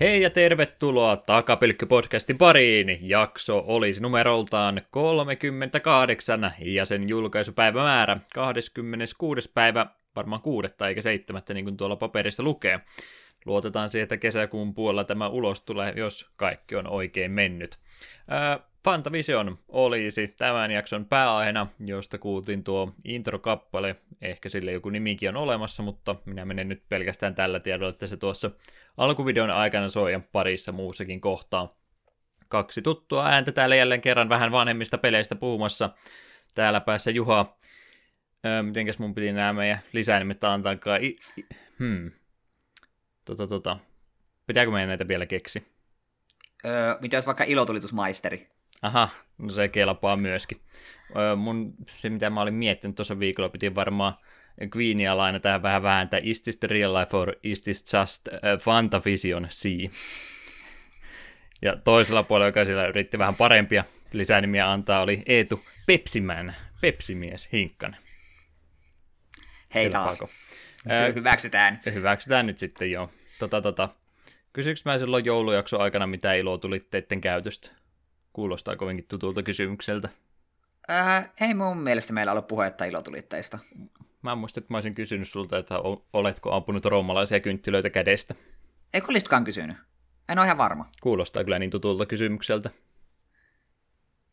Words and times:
Hei 0.00 0.22
ja 0.22 0.30
tervetuloa 0.30 1.16
Takapelkky-podcastin 1.16 2.36
pariin. 2.38 2.98
Jakso 3.00 3.64
olisi 3.66 4.02
numeroltaan 4.02 4.82
38 4.90 6.52
ja 6.58 6.84
sen 6.84 7.08
julkaisupäivämäärä 7.08 8.16
26. 8.34 9.52
päivä, 9.54 9.86
varmaan 10.16 10.42
kuudetta 10.42 10.88
eikä 10.88 11.02
seitsemättä 11.02 11.54
niin 11.54 11.64
kuin 11.64 11.76
tuolla 11.76 11.96
paperissa 11.96 12.42
lukee. 12.42 12.80
Luotetaan 13.48 13.88
siihen, 13.88 14.02
että 14.02 14.16
kesäkuun 14.16 14.74
puolella 14.74 15.04
tämä 15.04 15.28
ulos 15.28 15.60
tulee, 15.60 15.92
jos 15.96 16.30
kaikki 16.36 16.76
on 16.76 16.86
oikein 16.86 17.30
mennyt. 17.30 17.78
Ää, 18.28 18.60
Fantavision 18.84 19.58
olisi 19.68 20.28
tämän 20.28 20.70
jakson 20.70 21.04
pääaiheena, 21.04 21.66
josta 21.86 22.18
kuultiin 22.18 22.64
tuo 22.64 22.92
introkappale. 23.04 23.96
Ehkä 24.22 24.48
sille 24.48 24.72
joku 24.72 24.90
nimikin 24.90 25.28
on 25.28 25.36
olemassa, 25.36 25.82
mutta 25.82 26.16
minä 26.24 26.44
menen 26.44 26.68
nyt 26.68 26.82
pelkästään 26.88 27.34
tällä 27.34 27.60
tiedolla, 27.60 27.90
että 27.90 28.06
se 28.06 28.16
tuossa 28.16 28.50
alkuvideon 28.96 29.50
aikana 29.50 29.88
soi 29.88 30.12
ja 30.12 30.20
parissa 30.32 30.72
muussakin 30.72 31.20
kohtaa. 31.20 31.78
Kaksi 32.48 32.82
tuttua 32.82 33.26
ääntä 33.26 33.52
täällä 33.52 33.76
jälleen 33.76 34.00
kerran 34.00 34.28
vähän 34.28 34.52
vanhemmista 34.52 34.98
peleistä 34.98 35.34
puhumassa. 35.34 35.90
Täällä 36.54 36.80
päässä 36.80 37.10
Juha. 37.10 37.58
Öö, 38.46 38.62
mitenkäs 38.62 38.98
mun 38.98 39.14
piti 39.14 39.32
nämä 39.32 39.52
meidän 39.52 39.78
lisänimet 39.92 40.44
antaakaan? 40.44 41.04
I- 41.04 41.16
I- 41.36 41.46
hmm. 41.78 42.10
Tota, 43.28 43.46
tota. 43.46 43.78
Pitääkö 44.46 44.70
meidän 44.70 44.88
näitä 44.88 45.08
vielä 45.08 45.26
keksi? 45.26 45.66
Öö, 46.64 46.96
mitä 47.00 47.16
jos 47.16 47.26
vaikka 47.26 47.44
ilotulitusmaisteri? 47.44 48.48
Aha, 48.82 49.08
no 49.38 49.48
se 49.48 49.68
kelpaa 49.68 50.16
myöskin. 50.16 50.60
Öö, 51.16 51.36
mun, 51.36 51.74
se 51.86 52.10
mitä 52.10 52.30
mä 52.30 52.42
olin 52.42 52.54
miettinyt 52.54 52.96
tuossa 52.96 53.18
viikolla, 53.18 53.48
piti 53.48 53.74
varmaan 53.74 54.14
Queenia 54.76 55.16
lainata 55.16 55.62
vähän 55.62 55.82
vääntää 55.82 56.20
Is 56.22 56.42
this 56.42 56.56
the 56.56 56.68
real 56.68 56.94
life 56.94 57.16
or 57.16 57.32
is 57.42 57.60
this 57.60 57.84
just 57.92 58.28
uh, 58.28 58.60
Fantavision 58.60 59.46
C? 59.48 59.90
Ja 61.62 61.76
toisella 61.76 62.22
puolella, 62.22 62.48
joka 62.48 62.64
siellä 62.64 62.86
yritti 62.86 63.18
vähän 63.18 63.34
parempia 63.34 63.84
lisänimiä 64.12 64.70
antaa, 64.70 65.02
oli 65.02 65.22
Eetu 65.26 65.64
Pepsiman, 65.86 66.54
Pepsimies 66.80 67.48
Hinkkanen. 67.52 68.00
Hei 69.74 69.90
taas. 69.90 70.20
Öö, 70.90 71.12
hyväksytään. 71.12 71.80
Hyväksytään 71.94 72.46
nyt 72.46 72.58
sitten 72.58 72.90
jo. 72.90 73.10
Tota, 73.38 73.60
tota. 73.60 73.88
Kysyks 74.52 74.84
mä 74.84 74.98
silloin 74.98 75.24
joulujakson 75.24 75.80
aikana, 75.80 76.06
mitä 76.06 76.34
iloa 76.34 76.58
tuli 76.58 76.80
teitten 76.90 77.20
käytöstä? 77.20 77.70
Kuulostaa 78.32 78.76
kovinkin 78.76 79.06
tutulta 79.08 79.42
kysymykseltä. 79.42 80.08
Äh, 80.90 81.30
ei 81.40 81.54
mun 81.54 81.78
mielestä 81.78 82.12
meillä 82.12 82.32
ollut 82.32 82.46
puhetta 82.46 82.84
ilotulitteista. 82.84 83.58
Mä 84.22 84.34
muistan, 84.34 84.62
että 84.62 84.74
mä 84.74 84.76
olisin 84.76 84.94
kysynyt 84.94 85.28
sulta, 85.28 85.58
että 85.58 85.74
oletko 86.12 86.52
ampunut 86.52 86.84
roomalaisia 86.84 87.40
kynttilöitä 87.40 87.90
kädestä. 87.90 88.34
Eikö 88.94 89.06
olisikaan 89.10 89.44
kysynyt? 89.44 89.76
En 90.28 90.38
ole 90.38 90.46
ihan 90.46 90.58
varma. 90.58 90.90
Kuulostaa 91.00 91.44
kyllä 91.44 91.58
niin 91.58 91.70
tutulta 91.70 92.06
kysymykseltä. 92.06 92.70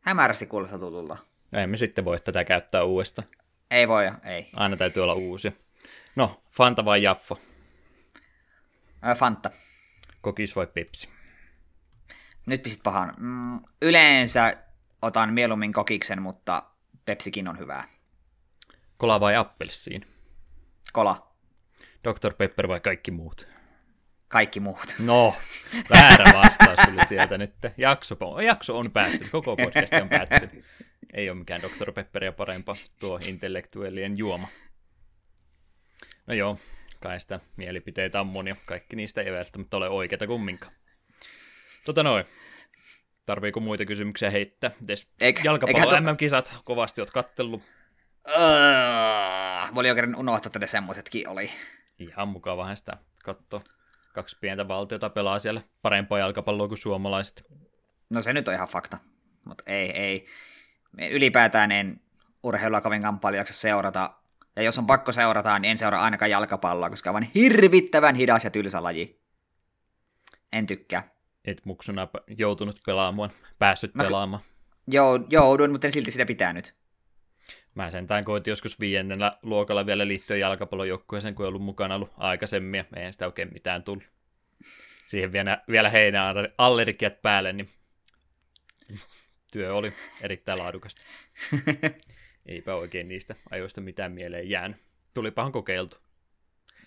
Hämärästi 0.02 0.45
kuulostaa 0.45 0.80
tutulta. 0.80 1.17
No 1.52 1.59
emme 1.59 1.78
sitten 1.78 2.05
voi 2.05 2.20
tätä 2.20 2.43
käyttää 2.43 2.83
uudestaan. 2.83 3.27
Ei 3.72 3.87
voi, 3.87 4.11
ei. 4.23 4.48
Aina 4.55 4.77
täytyy 4.77 5.04
olla 5.04 5.14
uusia. 5.14 5.52
No, 6.16 6.42
Fanta 6.52 6.86
vai 6.86 7.04
Jaffa? 7.04 7.36
Äh, 9.08 9.17
Fanta. 9.17 9.52
Kokis 10.22 10.56
vai 10.56 10.67
Pepsi? 10.67 11.10
Nyt 12.45 12.64
pisit 12.64 12.83
pahan. 12.83 13.14
Mm, 13.17 13.60
yleensä 13.82 14.58
otan 15.02 15.33
mieluummin 15.33 15.73
kokiksen, 15.73 16.22
mutta 16.22 16.64
Pepsikin 17.05 17.48
on 17.48 17.60
hyvää. 17.60 17.88
Kola 18.98 19.20
vai 19.20 19.36
appelsiin? 19.36 20.05
Kola. 20.94 21.32
Dr. 22.04 22.34
Pepper 22.34 22.67
vai 22.67 22.80
kaikki 22.80 23.11
muut? 23.11 23.48
Kaikki 24.28 24.60
muut. 24.60 24.95
No, 25.05 25.36
väärä 25.89 26.34
vastaus 26.34 26.80
tuli 26.86 27.05
sieltä 27.05 27.38
nyt. 27.38 27.54
Jakso, 27.78 28.17
jakso 28.45 28.80
on 28.80 28.92
päättynyt, 28.92 29.32
koko 29.32 29.55
podcast 29.55 29.94
on 30.02 30.10
päättynyt. 30.10 30.66
Ei 31.14 31.30
ole 31.30 31.38
mikään 31.38 31.61
Dr. 31.61 31.92
Pepperia 31.92 32.32
parempaa 32.32 32.76
tuo 33.00 33.20
intellektuellien 33.28 34.17
juoma. 34.17 34.48
No 36.28 36.34
joo, 36.34 36.60
kai 37.00 37.20
sitä 37.20 37.39
mielipiteitä 37.58 38.22
on 38.22 38.28
monia. 38.28 38.56
Kaikki 38.66 38.95
niistä 38.95 39.22
ei 39.22 39.32
välttämättä 39.32 39.78
ole 39.78 39.89
oikeita 39.89 40.28
kumminkaan. 40.28 40.73
Tota 41.86 42.04
noin. 42.04 42.26
Tarviiko 43.26 43.60
muita 43.60 43.86
kysymyksiä 43.86 44.30
heittää? 44.30 44.72
jalkapallo 45.44 46.00
MM-kisat 46.00 46.54
kovasti 46.64 47.02
oot 47.02 47.10
kattellut. 47.10 47.61
Uh, 48.28 49.73
mä 49.73 49.80
olin 49.80 49.92
oikein 49.92 50.16
unohtaa, 50.16 50.50
että 50.50 50.60
ne 50.60 50.67
semmoisetkin 50.67 51.28
oli. 51.30 51.50
Ihan 52.00 52.28
mukavahan 52.28 52.78
sitä 52.78 52.98
katsoa. 53.23 53.61
Kaksi 54.14 54.38
pientä 54.42 54.67
valtiota 54.67 55.10
pelaa 55.10 55.39
siellä 55.39 55.61
parempaa 55.82 56.20
jalkapalloa 56.20 56.67
kuin 56.67 56.78
suomalaiset. 56.78 57.44
No 58.10 58.22
se 58.22 58.34
nyt 58.34 58.48
on 58.48 58.54
ihan 58.54 58.67
fakta. 58.67 58.98
Mutta 59.48 59.64
ei, 59.67 59.92
ei. 59.92 60.26
Ylipäätään 61.11 61.72
en 61.72 62.02
urheilua 62.44 62.82
kovinkaan 62.82 63.20
paljon 63.20 63.45
seurata. 63.50 64.14
Ja 64.55 64.64
jos 64.64 64.77
on 64.77 64.88
pakko 64.88 65.11
seurata, 65.11 65.60
niin 65.60 65.71
en 65.71 65.77
seuraa 65.77 66.04
ainakaan 66.04 66.32
jalkapalloa, 66.32 66.89
koska 66.89 67.11
on 67.11 67.23
hirvittävän 67.23 68.16
hidas 68.16 68.43
ja 68.43 68.49
tylsä 68.49 68.83
laji. 68.83 69.21
En 70.54 70.67
tykkää 70.67 71.16
et 71.45 71.66
muksuna 71.66 72.08
joutunut 72.38 72.80
pelaamaan, 72.86 73.30
päässyt 73.60 73.95
Mä, 73.95 74.04
pelaamaan. 74.04 74.43
Joo, 74.88 75.20
joudun, 75.30 75.71
mutta 75.71 75.88
en 75.88 75.92
silti 75.92 76.11
sitä 76.11 76.26
pitänyt. 76.26 76.76
Mä 77.76 77.92
sentään 77.92 78.26
koitin 78.26 78.52
joskus 78.52 78.80
viiennellä 78.80 79.33
luokalla 79.42 79.86
vielä 79.86 80.08
liittyen 80.08 80.39
jalkapallojoukkueeseen, 80.39 81.36
kun 81.36 81.45
ollut 81.45 81.61
mukana 81.61 81.95
ollut 81.95 82.14
aikaisemmin, 82.17 82.77
ja 82.77 82.86
eihän 82.95 83.14
sitä 83.14 83.26
oikein 83.26 83.54
mitään 83.54 83.83
tullut. 83.83 84.04
Siihen 85.08 85.32
vielä, 85.32 85.64
vielä 85.70 85.92
allergiat 86.58 87.22
päälle, 87.22 87.54
niin 87.54 87.70
työ 89.52 89.76
oli 89.76 89.93
erittäin 90.22 90.60
laadukasta. 90.60 91.02
Eipä 92.45 92.76
oikein 92.76 93.08
niistä 93.08 93.36
ajoista 93.52 93.82
mitään 93.82 94.11
mieleen 94.11 94.50
jäänyt. 94.50 94.78
Tulipahan 95.14 95.52
kokeiltu. 95.52 95.98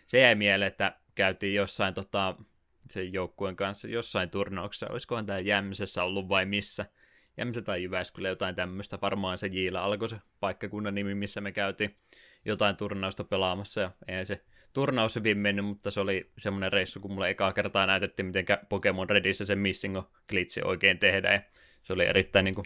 Se 0.07 0.21
jäi 0.21 0.35
mieleen, 0.35 0.69
että 0.69 0.97
käytiin 1.15 1.55
jossain 1.55 1.95
tota, 1.95 2.35
sen 2.91 3.13
joukkueen 3.13 3.57
kanssa 3.57 3.89
jossain 3.89 4.31
turnauksessa. 4.31 4.87
Olisikohan 4.91 5.27
tämä 5.27 5.39
Jämsessä 5.39 6.05
ollut 6.05 6.29
vai 6.29 6.47
missä? 6.47 6.87
Jämsä 7.37 7.63
tai 7.63 7.83
Jyväskylä, 7.83 8.29
jotain 8.29 8.55
tämmöistä. 8.55 8.99
Varmaan 9.03 9.39
se 9.39 9.47
Jiila 9.47 9.81
alkoi 9.81 10.09
se 10.09 10.17
paikkakunnan 10.41 10.95
nimi, 10.95 11.15
missä 11.15 11.41
me 11.41 11.53
käytiin 11.53 11.97
jotain 12.45 12.77
turnausta 12.77 13.25
pelaamassa. 13.25 13.81
Ja 13.81 13.91
eihän 14.09 14.27
se 14.27 14.45
turnaus 14.73 15.17
hyvin 15.17 15.39
mennyt, 15.39 15.65
mutta 15.65 15.91
se 15.91 16.01
oli 16.01 16.31
semmoinen 16.39 16.73
reissu, 16.73 17.01
kun 17.01 17.13
mulle 17.13 17.31
ekaa 17.31 17.53
kertaa 17.53 17.87
näytettiin, 17.87 18.27
miten 18.27 18.45
Pokemon 18.69 19.11
Redissä 19.11 19.45
se 19.45 19.55
Missingo 19.55 20.11
glitchi 20.29 20.61
oikein 20.65 20.99
tehdään. 20.99 21.35
Ja 21.35 21.43
se 21.83 21.93
oli 21.93 22.07
erittäin 22.07 22.45
niin 22.45 22.55
kuin, 22.55 22.65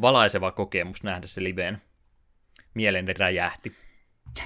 valaiseva 0.00 0.52
kokemus 0.52 1.02
nähdä 1.02 1.26
se 1.26 1.42
liveen. 1.42 1.82
Mieleni 2.74 3.12
räjähti. 3.12 3.76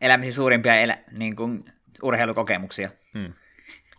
Elämisen 0.00 0.32
suurimpia 0.32 0.76
elä, 0.76 0.98
niin 1.10 1.36
kuin, 1.36 1.64
urheilukokemuksia. 2.02 2.90
Hmm. 3.14 3.32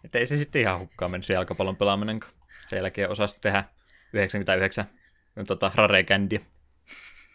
Että 0.04 0.20
ei 0.20 0.26
se 0.26 0.38
sitten 0.38 0.62
ihan 0.62 0.80
hukkaan 0.80 1.12
mennyt 1.12 1.26
se 1.26 1.34
jalkapallon 1.34 1.76
pelaaminen, 1.76 2.20
kun 2.20 2.30
sen 2.68 2.78
jälkeen 2.78 3.10
osasi 3.10 3.42
tehdä 3.42 3.64
99 4.14 4.86
tota, 5.48 5.72
rare 5.76 6.06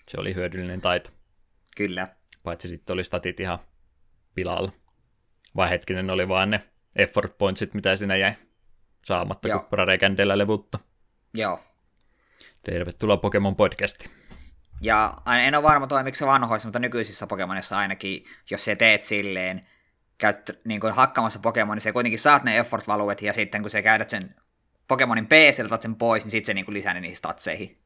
Se 0.09 0.21
oli 0.21 0.35
hyödyllinen 0.35 0.81
taito. 0.81 1.11
Kyllä. 1.77 2.09
Paitsi 2.43 2.69
sitten 2.69 2.95
oli 2.95 3.05
statit 3.05 3.41
ihan 3.41 3.59
pilalla. 4.35 4.73
Vai 5.57 5.71
hetkinen 5.71 6.11
oli 6.11 6.29
vaan 6.29 6.51
ne 6.51 6.69
effort 6.97 7.39
pointsit, 7.39 7.75
mitä 7.75 7.97
siinä 7.97 8.17
jäi 8.17 8.35
saamatta, 9.05 9.49
Joo. 9.49 9.61
kun 9.61 9.79
rare 9.79 9.99
levutta. 10.35 10.79
Joo. 11.35 11.61
Tervetuloa 12.63 13.17
Pokemon 13.17 13.57
podcastiin. 13.57 14.11
Ja 14.81 15.15
en 15.47 15.55
ole 15.55 15.63
varma 15.63 15.87
toimiko 15.87 16.15
se 16.15 16.27
vanhoissa, 16.27 16.69
mutta 16.69 16.79
nykyisissä 16.79 17.27
Pokemonissa 17.27 17.79
ainakin, 17.79 18.25
jos 18.51 18.65
se 18.65 18.77
teet 18.77 19.03
silleen, 19.03 19.67
käyt 20.19 20.61
niin 20.65 20.81
kuin 20.81 20.93
hakkaamassa 20.93 21.39
Pokemon, 21.39 21.77
niin 21.77 21.83
se 21.83 21.93
kuitenkin 21.93 22.19
saat 22.19 22.45
ne 22.45 22.59
effort-valuet, 22.59 23.23
ja 23.23 23.33
sitten 23.33 23.63
kun 23.63 23.71
sä 23.71 23.83
käytät 23.83 24.11
sen 24.11 24.35
Pokemonin 24.89 25.27
PC, 25.27 25.65
otat 25.65 25.83
sen 25.83 25.95
pois, 25.95 26.25
niin 26.25 26.31
sitten 26.31 26.47
se 26.47 26.55
niin 26.55 26.65
kuin 26.65 26.75
lisää 26.75 26.95
ne 26.95 27.01
niihin 27.01 27.17
statseihin. 27.17 27.79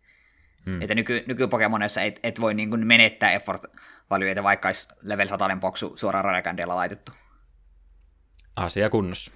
Hmm. 0.66 0.82
Että 0.82 0.94
nyky, 0.94 1.24
nykypokemonissa 1.26 2.02
et, 2.02 2.20
et 2.22 2.40
voi 2.40 2.54
niin 2.54 2.70
kuin 2.70 2.86
menettää 2.86 3.30
effort-valueita, 3.30 4.42
vaikka 4.42 4.68
olisi 4.68 4.88
level 5.02 5.26
100 5.26 5.56
boksu 5.60 5.96
suoraan 5.96 6.24
Rarekandeella 6.24 6.76
laitettu. 6.76 7.12
Asia 8.56 8.90
kunnossa. 8.90 9.32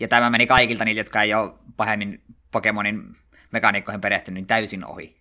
Ja 0.00 0.08
tämä 0.08 0.30
meni 0.30 0.46
kaikilta 0.46 0.84
niiltä, 0.84 1.00
jotka 1.00 1.22
ei 1.22 1.34
ole 1.34 1.52
pahemmin 1.76 2.22
Pokemonin 2.50 3.02
mekaniikkoihin 3.52 4.00
perehtynyt, 4.00 4.34
niin 4.34 4.46
täysin 4.46 4.84
ohi. 4.84 5.17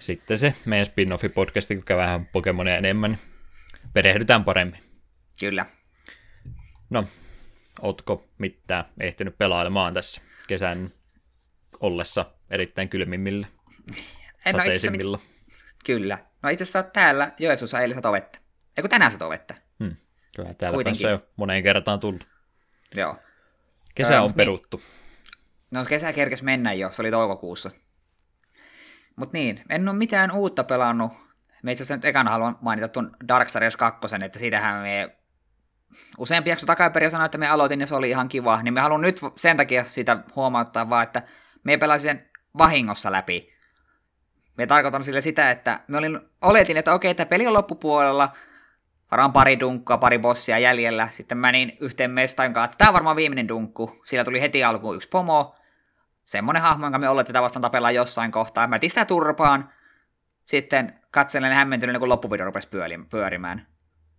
Sitten 0.00 0.38
se 0.38 0.54
meidän 0.64 0.86
spin-offi 0.86 1.28
podcasti, 1.28 1.76
kun 1.76 1.96
vähän 1.96 2.26
Pokemonia 2.26 2.76
enemmän, 2.76 3.18
perehdytään 3.92 4.44
paremmin. 4.44 4.80
Kyllä. 5.40 5.66
No, 6.90 7.04
ootko 7.80 8.28
mitään 8.38 8.84
ehtinyt 9.00 9.38
pelailemaan 9.38 9.94
tässä 9.94 10.20
kesän 10.46 10.90
ollessa 11.80 12.26
erittäin 12.50 12.88
kylmimmillä, 12.88 13.46
en 14.46 14.52
sateisimmilla? 14.52 15.16
Mit... 15.16 15.46
Kyllä. 15.84 16.18
No 16.42 16.48
itse 16.48 16.62
asiassa 16.62 16.82
täällä 16.82 17.32
Joensuussa 17.38 17.80
eilen 17.80 17.94
sato 17.94 18.12
vettä. 18.12 18.38
Eikö 18.76 18.88
tänään 18.88 19.10
sato 19.10 19.30
vettä? 19.30 19.54
Hmm. 19.84 19.96
Kyllä 20.36 20.54
täällä 20.54 20.76
Kuitenkin. 20.76 21.10
jo 21.10 21.26
moneen 21.36 21.62
kertaan 21.62 22.00
tullut. 22.00 22.28
Joo. 22.96 23.16
Kesä 23.94 24.14
Öö, 24.14 24.20
on 24.20 24.26
niin. 24.26 24.36
peruttu. 24.36 24.82
No 25.70 25.84
kesä 25.84 26.12
kerkes 26.12 26.42
mennä 26.42 26.72
jo, 26.72 26.92
se 26.92 27.02
oli 27.02 27.10
toukokuussa. 27.10 27.70
Mut 29.20 29.32
niin, 29.32 29.62
en 29.68 29.88
ole 29.88 29.96
mitään 29.96 30.32
uutta 30.32 30.64
pelannut. 30.64 31.12
Me 31.62 31.72
itse 31.72 31.96
nyt 31.96 32.04
ekana 32.04 32.30
haluan 32.30 32.58
mainita 32.60 32.88
tuon 32.88 33.16
Darksiders 33.28 33.76
2, 33.76 34.00
että 34.24 34.38
siitähän 34.38 34.82
me 34.82 35.16
useampi 36.18 36.50
jakso 36.50 36.66
takaperin 36.66 37.10
sanoi, 37.10 37.24
että 37.24 37.38
me 37.38 37.48
aloitin 37.48 37.80
ja 37.80 37.86
se 37.86 37.94
oli 37.94 38.10
ihan 38.10 38.28
kiva. 38.28 38.62
Niin 38.62 38.74
me 38.74 38.80
haluan 38.80 39.00
nyt 39.00 39.20
sen 39.36 39.56
takia 39.56 39.84
sitä 39.84 40.18
huomauttaa 40.36 40.90
vaan, 40.90 41.02
että 41.02 41.22
me 41.64 41.76
pelasin 41.76 42.10
sen 42.10 42.30
vahingossa 42.58 43.12
läpi. 43.12 43.52
Me 44.56 44.66
tarkoitan 44.66 45.02
sille 45.02 45.20
sitä, 45.20 45.50
että 45.50 45.80
me 45.88 45.98
olin, 45.98 46.20
oletin, 46.42 46.76
että 46.76 46.94
okei, 46.94 47.10
että 47.10 47.26
peli 47.26 47.46
on 47.46 47.54
loppupuolella, 47.54 48.32
varmaan 49.10 49.32
pari 49.32 49.60
dunkkua, 49.60 49.98
pari 49.98 50.18
bossia 50.18 50.58
jäljellä. 50.58 51.08
Sitten 51.12 51.38
menin 51.38 51.76
yhteen 51.80 52.10
mestaan 52.10 52.52
kanssa, 52.52 52.64
että 52.64 52.78
tämä 52.78 52.88
on 52.88 52.94
varmaan 52.94 53.16
viimeinen 53.16 53.48
dunkku. 53.48 54.02
Sillä 54.04 54.24
tuli 54.24 54.40
heti 54.40 54.64
alkuun 54.64 54.96
yksi 54.96 55.08
pomo. 55.08 55.59
Semmonen 56.30 56.62
hahmo, 56.62 56.86
jonka 56.86 56.98
me 56.98 57.08
oletetaan 57.08 57.42
vastaan 57.42 57.62
tapellaan 57.62 57.94
jossain 57.94 58.32
kohtaa. 58.32 58.66
Mä 58.66 58.78
sitä 58.82 59.04
turpaan. 59.04 59.72
Sitten 60.44 61.00
katselen 61.10 61.52
hämmentyneenä, 61.52 61.98
kun 61.98 62.08
loppuvideo 62.08 62.46
rupesi 62.46 62.68
pyöri- 62.68 63.06
pyörimään. 63.10 63.66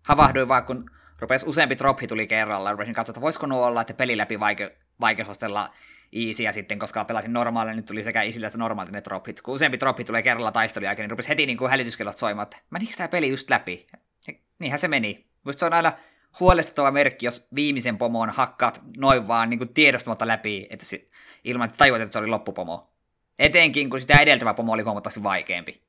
Havahduin 0.08 0.48
vaan, 0.48 0.64
kun 0.64 0.92
rupesi 1.20 1.50
useampi 1.50 1.78
drophi 1.78 2.08
tuli 2.08 2.28
kerralla. 2.28 2.72
Rupesin 2.72 2.94
katsoa, 2.94 3.12
että 3.12 3.22
voisiko 3.22 3.48
nuo 3.48 3.66
olla, 3.66 3.82
että 3.82 3.94
peli 3.94 4.18
läpi 4.18 4.36
vaike- 4.36 4.78
vaikeusastella 5.02 5.70
easyä 6.14 6.52
sitten, 6.52 6.80
koska 6.80 7.06
pelasin 7.06 7.34
normaalilla, 7.34 7.76
niin 7.76 7.86
tuli 7.86 8.04
sekä 8.04 8.22
easyllä 8.22 8.48
että 8.48 8.60
normaalit 8.60 8.92
ne 8.92 9.02
drophit. 9.04 9.42
Kun 9.42 9.54
useampi 9.54 9.80
drophi 9.80 10.04
tulee 10.04 10.22
kerralla 10.22 10.52
taistelun 10.52 10.86
jälkeen, 10.86 11.04
niin 11.04 11.12
rupesi 11.12 11.30
heti 11.30 11.46
niin 11.46 11.58
kuin 11.58 11.72
hälytyskellot 11.72 12.18
soimaan, 12.18 12.44
että 12.44 12.58
menikö 12.70 12.94
tämä 12.98 13.08
peli 13.08 13.30
just 13.30 13.50
läpi? 13.50 13.88
Ja 14.28 14.34
niinhän 14.60 14.80
se 14.80 14.88
meni. 14.88 15.28
Musta 15.44 15.60
se 15.60 15.66
on 15.66 15.74
aina 15.74 15.94
huolestuttava 16.40 16.92
merkki, 16.92 17.26
jos 17.26 17.48
viimeisen 17.56 17.98
pomon 17.98 18.30
hakkaat 18.30 18.82
noin 18.98 19.28
vaan 19.28 19.50
niin 19.50 19.58
kuin 19.58 19.74
tiedostamatta 19.74 20.28
läpi, 20.28 20.68
että 20.70 20.86
se, 20.86 21.08
ilman 21.44 21.66
että 21.68 21.78
tajuat, 21.78 22.02
että 22.02 22.14
se 22.14 22.20
oli 22.20 22.28
loppupomo. 22.28 22.92
Etenkin, 23.40 23.90
kun 23.90 24.02
sitä 24.02 24.20
edeltävä 24.20 24.54
pomo 24.54 24.74
oli 24.74 24.82
huomattavasti 24.84 25.24
vaikeampi. 25.24 25.82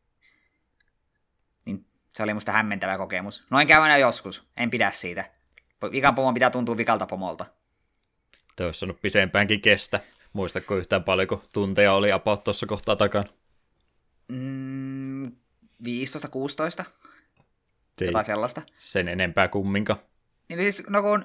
Niin 1.66 1.87
se 2.12 2.22
oli 2.22 2.34
musta 2.34 2.52
hämmentävä 2.52 2.99
kokemus. 2.99 3.46
Noin 3.50 3.66
käy 3.66 3.82
aina 3.82 3.99
joskus. 3.99 4.49
En 4.56 4.70
pidä 4.70 4.90
siitä. 4.90 5.31
Vikan 5.93 6.14
pomon 6.14 6.34
pitää 6.34 6.50
tuntua 6.50 6.76
vikalta 6.76 7.06
pomolta. 7.06 7.46
Te 8.56 8.64
olisi 8.64 8.81
saanut 8.81 9.00
pisempäänkin 9.00 9.60
kestä. 9.60 10.00
Muistatko 10.32 10.76
yhtään 10.76 11.04
paljonko 11.04 11.44
tunteja 11.52 11.93
oli 11.93 12.12
about 12.12 12.44
tuossa 12.44 12.66
kohtaa 12.66 12.96
takana? 12.96 13.25
Mm, 14.28 15.26
15-16, 15.26 15.32
Ei 18.00 18.06
jotain 18.06 18.25
sellaista. 18.25 18.62
sen 18.78 19.08
enempää 19.08 19.48
kumminkaan. 19.48 20.00
Niin 20.48 20.58
siis, 20.58 20.88
no 20.88 21.02
kun, 21.02 21.25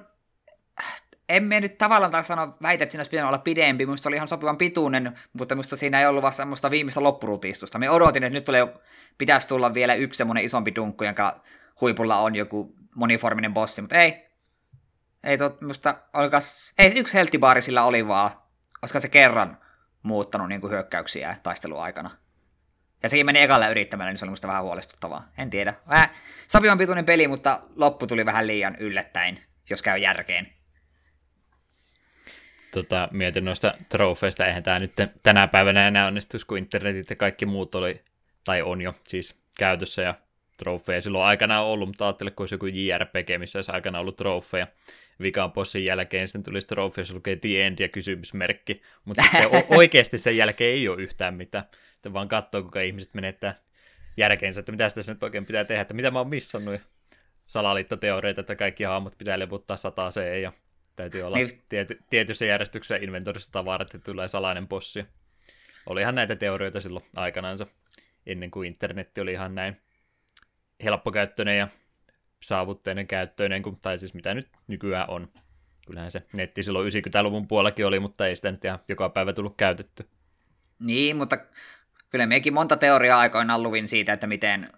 en 1.28 1.44
me 1.44 1.60
nyt 1.60 1.78
tavallaan 1.78 2.12
taas 2.12 2.26
sano, 2.26 2.56
väitä, 2.62 2.84
että 2.84 2.92
siinä 2.92 3.00
olisi 3.00 3.10
pitänyt 3.10 3.28
olla 3.28 3.38
pidempi, 3.38 3.86
minusta 3.86 4.02
se 4.02 4.08
oli 4.08 4.16
ihan 4.16 4.28
sopivan 4.28 4.56
pituinen, 4.56 5.18
mutta 5.32 5.54
minusta 5.54 5.76
siinä 5.76 6.00
ei 6.00 6.06
ollut 6.06 6.22
vaan 6.22 6.32
semmoista 6.32 6.70
viimeistä 6.70 7.02
loppurutistusta. 7.02 7.78
Me 7.78 7.90
odotin, 7.90 8.24
että 8.24 8.34
nyt 8.34 8.44
tulee, 8.44 8.68
pitäisi 9.18 9.48
tulla 9.48 9.74
vielä 9.74 9.94
yksi 9.94 10.18
semmoinen 10.18 10.44
isompi 10.44 10.74
dunkku, 10.76 11.04
jonka 11.04 11.42
huipulla 11.80 12.18
on 12.18 12.34
joku 12.34 12.74
moniforminen 12.94 13.54
bossi, 13.54 13.80
mutta 13.80 13.96
ei. 13.96 14.28
Ei 15.24 15.38
tot, 15.38 15.60
musta, 15.60 15.94
olikas, 16.12 16.74
ei 16.78 16.92
yksi 16.96 17.14
helttibaari 17.14 17.62
sillä 17.62 17.84
oli 17.84 18.08
vaan, 18.08 18.30
koska 18.80 19.00
se 19.00 19.08
kerran 19.08 19.58
muuttanut 20.02 20.48
niin 20.48 20.60
kuin 20.60 20.70
hyökkäyksiä 20.70 21.36
taisteluaikana. 21.42 22.10
Ja 23.02 23.08
sekin 23.08 23.26
meni 23.26 23.40
ekalla 23.40 23.68
yrittämällä, 23.68 24.10
niin 24.10 24.18
se 24.18 24.24
oli 24.24 24.30
musta 24.30 24.48
vähän 24.48 24.62
huolestuttavaa. 24.62 25.28
En 25.38 25.50
tiedä. 25.50 25.74
Vähän 25.88 26.08
sopivan 26.46 26.78
pituinen 26.78 27.04
peli, 27.04 27.28
mutta 27.28 27.62
loppu 27.76 28.06
tuli 28.06 28.26
vähän 28.26 28.46
liian 28.46 28.76
yllättäen, 28.76 29.38
jos 29.70 29.82
käy 29.82 29.98
järkeen. 29.98 30.57
Tota, 32.70 33.08
mietin 33.12 33.44
noista 33.44 33.74
trofeista, 33.88 34.46
eihän 34.46 34.62
tämä 34.62 34.78
nyt 34.78 34.92
tänä 35.22 35.48
päivänä 35.48 35.88
enää 35.88 36.06
onnistuisi, 36.06 36.46
kun 36.46 36.58
internetit 36.58 37.10
ja 37.10 37.16
kaikki 37.16 37.46
muut 37.46 37.74
oli, 37.74 38.00
tai 38.44 38.62
on 38.62 38.80
jo 38.80 38.94
siis 39.04 39.40
käytössä 39.58 40.02
ja 40.02 40.14
trofeja 40.56 41.00
silloin 41.00 41.24
aikana 41.24 41.60
on 41.60 41.66
ollut, 41.66 41.88
mutta 41.88 42.06
ajattele, 42.06 42.30
kun 42.30 42.42
olisi 42.42 42.54
joku 42.54 42.66
JRPG, 42.66 43.38
missä 43.38 43.58
olisi 43.58 43.72
aikana 43.72 44.00
ollut 44.00 44.16
trofeja. 44.16 44.66
Vikaan 45.22 45.52
bossin 45.52 45.84
jälkeen 45.84 46.28
sitten 46.28 46.42
tulisi 46.42 46.66
trofeja, 46.66 47.02
jossa 47.02 47.14
lukee 47.14 47.36
The 47.36 47.66
End 47.66 47.78
ja 47.78 47.88
kysymysmerkki, 47.88 48.82
mutta 49.04 49.22
sitten 49.22 49.64
oikeasti 49.78 50.18
sen 50.18 50.36
jälkeen 50.36 50.70
ei 50.70 50.88
ole 50.88 51.02
yhtään 51.02 51.34
mitään. 51.34 51.64
Sitten 51.92 52.12
vaan 52.12 52.28
katsoo, 52.28 52.62
kuinka 52.62 52.80
ihmiset 52.80 53.14
menettää 53.14 53.54
järkeensä, 54.16 54.60
että 54.60 54.72
mitä 54.72 54.90
tässä 54.90 55.12
nyt 55.12 55.22
oikein 55.22 55.46
pitää 55.46 55.64
tehdä, 55.64 55.82
että 55.82 55.94
mitä 55.94 56.10
mä 56.10 56.18
oon 56.18 56.28
missannut. 56.28 56.74
Ja 56.74 56.80
salaliittoteoreita, 57.46 58.40
että 58.40 58.56
kaikki 58.56 58.84
hahmot 58.84 59.18
pitää 59.18 59.38
levuttaa 59.38 59.76
sataseen 59.76 60.42
ja 60.42 60.52
täytyy 60.98 61.22
olla 61.22 61.36
Niin. 61.36 61.48
tiety, 61.68 62.02
tietyssä 62.10 62.44
järjestyksessä 62.44 62.96
inventorissa 62.96 63.52
tavarat, 63.52 63.94
että 63.94 64.12
tulee 64.12 64.28
salainen 64.28 64.68
bossi. 64.68 65.04
Olihan 65.86 66.14
näitä 66.14 66.36
teorioita 66.36 66.80
silloin 66.80 67.04
aikanaansa, 67.16 67.66
ennen 68.26 68.50
kuin 68.50 68.68
internetti 68.68 69.20
oli 69.20 69.32
ihan 69.32 69.54
näin 69.54 69.76
helppokäyttöinen 70.84 71.58
ja 71.58 71.68
saavutteinen 72.42 73.06
käyttöinen, 73.06 73.62
kuin, 73.62 73.78
tai 73.82 73.98
siis 73.98 74.14
mitä 74.14 74.34
nyt 74.34 74.48
nykyään 74.66 75.10
on. 75.10 75.28
Kyllähän 75.86 76.12
se 76.12 76.22
netti 76.32 76.62
silloin 76.62 76.92
90-luvun 76.92 77.48
puolellakin 77.48 77.86
oli, 77.86 78.00
mutta 78.00 78.26
ei 78.26 78.36
sitä 78.36 78.50
nyt 78.50 78.64
ihan 78.64 78.78
joka 78.88 79.08
päivä 79.08 79.32
tullut 79.32 79.56
käytetty. 79.56 80.08
Niin, 80.78 81.16
mutta 81.16 81.38
kyllä 82.10 82.26
mekin 82.26 82.54
monta 82.54 82.76
teoriaa 82.76 83.20
aikoinaan 83.20 83.62
luvin 83.62 83.88
siitä, 83.88 84.12
että 84.12 84.26
miten 84.26 84.68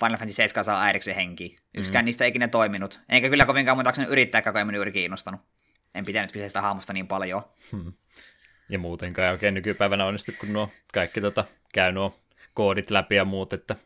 Final 0.00 0.18
Fantasy 0.18 0.32
7 0.32 0.64
saa 0.64 0.82
äidiksi 0.82 1.16
henki. 1.16 1.58
Yksikään 1.74 2.04
mm. 2.04 2.06
niistä 2.06 2.24
ei 2.24 2.28
ikinä 2.28 2.48
toiminut. 2.48 3.00
Enkä 3.08 3.28
kyllä 3.28 3.46
kovinkaan 3.46 3.76
monta 3.76 3.92
yrittää, 4.08 4.42
kun 4.42 4.56
ei 4.56 4.64
minun 4.64 4.74
juuri 4.74 4.92
kiinnostanut. 4.92 5.40
En 5.96 6.04
pitänyt 6.04 6.32
kyseistä 6.32 6.60
hahmosta 6.60 6.92
niin 6.92 7.06
paljon. 7.06 7.42
Ja 8.68 8.78
muutenkaan 8.78 9.26
ei 9.26 9.32
oikein 9.32 9.54
nykypäivänä 9.54 10.06
onnistu, 10.06 10.32
kun 10.40 10.52
nuo 10.52 10.70
kaikki 10.92 11.20
tota, 11.20 11.44
käy 11.74 11.92
nuo 11.92 12.20
koodit 12.54 12.90
läpi 12.90 13.14
ja 13.14 13.24
muut, 13.24 13.52
että 13.52 13.76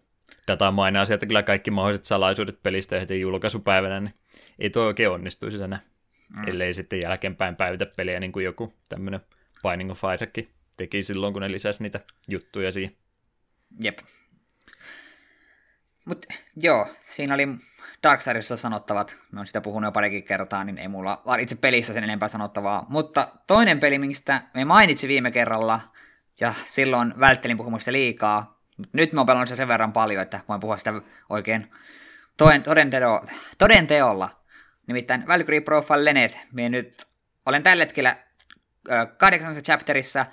data 0.49 0.71
mainaa 0.71 1.05
sieltä 1.05 1.27
kyllä 1.27 1.43
kaikki 1.43 1.71
mahdolliset 1.71 2.05
salaisuudet 2.05 2.63
pelistä 2.63 3.01
heti 3.01 3.21
julkaisupäivänä, 3.21 4.01
niin 4.01 4.15
ei 4.59 4.71
tuo 4.71 4.85
oikein 4.85 5.11
onnistuisi 5.11 5.63
enää, 5.63 5.81
mm. 6.37 6.49
ellei 6.49 6.75
sitten 6.75 7.01
jälkeenpäin 7.03 7.57
päivitä 7.57 7.87
peliä 7.97 8.21
niin 8.21 8.33
kuin 8.33 8.45
joku 8.45 8.75
tämmöinen 8.89 9.21
Binding 9.63 9.91
of 9.91 10.03
Isaac 10.15 10.47
teki 10.77 11.03
silloin, 11.03 11.33
kun 11.33 11.43
ne 11.43 11.53
lisäsi 11.53 11.83
niitä 11.83 12.01
juttuja 12.29 12.73
siihen. 12.73 12.97
Jep. 13.83 13.99
Mutta 16.05 16.29
joo, 16.57 16.87
siinä 17.05 17.35
oli 17.35 17.49
Darksidesissa 18.03 18.57
sanottavat, 18.57 19.17
me 19.33 19.41
on 19.41 19.47
sitä 19.47 19.61
puhunut 19.61 19.89
jo 19.89 19.93
parikin 19.93 20.25
kertaa, 20.25 20.65
niin 20.65 20.79
ei 20.79 20.89
mulla 20.89 21.23
vaan 21.27 21.41
itse 21.41 21.57
pelissä 21.57 21.93
sen 21.93 22.05
enempää 22.05 22.29
sanottavaa. 22.29 22.87
Mutta 22.89 23.29
toinen 23.47 23.81
peli, 23.81 23.99
mistä 23.99 24.43
me 24.55 24.65
mainitsi 24.65 25.09
viime 25.09 25.31
kerralla, 25.31 25.81
ja 26.41 26.55
silloin 26.65 27.15
välttelin 27.21 27.57
puhumasta 27.57 27.93
liikaa, 27.93 28.61
nyt 28.93 29.13
mä 29.13 29.21
oon 29.21 29.27
pelannut 29.27 29.49
sen 29.49 29.69
verran 29.69 29.93
paljon, 29.93 30.23
että 30.23 30.41
voin 30.49 30.61
puhua 30.61 30.77
sitä 30.77 30.93
oikein 31.29 31.71
toden, 32.37 32.63
toden, 32.63 32.91
teo, 32.91 33.25
toden 33.59 33.87
teolla. 33.87 34.31
Nimittäin 34.87 35.27
Valkyrie 35.27 35.61
Profile 35.61 36.05
Lenet, 36.05 36.39
me 36.53 36.69
nyt 36.69 37.07
olen 37.47 37.63
tällä 37.63 37.83
hetkellä 37.83 38.17
kahdeksannessa 39.17 39.63
chapterissa, 39.63 40.27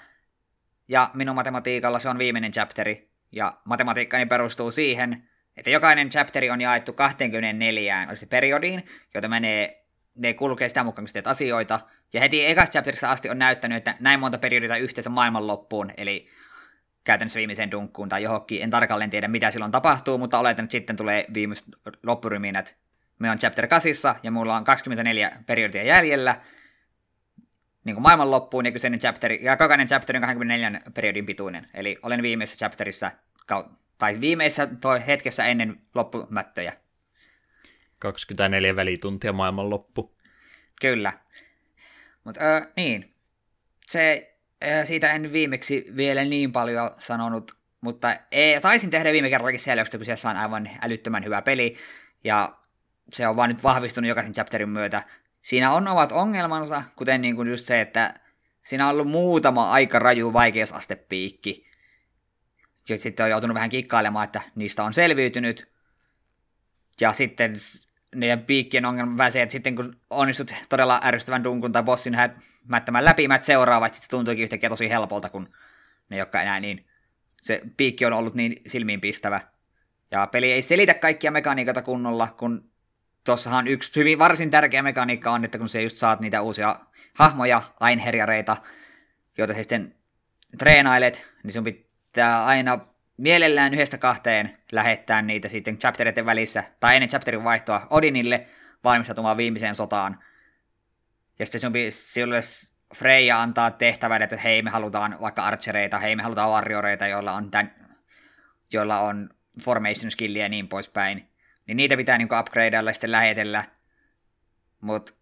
ja 0.88 1.12
minun 1.13 1.36
matematiikalla 1.36 2.00
se 2.00 2.09
on 2.09 2.17
viimeinen 2.17 2.51
chapteri, 2.51 3.12
ja 3.31 3.57
matematiikkani 3.65 4.25
perustuu 4.25 4.71
siihen, 4.71 5.29
että 5.57 5.69
jokainen 5.69 6.09
chapteri 6.09 6.49
on 6.49 6.61
jaettu 6.61 6.93
24 6.93 8.05
olisi 8.09 8.25
periodiin, 8.25 8.85
joita 9.13 9.27
menee, 9.27 9.85
ne 10.15 10.33
kulkee 10.33 10.69
sitä 10.69 10.83
mukaan, 10.83 11.05
kun 11.05 11.13
teet 11.13 11.27
asioita. 11.27 11.79
Ja 12.13 12.19
heti 12.19 12.45
ekasta 12.45 12.71
chapterissa 12.71 13.11
asti 13.11 13.29
on 13.29 13.39
näyttänyt, 13.39 13.77
että 13.77 13.95
näin 13.99 14.19
monta 14.19 14.37
periodia 14.37 14.77
yhteensä 14.77 15.09
maailman 15.09 15.47
loppuun, 15.47 15.91
eli 15.97 16.27
käytännössä 17.03 17.37
viimeiseen 17.37 17.71
dunkkuun 17.71 18.09
tai 18.09 18.23
johonkin. 18.23 18.63
En 18.63 18.69
tarkalleen 18.69 19.09
tiedä, 19.09 19.27
mitä 19.27 19.51
silloin 19.51 19.71
tapahtuu, 19.71 20.17
mutta 20.17 20.39
oletan, 20.39 20.63
että 20.63 20.71
sitten 20.71 20.95
tulee 20.95 21.25
viimeiset 21.33 21.67
loppuryminät. 22.03 22.77
Me 23.19 23.31
on 23.31 23.39
chapter 23.39 23.67
8 23.67 24.15
ja 24.23 24.31
mulla 24.31 24.55
on 24.55 24.63
24 24.63 25.31
periodia 25.45 25.83
jäljellä, 25.83 26.41
niin 27.83 27.95
kuin 27.95 28.03
maailman 28.03 28.31
loppuun 28.31 28.65
ja 28.65 28.71
kyseinen 28.71 28.99
chapteri, 28.99 29.39
ja 29.41 29.57
jokainen 29.59 29.87
chapteri 29.87 30.17
on 30.17 30.21
24 30.21 30.81
periodin 30.93 31.25
pituinen. 31.25 31.67
Eli 31.73 31.97
olen 32.01 32.21
viimeisessä 32.21 32.59
chapterissa, 32.59 33.11
tai 33.97 34.21
viimeisessä 34.21 34.67
toi 34.81 35.07
hetkessä 35.07 35.45
ennen 35.45 35.81
loppumättöjä. 35.95 36.73
24 37.99 38.75
välituntia 38.75 39.33
maailman 39.33 39.69
loppu. 39.69 40.17
Kyllä. 40.81 41.13
Mutta 42.23 42.41
äh, 42.55 42.67
niin, 42.75 43.15
se, 43.87 44.35
äh, 44.65 44.85
siitä 44.85 45.13
en 45.13 45.33
viimeksi 45.33 45.85
vielä 45.95 46.25
niin 46.25 46.51
paljon 46.51 46.91
sanonut, 46.97 47.51
mutta 47.81 48.15
ei, 48.31 48.61
taisin 48.61 48.89
tehdä 48.89 49.11
viime 49.11 49.29
kerrallakin 49.29 49.59
selväksi, 49.59 49.97
kun 49.97 50.05
siellä 50.05 50.31
on 50.31 50.37
aivan 50.37 50.69
älyttömän 50.81 51.25
hyvä 51.25 51.41
peli, 51.41 51.75
ja 52.23 52.57
se 53.13 53.27
on 53.27 53.35
vaan 53.35 53.49
nyt 53.49 53.63
vahvistunut 53.63 54.09
jokaisen 54.09 54.33
chapterin 54.33 54.69
myötä. 54.69 55.03
Siinä 55.41 55.71
on 55.71 55.87
ovat 55.87 56.11
ongelmansa, 56.11 56.83
kuten 56.95 57.21
niin 57.21 57.35
kuin 57.35 57.47
just 57.47 57.67
se, 57.67 57.81
että 57.81 58.13
siinä 58.63 58.85
on 58.85 58.93
ollut 58.93 59.07
muutama 59.07 59.71
aika 59.71 59.99
raju 59.99 60.33
vaikeusastepiikki, 60.33 61.66
ja 62.89 62.98
sitten 62.98 63.24
on 63.24 63.29
joutunut 63.29 63.56
vähän 63.56 63.70
kikkailemaan, 63.70 64.24
että 64.24 64.41
niistä 64.56 64.84
on 64.84 64.94
selviytynyt. 64.94 65.72
Ja 67.01 67.13
sitten 67.13 67.53
niiden 68.15 68.46
piikkien 68.46 68.86
ongelma 68.86 69.29
se, 69.29 69.41
että 69.41 69.51
sitten 69.51 69.75
kun 69.75 70.00
onnistut 70.10 70.53
todella 70.70 71.01
ärsyttävän 71.03 71.44
dunkun 71.44 71.72
tai 71.72 71.84
bossin 71.84 72.15
hämättämään 72.15 73.06
läpi, 73.06 73.27
mä 73.27 73.39
seuraavasti 73.41 73.98
se 73.98 74.10
tuntuikin 74.10 74.44
yhtäkkiä 74.44 74.70
tosi 74.70 74.89
helpolta, 74.89 75.29
kun 75.29 75.50
ne 76.10 76.17
jotka 76.17 76.41
enää 76.41 76.60
niin, 76.60 76.86
se 77.41 77.62
piikki 77.77 78.06
on 78.06 78.13
ollut 78.13 78.36
niin 78.36 78.62
silmiin 78.67 79.01
pistävä. 79.01 79.41
Ja 80.12 80.27
peli 80.27 80.51
ei 80.51 80.62
selitä 80.62 80.94
kaikkia 80.94 81.32
mekaniikoita 81.32 81.82
kunnolla, 81.82 82.36
kun 82.38 82.72
tuossahan 83.24 83.67
yksi 83.67 84.00
hyvin 84.00 84.20
varsin 84.20 84.50
tärkeä 84.50 84.82
mekaniikka 84.82 85.32
on, 85.32 85.46
että 85.46 85.58
kun 85.58 85.70
se 85.70 85.82
just 85.82 85.98
saat 85.98 86.20
niitä 86.20 86.41
uusia 86.41 86.79
hahmoja, 87.13 87.62
ainherjareita, 87.79 88.58
joita 89.38 89.53
sä 89.53 89.63
sitten 89.63 89.96
treenailet, 90.58 91.25
niin 91.44 91.53
sun 91.53 91.63
pitää 91.63 91.87
aina 92.24 92.79
mielellään 93.17 93.74
yhdestä 93.74 93.97
kahteen 93.97 94.57
lähettää 94.71 95.21
niitä 95.21 95.50
sitten 95.50 95.77
chaptereiden 95.77 96.25
välissä, 96.25 96.63
tai 96.79 96.95
ennen 96.95 97.09
chapterin 97.09 97.43
vaihtoa 97.43 97.88
Odinille 97.89 98.47
valmistautumaan 98.83 99.38
viimeiseen 99.38 99.75
sotaan. 99.75 100.24
Ja 101.39 101.45
sitten 101.45 101.62
sun 101.62 101.74
sille 101.89 102.39
Freya 102.95 103.41
antaa 103.41 103.71
tehtävän, 103.71 104.21
että 104.21 104.38
hei 104.38 104.62
me 104.62 104.69
halutaan 104.69 105.17
vaikka 105.21 105.43
archereita, 105.43 106.00
hei 106.00 106.15
me 106.15 106.24
halutaan 106.24 106.50
warrioreita, 106.50 107.07
joilla 107.07 107.33
on, 107.33 107.51
tämän, 107.51 107.75
joilla 108.74 109.00
on 109.00 109.29
formation 109.63 110.12
skillia 110.12 110.43
ja 110.43 110.50
niin 110.50 110.67
poispäin. 110.67 111.29
Niin 111.67 111.77
niitä 111.77 111.97
pitää 111.97 112.17
niinku 112.17 112.36
upgradeilla 112.39 112.89
ja 112.89 112.93
sitten 112.93 113.12
lähetellä. 113.12 113.63
Mutta 114.81 115.13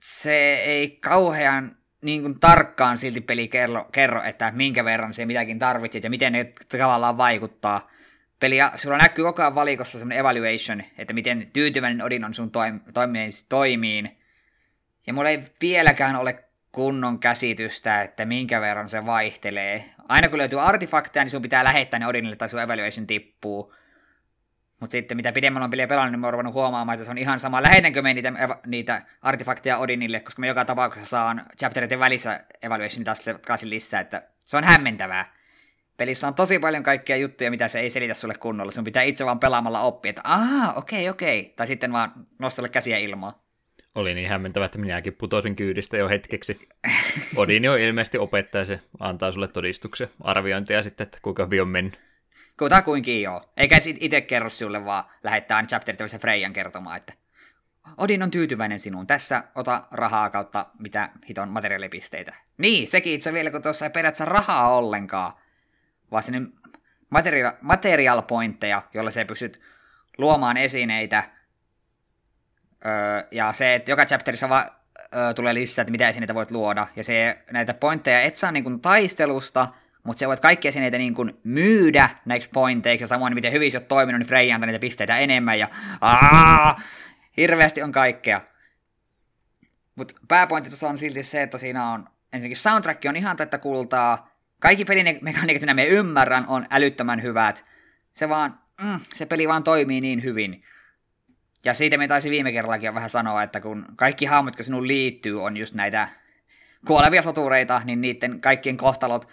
se 0.00 0.54
ei 0.54 0.90
kauhean 0.90 1.76
niin 2.02 2.22
kuin 2.22 2.40
tarkkaan 2.40 2.98
silti 2.98 3.20
peli 3.20 3.48
kerro, 3.48 3.88
kerro, 3.92 4.22
että 4.22 4.50
minkä 4.50 4.84
verran 4.84 5.14
se 5.14 5.26
mitäkin 5.26 5.58
tarvitset 5.58 6.04
ja 6.04 6.10
miten 6.10 6.32
ne 6.32 6.52
tavallaan 6.78 7.16
vaikuttaa. 7.16 7.90
Peli, 8.40 8.56
sulla 8.76 8.98
näkyy 8.98 9.24
koko 9.24 9.42
ajan 9.42 9.54
valikossa 9.54 9.98
semmoinen 9.98 10.20
evaluation, 10.20 10.82
että 10.98 11.14
miten 11.14 11.50
tyytyväinen 11.52 12.02
Odin 12.02 12.24
on 12.24 12.34
sun 12.34 12.50
toim, 12.50 12.80
toimiin. 13.48 14.18
Ja 15.06 15.12
mulla 15.12 15.30
ei 15.30 15.42
vieläkään 15.60 16.16
ole 16.16 16.44
kunnon 16.72 17.18
käsitystä, 17.18 18.02
että 18.02 18.24
minkä 18.24 18.60
verran 18.60 18.88
se 18.88 19.06
vaihtelee. 19.06 19.84
Aina 20.08 20.28
kun 20.28 20.38
löytyy 20.38 20.60
artefakteja, 20.60 21.24
niin 21.24 21.30
sun 21.30 21.42
pitää 21.42 21.64
lähettää 21.64 22.00
ne 22.00 22.06
Odinille 22.06 22.36
tai 22.36 22.48
sun 22.48 22.60
evaluation 22.60 23.06
tippuu. 23.06 23.74
Mutta 24.82 24.92
sitten 24.92 25.16
mitä 25.16 25.32
pidemmällä 25.32 25.64
on 25.64 25.70
peliä 25.70 25.86
pelannut, 25.86 26.12
niin 26.12 26.20
mä 26.20 26.26
oon 26.26 26.52
huomaamaan, 26.52 26.94
että 26.94 27.04
se 27.04 27.10
on 27.10 27.18
ihan 27.18 27.40
sama, 27.40 27.62
lähetänkö 27.62 28.02
me 28.02 28.14
niitä, 28.14 28.32
niitä 28.66 29.02
artefakteja 29.22 29.78
Odinille, 29.78 30.20
koska 30.20 30.40
mä 30.40 30.46
joka 30.46 30.64
tapauksessa 30.64 31.08
saan 31.08 31.42
chapteritten 31.58 31.98
välissä 31.98 32.44
evaluation 32.62 33.04
taas 33.04 33.20
takaisin 33.20 33.70
lisää, 33.70 34.00
että 34.00 34.22
se 34.38 34.56
on 34.56 34.64
hämmentävää. 34.64 35.24
Pelissä 35.96 36.28
on 36.28 36.34
tosi 36.34 36.58
paljon 36.58 36.82
kaikkia 36.82 37.16
juttuja, 37.16 37.50
mitä 37.50 37.68
se 37.68 37.80
ei 37.80 37.90
selitä 37.90 38.14
sulle 38.14 38.34
kunnolla. 38.34 38.72
Sun 38.72 38.84
pitää 38.84 39.02
itse 39.02 39.26
vaan 39.26 39.40
pelaamalla 39.40 39.80
oppia, 39.80 40.10
että 40.10 40.22
aah, 40.24 40.78
okei, 40.78 41.08
okei. 41.08 41.52
Tai 41.56 41.66
sitten 41.66 41.92
vaan 41.92 42.12
nostella 42.38 42.68
käsiä 42.68 42.98
ilmaa. 42.98 43.42
Oli 43.94 44.14
niin 44.14 44.28
hämmentävä, 44.28 44.64
että 44.64 44.78
minäkin 44.78 45.12
putosin 45.12 45.56
kyydistä 45.56 45.96
jo 45.96 46.08
hetkeksi. 46.08 46.68
Odin 47.36 47.70
on 47.70 47.78
ilmeisesti 47.78 48.18
opettaja, 48.18 48.64
se 48.64 48.80
antaa 49.00 49.32
sulle 49.32 49.48
todistuksen 49.48 50.08
arviointia 50.20 50.82
sitten, 50.82 51.04
että 51.04 51.18
kuinka 51.22 51.44
hyvin 51.44 51.62
on 51.62 51.68
mennyt. 51.68 52.11
Kutakuinkin 52.62 53.22
joo. 53.22 53.52
Eikä 53.56 53.80
itse 54.00 54.20
kerro 54.20 54.50
sulle, 54.50 54.84
vaan 54.84 55.04
lähettää 55.22 55.62
chapterit 55.62 56.00
Freijan 56.20 56.52
kertomaan, 56.52 56.96
että 56.96 57.12
Odin 57.96 58.22
on 58.22 58.30
tyytyväinen 58.30 58.80
sinuun. 58.80 59.06
Tässä 59.06 59.44
ota 59.54 59.86
rahaa 59.90 60.30
kautta 60.30 60.66
mitä 60.78 61.08
hiton 61.28 61.48
materiaalipisteitä. 61.48 62.34
Niin, 62.58 62.88
sekin 62.88 63.12
itse 63.12 63.32
vielä, 63.32 63.50
kun 63.50 63.62
tuossa 63.62 63.86
ei 63.86 63.90
periaatteessa 63.90 64.24
rahaa 64.24 64.76
ollenkaan, 64.76 65.32
vaan 66.10 66.22
sinne 66.22 66.42
material, 67.10 67.52
material 67.60 68.22
pointteja, 68.22 68.82
joilla 68.94 69.10
se 69.10 69.24
pystyt 69.24 69.60
luomaan 70.18 70.56
esineitä. 70.56 71.24
Öö, 72.86 73.28
ja 73.30 73.52
se, 73.52 73.74
että 73.74 73.92
joka 73.92 74.06
chapterissa 74.06 74.48
va, 74.48 74.66
öö, 75.14 75.34
tulee 75.34 75.54
lisää, 75.54 75.82
että 75.82 75.92
mitä 75.92 76.08
esineitä 76.08 76.34
voit 76.34 76.50
luoda. 76.50 76.86
Ja 76.96 77.04
se, 77.04 77.42
näitä 77.50 77.74
pointteja 77.74 78.20
et 78.20 78.36
saa 78.36 78.52
niin 78.52 78.64
kuin 78.64 78.80
taistelusta, 78.80 79.68
mutta 80.02 80.18
se 80.18 80.28
voit 80.28 80.40
kaikki 80.40 80.68
esineitä 80.68 80.98
niin 80.98 81.14
kuin 81.14 81.40
myydä 81.44 82.10
näiksi 82.24 82.50
pointeiksi, 82.52 83.02
ja 83.02 83.08
samoin 83.08 83.34
miten 83.34 83.52
hyvin 83.52 83.70
sä 83.70 83.78
oot 83.78 83.88
toiminut, 83.88 84.18
niin 84.18 84.28
Freya 84.28 84.54
antaa 84.54 84.66
niitä 84.66 84.80
pisteitä 84.80 85.16
enemmän, 85.16 85.58
ja 85.58 85.68
aah, 86.00 86.84
hirveästi 87.36 87.82
on 87.82 87.92
kaikkea. 87.92 88.40
Mutta 89.94 90.14
pääpointti 90.28 90.70
tuossa 90.70 90.88
on 90.88 90.98
silti 90.98 91.22
se, 91.22 91.42
että 91.42 91.58
siinä 91.58 91.90
on, 91.92 92.08
ensinnäkin 92.32 92.56
soundtrack 92.56 93.04
on 93.08 93.16
ihan 93.16 93.36
tätä 93.36 93.58
kultaa, 93.58 94.32
kaikki 94.60 94.84
pelimekaniikat, 94.84 95.60
mitä 95.60 95.74
me 95.74 95.86
ymmärrän, 95.86 96.44
on 96.48 96.66
älyttömän 96.70 97.22
hyvät. 97.22 97.64
Se 98.12 98.28
vaan, 98.28 98.58
mm, 98.82 99.00
se 99.14 99.26
peli 99.26 99.48
vaan 99.48 99.64
toimii 99.64 100.00
niin 100.00 100.22
hyvin. 100.22 100.62
Ja 101.64 101.74
siitä 101.74 101.98
me 101.98 102.08
taisi 102.08 102.30
viime 102.30 102.52
kerrallakin 102.52 102.94
vähän 102.94 103.10
sanoa, 103.10 103.42
että 103.42 103.60
kun 103.60 103.84
kaikki 103.96 104.24
hahmot, 104.24 104.52
jotka 104.52 104.62
sinun 104.62 104.88
liittyy, 104.88 105.42
on 105.42 105.56
just 105.56 105.74
näitä 105.74 106.08
kuolevia 106.86 107.22
sotureita, 107.22 107.82
niin 107.84 108.00
niiden 108.00 108.40
kaikkien 108.40 108.76
kohtalot 108.76 109.28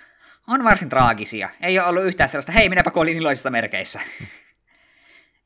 on 0.49 0.63
varsin 0.63 0.89
traagisia. 0.89 1.49
Ei 1.61 1.79
ole 1.79 1.87
ollut 1.87 2.03
yhtään 2.03 2.29
sellaista, 2.29 2.51
hei 2.51 2.69
minäpä 2.69 2.91
kuolin 2.91 3.17
iloisissa 3.17 3.49
merkeissä. 3.49 3.99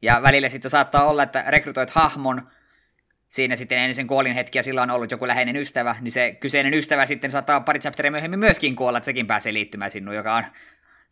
ja 0.02 0.22
välillä 0.22 0.50
sitten 0.50 0.72
saattaa 0.72 1.08
olla, 1.08 1.24
että 1.24 1.44
rekrytoit 1.48 1.90
hahmon, 1.90 2.48
siinä 3.30 3.56
sitten 3.56 3.78
ennen 3.78 3.96
sen 3.96 4.08
kuolin 4.08 4.34
hetkiä 4.34 4.62
sillä 4.62 4.82
on 4.82 4.90
ollut 4.90 5.12
joku 5.12 5.28
läheinen 5.28 5.56
ystävä, 5.56 5.96
niin 6.02 6.12
se 6.12 6.38
kyseinen 6.40 6.74
ystävä 6.74 7.06
sitten 7.06 7.32
saattaa 7.32 7.60
pari 7.62 7.80
chapteria 7.80 8.12
myöhemmin 8.12 8.40
myöskin 8.40 8.76
kuolla, 8.76 8.98
että 8.98 9.06
sekin 9.06 9.28
pääsee 9.28 9.54
liittymään 9.54 9.92
sinuun, 9.92 10.16
joka 10.16 10.36
on 10.36 10.44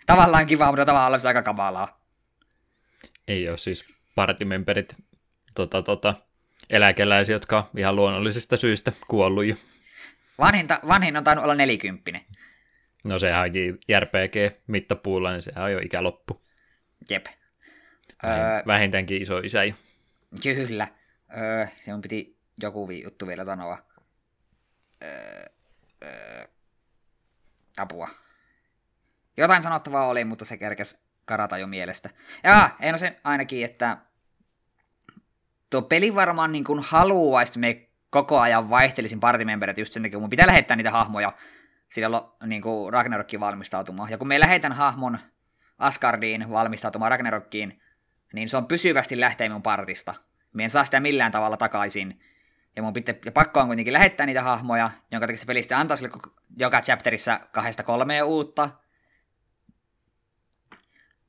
tavallaan 0.05 0.47
kiva, 0.47 0.65
mutta 0.65 0.85
tavallaan 0.85 1.21
aika 1.27 1.41
kamalaa. 1.41 2.01
Ei 3.27 3.49
ole 3.49 3.57
siis 3.57 3.85
partimemberit 4.15 4.95
tota, 5.55 5.81
tota, 5.81 6.13
eläkeläisiä, 6.69 7.35
jotka 7.35 7.69
ihan 7.77 7.95
luonnollisista 7.95 8.57
syistä 8.57 8.91
kuollut 9.07 9.45
jo. 9.45 9.55
Vanhinta, 10.39 10.79
vanhin 10.87 11.17
on 11.17 11.23
tainnut 11.23 11.43
olla 11.43 11.55
nelikymppinen. 11.55 12.21
No 13.03 13.19
sehän 13.19 13.41
on 13.41 13.49
JRPG-mittapuulla, 13.87 15.31
niin 15.31 15.41
sehän 15.41 15.63
on 15.63 15.71
jo 15.71 15.79
ikäloppu. 15.79 16.41
Jep. 17.09 17.25
Öö, 18.23 18.31
Vähintäänkin 18.67 19.21
iso 19.21 19.37
isä 19.37 19.63
jo. 19.63 19.73
Kyllä. 20.43 20.87
Öö, 21.37 21.67
se 21.75 21.93
on 21.93 22.01
piti 22.01 22.37
joku 22.61 22.91
juttu 22.91 23.27
vielä 23.27 23.45
sanoa. 23.45 23.77
Öö, 25.03 25.45
öö, 26.03 26.47
apua. 27.77 28.09
Jotain 29.37 29.63
sanottavaa 29.63 30.07
oli, 30.07 30.23
mutta 30.23 30.45
se 30.45 30.57
kerkes 30.57 31.01
karata 31.25 31.57
jo 31.57 31.67
mielestä. 31.67 32.09
Ja, 32.43 32.69
ei 32.79 32.91
no 32.91 32.97
se 32.97 33.19
ainakin, 33.23 33.65
että 33.65 33.97
tuo 35.69 35.81
peli 35.81 36.15
varmaan 36.15 36.51
niin 36.51 36.63
kuin 36.63 36.79
haluaisi, 36.83 37.49
että 37.49 37.59
me 37.59 37.87
koko 38.09 38.39
ajan 38.39 38.69
vaihtelisin 38.69 39.19
partimemberit 39.19 39.77
just 39.77 39.93
sen 39.93 40.03
takia, 40.03 40.15
kun 40.15 40.21
mun 40.21 40.29
pitää 40.29 40.47
lähettää 40.47 40.77
niitä 40.77 40.91
hahmoja 40.91 41.33
sillä 41.91 42.21
niin 42.45 42.61
kuin 42.61 42.93
valmistautumaan. 43.39 44.09
Ja 44.11 44.17
kun 44.17 44.27
me 44.27 44.39
lähetän 44.39 44.73
hahmon 44.73 45.19
Asgardiin 45.77 46.49
valmistautumaan 46.49 47.11
Ragnarokkiin, 47.11 47.81
niin 48.33 48.49
se 48.49 48.57
on 48.57 48.65
pysyvästi 48.65 49.19
lähtee 49.19 49.49
mun 49.49 49.61
partista. 49.61 50.13
Me 50.53 50.63
en 50.63 50.69
saa 50.69 50.85
sitä 50.85 50.99
millään 50.99 51.31
tavalla 51.31 51.57
takaisin. 51.57 52.21
Ja 52.75 52.83
mun 52.83 52.93
pitää, 52.93 53.15
ja 53.25 53.31
pakko 53.31 53.59
on 53.59 53.67
kuitenkin 53.67 53.93
lähettää 53.93 54.25
niitä 54.25 54.43
hahmoja, 54.43 54.91
jonka 55.11 55.27
takia 55.27 55.37
se 55.37 55.45
peli 55.45 55.63
sitten 55.63 55.77
antaa 55.77 55.97
sille 55.97 56.11
joka 56.57 56.81
chapterissa 56.81 57.39
kahdesta 57.51 57.83
kolmea 57.83 58.25
uutta. 58.25 58.69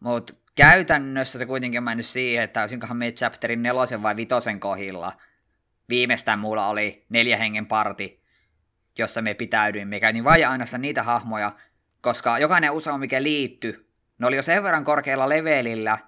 Mutta 0.00 0.34
käytännössä 0.54 1.38
se 1.38 1.46
kuitenkin 1.46 1.78
on 1.78 1.84
mennyt 1.84 2.06
siihen, 2.06 2.44
että 2.44 2.60
olisinkohan 2.60 2.96
me 2.96 3.12
chapterin 3.12 3.62
nelosen 3.62 4.02
vai 4.02 4.16
vitosen 4.16 4.60
kohdilla. 4.60 5.12
Viimeistään 5.88 6.38
mulla 6.38 6.66
oli 6.66 7.06
neljä 7.08 7.36
hengen 7.36 7.66
parti, 7.66 8.21
jossa 8.98 9.22
me 9.22 9.34
pitäydyimme. 9.34 10.00
Käytin 10.00 10.24
vain 10.24 10.48
ainoastaan 10.48 10.82
niitä 10.82 11.02
hahmoja, 11.02 11.52
koska 12.00 12.38
jokainen 12.38 12.72
usama, 12.72 12.98
mikä 12.98 13.22
liittyi, 13.22 13.86
ne 14.18 14.26
oli 14.26 14.36
jo 14.36 14.42
sen 14.42 14.62
verran 14.62 14.84
korkealla 14.84 15.28
levelillä, 15.28 15.98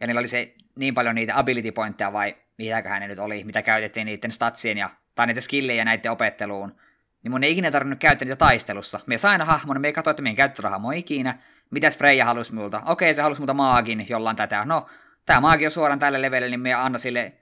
ja 0.00 0.06
niillä 0.06 0.18
oli 0.18 0.28
se 0.28 0.54
niin 0.76 0.94
paljon 0.94 1.14
niitä 1.14 1.38
ability 1.38 1.72
pointteja, 1.72 2.12
vai 2.12 2.36
mitäköhän 2.58 3.00
ne 3.00 3.08
nyt 3.08 3.18
oli, 3.18 3.44
mitä 3.44 3.62
käytettiin 3.62 4.04
niiden 4.04 4.32
statsien 4.32 4.78
ja, 4.78 4.90
tai 5.14 5.26
niiden 5.26 5.42
skillejä 5.42 5.84
näiden 5.84 6.12
opetteluun, 6.12 6.76
niin 7.22 7.32
mun 7.32 7.44
ei 7.44 7.52
ikinä 7.52 7.70
tarvinnut 7.70 7.98
käyttää 7.98 8.26
niitä 8.26 8.36
taistelussa. 8.36 9.00
Me 9.06 9.18
sain 9.18 9.42
hahmon, 9.42 9.80
me 9.80 9.88
ei 9.88 9.92
katso, 9.92 10.10
että 10.10 10.22
meidän 10.22 10.36
käyttörahaa 10.36 10.92
ikinä. 10.94 11.38
Mitäs 11.70 11.98
Freja 11.98 12.24
halusi 12.24 12.54
multa? 12.54 12.82
Okei, 12.86 13.14
se 13.14 13.22
halusi 13.22 13.40
multa 13.40 13.54
maagin, 13.54 14.06
jollain 14.08 14.36
tätä. 14.36 14.64
No, 14.64 14.86
tämä 15.26 15.40
maagi 15.40 15.64
on 15.64 15.70
suoraan 15.70 15.98
tälle 15.98 16.22
levelille, 16.22 16.50
niin 16.50 16.60
me 16.60 16.74
anna 16.74 16.98
sille 16.98 17.32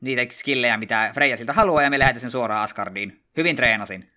niitä 0.00 0.34
skillejä, 0.34 0.76
mitä 0.76 1.10
Freja 1.14 1.36
siltä 1.36 1.52
haluaa, 1.52 1.82
ja 1.82 1.90
me 1.90 1.98
lähdetään 1.98 2.20
sen 2.20 2.30
suoraan 2.30 2.62
Asgardiin. 2.62 3.22
Hyvin 3.36 3.56
treenasin. 3.56 4.12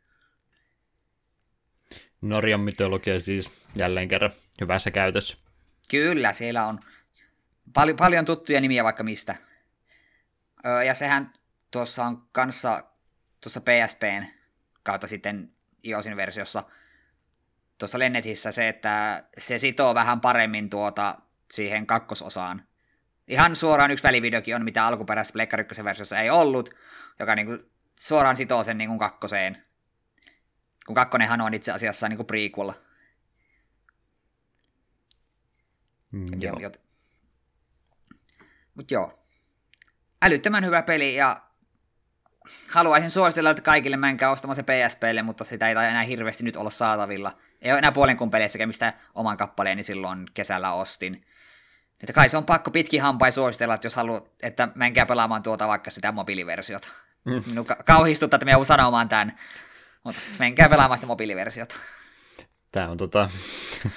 Norjan 2.21 2.59
mytologia 2.59 3.19
siis 3.19 3.51
jälleen 3.75 4.07
kerran 4.07 4.31
hyvässä 4.61 4.91
käytössä. 4.91 5.37
Kyllä, 5.89 6.33
siellä 6.33 6.65
on 6.65 6.79
pal- 7.73 7.93
paljon 7.93 8.25
tuttuja 8.25 8.61
nimiä 8.61 8.83
vaikka 8.83 9.03
mistä. 9.03 9.35
Öö, 10.65 10.83
ja 10.83 10.93
sehän 10.93 11.33
tuossa 11.71 12.05
on 12.05 12.27
kanssa 12.31 12.83
tuossa 13.41 13.61
PSPn 13.61 14.25
kautta 14.83 15.07
sitten 15.07 15.51
iOSin 15.85 16.17
versiossa 16.17 16.63
tuossa 17.77 17.99
Lennetissä 17.99 18.51
se, 18.51 18.67
että 18.69 19.23
se 19.37 19.59
sitoo 19.59 19.95
vähän 19.95 20.21
paremmin 20.21 20.69
tuota 20.69 21.15
siihen 21.51 21.87
kakkososaan 21.87 22.63
Ihan 23.27 23.55
suoraan 23.55 23.91
yksi 23.91 24.03
välivideokin 24.03 24.55
on, 24.55 24.63
mitä 24.63 24.85
alkuperäisessä 24.85 25.33
Pleikka 25.33 25.57
versiossa 25.83 26.19
ei 26.19 26.29
ollut, 26.29 26.69
joka 27.19 27.35
niin 27.35 27.47
kuin 27.47 27.71
suoraan 27.95 28.35
sitoo 28.35 28.63
sen 28.63 28.77
niin 28.77 28.87
kuin 28.87 28.99
kakkoseen. 28.99 29.65
Kun 30.85 30.95
kakkonenhan 30.95 31.41
on 31.41 31.53
itse 31.53 31.71
asiassa 31.71 32.09
niin 32.09 32.17
kuin 32.17 32.27
prequel. 32.27 32.71
Mm, 36.11 36.41
joo. 36.41 36.59
Jot... 36.59 36.81
Mut 38.75 38.91
joo. 38.91 39.19
Älyttömän 40.21 40.65
hyvä 40.65 40.81
peli 40.81 41.15
ja 41.15 41.41
haluaisin 42.71 43.11
suositella, 43.11 43.49
että 43.49 43.61
kaikille 43.61 43.97
menkää 43.97 44.31
ostamaan 44.31 44.55
se 44.55 44.63
PSPlle, 44.63 45.21
mutta 45.21 45.43
sitä 45.43 45.69
ei 45.69 45.75
enää 45.75 46.03
hirveästi 46.03 46.43
nyt 46.43 46.55
olla 46.55 46.69
saatavilla. 46.69 47.31
Ei 47.61 47.71
ole 47.71 47.77
enää 47.77 47.91
puolen 47.91 48.17
kun 48.17 48.31
peleissä, 48.31 48.65
mistä 48.65 48.93
oman 49.15 49.37
kappaleeni 49.37 49.83
silloin 49.83 50.25
kesällä 50.33 50.73
ostin. 50.73 51.25
Että 52.05 52.13
kai 52.13 52.29
se 52.29 52.37
on 52.37 52.45
pakko 52.45 52.71
pitkin 52.71 53.01
hampain 53.01 53.31
suositella, 53.31 53.73
että 53.73 53.85
jos 53.85 53.95
haluat, 53.95 54.31
että 54.41 54.67
menkää 54.75 55.05
pelaamaan 55.05 55.43
tuota 55.43 55.67
vaikka 55.67 55.89
sitä 55.89 56.11
mobiiliversiota. 56.11 56.87
Mm. 57.23 57.43
Minun 57.45 57.65
kauhistuttaa, 57.85 58.37
että 58.37 58.45
me 58.45 58.51
joudun 58.51 58.65
sanomaan 58.65 59.09
tämän, 59.09 59.39
mutta 60.03 60.21
menkää 60.39 60.69
pelaamaan 60.69 60.97
sitä 60.97 61.07
mobiiliversiota. 61.07 61.75
Tämä 62.71 62.89
on 62.89 62.97
tota, 62.97 63.29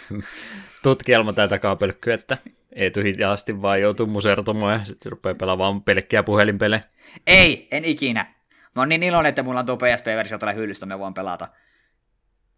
tutkielma 0.83 1.33
tätä 1.33 1.49
takapelkkyä, 1.49 2.15
että 2.15 2.39
Eetu 2.73 3.01
hitaasti 3.01 3.63
vaan 3.63 3.81
joutuu 3.81 4.07
musertumaan 4.07 4.81
ja 4.81 4.85
sitten 4.85 5.13
rupeaa 5.13 5.35
pelaamaan 5.35 5.83
pelkkiä 5.83 6.23
puhelinpelejä. 6.23 6.83
Ei, 7.27 7.69
en 7.71 7.85
ikinä. 7.85 8.35
Mä 8.75 8.83
oon 8.83 8.89
niin 8.89 9.03
iloinen, 9.03 9.29
että 9.29 9.43
mulla 9.43 9.61
on 9.61 9.67
tuo 9.67 9.77
PSP-versio 9.77 10.39
tällä 10.39 10.53
hyllystä, 10.53 10.87
me 10.87 10.99
voin 10.99 11.15
pelata. 11.15 11.49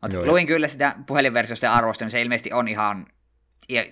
Mut 0.02 0.26
luin 0.26 0.46
kyllä 0.46 0.68
sitä 0.68 0.94
puhelinversiosta 1.06 1.66
ja 1.66 1.74
arvostelun, 1.74 2.06
niin 2.06 2.12
se 2.12 2.22
ilmeisesti 2.22 2.52
on 2.52 2.68
ihan... 2.68 3.06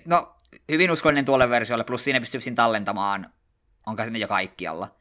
No, 0.05 0.35
hyvin 0.71 0.91
uskollinen 0.91 1.25
tuolle 1.25 1.49
versiolle, 1.49 1.83
plus 1.83 2.03
siinä 2.03 2.19
pystyy 2.19 2.41
tallentamaan, 2.55 3.33
onko 3.85 4.03
sinne 4.03 4.19
jo 4.19 4.27
kaikkialla. 4.27 4.95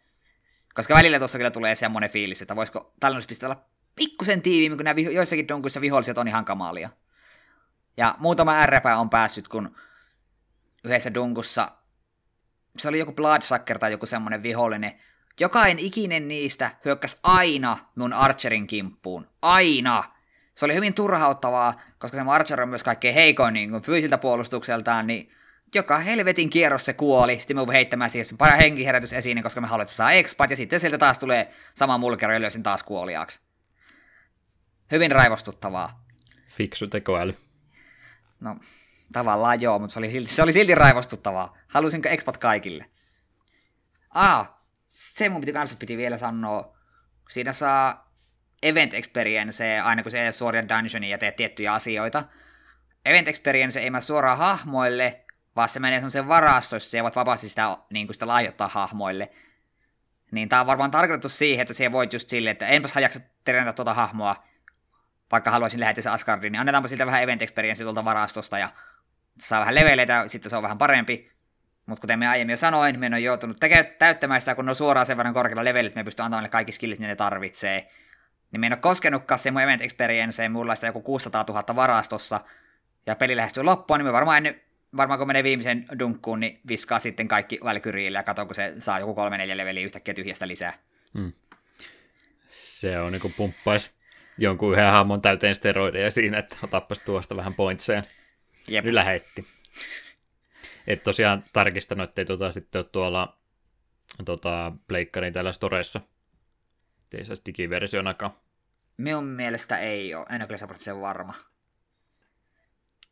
Koska 0.75 0.95
välillä 0.95 1.19
tuossa 1.19 1.39
kyllä 1.39 1.51
tulee 1.51 1.75
semmoinen 1.75 2.11
fiilis, 2.11 2.43
että 2.43 2.57
voisiko 2.57 2.93
tallennuspiste 3.01 3.47
olla 3.47 3.65
pikkusen 3.97 4.43
tiiviimmin, 4.43 4.79
kun 4.79 4.85
nämä 4.85 5.01
joissakin 5.01 5.49
donkuissa 5.49 5.81
viholliset 5.81 6.19
on 6.19 6.29
ihan 6.29 6.45
kamalia. 6.45 6.91
Ja 7.97 8.15
muutama 8.19 8.67
RP 8.67 8.85
on 8.99 9.11
päässyt, 9.11 9.49
kun 9.49 9.77
yhdessä 10.85 11.15
dunkussa, 11.15 11.71
se 12.79 12.89
oli 12.89 12.99
joku 12.99 13.13
Bloodsucker 13.13 13.79
tai 13.79 13.93
joku 13.93 14.07
semmoinen 14.07 14.43
vihollinen, 14.43 15.01
jokainen 15.41 15.79
ikinen 15.79 16.29
niistä 16.29 16.71
hyökkäsi 16.85 17.19
aina 17.23 17.79
mun 17.95 18.13
Archerin 18.13 18.67
kimppuun. 18.67 19.29
Aina! 19.43 20.05
Se 20.55 20.65
oli 20.65 20.75
hyvin 20.75 20.95
turhauttavaa, 20.95 21.81
koska 21.99 22.17
se 22.17 22.25
Archer 22.31 22.63
on 22.63 22.69
myös 22.69 22.85
kaikkein 22.85 23.15
heikoin 23.15 23.55
niin 23.55 23.83
fyysiltä 23.83 24.19
puolustukseltaan, 24.19 25.07
niin 25.07 25.33
joka 25.75 25.99
helvetin 25.99 26.51
kierros 26.51 26.85
se 26.85 26.93
kuoli, 26.93 27.39
sitten 27.39 27.57
me 27.57 27.73
heittämään 27.73 28.11
siihen 28.11 28.39
para 28.39 28.57
henkiherätys 28.57 29.13
esiin, 29.13 29.43
koska 29.43 29.61
me 29.61 29.67
haluamme, 29.67 29.83
että 29.83 29.95
saa 29.95 30.13
expat, 30.13 30.51
ja 30.51 30.57
sitten 30.57 30.81
sieltä 30.81 30.99
taas 30.99 31.19
tulee 31.19 31.53
sama 31.75 31.99
mulkero 31.99 32.33
ja 32.33 32.41
löysin 32.41 32.63
taas 32.63 32.83
kuoliaaksi. 32.83 33.41
Hyvin 34.91 35.13
raivostuttavaa. 35.13 36.05
Fiksu 36.49 36.87
tekoäly. 36.87 37.35
No, 38.41 38.57
tavallaan 39.13 39.61
joo, 39.61 39.79
mutta 39.79 39.93
se 39.93 39.99
oli 39.99 40.11
silti, 40.11 40.31
se 40.31 40.43
oli 40.43 40.53
silti 40.53 40.75
raivostuttavaa. 40.75 41.57
Halusinko 41.69 42.09
expat 42.09 42.39
kaikille? 42.39 42.91
Ah, 44.11 44.55
se 44.91 45.29
mun 45.29 45.41
piti 45.41 45.53
kanssa 45.53 45.77
piti 45.77 45.97
vielä 45.97 46.19
sanoa. 46.19 46.77
Siinä 47.29 47.53
saa 47.53 48.13
event 48.63 48.95
experience 48.95 49.81
aina 49.81 50.03
kun 50.03 50.13
se 50.13 50.33
suoria 50.33 50.69
dungeonia 50.69 51.11
ja 51.11 51.19
teet 51.19 51.37
tiettyjä 51.37 51.73
asioita. 51.73 52.25
Event 53.05 53.29
experience 53.29 53.81
ei 53.81 53.91
mä 53.91 54.01
suoraan 54.01 54.39
hahmoille, 54.39 55.25
vaan 55.57 55.69
se 55.69 55.81
menee 55.81 55.99
semmoiseen 55.99 56.29
varastoon, 56.29 56.77
jossa 56.77 57.03
voit 57.03 57.17
vapaasti 57.17 57.49
sitä, 57.49 57.77
niin 57.91 58.07
kuin 58.07 58.15
sitä 58.15 58.27
lahjoittaa 58.27 58.69
hahmoille. 58.69 59.31
Niin 60.31 60.49
tää 60.49 60.61
on 60.61 60.67
varmaan 60.67 60.91
tarkoitettu 60.91 61.29
siihen, 61.29 61.63
että 61.63 61.75
se 61.75 61.93
voit 61.93 62.13
just 62.13 62.29
silleen, 62.29 62.53
että 62.53 62.67
enpäs 62.67 62.97
jaksa 62.97 63.21
treenata 63.45 63.73
tuota 63.77 63.95
hahmoa, 63.95 64.37
vaikka 65.33 65.51
haluaisin 65.51 65.81
lähettää 65.81 66.03
se 66.03 66.11
Asgardiin, 66.11 66.53
niin 66.53 66.61
annetaanpa 66.61 66.89
siltä 66.89 67.07
vähän 67.07 67.23
event 67.23 67.43
experience 67.43 67.85
tuolta 67.85 68.05
varastosta 68.05 68.59
ja 68.59 68.69
saa 69.41 69.61
vähän 69.61 69.75
leveleitä, 69.75 70.25
sitten 70.27 70.51
se 70.51 70.57
on 70.57 70.63
vähän 70.63 70.79
parempi. 70.79 71.31
Mutta 71.87 72.01
kuten 72.01 72.19
me 72.19 72.29
aiemmin 72.29 72.53
jo 72.53 72.57
sanoin, 72.57 72.99
me 72.99 73.11
on 73.13 73.23
joutunut 73.23 73.57
teke- 73.65 73.97
täyttämään 73.99 74.41
sitä, 74.41 74.55
kun 74.55 74.65
ne 74.65 74.71
on 74.71 74.75
suoraan 74.75 75.07
sen 75.07 75.17
verran 75.17 75.35
korkealla 75.35 75.65
levelit, 75.65 75.95
me 75.95 76.05
pystyy 76.05 76.25
antamaan 76.25 76.51
kaikki 76.51 76.73
skillit, 76.73 76.99
mitä 76.99 77.09
ne 77.09 77.17
tarvitsee. 77.17 77.91
Niin 78.53 78.61
me 78.61 78.67
en 78.67 78.73
ole 78.73 78.79
koskenutkaan 78.81 79.39
se 79.39 79.51
mun 79.51 79.61
event 79.61 79.81
experience, 79.81 80.49
mulla 80.49 80.73
on 80.73 80.87
joku 80.87 81.01
600 81.01 81.45
000 81.49 81.77
varastossa, 81.77 82.41
ja 83.07 83.17
peli 83.17 83.37
lähestyy 83.37 83.63
loppuun, 83.63 83.99
niin 83.99 84.07
me 84.07 84.13
varmaan 84.13 84.37
ennen 84.37 84.61
varmaan 84.97 85.19
kun 85.19 85.27
menee 85.27 85.43
viimeisen 85.43 85.87
dunkkuun, 85.99 86.41
niin 86.41 86.61
viskaa 86.69 86.99
sitten 86.99 87.29
kaikki 87.29 87.59
Valkyriille 87.65 88.19
ja 88.19 88.23
katsoo, 88.23 88.47
kun 88.47 88.55
se 88.55 88.75
saa 88.79 89.01
joku 89.01 89.15
kolme 89.15 89.39
neljä 89.39 89.57
leveliä 89.57 89.85
yhtäkkiä 89.85 90.15
tyhjästä 90.15 90.49
lisää. 90.49 90.73
Hmm. 91.19 91.33
Se 92.51 93.01
on 93.01 93.13
niin 93.13 93.23
kuin 93.23 93.35
pumppaisi 93.37 93.91
jonkun 94.39 94.73
yhden 94.73 94.91
hahmon 94.91 95.23
täyteen 95.23 95.55
steroideja 95.55 96.11
siinä, 96.11 96.39
että 96.39 96.57
otappas 96.63 97.01
tuosta 97.01 97.37
vähän 97.37 97.55
pointseen. 97.55 98.05
Jep. 98.69 98.85
Nyt 98.85 98.95
lähetti. 98.95 99.47
Et 100.87 101.03
tosiaan 101.03 101.45
tarkistanut, 101.53 102.09
ettei 102.09 102.25
tota 102.25 102.53
sitten 102.53 102.79
ole 102.79 102.87
tuolla 102.93 103.39
tota, 104.25 104.73
pleikkarin 104.89 105.33
täällä 105.33 105.53
storeissa. 105.53 106.01
Ei 107.13 107.25
saisi 107.25 107.43
digiversionakaan. 107.47 108.33
Minun 108.97 109.25
mielestä 109.25 109.79
ei 109.79 110.15
ole, 110.15 110.27
en 110.31 110.43
ole 110.43 110.47
kyllä 110.47 110.77
sen 110.77 111.01
varma. 111.01 111.35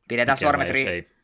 Pidetään 0.09 0.39
sormet, 0.39 0.69
ri- 0.71 1.16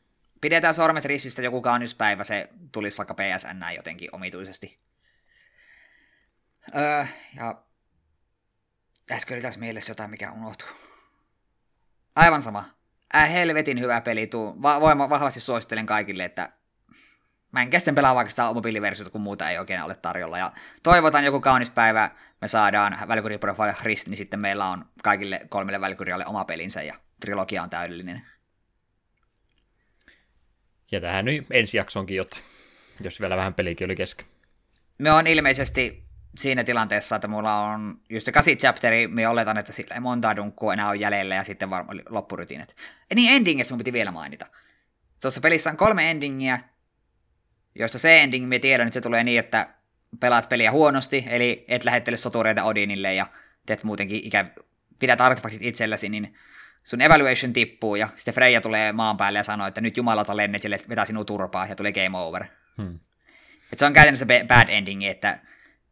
pidetään 0.42 0.74
sormet 0.74 1.04
rissistä 1.04 1.42
joku 1.42 1.62
kaunispäivä, 1.62 2.24
se 2.24 2.48
tulisi 2.72 2.98
vaikka 2.98 3.14
PSN 3.14 3.74
jotenkin 3.76 4.08
omituisesti. 4.12 4.78
Öö, 6.76 7.06
ja 7.36 7.62
äsken 9.10 9.34
oli 9.34 9.42
tässä 9.42 9.60
mielessä 9.60 9.90
jotain, 9.90 10.10
mikä 10.10 10.32
unohtuu. 10.32 10.68
Aivan 12.16 12.42
sama. 12.42 12.64
Äh, 13.14 13.32
helvetin 13.32 13.80
hyvä 13.80 14.00
peli. 14.00 14.26
Tuu. 14.26 14.62
Va- 14.62 14.80
voin, 14.80 14.98
vahvasti 14.98 15.40
suosittelen 15.40 15.86
kaikille, 15.86 16.24
että 16.24 16.52
mä 17.52 17.62
en 17.62 17.70
kestä 17.70 17.92
pelaa 17.92 18.14
vaikka 18.14 18.30
sitä 18.30 18.54
mobiiliversiota, 18.54 19.10
kun 19.10 19.20
muuta 19.20 19.50
ei 19.50 19.58
oikein 19.58 19.82
ole 19.82 19.94
tarjolla. 19.94 20.38
Ja 20.38 20.52
toivotan 20.82 21.24
joku 21.24 21.40
kaunis 21.40 21.70
päivä, 21.70 22.10
me 22.40 22.48
saadaan 22.48 23.08
Valkyrie 23.08 23.38
Profile 23.38 23.76
niin 23.82 24.16
sitten 24.16 24.40
meillä 24.40 24.66
on 24.68 24.84
kaikille 25.02 25.40
kolmelle 25.48 25.80
Valkyrialle 25.80 26.26
oma 26.26 26.44
pelinsä 26.44 26.82
ja 26.82 26.94
trilogia 27.20 27.62
on 27.62 27.70
täydellinen. 27.70 28.31
Ja 30.92 31.00
tähän 31.00 31.24
nyt 31.24 31.46
ensi 31.50 31.76
jaksonkin 31.76 32.16
jotain, 32.16 32.42
jos 33.00 33.20
vielä 33.20 33.36
vähän 33.36 33.54
pelikin 33.54 33.84
oli 33.84 33.96
kesken. 33.96 34.26
Me 34.98 35.12
on 35.12 35.26
ilmeisesti 35.26 36.02
siinä 36.38 36.64
tilanteessa, 36.64 37.16
että 37.16 37.28
mulla 37.28 37.60
on 37.60 38.00
just 38.08 38.24
se 38.24 38.32
8 38.32 38.56
chapteri, 38.56 39.08
me 39.08 39.28
oletan, 39.28 39.58
että 39.58 39.72
sillä 39.72 39.94
ei 39.94 40.00
monta 40.00 40.36
dunkkua 40.36 40.72
enää 40.72 40.88
on 40.88 41.00
jäljellä 41.00 41.34
ja 41.34 41.44
sitten 41.44 41.70
varmaan 41.70 42.02
loppurutiinit. 42.08 42.76
Ja 43.10 43.16
niin 43.16 43.32
endingistä 43.32 43.74
mun 43.74 43.78
piti 43.78 43.92
vielä 43.92 44.10
mainita. 44.10 44.46
Tuossa 45.22 45.40
pelissä 45.40 45.70
on 45.70 45.76
kolme 45.76 46.10
endingiä, 46.10 46.60
joista 47.74 47.98
se 47.98 48.20
ending 48.20 48.48
me 48.48 48.58
tiedän, 48.58 48.86
että 48.86 48.94
se 48.94 49.00
tulee 49.00 49.24
niin, 49.24 49.38
että 49.38 49.68
pelaat 50.20 50.48
peliä 50.48 50.70
huonosti, 50.70 51.24
eli 51.26 51.64
et 51.68 51.84
lähettele 51.84 52.16
sotureita 52.16 52.64
Odinille 52.64 53.14
ja 53.14 53.26
teet 53.66 53.84
muutenkin 53.84 54.20
ikä, 54.24 54.44
pidät 54.98 55.20
artefaktit 55.20 55.62
itselläsi, 55.62 56.08
niin 56.08 56.34
sun 56.84 57.00
evaluation 57.00 57.52
tippuu 57.52 57.96
ja 57.96 58.08
sitten 58.16 58.34
Freja 58.34 58.60
tulee 58.60 58.92
maan 58.92 59.16
päälle 59.16 59.38
ja 59.38 59.42
sanoo, 59.42 59.66
että 59.66 59.80
nyt 59.80 59.96
jumalata 59.96 60.36
lennet 60.36 60.64
ja 60.64 60.70
vetää 60.88 61.04
sinua 61.04 61.24
turpaa 61.24 61.66
ja 61.66 61.76
tulee 61.76 61.92
game 61.92 62.18
over. 62.18 62.44
Hmm. 62.76 62.98
Et 63.72 63.78
se 63.78 63.86
on 63.86 63.92
käytännössä 63.92 64.26
bad 64.26 64.68
ending, 64.68 65.04
että 65.04 65.38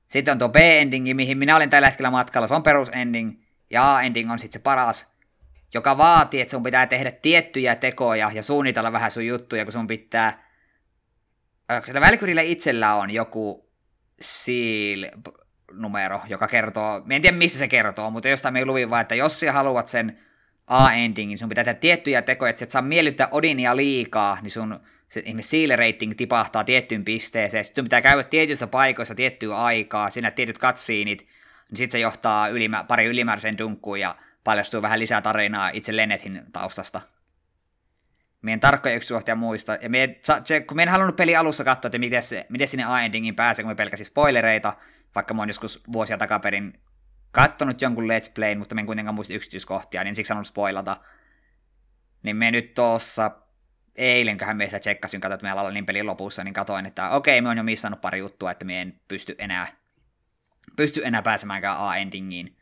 sitten 0.08 0.32
on 0.32 0.38
tuo 0.38 0.48
B-endingi, 0.48 1.14
mihin 1.14 1.38
minä 1.38 1.56
olen 1.56 1.70
tällä 1.70 1.88
hetkellä 1.88 2.10
matkalla, 2.10 2.46
se 2.46 2.54
on 2.54 2.62
perusending, 2.62 3.40
ja 3.70 3.96
A-ending 3.96 4.32
on 4.32 4.38
sitten 4.38 4.60
se 4.60 4.62
paras, 4.62 5.16
joka 5.74 5.98
vaatii, 5.98 6.40
että 6.40 6.50
sun 6.50 6.62
pitää 6.62 6.86
tehdä 6.86 7.10
tiettyjä 7.10 7.74
tekoja 7.74 8.30
ja 8.34 8.42
suunnitella 8.42 8.92
vähän 8.92 9.10
sun 9.10 9.26
juttuja, 9.26 9.64
kun 9.64 9.72
sun 9.72 9.86
pitää... 9.86 10.50
Sillä 11.86 12.00
Valkyrillä 12.00 12.42
itsellä 12.42 12.94
on 12.94 13.10
joku 13.10 13.70
seal-numero, 14.20 16.20
joka 16.28 16.48
kertoo, 16.48 17.02
en 17.10 17.22
tiedä 17.22 17.36
mistä 17.36 17.58
se 17.58 17.68
kertoo, 17.68 18.10
mutta 18.10 18.28
jostain 18.28 18.52
me 18.52 18.64
luvin 18.64 18.90
vaan, 18.90 19.02
että 19.02 19.14
jos 19.14 19.40
sä 19.40 19.52
haluat 19.52 19.88
sen 19.88 20.18
A-endingin, 20.70 21.38
sun 21.38 21.48
pitää 21.48 21.64
tehdä 21.64 21.78
tiettyjä 21.78 22.22
tekoja, 22.22 22.50
että 22.50 22.64
et 22.64 22.70
saa 22.70 22.82
miellyttää 22.82 23.28
Odinia 23.30 23.76
liikaa, 23.76 24.38
niin 24.42 24.50
sun 24.50 24.80
se 25.08 25.22
seal 25.40 25.76
rating 25.76 26.12
tipahtaa 26.16 26.64
tiettyyn 26.64 27.04
pisteeseen, 27.04 27.64
sitten 27.64 27.82
sun 27.82 27.86
pitää 27.86 28.00
käydä 28.00 28.22
tietyissä 28.22 28.66
paikoissa 28.66 29.14
tiettyä 29.14 29.56
aikaa, 29.56 30.10
siinä 30.10 30.30
tietyt 30.30 30.58
katsiinit, 30.58 31.26
niin 31.70 31.76
sitten 31.76 31.92
se 31.92 31.98
johtaa 31.98 32.48
ylimä, 32.48 32.84
pari 32.84 33.04
ylimääräisen 33.04 33.58
dunkkuun 33.58 34.00
ja 34.00 34.16
paljastuu 34.44 34.82
vähän 34.82 34.98
lisää 34.98 35.22
tarinaa 35.22 35.70
itse 35.72 35.96
Lennethin 35.96 36.42
taustasta. 36.52 37.00
Meidän 38.42 38.60
tarkkoja 38.60 38.94
yksityiskohtia 38.94 39.34
muista. 39.34 39.78
Ja 39.80 39.90
me, 39.90 40.16
kun 40.66 40.76
me 40.76 40.82
en 40.82 40.88
halunnut 40.88 41.16
peli 41.16 41.36
alussa 41.36 41.64
katsoa, 41.64 41.88
että 41.88 41.98
miten, 41.98 42.22
se, 42.22 42.46
miten 42.48 42.68
sinne 42.68 42.84
A-endingin 42.84 43.36
pääsee, 43.36 43.62
kun 43.62 43.70
me 43.70 43.74
pelkäsin 43.74 44.06
spoilereita, 44.06 44.74
vaikka 45.14 45.34
mä 45.34 45.42
oon 45.42 45.48
joskus 45.48 45.82
vuosia 45.92 46.18
takaperin 46.18 46.80
kattonut 47.32 47.82
jonkun 47.82 48.04
Let's 48.04 48.32
Play, 48.34 48.54
mutta 48.54 48.74
en 48.78 48.86
kuitenkaan 48.86 49.14
muista 49.14 49.34
yksityiskohtia, 49.34 50.04
niin 50.04 50.14
siksi 50.14 50.32
halunnut 50.32 50.46
spoilata. 50.46 50.96
Niin 52.22 52.36
me 52.36 52.50
nyt 52.50 52.74
tuossa 52.74 53.30
eilenköhän 53.96 54.56
meistä 54.56 54.78
tsekkasin, 54.78 55.20
katsoin, 55.20 55.34
että 55.34 55.46
meillä 55.46 55.62
oli 55.62 55.74
niin 55.74 55.86
pelin 55.86 56.06
lopussa, 56.06 56.44
niin 56.44 56.54
katsoin, 56.54 56.86
että 56.86 57.10
okei, 57.10 57.40
me 57.40 57.48
on 57.48 57.56
jo 57.56 57.62
missannut 57.62 58.00
pari 58.00 58.18
juttua, 58.18 58.50
että 58.50 58.64
me 58.64 58.80
en 58.80 59.00
pysty 59.08 59.34
enää, 59.38 59.66
pysty 60.76 61.00
enää 61.04 61.22
pääsemäänkään 61.22 61.76
A-endingiin. 61.78 62.56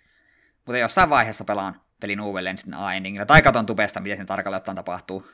Mutta 0.67 0.79
jossain 0.79 1.11
vaiheessa 1.11 1.45
pelaan 1.45 1.81
pelin 2.01 2.21
uudelleen 2.21 2.59
sitten 2.59 2.81
A-endingillä, 2.81 3.27
tai 3.27 3.43
katon 3.43 3.67
tubesta, 3.67 4.01
miten 4.01 4.17
se 4.17 4.25
tarkalleen 4.25 4.59
ottaen 4.59 4.77
tapahtuu. 4.77 5.27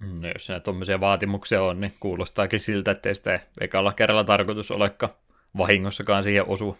No 0.00 0.28
jos 0.28 0.48
näitä 0.48 0.64
tuommoisia 0.64 1.00
vaatimuksia 1.00 1.62
on, 1.62 1.80
niin 1.80 1.94
kuulostaakin 2.00 2.60
siltä, 2.60 2.90
ettei 2.90 3.14
sitä 3.14 3.40
ekalla 3.60 3.92
kerralla 3.92 4.24
tarkoitus 4.24 4.70
olekaan 4.70 5.12
vahingossakaan 5.56 6.22
siihen 6.22 6.48
osua. 6.48 6.78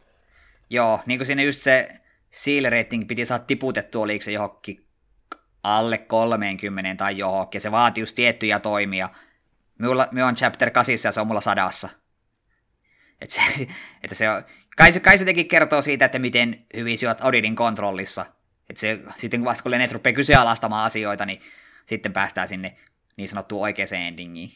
Joo, 0.70 1.00
niin 1.07 1.18
kuin 1.18 1.26
siinä 1.26 1.42
just 1.42 1.61
se 1.61 1.88
seal 2.31 2.70
rating 2.70 3.09
piti 3.09 3.24
saada 3.24 3.44
tiputettua, 3.44 4.02
oliko 4.02 4.24
se 4.24 4.33
johonkin 4.33 4.87
alle 5.62 5.98
30 5.98 6.94
tai 6.96 7.18
johonkin, 7.18 7.61
se 7.61 7.70
vaatii 7.70 8.02
just 8.02 8.14
tiettyjä 8.14 8.61
toimia. 8.61 9.09
Minulla, 9.79 10.09
me 10.11 10.24
on 10.24 10.35
chapter 10.35 10.70
8 10.70 10.94
ja 11.05 11.12
se 11.12 11.20
on 11.20 11.26
mulla 11.26 11.40
sadassa. 11.40 11.88
Et 13.20 13.31
se, 13.31 13.40
että 14.02 14.14
se 14.14 14.31
on, 14.31 14.44
kai, 14.76 14.92
se, 14.92 15.00
kai 15.00 15.18
se 15.18 15.24
teki 15.24 15.44
kertoo 15.44 15.83
siitä, 15.83 16.05
että 16.05 16.18
miten 16.18 16.66
hyvin 16.76 16.98
sinä 16.98 17.16
Odidin 17.22 17.57
kontrollissa. 17.57 18.26
Että 18.70 18.81
se, 18.81 19.00
sitten 19.16 19.44
vasta 19.44 19.62
kun 19.62 19.70
Lenet 19.70 19.92
rupeaa 19.92 20.14
kyseenalaistamaan 20.14 20.85
asioita, 20.85 21.26
niin 21.26 21.40
sitten 21.87 22.12
päästään 22.12 22.48
sinne 22.48 22.76
niin 23.16 23.29
sanottuun 23.29 23.62
oikeaan 23.62 23.94
endingiin. 23.94 24.50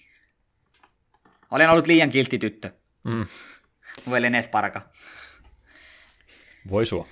Olen 1.50 1.70
ollut 1.70 1.86
liian 1.86 2.10
kiltti 2.10 2.38
tyttö. 2.38 2.70
Mm. 3.04 3.26
Mulle 4.04 4.30
net 4.30 4.50
parka. 4.50 4.82
Voi 6.70 6.86
sua. 6.86 7.06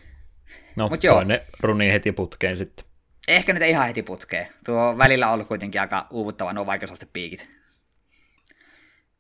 No, 0.77 0.89
Mut 0.89 1.05
joo. 1.05 1.25
ne 1.25 1.43
runi 1.61 1.93
heti 1.93 2.13
putkeen 2.13 2.57
sitten. 2.57 2.85
Ehkä 3.29 3.53
nyt 3.53 3.63
ei 3.63 3.71
ihan 3.71 3.87
heti 3.87 4.03
putkeen. 4.03 4.49
Tuo 4.65 4.99
välillä 4.99 5.27
on 5.27 5.35
ollut 5.35 5.49
kuitenkin 5.49 5.81
aika 5.81 6.07
uuvuttava 6.11 6.53
nuo 6.53 6.67
vaikeusastepiikit. 6.67 7.49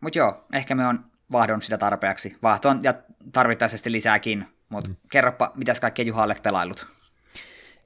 Mutta 0.01 0.19
joo, 0.19 0.47
ehkä 0.53 0.75
me 0.75 0.87
on 0.87 1.05
vahdon 1.33 1.62
sitä 1.62 1.79
tarpeeksi. 1.79 2.37
Vahtoon 2.43 2.81
ja 2.83 2.95
tarvittaisesti 3.33 3.93
lisääkin. 3.93 4.47
Mutta 4.69 4.91
mm. 4.91 4.97
kerropa, 5.12 5.53
mitäs 5.55 5.81
kaikkea 5.81 6.05
Juha 6.05 6.23
olet 6.23 6.43
pelailut? 6.43 6.87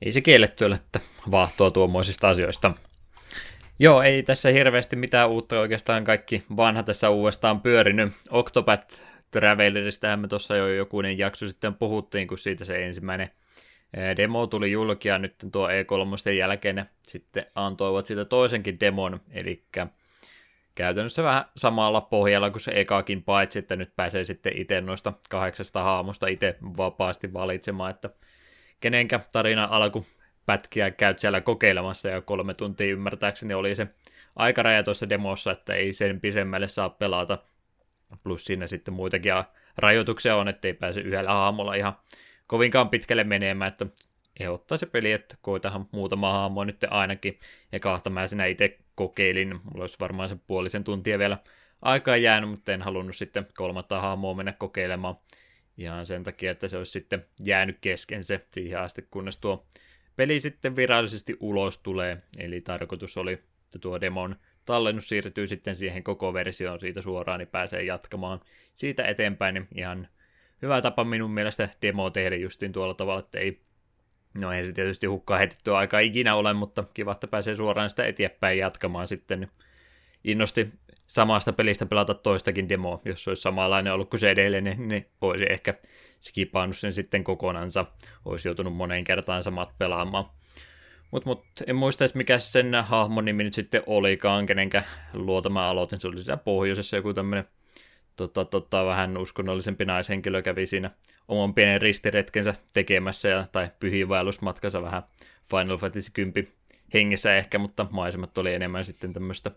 Ei 0.02 0.12
se 0.12 0.20
kielletty 0.20 0.64
ole, 0.64 0.74
että 0.74 1.00
vahtoa 1.30 1.70
tuommoisista 1.70 2.28
asioista. 2.28 2.72
Joo, 3.78 4.02
ei 4.02 4.22
tässä 4.22 4.48
hirveästi 4.48 4.96
mitään 4.96 5.30
uutta 5.30 5.60
oikeastaan 5.60 6.04
kaikki 6.04 6.44
vanha 6.56 6.82
tässä 6.82 7.10
uudestaan 7.10 7.60
pyörinyt. 7.60 8.12
Octopath 8.30 9.02
Travelleristähän 9.32 10.20
me 10.20 10.28
tuossa 10.28 10.56
jo 10.56 10.68
jokunen 10.68 11.18
jakso 11.18 11.48
sitten 11.48 11.74
puhuttiin, 11.74 12.28
kun 12.28 12.38
siitä 12.38 12.64
se 12.64 12.84
ensimmäinen 12.84 13.30
demo 14.16 14.46
tuli 14.46 14.72
julkia 14.72 15.18
nyt 15.18 15.34
tuo 15.52 15.68
E3 15.68 16.30
jälkeen 16.30 16.86
sitten 17.02 17.46
antoivat 17.54 18.06
siitä 18.06 18.24
toisenkin 18.24 18.80
demon, 18.80 19.20
eli 19.30 19.64
käytännössä 20.74 21.22
vähän 21.22 21.44
samalla 21.56 22.00
pohjalla 22.00 22.50
kuin 22.50 22.60
se 22.60 22.72
ekakin, 22.74 23.22
paitsi 23.22 23.58
että 23.58 23.76
nyt 23.76 23.96
pääsee 23.96 24.24
sitten 24.24 24.52
itse 24.56 24.80
noista 24.80 25.12
kahdeksasta 25.30 25.82
haamusta 25.82 26.26
itse 26.26 26.56
vapaasti 26.76 27.32
valitsemaan, 27.32 27.90
että 27.90 28.10
kenenkä 28.80 29.20
tarina 29.32 29.68
alku 29.70 30.06
pätkiä 30.46 30.90
käyt 30.90 31.18
siellä 31.18 31.40
kokeilemassa 31.40 32.08
ja 32.08 32.20
kolme 32.20 32.54
tuntia 32.54 32.92
ymmärtääkseni 32.92 33.54
oli 33.54 33.74
se 33.74 33.86
aikaraja 34.36 34.82
tuossa 34.82 35.08
demossa, 35.08 35.52
että 35.52 35.74
ei 35.74 35.94
sen 35.94 36.20
pisemmälle 36.20 36.68
saa 36.68 36.90
pelata. 36.90 37.38
Plus 38.24 38.44
siinä 38.44 38.66
sitten 38.66 38.94
muitakin 38.94 39.32
rajoituksia 39.76 40.36
on, 40.36 40.48
ettei 40.48 40.74
pääse 40.74 41.00
yhdellä 41.00 41.32
aamulla 41.32 41.74
ihan 41.74 41.96
kovinkaan 42.46 42.88
pitkälle 42.88 43.24
menemään, 43.24 43.68
että 43.68 43.86
ehdottaa 44.40 44.78
se 44.78 44.86
peli, 44.86 45.12
että 45.12 45.36
koitahan 45.42 45.88
muutama 45.92 46.32
hahmo 46.32 46.64
nyt 46.64 46.84
ainakin, 46.90 47.38
ja 47.72 47.80
kahta 47.80 48.10
mä 48.10 48.26
sinä 48.26 48.46
itse 48.46 48.78
kokeilin, 48.94 49.48
mulla 49.48 49.82
olisi 49.82 49.96
varmaan 50.00 50.28
sen 50.28 50.40
puolisen 50.46 50.84
tuntia 50.84 51.18
vielä 51.18 51.38
aikaa 51.82 52.16
jäänyt, 52.16 52.50
mutta 52.50 52.72
en 52.72 52.82
halunnut 52.82 53.16
sitten 53.16 53.46
kolmatta 53.56 54.00
hahmoa 54.00 54.34
mennä 54.34 54.52
kokeilemaan, 54.52 55.16
ihan 55.78 56.06
sen 56.06 56.24
takia, 56.24 56.50
että 56.50 56.68
se 56.68 56.76
olisi 56.76 56.92
sitten 56.92 57.26
jäänyt 57.40 57.78
kesken 57.80 58.24
se 58.24 58.46
siihen 58.50 58.80
asti, 58.80 59.06
kunnes 59.10 59.36
tuo 59.36 59.66
peli 60.16 60.40
sitten 60.40 60.76
virallisesti 60.76 61.36
ulos 61.40 61.78
tulee, 61.78 62.22
eli 62.38 62.60
tarkoitus 62.60 63.16
oli, 63.16 63.32
että 63.32 63.78
tuo 63.80 64.00
demon 64.00 64.36
tallennus 64.64 65.08
siirtyy 65.08 65.46
sitten 65.46 65.76
siihen 65.76 66.02
koko 66.02 66.34
versioon 66.34 66.80
siitä 66.80 67.02
suoraan, 67.02 67.38
niin 67.38 67.48
pääsee 67.48 67.82
jatkamaan 67.82 68.40
siitä 68.74 69.04
eteenpäin, 69.04 69.54
niin 69.54 69.68
ihan 69.74 70.08
hyvä 70.62 70.82
tapa 70.82 71.04
minun 71.04 71.30
mielestä 71.30 71.68
demo 71.82 72.10
tehdä 72.10 72.36
justiin 72.36 72.72
tuolla 72.72 72.94
tavalla, 72.94 73.20
että 73.20 73.38
ei, 73.38 73.60
no 74.40 74.52
ei 74.52 74.64
se 74.66 74.72
tietysti 74.72 75.06
hukkaa 75.06 75.38
heitettyä 75.38 75.76
aika 75.76 75.98
ikinä 75.98 76.34
ole, 76.34 76.52
mutta 76.52 76.84
kiva, 76.94 77.12
että 77.12 77.26
pääsee 77.26 77.54
suoraan 77.54 77.90
sitä 77.90 78.04
eteenpäin 78.06 78.58
jatkamaan 78.58 79.08
sitten. 79.08 79.40
Niin 79.40 79.50
innosti 80.24 80.68
samasta 81.06 81.52
pelistä 81.52 81.86
pelata 81.86 82.14
toistakin 82.14 82.68
demoa, 82.68 83.00
jos 83.04 83.28
olisi 83.28 83.42
samanlainen 83.42 83.92
ollut 83.92 84.10
kuin 84.10 84.20
se 84.20 84.30
edellinen, 84.30 84.88
niin 84.88 85.06
voisi 85.20 85.44
ehkä 85.50 85.74
skipannut 86.20 86.76
sen 86.76 86.92
sitten 86.92 87.24
kokonansa, 87.24 87.86
olisi 88.24 88.48
joutunut 88.48 88.76
moneen 88.76 89.04
kertaan 89.04 89.42
samat 89.42 89.78
pelaamaan. 89.78 90.24
Mutta 91.12 91.28
mut, 91.28 91.44
en 91.66 91.76
muista 91.76 92.04
edes 92.04 92.14
mikä 92.14 92.38
sen 92.38 92.74
hahmon 92.74 93.24
nimi 93.24 93.44
nyt 93.44 93.54
sitten 93.54 93.82
olikaan, 93.86 94.46
kenenkä 94.46 94.82
luota 95.12 95.48
mä 95.48 95.68
aloitin. 95.68 96.00
Se 96.00 96.08
oli 96.08 96.22
siellä 96.22 96.42
pohjoisessa 96.44 96.96
joku 96.96 97.14
tämmöinen 97.14 97.44
tota, 98.16 98.44
tota, 98.44 98.86
vähän 98.86 99.16
uskonnollisempi 99.16 99.84
naishenkilö 99.84 100.42
kävi 100.42 100.66
siinä 100.66 100.90
oman 101.28 101.54
pienen 101.54 101.82
ristiretkensä 101.82 102.54
tekemässä 102.72 103.28
ja, 103.28 103.46
tai 103.52 103.70
pyhiinvaellusmatkansa 103.80 104.82
vähän 104.82 105.02
Final 105.50 105.76
Fantasy 105.76 106.10
10 106.12 106.52
hengessä 106.94 107.36
ehkä, 107.36 107.58
mutta 107.58 107.86
maisemat 107.90 108.38
oli 108.38 108.54
enemmän 108.54 108.84
sitten 108.84 109.12
tämmöistä 109.12 109.50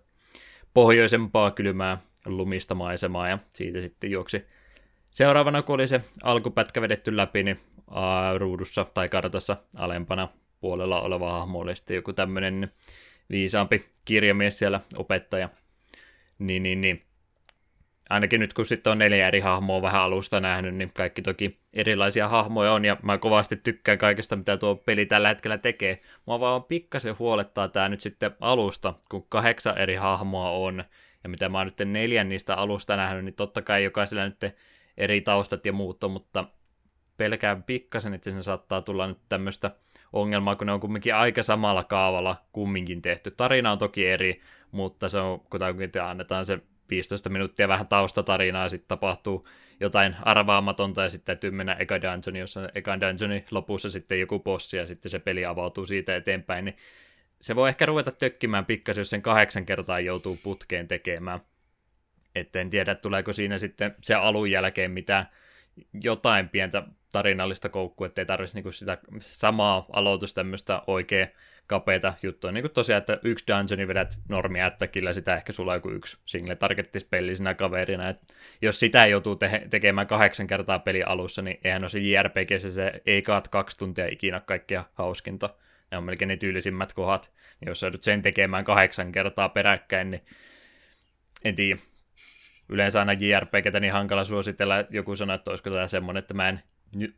pohjoisempaa 0.74 1.52
kylmää 1.52 1.98
lumista 2.26 2.76
maisemaa 2.76 3.30
ja 3.30 3.40
siitä 3.50 3.82
sitten 3.82 4.12
juoksi 4.12 4.46
seuraavana, 5.12 5.62
kun 5.62 5.76
oli 5.76 5.88
se 5.88 6.02
alkupätkä 6.24 6.82
vedetty 6.82 7.18
läpi, 7.18 7.44
niin 7.44 7.60
ruudussa 8.38 8.86
tai 8.94 9.10
kartassa 9.10 9.58
alempana 9.78 10.28
puolella 10.60 11.02
oleva 11.02 11.32
hahmo 11.32 11.60
oli 11.60 11.76
sitten 11.76 11.96
joku 11.96 12.14
tämmöinen 12.14 12.72
viisaampi 13.30 13.86
kirjamies 14.06 14.60
siellä, 14.60 14.82
opettaja. 14.96 15.50
Niin, 16.40 16.64
niin, 16.64 16.82
niin. 16.82 17.02
Ainakin 18.10 18.40
nyt 18.40 18.54
kun 18.54 18.66
sitten 18.66 18.92
on 18.92 18.98
neljä 18.98 19.28
eri 19.28 19.40
hahmoa 19.40 19.82
vähän 19.82 20.02
alusta 20.02 20.40
nähnyt, 20.40 20.76
niin 20.76 20.92
kaikki 20.94 21.22
toki 21.22 21.60
erilaisia 21.74 22.28
hahmoja 22.28 22.72
on, 22.72 22.86
ja 22.86 22.98
mä 23.04 23.18
kovasti 23.18 23.56
tykkään 23.56 23.98
kaikesta, 23.98 24.36
mitä 24.36 24.58
tuo 24.58 24.76
peli 24.76 25.06
tällä 25.06 25.28
hetkellä 25.28 25.58
tekee. 25.58 26.02
Mua 26.26 26.40
vaan 26.40 26.64
pikkasen 26.64 27.20
huolettaa 27.20 27.68
tämä 27.68 27.90
nyt 27.90 28.02
sitten 28.02 28.32
alusta, 28.40 28.94
kun 29.10 29.26
kahdeksan 29.30 29.78
eri 29.78 29.96
hahmoa 29.96 30.50
on, 30.50 30.84
ja 31.24 31.30
mitä 31.30 31.50
mä 31.50 31.58
oon 31.58 31.68
nyt 31.68 31.92
neljän 31.92 32.30
niistä 32.30 32.56
alusta 32.56 32.96
nähnyt, 32.96 33.26
niin 33.26 33.36
totta 33.36 33.62
kai 33.62 33.84
jokaisella 33.84 34.26
nyt 34.26 34.56
eri 34.98 35.22
taustat 35.22 35.66
ja 35.66 35.74
muut 35.74 36.04
on, 36.04 36.12
mutta 36.12 36.46
pelkään 37.18 37.64
pikkasen, 37.64 38.14
että 38.14 38.30
sen 38.30 38.44
saattaa 38.44 38.82
tulla 38.82 39.08
nyt 39.08 39.20
tämmöistä 39.30 39.72
ongelmaa, 40.16 40.56
kun 40.56 40.68
ne 40.68 40.74
on 40.74 40.80
kumminkin 40.80 41.16
aika 41.16 41.44
samalla 41.44 41.84
kaavalla 41.84 42.36
kumminkin 42.52 43.02
tehty. 43.02 43.32
Tarina 43.32 43.72
on 43.72 43.78
toki 43.78 44.08
eri, 44.08 44.42
mutta 44.72 45.10
se 45.10 45.18
on, 45.18 45.40
kun 45.40 45.60
annetaan 46.04 46.46
se 46.46 46.60
15 46.90 47.30
minuuttia 47.30 47.68
vähän 47.68 47.88
taustatarinaa, 47.88 48.64
ja 48.64 48.70
sitten 48.70 48.88
tapahtuu 48.88 49.48
jotain 49.80 50.16
arvaamatonta, 50.22 51.04
ja 51.04 51.10
sitten 51.10 51.26
täytyy 51.26 51.52
mennä 51.52 51.74
eka 51.74 52.02
dungeoni, 52.02 52.40
jossa 52.40 52.70
eka 52.76 53.00
dungeoni 53.00 53.46
lopussa 53.52 53.90
sitten 53.90 54.20
joku 54.20 54.40
bossi, 54.40 54.78
ja 54.78 54.86
sitten 54.86 55.10
se 55.10 55.20
peli 55.20 55.46
avautuu 55.46 55.86
siitä 55.86 56.16
eteenpäin, 56.16 56.66
niin 56.66 56.78
se 57.42 57.56
voi 57.56 57.70
ehkä 57.70 57.86
ruveta 57.86 58.12
tökkimään 58.12 58.66
pikkasen, 58.66 59.02
jos 59.02 59.10
sen 59.10 59.22
kahdeksan 59.22 59.66
kertaa 59.66 60.00
joutuu 60.00 60.40
putkeen 60.44 60.88
tekemään. 60.88 61.40
Että 62.36 62.60
en 62.60 62.70
tiedä, 62.70 62.96
tuleeko 62.96 63.34
siinä 63.34 63.58
sitten 63.58 63.96
se 64.02 64.16
alun 64.16 64.52
jälkeen 64.52 64.92
mitään 64.92 65.26
jotain 66.02 66.50
pientä 66.50 66.84
tarinallista 67.16 67.70
koukkua, 67.70 68.08
ettei 68.08 68.26
tarvitsisi 68.26 68.58
niinku 68.58 68.72
sitä 68.72 68.98
samaa 69.20 69.86
aloitusta 69.94 70.36
tämmöistä 70.36 70.82
oikein 70.88 71.28
kapeita 71.68 72.14
juttua. 72.24 72.52
Niin 72.52 72.62
kuin 72.62 72.72
tosiaan, 72.72 72.98
että 72.98 73.20
yksi 73.24 73.46
dungeoni 73.48 73.88
vedät 73.88 74.18
normi 74.30 74.62
ättäkillä, 74.62 75.14
sitä 75.14 75.36
ehkä 75.36 75.54
sulla 75.54 75.72
on 75.72 75.78
joku 75.78 75.90
yksi 75.90 76.18
single 76.26 76.56
targettispelli 76.56 77.36
sinä 77.36 77.54
kaverina. 77.54 78.10
Et 78.10 78.18
jos 78.62 78.80
sitä 78.80 79.06
joutuu 79.06 79.36
te- 79.36 79.68
tekemään 79.70 80.08
kahdeksan 80.08 80.48
kertaa 80.48 80.80
peli 80.80 81.04
alussa, 81.04 81.42
niin 81.42 81.60
eihän 81.64 81.84
ole 81.84 81.90
se 81.90 82.00
JRPG, 82.00 82.50
se 82.58 83.02
ei 83.06 83.22
kaat 83.22 83.48
kaksi 83.48 83.78
tuntia 83.78 84.08
ikinä 84.12 84.40
kaikkea 84.40 84.84
hauskinta. 84.94 85.50
Ne 85.92 85.98
on 85.98 86.04
melkein 86.04 86.30
ne 86.30 86.38
tyylisimmät 86.38 86.94
kohdat. 86.94 87.32
Niin 87.60 87.70
jos 87.70 87.82
joudut 87.82 88.04
sen 88.04 88.22
tekemään 88.22 88.66
kahdeksan 88.66 89.12
kertaa 89.12 89.50
peräkkäin, 89.50 90.12
niin 90.12 90.22
en 91.44 91.56
tiedä 91.56 91.82
yleensä 92.70 93.00
aina 93.00 93.14
JRPGtä 93.14 93.80
niin 93.80 93.94
hankala 93.94 94.24
suositella. 94.24 94.76
Joku 94.90 95.16
sanoo, 95.16 95.36
että 95.36 95.52
olisiko 95.52 95.70
tämä 95.70 95.88
semmoinen, 95.88 96.20
että 96.20 96.34
mä 96.34 96.50
en 96.50 96.64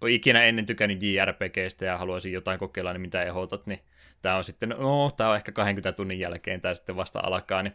ikinä 0.08 0.44
ennen 0.44 0.66
tykännyt 0.66 1.04
JRPGstä 1.04 1.86
ja 1.86 1.98
haluaisin 1.98 2.34
jotain 2.34 2.60
kokeilla, 2.60 2.94
niin 2.94 3.02
mitä 3.02 3.24
ehdotat, 3.24 3.68
niin 3.68 3.80
tämä 4.22 4.36
on 4.36 4.44
sitten, 4.44 4.70
no, 4.70 5.12
tämä 5.18 5.30
on 5.30 5.36
ehkä 5.36 5.52
20 5.52 5.92
tunnin 5.92 6.20
jälkeen, 6.20 6.62
tämä 6.62 6.74
sitten 6.74 6.96
vasta 6.96 7.20
alkaa, 7.24 7.64
niin 7.64 7.74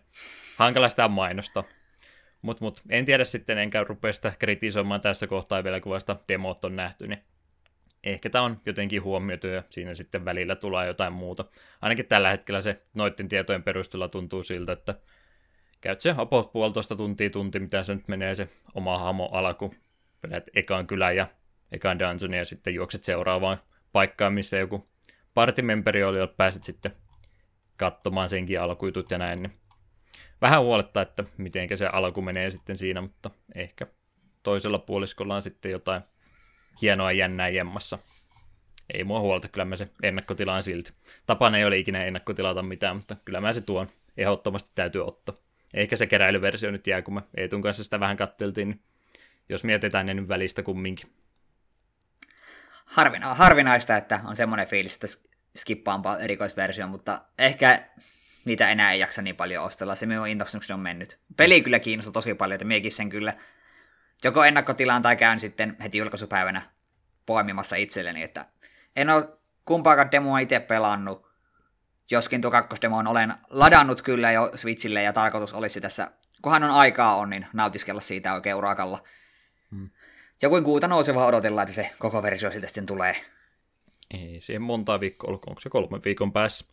hankala 0.57 0.89
sitä 0.89 1.09
mainosta. 1.09 1.65
Mutta 2.43 2.65
mut, 2.65 2.83
en 2.91 3.05
tiedä 3.05 3.25
sitten, 3.25 3.59
enkä 3.59 3.85
rupea 3.85 4.13
sitä 4.13 4.33
kritisoimaan 4.39 5.01
tässä 5.01 5.27
kohtaa 5.27 5.65
vielä, 5.65 5.81
kun 5.81 5.93
vasta 5.93 6.17
demot 6.29 6.65
on 6.65 6.77
nähty, 6.77 7.09
niin 7.09 7.23
ehkä 8.05 8.31
tämä 8.31 8.45
on 8.45 8.61
jotenkin 8.67 9.03
huomioitu 9.03 9.47
ja 9.47 9.63
siinä 9.71 9.95
sitten 9.95 10.25
välillä 10.25 10.57
tulee 10.57 10.87
jotain 10.87 11.13
muuta. 11.13 11.45
Ainakin 11.81 12.07
tällä 12.07 12.31
hetkellä 12.31 12.61
se 12.61 12.83
noiden 12.95 13.29
tietojen 13.29 13.63
perusteella 13.63 14.09
tuntuu 14.09 14.43
siltä, 14.43 14.73
että 14.73 14.95
käyt 15.81 16.01
se 16.01 16.15
about 16.17 16.53
puolitoista 16.53 16.97
tuntia 16.97 17.31
tunti, 17.31 17.61
mitä 17.61 17.83
se 17.83 17.95
nyt 17.95 18.09
menee 18.09 18.35
se 18.35 18.49
oma 18.75 18.99
hamo 18.99 19.29
alku. 19.33 19.75
Vedät 20.23 20.45
ekaan 20.55 20.87
kylän 20.87 21.17
ja 21.17 21.27
ekaan 21.73 21.99
dungeonin 21.99 22.39
ja 22.39 22.45
sitten 22.45 22.75
juokset 22.75 23.05
seuraavaan 23.05 23.59
paikkaan, 23.93 24.33
missä 24.33 24.57
joku 24.57 24.89
partimemberi 25.35 26.05
oli, 26.05 26.19
jolla 26.19 26.35
pääset 26.37 26.65
sitten 26.65 26.93
katsomaan 27.77 28.29
senkin 28.29 28.61
alkuitut 28.61 29.11
ja 29.11 29.19
näin. 29.19 29.43
Niin 29.43 29.53
vähän 30.41 30.63
huolettaa, 30.63 31.03
että 31.03 31.25
miten 31.37 31.79
se 31.79 31.87
alku 31.87 32.23
menee 32.23 32.51
sitten 32.51 32.79
siinä, 32.79 33.01
mutta 33.01 33.31
ehkä 33.55 33.87
toisella 34.43 34.79
puoliskolla 34.79 35.35
on 35.35 35.43
sitten 35.43 35.73
jotain 35.73 36.03
hienoa 36.83 37.13
jännää 37.13 37.49
jemmassa. 37.49 37.99
Ei 38.95 39.05
mua 39.05 39.21
huolta, 39.21 39.49
kyllä 39.49 39.65
mä 39.65 39.77
se 39.77 39.89
ennakkotilaan 40.03 40.63
silti. 40.63 40.93
Tapana 41.27 41.59
ei 41.59 41.65
ole 41.65 41.77
ikinä 41.77 42.05
ennakkotilata 42.05 42.63
mitään, 42.63 42.97
mutta 42.97 43.17
kyllä 43.25 43.41
mä 43.41 43.53
se 43.53 43.61
tuon 43.61 43.87
ehdottomasti 44.17 44.71
täytyy 44.75 45.07
ottaa. 45.07 45.35
Eikä 45.75 45.97
se 45.97 46.07
keräilyversio 46.07 46.71
nyt 46.71 46.87
jää, 46.87 47.03
kun 47.03 47.15
me 47.15 47.23
Eetun 47.37 47.63
kanssa 47.63 47.85
sitä 47.85 48.01
vähän 48.01 48.17
katteltiin, 48.17 48.69
niin 48.69 48.81
jos 49.49 49.65
mietitään 49.65 50.07
ne 50.07 50.15
nyt 50.15 50.29
välistä 50.29 50.63
kumminkin. 50.63 51.11
Harvina, 52.93 53.35
harvinaista, 53.35 53.97
että 53.97 54.21
on 54.25 54.37
semmoinen 54.37 54.67
fiilis, 54.67 54.95
että 54.95 55.07
skippaampaa 55.57 56.19
erikoisversio, 56.19 56.87
mutta 56.87 57.23
ehkä 57.39 57.89
niitä 58.45 58.71
enää 58.71 58.93
ei 58.93 59.01
jaksa 59.01 59.23
niin 59.23 59.37
paljon 59.37 59.65
ostella. 59.65 59.95
Se 59.95 60.07
minun 60.07 60.29
innostukseni 60.29 60.75
on 60.75 60.81
mennyt. 60.81 61.19
Peli 61.37 61.63
kyllä 61.63 61.79
kiinnostaa 61.79 62.13
tosi 62.13 62.35
paljon, 62.35 62.55
että 62.55 62.65
miekin 62.65 62.93
sen 62.93 63.11
kyllä 63.11 63.33
joko 64.25 64.45
ennakkotilaan 64.45 65.03
tai 65.03 65.17
käyn 65.17 65.41
sitten 65.41 65.77
heti 65.83 65.99
julkaisupäivänä 65.99 66.63
poimimassa 67.27 67.77
itselleni, 67.77 68.23
että 68.23 68.47
en 68.97 69.11
ole 69.11 69.29
kumpaakaan 69.65 70.13
demoa 70.13 70.39
itse 70.39 70.61
pelannut, 70.61 71.27
joskin 72.11 72.41
tuo 72.41 72.51
kakkosdemoon 72.51 73.07
olen 73.07 73.35
ladannut 73.51 74.03
kyllä 74.03 74.33
jo 74.33 74.53
Switchille 74.55 75.03
ja 75.03 75.13
tarkoitus 75.13 75.55
olisi 75.55 75.81
tässä, 75.81 76.11
kunhan 76.43 76.65
on 76.65 76.71
aikaa 76.71 77.17
on, 77.17 77.31
niin 77.31 77.47
nautiskella 77.53 78.01
siitä 78.01 78.35
oikein 78.35 78.57
urakalla. 78.57 78.99
Ja 80.43 80.49
kuin 80.49 80.65
kuuta 80.65 80.89
nouseva 80.89 81.27
odotellaan, 81.27 81.63
että 81.63 81.75
se 81.75 81.91
koko 81.99 82.23
versio 82.23 82.51
sitten, 82.51 82.69
sitten 82.69 82.87
tulee. 82.87 83.17
Ei 84.11 84.41
siihen 84.41 84.63
monta 84.63 85.01
viikkoa 85.01 85.29
ollut, 85.29 85.45
onko 85.45 85.61
se 85.61 85.69
kolme 85.69 86.01
viikon 86.05 86.33
päässä? 86.33 86.65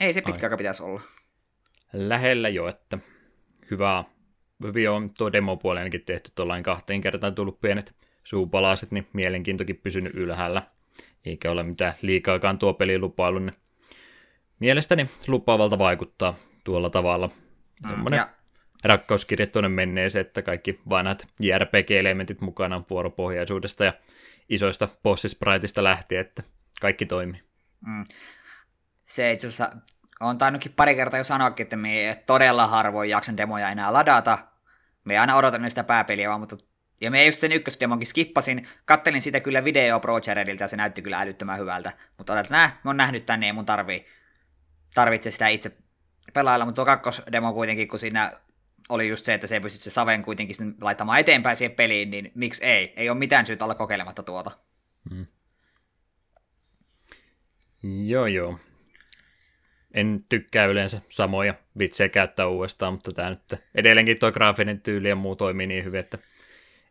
Ei 0.00 0.12
se 0.12 0.20
pitkä 0.20 0.46
aika 0.46 0.56
pitäisi 0.56 0.82
olla. 0.82 1.00
Lähellä 1.92 2.48
jo, 2.48 2.68
että 2.68 2.98
hyvä. 3.70 4.04
Hyvin 4.62 4.90
on 4.90 5.10
tuo 5.18 5.32
demopuoli 5.32 5.78
ainakin 5.78 6.04
tehty 6.04 6.32
tuollain 6.34 6.62
kahteen 6.62 7.00
kertaan 7.00 7.34
tullut 7.34 7.60
pienet 7.60 7.94
suupalaset, 8.24 8.90
niin 8.90 9.08
mielenkiintokin 9.12 9.76
pysynyt 9.76 10.14
ylhäällä. 10.14 10.62
Eikä 11.24 11.50
ole 11.50 11.62
mitään 11.62 11.94
liikaakaan 12.02 12.58
tuo 12.58 12.74
peli 12.74 12.98
lupailu, 12.98 13.38
niin 13.38 13.54
mielestäni 14.58 15.10
lupaavalta 15.26 15.78
vaikuttaa 15.78 16.34
tuolla 16.64 16.90
tavalla. 16.90 17.30
Mm, 17.86 18.14
ja... 18.14 18.28
rakkauskirja 18.84 19.46
tuonne 19.46 19.68
menneeseen, 19.68 20.26
että 20.26 20.42
kaikki 20.42 20.80
vanhat 20.90 21.28
JRPG-elementit 21.40 22.40
mukana 22.40 22.84
vuoropohjaisuudesta 22.90 23.84
ja 23.84 23.92
isoista 24.48 24.88
bossispriteista 25.02 25.84
lähtien, 25.84 26.20
että 26.20 26.42
kaikki 26.80 27.06
toimii. 27.06 27.42
Mm. 27.86 28.04
Se 29.06 29.32
itse 29.32 29.46
asiassa 29.46 29.76
on 30.20 30.38
tainnutkin 30.38 30.72
pari 30.72 30.94
kertaa 30.94 31.20
jo 31.20 31.24
sanoakin, 31.24 31.64
että 31.64 31.76
me 31.76 32.22
todella 32.26 32.66
harvoin 32.66 33.10
jaksan 33.10 33.36
demoja 33.36 33.70
enää 33.70 33.92
ladata. 33.92 34.38
Me 35.04 35.18
aina 35.18 35.36
odotan 35.36 35.70
sitä 35.70 35.84
pääpeliä 35.84 36.28
vaan, 36.28 36.40
mutta 36.40 36.56
ja 37.00 37.10
me 37.10 37.26
just 37.26 37.40
sen 37.40 37.52
ykkösdemonkin 37.52 38.06
skippasin, 38.06 38.68
kattelin 38.84 39.22
sitä 39.22 39.40
kyllä 39.40 39.64
video 39.64 40.00
Pro 40.00 40.20
ja 40.60 40.68
se 40.68 40.76
näytti 40.76 41.02
kyllä 41.02 41.20
älyttömän 41.20 41.58
hyvältä. 41.58 41.92
Mutta 42.18 42.32
olet, 42.32 42.50
nää, 42.50 42.80
mä 42.84 42.88
oon 42.88 42.96
nähnyt 42.96 43.26
tänne 43.26 43.46
ja 43.46 43.54
mun 43.54 43.66
tarvii, 43.66 44.06
tarvitse 44.94 45.30
sitä 45.30 45.48
itse 45.48 45.76
pelailla, 46.34 46.64
mutta 46.64 46.76
tuo 46.76 46.84
kakkosdemo 46.84 47.52
kuitenkin, 47.52 47.88
kun 47.88 47.98
siinä 47.98 48.32
oli 48.88 49.08
just 49.08 49.24
se, 49.24 49.34
että 49.34 49.46
se 49.46 49.54
ei 49.54 49.60
pysty 49.60 49.80
se 49.80 49.90
Saven 49.90 50.22
kuitenkin 50.22 50.56
laittamaan 50.80 51.20
eteenpäin 51.20 51.56
siihen 51.56 51.76
peliin, 51.76 52.10
niin 52.10 52.32
miksi 52.34 52.64
ei? 52.64 52.92
Ei 52.96 53.10
ole 53.10 53.18
mitään 53.18 53.46
syytä 53.46 53.64
olla 53.64 53.74
kokeilematta 53.74 54.22
tuota. 54.22 54.50
Hmm. 55.10 55.26
Joo, 57.82 58.26
joo. 58.26 58.58
En 59.94 60.24
tykkää 60.28 60.66
yleensä 60.66 61.00
samoja 61.08 61.54
vitsejä 61.78 62.08
käyttää 62.08 62.46
uudestaan, 62.46 62.92
mutta 62.92 63.12
tämä 63.12 63.30
nyt 63.30 63.62
edelleenkin 63.74 64.18
tuo 64.18 64.32
graafinen 64.32 64.80
tyyli 64.80 65.08
ja 65.08 65.16
muu 65.16 65.36
toimii 65.36 65.66
niin 65.66 65.84
hyvin, 65.84 66.00
että 66.00 66.18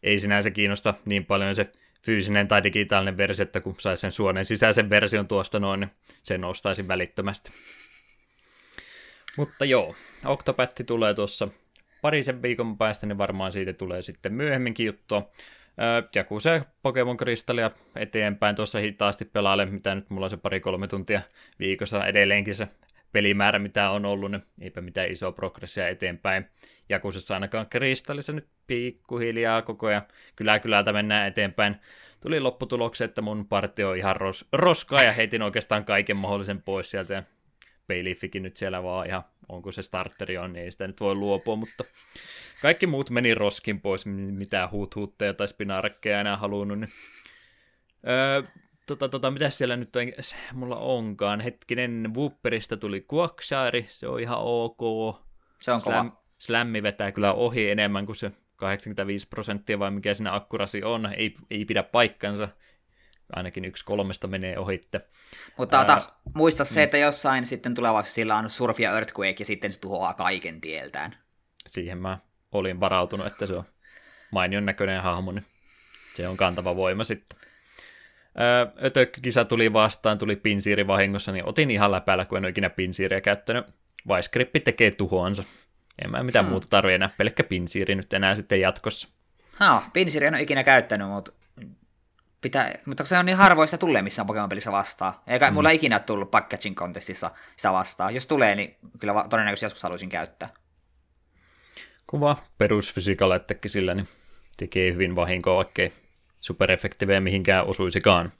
ei 0.04 0.19
sinänsä 0.19 0.51
kiinnosta 0.51 0.93
niin 1.06 1.25
paljon 1.25 1.56
se 1.56 1.71
fyysinen 2.06 2.47
tai 2.47 2.63
digitaalinen 2.63 3.17
versio, 3.17 3.43
että 3.43 3.62
kun 3.62 3.75
saisi 3.80 4.01
sen 4.01 4.12
suonen 4.12 4.45
sisäisen 4.45 4.89
version 4.89 5.27
tuosta 5.27 5.60
noin, 5.60 5.80
niin 5.80 5.91
sen 6.23 6.43
ostaisin 6.43 6.88
välittömästi. 6.88 7.51
Mutta 9.38 9.65
joo, 9.65 9.95
Octopatti 10.25 10.84
tulee 10.84 11.13
tuossa 11.13 11.47
parisen 12.02 12.42
viikon 12.42 12.78
päästä, 12.78 13.08
niin 13.08 13.18
varmaan 13.18 13.52
siitä 13.52 13.74
tulee 13.74 14.02
sitten 14.02 14.34
myöhemminkin 14.34 14.86
juttua. 14.86 15.30
Ja 16.16 16.24
kun 16.24 16.42
se 16.42 16.62
Pokemon 16.82 17.18
Kristallia 17.18 17.72
eteenpäin 17.96 18.56
tuossa 18.56 18.80
hitaasti 18.80 19.26
pelaalle, 19.26 19.66
mitä 19.66 19.96
nyt 19.96 20.10
mulla 20.10 20.26
on 20.26 20.30
se 20.30 20.38
pari-kolme 20.38 20.88
tuntia 20.88 21.22
viikossa 21.60 22.06
edelleenkin 22.06 22.56
se 22.56 22.68
pelimäärä, 23.12 23.60
mitä 23.60 23.90
on 23.90 24.06
ollut, 24.06 24.32
niin 24.32 24.44
eipä 24.62 24.82
mitään 24.82 25.12
isoa 25.12 25.32
progressia 25.32 25.88
eteenpäin. 25.88 26.50
Ja 26.90 27.00
kun 27.00 27.14
se 27.14 27.34
ainakaan 27.34 27.70
kristallissa 27.70 28.34
nyt 28.34 28.48
pikkuhiljaa 28.68 29.62
koko 29.62 29.88
ajan 29.88 30.02
kylä 30.36 30.60
kylältä 30.60 30.94
mennään 30.94 31.28
eteenpäin, 31.28 31.76
tuli 32.20 32.40
lopputulokseen, 32.40 33.10
että 33.10 33.22
mun 33.22 33.48
partio 33.48 33.90
on 33.90 33.98
ihan 33.98 34.16
ros- 34.16 34.48
roskaa 34.54 35.04
ja 35.04 35.12
heitin 35.12 35.42
oikeastaan 35.42 35.86
kaiken 35.86 36.18
mahdollisen 36.18 36.62
pois 36.62 36.92
sieltä. 36.92 37.14
Ja 37.14 37.24
nyt 38.40 38.58
siellä 38.58 38.84
vaan 38.84 39.08
ihan, 39.08 39.24
onko 39.52 39.72
se 39.72 39.82
starteri 39.82 40.38
on, 40.38 40.54
niin 40.54 40.66
ei 40.66 40.72
sitä 40.72 40.88
nyt 40.88 41.00
voi 41.00 41.16
luopua, 41.16 41.56
mutta 41.56 41.84
kaikki 42.62 42.88
muut 42.88 43.10
meni 43.10 43.34
roskin 43.34 43.82
pois, 43.82 44.06
mitä 44.06 44.70
huut-huutteja 44.72 45.34
tai 45.34 45.48
spinarekkeja 45.48 46.20
enää 46.20 46.38
halunnut. 46.38 46.80
Niin. 46.80 46.90
Öö, 48.08 48.44
tota, 48.88 49.10
tota, 49.10 49.32
mitä 49.32 49.50
siellä 49.50 49.78
nyt 49.78 49.96
on, 49.96 50.04
mulla 50.54 50.76
onkaan? 50.76 51.40
Hetkinen, 51.40 52.12
Wooperista 52.16 52.78
tuli 52.78 53.06
Quagsire, 53.14 53.86
se 53.88 54.08
on 54.08 54.20
ihan 54.20 54.38
ok. 54.42 54.80
Se 55.62 55.72
on 55.72 55.82
Slam, 55.82 56.10
kova. 56.10 56.22
Slammi 56.40 56.84
vetää 56.84 57.12
kyllä 57.12 57.34
ohi 57.34 57.70
enemmän 57.72 58.06
kuin 58.06 58.16
se 58.16 58.32
85 58.56 59.28
prosenttia, 59.28 59.80
vai 59.80 59.92
mikä 59.92 60.14
siinä 60.14 60.36
akkurasi 60.36 60.84
on, 60.84 61.14
ei, 61.18 61.34
ei 61.52 61.66
pidä 61.66 61.84
paikkansa. 61.84 62.50
Ainakin 63.36 63.65
yksi 63.65 63.86
kolmesta 63.86 64.28
menee 64.28 64.58
ohitte. 64.58 65.02
Mutta 65.58 65.80
ota, 65.80 65.94
Ää, 65.94 66.02
muista 66.34 66.65
se, 66.65 66.80
mm. 66.80 66.84
että 66.84 66.98
jossain 66.98 67.46
sitten 67.46 67.76
tulevaisuudessa 67.76 68.15
sillä 68.15 68.36
on 68.36 68.50
Surf 68.50 68.80
ja 68.80 68.91
Earthquake, 68.91 69.36
ja 69.39 69.46
sitten 69.46 69.74
se 69.74 69.80
tuhoaa 69.80 70.13
kaiken 70.13 70.62
tieltään. 70.62 71.17
Siihen 71.67 71.98
mä 71.98 72.17
olin 72.52 72.80
varautunut, 72.80 73.28
että 73.28 73.48
se 73.48 73.54
on 73.54 73.63
mainion 74.32 74.65
näköinen 74.65 75.04
hahmo, 75.04 75.32
niin 75.32 75.46
se 76.15 76.28
on 76.28 76.38
kantava 76.38 76.76
voima 76.76 77.04
sitten. 77.04 77.39
Ötökkikisa 78.84 79.46
tuli 79.46 79.74
vastaan, 79.74 80.17
tuli 80.17 80.36
pinsiiri 80.36 80.88
vahingossa, 80.88 81.32
niin 81.32 81.50
otin 81.50 81.72
ihan 81.72 81.91
läpäällä, 81.91 82.26
kun 82.26 82.38
en 82.38 82.44
ole 82.44 82.50
ikinä 82.50 82.70
pinsiiriä 82.70 83.22
käyttänyt. 83.22 83.65
Vice 84.08 84.60
tekee 84.63 84.91
tuhoansa. 84.91 85.44
En 86.04 86.12
mä 86.12 86.24
mitään 86.24 86.46
hmm. 86.46 86.52
muuta 86.52 86.67
tarvitse 86.70 86.96
enää, 86.96 87.10
pelkkä 87.17 87.44
pinsiiri 87.44 87.96
nyt 87.96 88.13
enää 88.13 88.36
sitten 88.36 88.62
jatkossa. 88.62 89.08
No, 89.60 89.84
pinsiiri 89.94 90.28
en 90.28 90.34
ole 90.34 90.41
ikinä 90.41 90.63
käyttänyt, 90.63 91.08
mutta, 91.08 91.32
pitää, 92.41 92.80
mutta 92.86 93.06
se 93.06 93.17
on 93.17 93.25
niin 93.25 93.38
harvoista 93.38 93.77
tulee 93.77 94.01
missään 94.01 94.27
Pokemon-pelissä 94.27 94.71
vastaan. 94.71 95.13
Eikä 95.27 95.47
hmm. 95.47 95.54
mulla 95.54 95.69
ikinä 95.69 95.99
tullut 95.99 96.32
packaging 96.32 96.75
contestissa 96.75 97.32
sitä 97.58 97.73
vastaan. 97.73 98.15
Jos 98.15 98.27
tulee, 98.27 98.56
niin 98.56 98.77
kyllä 98.99 99.13
todennäköisesti 99.30 99.65
joskus 99.65 99.84
haluaisin 99.84 100.10
käyttää. 100.10 100.49
Kuva 102.08 102.38
perusfysiikalettekin 102.58 103.71
sillä, 103.71 103.93
niin 103.93 104.08
tekee 104.58 104.93
hyvin 104.93 105.15
vahinkoa, 105.15 105.58
oikein 105.58 105.93
superefektivejä 106.39 107.21
mihinkään 107.21 107.65
osuisikaan. 107.65 108.34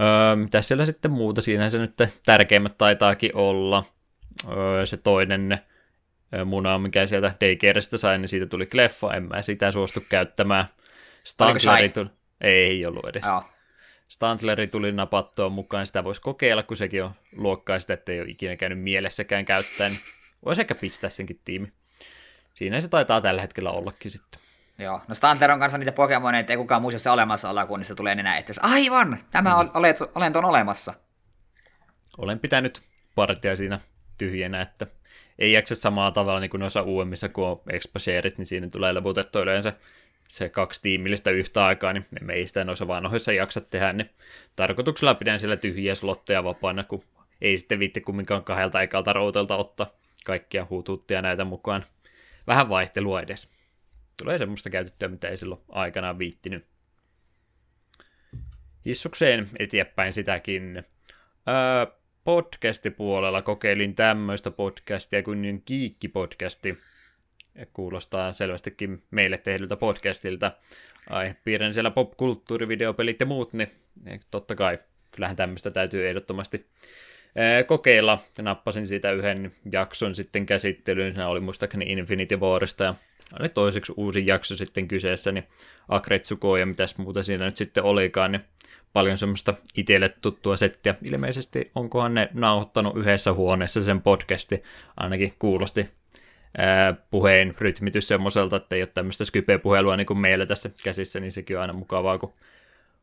Öö, 0.00 0.36
mitä 0.36 0.62
siellä 0.62 0.86
sitten 0.86 1.10
muuta? 1.10 1.42
Siinä 1.42 1.70
se 1.70 1.78
nyt 1.78 1.94
tärkeimmät 2.26 2.78
taitaakin 2.78 3.30
olla. 3.34 3.84
Öö, 4.48 4.86
se 4.86 4.96
toinen 4.96 5.60
muna, 6.44 6.78
mikä 6.78 7.06
sieltä 7.06 7.34
Daycareista 7.40 7.98
sai, 7.98 8.18
niin 8.18 8.28
siitä 8.28 8.46
tuli 8.46 8.66
kleffa. 8.66 9.14
En 9.14 9.22
mä 9.22 9.42
sitä 9.42 9.72
suostu 9.72 10.02
käyttämään. 10.08 10.64
Stantleri 11.24 11.88
tuli... 11.88 12.10
Ei 12.40 12.86
ollut 12.86 13.06
edes. 13.06 13.22
Joo. 13.26 13.44
Stantleri 14.08 14.66
tuli 14.66 14.92
napattua 14.92 15.48
mukaan, 15.48 15.86
sitä 15.86 16.04
voisi 16.04 16.20
kokeilla, 16.20 16.62
kun 16.62 16.76
sekin 16.76 17.04
on 17.04 17.10
luokkaa 17.36 17.78
sitä, 17.78 17.94
että 17.94 18.12
ei 18.12 18.20
ole 18.20 18.28
ikinä 18.28 18.56
käynyt 18.56 18.80
mielessäkään 18.80 19.44
käyttää, 19.44 19.88
niin 19.88 20.00
voisi 20.44 20.60
ehkä 20.60 20.74
pistää 20.74 21.10
senkin 21.10 21.40
tiimi. 21.44 21.72
Siinä 22.54 22.80
se 22.80 22.88
taitaa 22.88 23.20
tällä 23.20 23.40
hetkellä 23.40 23.70
ollakin 23.70 24.10
sitten. 24.10 24.40
Joo, 24.78 25.00
no 25.08 25.14
Stantler 25.14 25.50
on 25.50 25.58
kanssa 25.58 25.78
niitä 25.78 25.92
Pokemoneja, 25.92 26.40
että 26.40 26.52
ei 26.52 26.56
kukaan 26.56 26.82
muista 26.82 26.98
se 26.98 27.10
olemassa 27.10 27.66
kun 27.66 27.78
niistä 27.78 27.94
tulee 27.94 28.12
enää 28.12 28.36
että 28.36 28.52
aivan, 28.62 29.18
tämä 29.30 29.62
mm. 29.62 29.70
olet, 29.74 29.96
olen 30.14 30.32
tuon 30.32 30.44
olemassa. 30.44 30.94
Olen 32.18 32.38
pitänyt 32.38 32.82
partia 33.14 33.56
siinä 33.56 33.80
tyhjänä, 34.18 34.62
että 34.62 34.86
ei 35.38 35.52
jaksa 35.52 35.74
samalla 35.74 36.10
tavalla 36.10 36.40
niin 36.40 36.50
kuin 36.50 36.60
noissa 36.60 36.82
uudemmissa, 36.82 37.28
kun 37.28 37.46
on 37.46 37.60
niin 38.38 38.46
siinä 38.46 38.68
tulee 38.68 38.94
levutettu 38.94 39.38
yleensä 39.38 39.72
se 40.28 40.48
kaksi 40.48 40.82
tiimillistä 40.82 41.30
yhtä 41.30 41.64
aikaa, 41.64 41.92
niin 41.92 42.06
me 42.20 42.32
ei 42.32 42.46
sitä 42.46 42.64
noissa 42.64 42.88
vanhoissa 42.88 43.32
jaksa 43.32 43.60
tehdä, 43.60 43.92
niin 43.92 44.10
tarkoituksella 44.56 45.14
pidän 45.14 45.40
siellä 45.40 45.56
tyhjiä 45.56 45.94
slotteja 45.94 46.44
vapaana, 46.44 46.84
kun 46.84 47.04
ei 47.40 47.58
sitten 47.58 47.78
viitti 47.78 48.00
kumminkaan 48.00 48.44
kahdelta 48.44 48.82
ekalta 48.82 49.12
routelta 49.12 49.56
ottaa 49.56 49.90
kaikkia 50.24 50.66
huututtia 50.70 51.22
näitä 51.22 51.44
mukaan. 51.44 51.84
vähän 52.46 52.68
vaihtelua 52.68 53.20
edes. 53.22 53.50
Tulee 54.16 54.38
semmoista 54.38 54.70
käytettyä, 54.70 55.08
mitä 55.08 55.28
ei 55.28 55.36
silloin 55.36 55.60
aikanaan 55.68 56.18
viittinyt. 56.18 56.64
Hissukseen 58.84 59.50
eteenpäin 59.58 60.12
sitäkin. 60.12 60.84
Öö, 61.48 61.86
podcastipuolella 62.24 63.42
kokeilin 63.42 63.94
tämmöistä 63.94 64.50
podcastia 64.50 65.22
kuin 65.22 65.62
Kiikki-podcasti. 65.64 66.78
Kuulostaa 67.72 68.32
selvästikin 68.32 69.02
meille 69.10 69.38
tehdyltä 69.38 69.76
podcastilta. 69.76 70.52
Aihepiirren 71.10 71.74
siellä 71.74 71.90
popkulttuuri, 71.90 72.68
videopelit 72.68 73.20
ja 73.20 73.26
muut, 73.26 73.52
niin 73.52 73.70
totta 74.30 74.54
kai 74.54 74.78
kyllähän 75.10 75.36
tämmöistä 75.36 75.70
täytyy 75.70 76.08
ehdottomasti 76.08 76.66
kokeilla. 77.66 78.18
Nappasin 78.42 78.86
siitä 78.86 79.12
yhden 79.12 79.52
jakson 79.72 80.14
sitten 80.14 80.46
käsittelyyn. 80.46 81.14
Se 81.14 81.24
oli 81.24 81.40
muistaakseni 81.40 81.92
Infinity 81.92 82.36
Warista 82.36 82.84
ja 82.84 82.94
oli 83.40 83.48
toiseksi 83.48 83.92
uusi 83.96 84.26
jakso 84.26 84.56
sitten 84.56 84.88
kyseessä, 84.88 85.32
niin 85.32 85.44
Akretsuko 85.88 86.56
ja 86.56 86.66
mitäs 86.66 86.98
muuta 86.98 87.22
siinä 87.22 87.44
nyt 87.44 87.56
sitten 87.56 87.84
olikaan, 87.84 88.32
niin 88.32 88.44
paljon 88.92 89.18
semmoista 89.18 89.54
itselle 89.76 90.08
tuttua 90.08 90.56
settiä. 90.56 90.94
Ilmeisesti 91.04 91.70
onkohan 91.74 92.14
ne 92.14 92.28
nauhoittanut 92.32 92.96
yhdessä 92.96 93.32
huoneessa 93.32 93.82
sen 93.82 94.02
podcasti, 94.02 94.62
ainakin 94.96 95.34
kuulosti 95.38 95.88
puheen 97.10 97.54
rytmitys 97.58 98.08
semmoiselta, 98.08 98.56
että 98.56 98.76
ei 98.76 98.82
ole 98.82 98.90
tämmöistä 98.94 99.24
Skype-puhelua 99.24 99.96
niin 99.96 100.06
kuin 100.06 100.18
meillä 100.18 100.46
tässä 100.46 100.70
käsissä, 100.84 101.20
niin 101.20 101.32
sekin 101.32 101.56
on 101.56 101.60
aina 101.60 101.72
mukavaa, 101.72 102.18
kun 102.18 102.34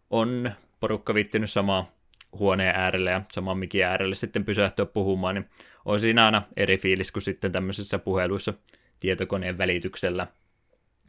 on 0.09 0.51
porukka 0.79 1.13
viittinyt 1.13 1.51
samaa 1.51 1.91
huoneen 2.39 2.75
äärelle 2.75 3.11
ja 3.11 3.21
saman 3.31 3.57
mikin 3.57 3.85
äärelle 3.85 4.15
sitten 4.15 4.45
pysähtyä 4.45 4.85
puhumaan, 4.85 5.35
niin 5.35 5.49
on 5.85 5.99
siinä 5.99 6.25
aina 6.25 6.41
eri 6.57 6.77
fiilis 6.77 7.11
kuin 7.11 7.23
sitten 7.23 7.51
tämmöisissä 7.51 7.99
puheluissa 7.99 8.53
tietokoneen 8.99 9.57
välityksellä. 9.57 10.27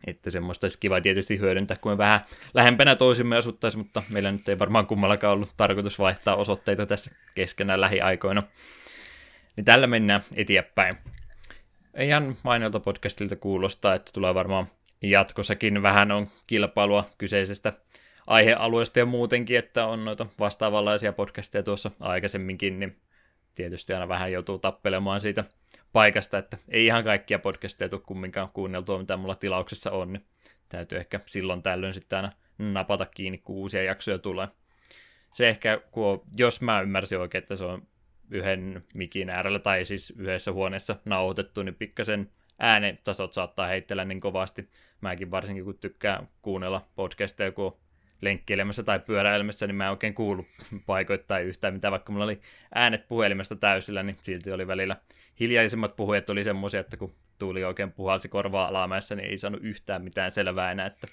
Että 0.06 0.30
semmoista 0.30 0.64
olisi 0.64 0.78
kiva 0.80 1.00
tietysti 1.00 1.38
hyödyntää, 1.38 1.76
kun 1.76 1.92
me 1.92 1.98
vähän 1.98 2.20
lähempänä 2.54 2.96
toisimme 2.96 3.36
asuttaisiin, 3.36 3.80
mutta 3.80 4.02
meillä 4.10 4.32
nyt 4.32 4.48
ei 4.48 4.58
varmaan 4.58 4.86
kummallakaan 4.86 5.32
ollut 5.32 5.52
tarkoitus 5.56 5.98
vaihtaa 5.98 6.36
osoitteita 6.36 6.86
tässä 6.86 7.10
keskenään 7.34 7.80
lähiaikoina. 7.80 8.42
Niin 9.56 9.64
tällä 9.64 9.86
mennään 9.86 10.22
eteenpäin. 10.36 10.96
Ihan 12.00 12.36
mainolta 12.42 12.80
podcastilta 12.80 13.36
kuulostaa, 13.36 13.94
että 13.94 14.12
tulee 14.12 14.34
varmaan 14.34 14.66
jatkossakin 15.02 15.82
vähän 15.82 16.12
on 16.12 16.30
kilpailua 16.46 17.10
kyseisestä 17.18 17.72
aihealueesta 18.26 18.98
ja 18.98 19.06
muutenkin, 19.06 19.58
että 19.58 19.86
on 19.86 20.04
noita 20.04 20.26
vastaavanlaisia 20.38 21.12
podcasteja 21.12 21.62
tuossa 21.62 21.90
aikaisemminkin, 22.00 22.80
niin 22.80 22.96
tietysti 23.54 23.92
aina 23.92 24.08
vähän 24.08 24.32
joutuu 24.32 24.58
tappelemaan 24.58 25.20
siitä 25.20 25.44
paikasta, 25.92 26.38
että 26.38 26.58
ei 26.68 26.86
ihan 26.86 27.04
kaikkia 27.04 27.38
podcasteja 27.38 27.88
tule 27.88 28.00
kumminkaan 28.06 28.48
kuunneltua, 28.52 28.98
mitä 28.98 29.16
mulla 29.16 29.34
tilauksessa 29.34 29.90
on, 29.90 30.12
niin 30.12 30.26
täytyy 30.68 30.98
ehkä 30.98 31.20
silloin 31.26 31.62
tällöin 31.62 31.94
sitten 31.94 32.16
aina 32.16 32.32
napata 32.58 33.06
kiinni, 33.06 33.38
kun 33.38 33.56
uusia 33.56 33.82
jaksoja 33.82 34.18
tulee. 34.18 34.48
Se 35.32 35.48
ehkä, 35.48 35.80
kun 35.90 36.22
jos 36.36 36.60
mä 36.60 36.80
ymmärsin 36.80 37.18
oikein, 37.18 37.42
että 37.42 37.56
se 37.56 37.64
on 37.64 37.86
yhden 38.30 38.80
mikin 38.94 39.30
äärellä 39.30 39.58
tai 39.58 39.84
siis 39.84 40.14
yhdessä 40.18 40.52
huoneessa 40.52 40.96
nauhoitettu, 41.04 41.62
niin 41.62 41.74
pikkasen 41.74 42.30
äänetasot 42.58 43.32
saattaa 43.32 43.66
heittellä 43.66 44.04
niin 44.04 44.20
kovasti. 44.20 44.68
Mäkin 45.00 45.30
varsinkin, 45.30 45.64
kun 45.64 45.78
tykkään 45.78 46.28
kuunnella 46.42 46.88
podcasteja, 46.94 47.52
kun 47.52 47.76
lenkkeilemässä 48.20 48.82
tai 48.82 48.98
pyöräilemässä, 48.98 49.66
niin 49.66 49.74
mä 49.74 49.84
en 49.84 49.90
oikein 49.90 50.14
kuulu 50.14 50.46
paikoittain 50.86 51.46
yhtään 51.46 51.74
mitä, 51.74 51.90
vaikka 51.90 52.12
mulla 52.12 52.24
oli 52.24 52.40
äänet 52.74 53.08
puhelimesta 53.08 53.56
täysillä, 53.56 54.02
niin 54.02 54.16
silti 54.22 54.52
oli 54.52 54.66
välillä 54.66 54.96
hiljaisimmat 55.40 55.96
puhujat 55.96 56.30
oli 56.30 56.44
semmoisia, 56.44 56.80
että 56.80 56.96
kun 56.96 57.14
tuuli 57.38 57.64
oikein 57.64 57.92
puhalsi 57.92 58.28
korvaa 58.28 58.68
alamäessä, 58.68 59.14
niin 59.14 59.30
ei 59.30 59.38
saanut 59.38 59.64
yhtään 59.64 60.02
mitään 60.02 60.30
selvää 60.30 60.72
enää, 60.72 60.86
että 60.86 61.06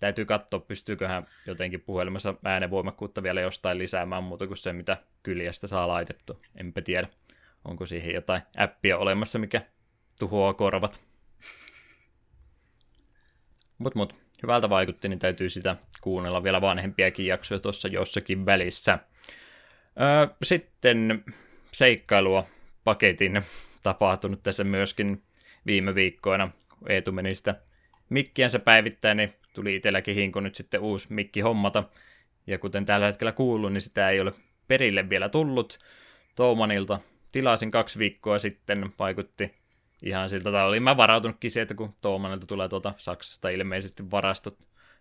täytyy 0.00 0.24
katsoa, 0.24 0.60
pystyyköhän 0.60 1.26
jotenkin 1.46 1.80
puhelimessa 1.80 2.34
äänenvoimakkuutta 2.44 3.22
vielä 3.22 3.40
jostain 3.40 3.78
lisäämään 3.78 4.24
muuta 4.24 4.46
kuin 4.46 4.56
se, 4.56 4.72
mitä 4.72 4.96
kyljästä 5.22 5.66
saa 5.66 5.88
laitettu. 5.88 6.40
Enpä 6.56 6.82
tiedä, 6.82 7.08
onko 7.64 7.86
siihen 7.86 8.14
jotain 8.14 8.42
appia 8.56 8.98
olemassa, 8.98 9.38
mikä 9.38 9.62
tuhoaa 10.18 10.54
korvat. 10.54 11.00
Mut 13.78 13.94
mut, 13.94 14.16
hyvältä 14.42 14.70
vaikutti, 14.70 15.08
niin 15.08 15.18
täytyy 15.18 15.50
sitä 15.50 15.76
kuunnella 16.00 16.42
vielä 16.42 16.60
vanhempiakin 16.60 17.26
jaksoja 17.26 17.58
tuossa 17.58 17.88
jossakin 17.88 18.46
välissä. 18.46 18.98
Öö, 20.00 20.34
sitten 20.42 21.24
seikkailua 21.72 22.46
paketin 22.84 23.42
tapahtunut 23.82 24.42
tässä 24.42 24.64
myöskin 24.64 25.22
viime 25.66 25.94
viikkoina. 25.94 26.50
Eetu 26.88 27.12
meni 27.12 27.34
sitä 27.34 27.54
mikkiänsä 28.08 28.58
päivittäin, 28.58 29.16
niin 29.16 29.34
tuli 29.52 29.76
itselläkin 29.76 30.14
hinku 30.14 30.40
nyt 30.40 30.54
sitten 30.54 30.80
uusi 30.80 31.06
mikki 31.10 31.40
hommata. 31.40 31.84
Ja 32.46 32.58
kuten 32.58 32.86
tällä 32.86 33.06
hetkellä 33.06 33.32
kuuluu, 33.32 33.70
niin 33.70 33.82
sitä 33.82 34.10
ei 34.10 34.20
ole 34.20 34.32
perille 34.68 35.08
vielä 35.08 35.28
tullut 35.28 35.78
Toumanilta. 36.36 37.00
Tilasin 37.32 37.70
kaksi 37.70 37.98
viikkoa 37.98 38.38
sitten, 38.38 38.92
vaikutti 38.98 39.54
ihan 40.02 40.30
siltä, 40.30 40.52
tai 40.52 40.66
olin 40.66 40.82
mä 40.82 40.96
varautunutkin 40.96 41.50
siihen, 41.50 41.62
että 41.62 41.74
kun 41.74 41.94
Toumanilta 42.00 42.46
tulee 42.46 42.68
tuolta 42.68 42.94
Saksasta 42.96 43.48
ilmeisesti 43.48 44.10
varastot 44.10 44.58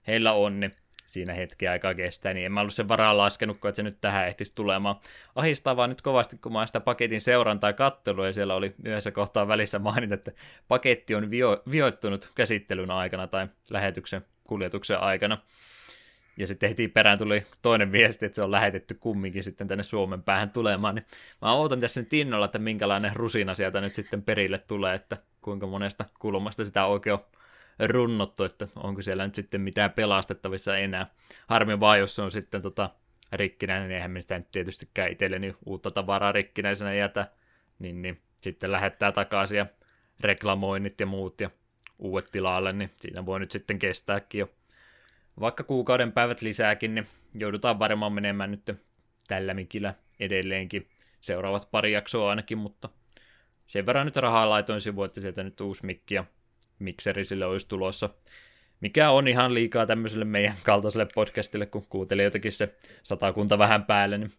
heillä 0.08 0.34
on, 0.34 0.60
niin 0.60 0.72
siinä 1.08 1.34
hetki 1.34 1.68
aikaa 1.68 1.94
kestää, 1.94 2.34
niin 2.34 2.46
en 2.46 2.52
mä 2.52 2.62
ollut 2.62 2.74
sen 2.74 2.88
varaan 2.88 3.18
laskenut, 3.18 3.58
että 3.58 3.76
se 3.76 3.84
nyt 3.84 3.98
tähän 4.02 4.28
ehtisi 4.28 4.56
tulemaan. 4.56 4.96
Ahistaa 5.36 5.76
vaan 5.76 5.90
nyt 5.90 6.02
kovasti, 6.02 6.38
kun 6.38 6.54
mä 6.54 6.66
sitä 6.66 6.80
paketin 6.80 7.22
seurantaa 7.22 7.74
kattelu, 7.74 8.26
ja 8.26 8.34
siellä 8.34 8.56
oli 8.56 8.76
yhdessä 8.84 9.12
kohtaa 9.12 9.48
välissä 9.48 9.80
mainita, 9.80 10.14
että 10.14 10.32
paketti 10.68 11.16
on 11.16 11.32
vio- 11.32 11.64
vioittunut 11.72 12.32
käsittelyn 12.36 12.92
aikana 12.92 13.28
tai 13.28 13.48
lähetyksen 13.72 14.26
kuljetuksen 14.50 15.00
aikana. 15.00 15.38
Ja 16.38 16.48
sitten 16.48 16.70
heti 16.70 16.88
perään 16.88 17.18
tuli 17.18 17.46
toinen 17.62 17.92
viesti, 17.92 18.26
että 18.26 18.36
se 18.36 18.42
on 18.42 18.52
lähetetty 18.52 18.94
kumminkin 18.94 19.44
sitten 19.44 19.68
tänne 19.68 19.84
Suomen 19.84 20.24
päähän 20.24 20.50
tulemaan. 20.50 20.96
Niin 20.96 21.06
mä 21.42 21.54
ootan 21.54 21.80
tässä 21.80 22.02
nyt 22.02 22.14
innolla, 22.14 22.46
että 22.46 22.60
minkälainen 22.60 23.16
rusina 23.16 23.56
sieltä 23.56 23.82
nyt 23.82 23.94
sitten 23.94 24.24
perille 24.24 24.58
tulee, 24.58 24.96
että 24.96 25.18
kuinka 25.42 25.68
monesta 25.68 26.06
kulmasta 26.20 26.66
sitä 26.66 26.86
oikein 26.86 27.14
on 27.14 27.26
runnottu, 27.90 28.44
että 28.44 28.68
onko 28.76 29.02
siellä 29.02 29.26
nyt 29.26 29.36
sitten 29.36 29.62
mitään 29.62 29.92
pelastettavissa 29.92 30.78
enää. 30.78 31.08
Harmi 31.48 31.80
vaan, 31.80 32.00
jos 32.00 32.16
se 32.16 32.22
on 32.22 32.32
sitten 32.32 32.62
tota 32.62 32.90
rikkinäinen, 33.34 33.88
niin 33.88 33.96
eihän 33.96 34.12
me 34.12 34.22
sitä 34.22 34.38
nyt 34.38 34.52
tietystikään 34.52 35.12
itselleni 35.12 35.56
uutta 35.66 35.92
tavaraa 35.92 36.32
rikkinäisenä 36.32 36.94
jätä, 36.94 37.28
niin, 37.80 38.02
niin 38.02 38.16
sitten 38.42 38.72
lähettää 38.72 39.12
takaisin 39.12 39.58
ja 39.58 39.66
reklamoinnit 40.20 41.00
ja 41.00 41.06
muut 41.06 41.42
ja 41.42 41.50
uudet 42.00 42.32
tilalle, 42.32 42.74
niin 42.74 42.92
siinä 43.02 43.26
voi 43.26 43.40
nyt 43.40 43.52
sitten 43.52 43.80
kestääkin 43.80 44.40
jo 44.40 44.50
vaikka 45.40 45.64
kuukauden 45.64 46.12
päivät 46.12 46.42
lisääkin, 46.42 46.96
niin 46.96 47.08
joudutaan 47.36 47.80
varmaan 47.80 48.14
menemään 48.14 48.52
nyt 48.52 48.78
tällä 49.28 49.54
mikillä 49.54 49.94
edelleenkin 50.20 50.88
seuraavat 51.22 51.72
pari 51.72 51.92
jaksoa 51.92 52.30
ainakin, 52.30 52.58
mutta 52.58 52.90
sen 53.68 53.86
verran 53.86 54.06
nyt 54.06 54.16
rahaa 54.16 54.50
laitoin 54.50 54.82
sivuun, 54.82 55.06
että 55.06 55.22
sieltä 55.22 55.44
nyt 55.44 55.62
uusi 55.62 55.86
mikki 55.86 56.16
ja 56.16 56.26
mikseri 56.80 57.26
sille 57.26 57.46
olisi 57.46 57.68
tulossa. 57.68 58.10
Mikä 58.82 59.10
on 59.10 59.28
ihan 59.28 59.54
liikaa 59.54 59.86
tämmöiselle 59.86 60.26
meidän 60.26 60.58
kaltaiselle 60.64 61.08
podcastille, 61.16 61.66
kun 61.66 61.86
kuuntelee 61.90 62.24
jotenkin 62.24 62.52
se 62.52 62.76
satakunta 63.04 63.58
vähän 63.58 63.86
päälle, 63.86 64.18
niin 64.18 64.32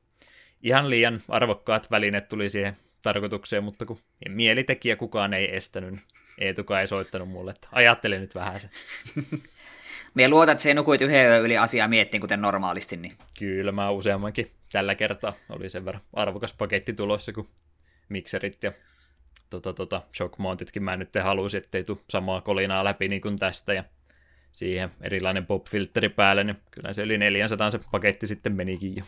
ihan 0.62 0.90
liian 0.90 1.22
arvokkaat 1.28 1.90
välineet 1.90 2.28
tuli 2.28 2.50
siihen 2.50 2.76
tarkoitukseen, 3.02 3.64
mutta 3.64 3.86
kun 3.86 3.98
mielitekijä 4.28 4.96
kukaan 4.96 5.34
ei 5.34 5.56
estänyt, 5.56 5.90
niin 5.90 6.02
Eetukaan 6.40 6.80
ei 6.80 6.86
soittanut 6.86 7.28
mulle, 7.28 7.50
että 7.50 7.68
ajattele 7.72 8.18
nyt 8.18 8.34
vähän 8.34 8.60
se. 8.60 8.70
Me 10.14 10.28
luotat, 10.28 10.52
että 10.52 10.62
se 10.62 10.74
nukuit 10.74 11.00
yhden 11.00 11.40
yli 11.40 11.58
asiaa 11.58 11.88
miettiin, 11.88 12.20
kuten 12.20 12.40
normaalisti. 12.40 12.96
Niin. 12.96 13.16
Kyllä, 13.38 13.72
mä 13.72 13.90
useammankin 13.90 14.50
tällä 14.72 14.94
kertaa 14.94 15.32
oli 15.48 15.70
sen 15.70 15.84
verran 15.84 16.02
arvokas 16.12 16.52
paketti 16.52 16.92
tulossa, 16.92 17.32
kun 17.32 17.48
mikserit 18.08 18.62
ja 18.62 18.72
tota, 19.50 19.72
tota, 19.72 20.02
shock 20.16 20.38
mountitkin 20.38 20.82
mä 20.82 20.96
nyt 20.96 21.14
halusin, 21.22 21.58
ettei 21.58 21.84
tule 21.84 21.98
samaa 22.10 22.40
kolinaa 22.40 22.84
läpi 22.84 23.08
niin 23.08 23.22
kuin 23.22 23.38
tästä 23.38 23.74
ja 23.74 23.84
siihen 24.52 24.90
erilainen 25.00 25.46
pop-filteri 25.46 26.08
päälle, 26.08 26.44
niin 26.44 26.56
kyllä 26.70 26.92
se 26.92 27.02
yli 27.02 27.18
400 27.18 27.70
se 27.70 27.80
paketti 27.90 28.26
sitten 28.26 28.52
menikin 28.52 28.96
jo. 28.96 29.04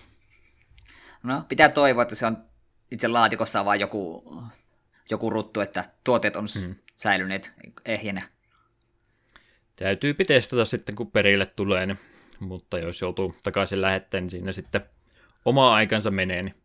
No, 1.23 1.45
pitää 1.49 1.69
toivoa, 1.69 2.03
että 2.03 2.15
se 2.15 2.27
on 2.27 2.37
itse 2.91 3.09
laatikossa 3.09 3.65
vaan 3.65 3.81
joku, 3.81 4.25
joku 5.11 5.31
ruttu, 5.31 5.61
että 5.61 5.85
tuotteet 6.05 6.37
on 6.37 6.47
hmm. 6.61 6.75
Säilyneet 7.03 7.55
ehjänä. 7.85 8.23
Täytyy 9.77 10.15
testata 10.15 10.65
sitten, 10.65 10.95
kun 10.95 11.11
perille 11.11 11.47
tulee, 11.47 11.87
niin, 11.87 11.99
mutta 12.41 12.79
jos 12.79 13.01
joutuu 13.01 13.35
takaisin 13.43 13.83
lähettämään, 13.83 14.25
niin 14.25 14.31
siinä 14.31 14.53
sitten 14.53 14.81
oma 15.45 15.75
aikansa 15.75 16.11
menee, 16.11 16.43
niin 16.43 16.63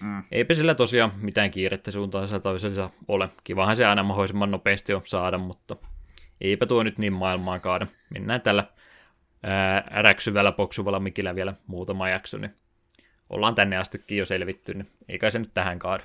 Mm. 0.00 0.22
Eipä 0.32 0.54
sillä 0.54 0.74
tosiaan 0.74 1.12
mitään 1.20 1.50
kiirettä 1.50 1.90
suuntaan 1.90 2.42
toisensa 2.42 2.90
ole. 3.08 3.28
Kivahan 3.44 3.76
se 3.76 3.86
aina 3.86 4.02
mahdollisimman 4.02 4.50
nopeasti 4.50 4.94
on 4.94 5.02
saada, 5.04 5.38
mutta 5.38 5.76
eipä 6.40 6.66
tuo 6.66 6.82
nyt 6.82 6.98
niin 6.98 7.12
maailmaa 7.12 7.58
kaada. 7.58 7.86
Mennään 8.10 8.40
tällä 8.40 8.64
ää, 9.42 9.84
räksyvällä, 9.90 10.52
poksuvalla 10.52 11.00
mikillä 11.00 11.34
vielä 11.34 11.54
muutama 11.66 12.08
jakso, 12.08 12.38
niin 12.38 12.54
ollaan 13.30 13.54
tänne 13.54 13.76
astikin 13.76 14.18
jo 14.18 14.24
selvitty, 14.24 14.74
niin 14.74 14.90
eikä 15.08 15.30
se 15.30 15.38
nyt 15.38 15.54
tähän 15.54 15.78
kaada. 15.78 16.04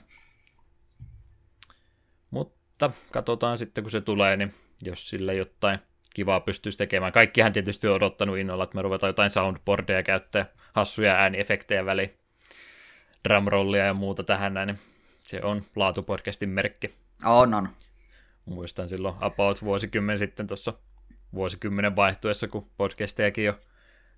Mutta 2.81 2.91
katsotaan 3.11 3.57
sitten, 3.57 3.83
kun 3.83 3.91
se 3.91 4.01
tulee, 4.01 4.37
niin 4.37 4.53
jos 4.81 5.09
sillä 5.09 5.33
jotain 5.33 5.79
kivaa 6.13 6.39
pystyisi 6.39 6.77
tekemään. 6.77 7.11
Kaikkihan 7.11 7.53
tietysti 7.53 7.87
on 7.87 7.95
odottanut 7.95 8.37
innolla, 8.37 8.63
että 8.63 8.75
me 8.75 8.81
ruvetaan 8.81 9.09
jotain 9.09 9.29
soundboardia 9.29 10.03
käyttää, 10.03 10.45
hassuja 10.73 11.13
ääniefektejä 11.13 11.85
väliin, 11.85 12.17
drumrollia 13.27 13.85
ja 13.85 13.93
muuta 13.93 14.23
tähän 14.23 14.53
näin, 14.53 14.67
niin 14.67 14.79
se 15.19 15.41
on 15.43 15.65
laatupodcastin 15.75 16.49
merkki. 16.49 16.93
On, 17.25 17.53
on. 17.53 17.69
Muistan 18.45 18.87
silloin 18.87 19.15
about 19.21 19.61
vuosikymmen 19.61 20.17
sitten 20.17 20.47
tuossa 20.47 20.73
vuosikymmenen 21.33 21.95
vaihtuessa, 21.95 22.47
kun 22.47 22.69
podcastejakin 22.77 23.45
jo 23.45 23.59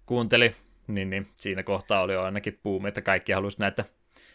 kuunteli, 0.06 0.56
niin, 0.88 1.10
niin 1.10 1.32
siinä 1.36 1.64
kohtaa 1.64 2.02
oli 2.02 2.14
jo 2.14 2.24
ainakin 2.24 2.60
puumi, 2.64 2.88
että 2.88 3.02
kaikki 3.02 3.32
halusi 3.32 3.60
näitä 3.60 3.86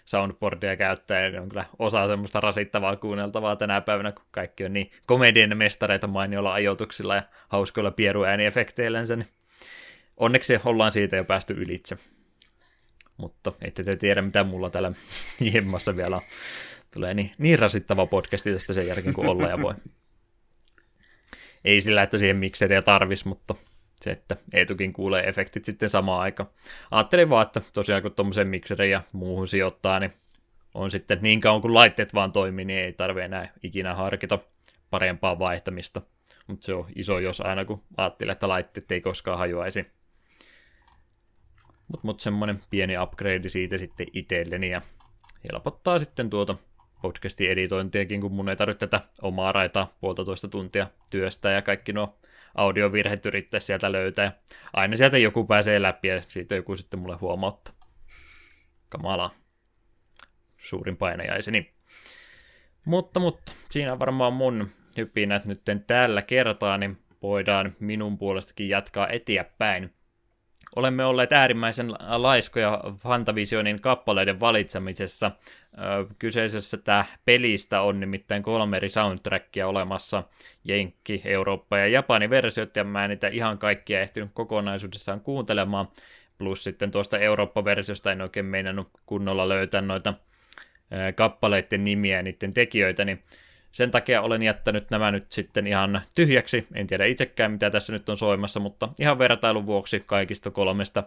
soundboardia 0.04 0.76
käyttää, 0.76 1.20
ja 1.20 1.30
ne 1.30 1.40
on 1.40 1.48
kyllä 1.48 1.64
osa 1.78 2.08
semmoista 2.08 2.40
rasittavaa 2.40 2.96
kuunneltavaa 2.96 3.56
tänä 3.56 3.80
päivänä, 3.80 4.12
kun 4.12 4.24
kaikki 4.30 4.64
on 4.64 4.72
niin 4.72 4.90
komedian 5.06 5.56
mestareita 5.56 6.06
mainiolla 6.06 6.52
ajoituksilla 6.52 7.14
ja 7.14 7.22
hauskoilla 7.48 7.90
pieruääniefekteillensä, 7.90 9.16
niin 9.16 9.28
onneksi 10.16 10.60
ollaan 10.64 10.92
siitä 10.92 11.16
jo 11.16 11.24
päästy 11.24 11.54
ylitse. 11.54 11.98
Mutta 13.16 13.52
ette 13.60 13.84
te 13.84 13.96
tiedä, 13.96 14.22
mitä 14.22 14.44
mulla 14.44 14.70
täällä 14.70 14.92
jemmassa 15.54 15.96
vielä 15.96 16.16
on. 16.16 16.22
Tulee 16.90 17.14
niin, 17.14 17.32
niin 17.38 17.58
rasittava 17.58 18.06
podcasti 18.06 18.52
tästä 18.52 18.72
sen 18.72 18.86
jälkeen, 18.86 19.14
kun 19.14 19.26
olla 19.26 19.48
ja 19.48 19.62
voi. 19.62 19.74
Ei 21.64 21.80
sillä, 21.80 22.02
että 22.02 22.18
siihen 22.18 22.36
mikseriä 22.36 22.82
tarvis, 22.82 23.24
mutta 23.24 23.54
se, 24.04 24.10
että 24.10 24.36
Eetukin 24.54 24.92
kuulee 24.92 25.28
efektit 25.28 25.64
sitten 25.64 25.88
samaan 25.88 26.20
aikaan. 26.20 26.48
Ajattelin 26.90 27.30
vaan, 27.30 27.46
että 27.46 27.60
tosiaan 27.72 28.02
kun 28.02 28.12
tuommoisen 28.12 28.48
mikserin 28.48 28.90
ja 28.90 29.02
muuhun 29.12 29.48
sijoittaa, 29.48 30.00
niin 30.00 30.12
on 30.74 30.90
sitten 30.90 31.18
niin 31.22 31.40
kauan 31.40 31.60
kuin 31.60 31.74
laitteet 31.74 32.14
vaan 32.14 32.32
toimii, 32.32 32.64
niin 32.64 32.78
ei 32.78 32.92
tarvitse 32.92 33.24
enää 33.24 33.52
ikinä 33.62 33.94
harkita 33.94 34.38
parempaa 34.90 35.38
vaihtamista. 35.38 36.02
Mutta 36.46 36.66
se 36.66 36.74
on 36.74 36.86
iso 36.96 37.18
jos 37.18 37.40
aina, 37.40 37.64
kun 37.64 37.82
ajattelee, 37.96 38.32
että 38.32 38.48
laitteet 38.48 38.92
ei 38.92 39.00
koskaan 39.00 39.38
hajoaisi. 39.38 39.86
Mutta 41.88 42.06
mut 42.06 42.20
semmoinen 42.20 42.60
pieni 42.70 42.98
upgrade 42.98 43.48
siitä 43.48 43.78
sitten 43.78 44.06
itselleni 44.12 44.70
ja 44.70 44.82
helpottaa 45.52 45.98
sitten 45.98 46.30
tuota 46.30 46.56
podcastin 47.02 47.50
editointiakin, 47.50 48.20
kun 48.20 48.32
mun 48.32 48.48
ei 48.48 48.56
tarvitse 48.56 48.86
tätä 48.86 49.00
omaa 49.22 49.52
raitaa 49.52 49.96
puolitoista 50.00 50.48
tuntia 50.48 50.86
työstä 51.10 51.50
ja 51.50 51.62
kaikki 51.62 51.92
nuo 51.92 52.18
audiovirheet 52.54 53.26
yrittää 53.26 53.60
sieltä 53.60 53.92
löytää. 53.92 54.32
Aina 54.72 54.96
sieltä 54.96 55.18
joku 55.18 55.44
pääsee 55.44 55.82
läpi 55.82 56.08
ja 56.08 56.22
siitä 56.28 56.54
joku 56.54 56.76
sitten 56.76 57.00
mulle 57.00 57.16
huomauttaa. 57.16 57.74
Kamala. 58.88 59.30
Suurin 60.58 60.96
painajaiseni. 60.96 61.74
Mutta, 62.84 63.20
mutta 63.20 63.52
siinä 63.70 63.98
varmaan 63.98 64.32
mun 64.32 64.70
hypinät 64.96 65.44
nyt 65.44 65.62
tällä 65.86 66.22
kertaa, 66.22 66.78
niin 66.78 66.98
voidaan 67.22 67.76
minun 67.80 68.18
puolestakin 68.18 68.68
jatkaa 68.68 69.08
eteenpäin. 69.08 69.94
Olemme 70.76 71.04
olleet 71.04 71.32
äärimmäisen 71.32 71.92
laiskoja 72.00 72.80
Fantavisionin 72.96 73.80
kappaleiden 73.80 74.40
valitsemisessa. 74.40 75.30
Kyseisessä 76.18 76.76
tämä 76.76 77.04
pelistä 77.24 77.80
on 77.80 78.00
nimittäin 78.00 78.42
kolme 78.42 78.76
eri 78.76 78.90
soundtrackia 78.90 79.68
olemassa, 79.68 80.22
Jenkki, 80.64 81.22
Eurooppa 81.24 81.78
ja 81.78 81.86
Japani 81.86 82.30
versiot, 82.30 82.76
ja 82.76 82.84
mä 82.84 83.04
en 83.04 83.10
niitä 83.10 83.28
ihan 83.28 83.58
kaikkia 83.58 84.00
ehtinyt 84.00 84.30
kokonaisuudessaan 84.34 85.20
kuuntelemaan, 85.20 85.88
plus 86.38 86.64
sitten 86.64 86.90
tuosta 86.90 87.18
Eurooppa-versiosta 87.18 88.12
en 88.12 88.22
oikein 88.22 88.46
meinannut 88.46 88.88
kunnolla 89.06 89.48
löytää 89.48 89.80
noita 89.80 90.14
kappaleiden 91.14 91.84
nimiä 91.84 92.16
ja 92.16 92.22
niiden 92.22 92.54
tekijöitä, 92.54 93.04
niin 93.04 93.22
sen 93.74 93.90
takia 93.90 94.22
olen 94.22 94.42
jättänyt 94.42 94.90
nämä 94.90 95.10
nyt 95.10 95.32
sitten 95.32 95.66
ihan 95.66 96.00
tyhjäksi. 96.14 96.66
En 96.74 96.86
tiedä 96.86 97.04
itsekään, 97.04 97.52
mitä 97.52 97.70
tässä 97.70 97.92
nyt 97.92 98.08
on 98.08 98.16
soimassa, 98.16 98.60
mutta 98.60 98.88
ihan 99.00 99.18
vertailun 99.18 99.66
vuoksi 99.66 100.00
kaikista 100.06 100.50
kolmesta 100.50 101.04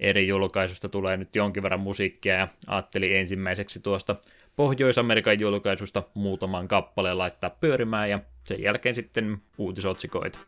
eri 0.00 0.28
julkaisusta 0.28 0.88
tulee 0.88 1.16
nyt 1.16 1.36
jonkin 1.36 1.62
verran 1.62 1.80
musiikkia 1.80 2.34
ja 2.34 2.48
ajattelin 2.66 3.16
ensimmäiseksi 3.16 3.80
tuosta 3.80 4.16
Pohjois-Amerikan 4.56 5.40
julkaisusta 5.40 6.02
muutaman 6.14 6.68
kappaleen 6.68 7.18
laittaa 7.18 7.50
pyörimään 7.50 8.10
ja 8.10 8.20
sen 8.44 8.62
jälkeen 8.62 8.94
sitten 8.94 9.38
uutisotsikoita. 9.58 10.38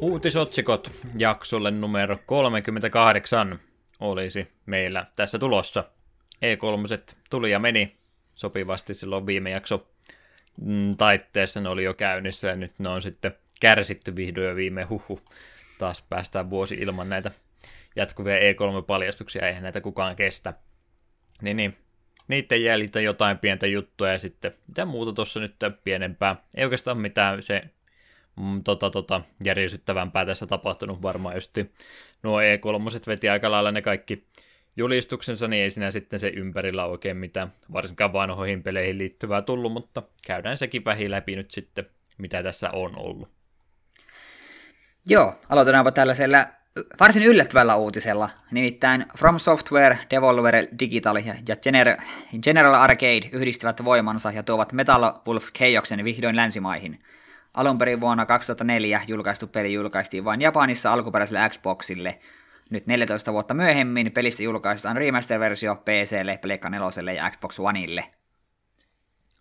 Uutisotsikot 0.00 0.92
jaksolle 1.16 1.70
numero 1.70 2.18
38 2.26 3.60
olisi 4.00 4.48
meillä 4.66 5.06
tässä 5.16 5.38
tulossa. 5.38 5.84
E3 6.36 7.14
tuli 7.30 7.50
ja 7.50 7.58
meni 7.58 7.96
sopivasti 8.34 8.94
silloin 8.94 9.26
viime 9.26 9.50
jakso 9.50 9.90
mm, 10.64 10.96
taitteessa 10.96 11.60
ne 11.60 11.68
oli 11.68 11.84
jo 11.84 11.94
käynnissä 11.94 12.48
ja 12.48 12.56
nyt 12.56 12.72
ne 12.78 12.88
on 12.88 13.02
sitten 13.02 13.32
kärsitty 13.60 14.16
vihdoin 14.16 14.46
ja 14.46 14.56
viime 14.56 14.84
huhu. 14.84 15.20
Taas 15.78 16.06
päästään 16.08 16.50
vuosi 16.50 16.74
ilman 16.74 17.08
näitä 17.08 17.30
jatkuvia 17.96 18.36
E3-paljastuksia, 18.36 19.46
eihän 19.46 19.62
näitä 19.62 19.80
kukaan 19.80 20.16
kestä. 20.16 20.54
Niin, 21.42 21.56
niin. 21.56 21.76
Niiden 22.28 22.64
jäljiltä 22.64 23.00
jotain 23.00 23.38
pientä 23.38 23.66
juttua 23.66 24.08
ja 24.08 24.18
sitten 24.18 24.54
mitä 24.66 24.84
muuta 24.84 25.12
tuossa 25.12 25.40
nyt 25.40 25.54
pienempää. 25.84 26.36
Ei 26.54 26.64
oikeastaan 26.64 26.98
mitään 26.98 27.42
se 27.42 27.62
mm, 28.36 28.62
tota, 28.64 28.90
tota, 28.90 29.22
järisyttävämpää 29.44 30.26
tässä 30.26 30.46
tapahtunut 30.46 31.02
varmaan 31.02 31.34
just 31.34 31.58
nuo 32.22 32.40
E3 32.40 33.06
veti 33.06 33.28
aika 33.28 33.50
lailla 33.50 33.72
ne 33.72 33.82
kaikki 33.82 34.26
julistuksensa, 34.76 35.48
niin 35.48 35.62
ei 35.62 35.70
siinä 35.70 35.90
sitten 35.90 36.18
se 36.18 36.28
ympärillä 36.28 36.84
oikein 36.84 37.16
mitään 37.16 37.52
varsinkaan 37.72 38.12
vanhoihin 38.12 38.62
peleihin 38.62 38.98
liittyvää 38.98 39.42
tullut, 39.42 39.72
mutta 39.72 40.02
käydään 40.26 40.56
sekin 40.56 40.84
vähin 40.84 41.10
läpi 41.10 41.36
nyt 41.36 41.50
sitten, 41.50 41.86
mitä 42.18 42.42
tässä 42.42 42.70
on 42.70 42.98
ollut. 42.98 43.28
Joo, 45.08 45.34
aloitetaanpa 45.48 45.92
tällaisella 45.92 46.46
varsin 47.00 47.22
yllättävällä 47.22 47.76
uutisella, 47.76 48.30
nimittäin 48.50 49.06
From 49.18 49.38
Software, 49.38 49.98
Devolver 50.10 50.54
Digital 50.78 51.16
ja 51.48 51.56
General 52.42 52.74
Arcade 52.74 53.28
yhdistävät 53.32 53.84
voimansa 53.84 54.32
ja 54.32 54.42
tuovat 54.42 54.72
Metal 54.72 55.12
Wolf 55.26 55.46
Chaosin 55.58 56.04
vihdoin 56.04 56.36
länsimaihin– 56.36 56.98
Alun 57.54 57.78
perin 57.78 58.00
vuonna 58.00 58.26
2004 58.26 59.00
julkaistu 59.06 59.46
peli 59.46 59.72
julkaistiin 59.72 60.24
vain 60.24 60.40
Japanissa 60.40 60.92
alkuperäiselle 60.92 61.48
Xboxille. 61.48 62.18
nyt 62.70 62.86
14 62.86 63.32
vuotta 63.32 63.54
myöhemmin 63.54 64.12
pelistä 64.12 64.42
julkaistaan 64.42 64.96
remaster-versio 64.96 65.76
PClle, 65.76 66.38
Pleikka 66.38 66.70
4 66.70 67.12
ja 67.12 67.30
Xbox 67.30 67.58
Oneille. 67.58 68.04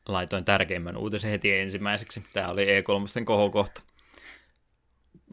Laitoin 0.08 0.46
tärkeimmän 0.46 0.98
uutisen 0.98 1.32
heti 1.32 1.60
ensimmäiseksi. 1.60 2.26
Tämä 2.34 2.48
oli 2.48 2.66
E3 2.66 3.24
kohokohta. 3.26 3.82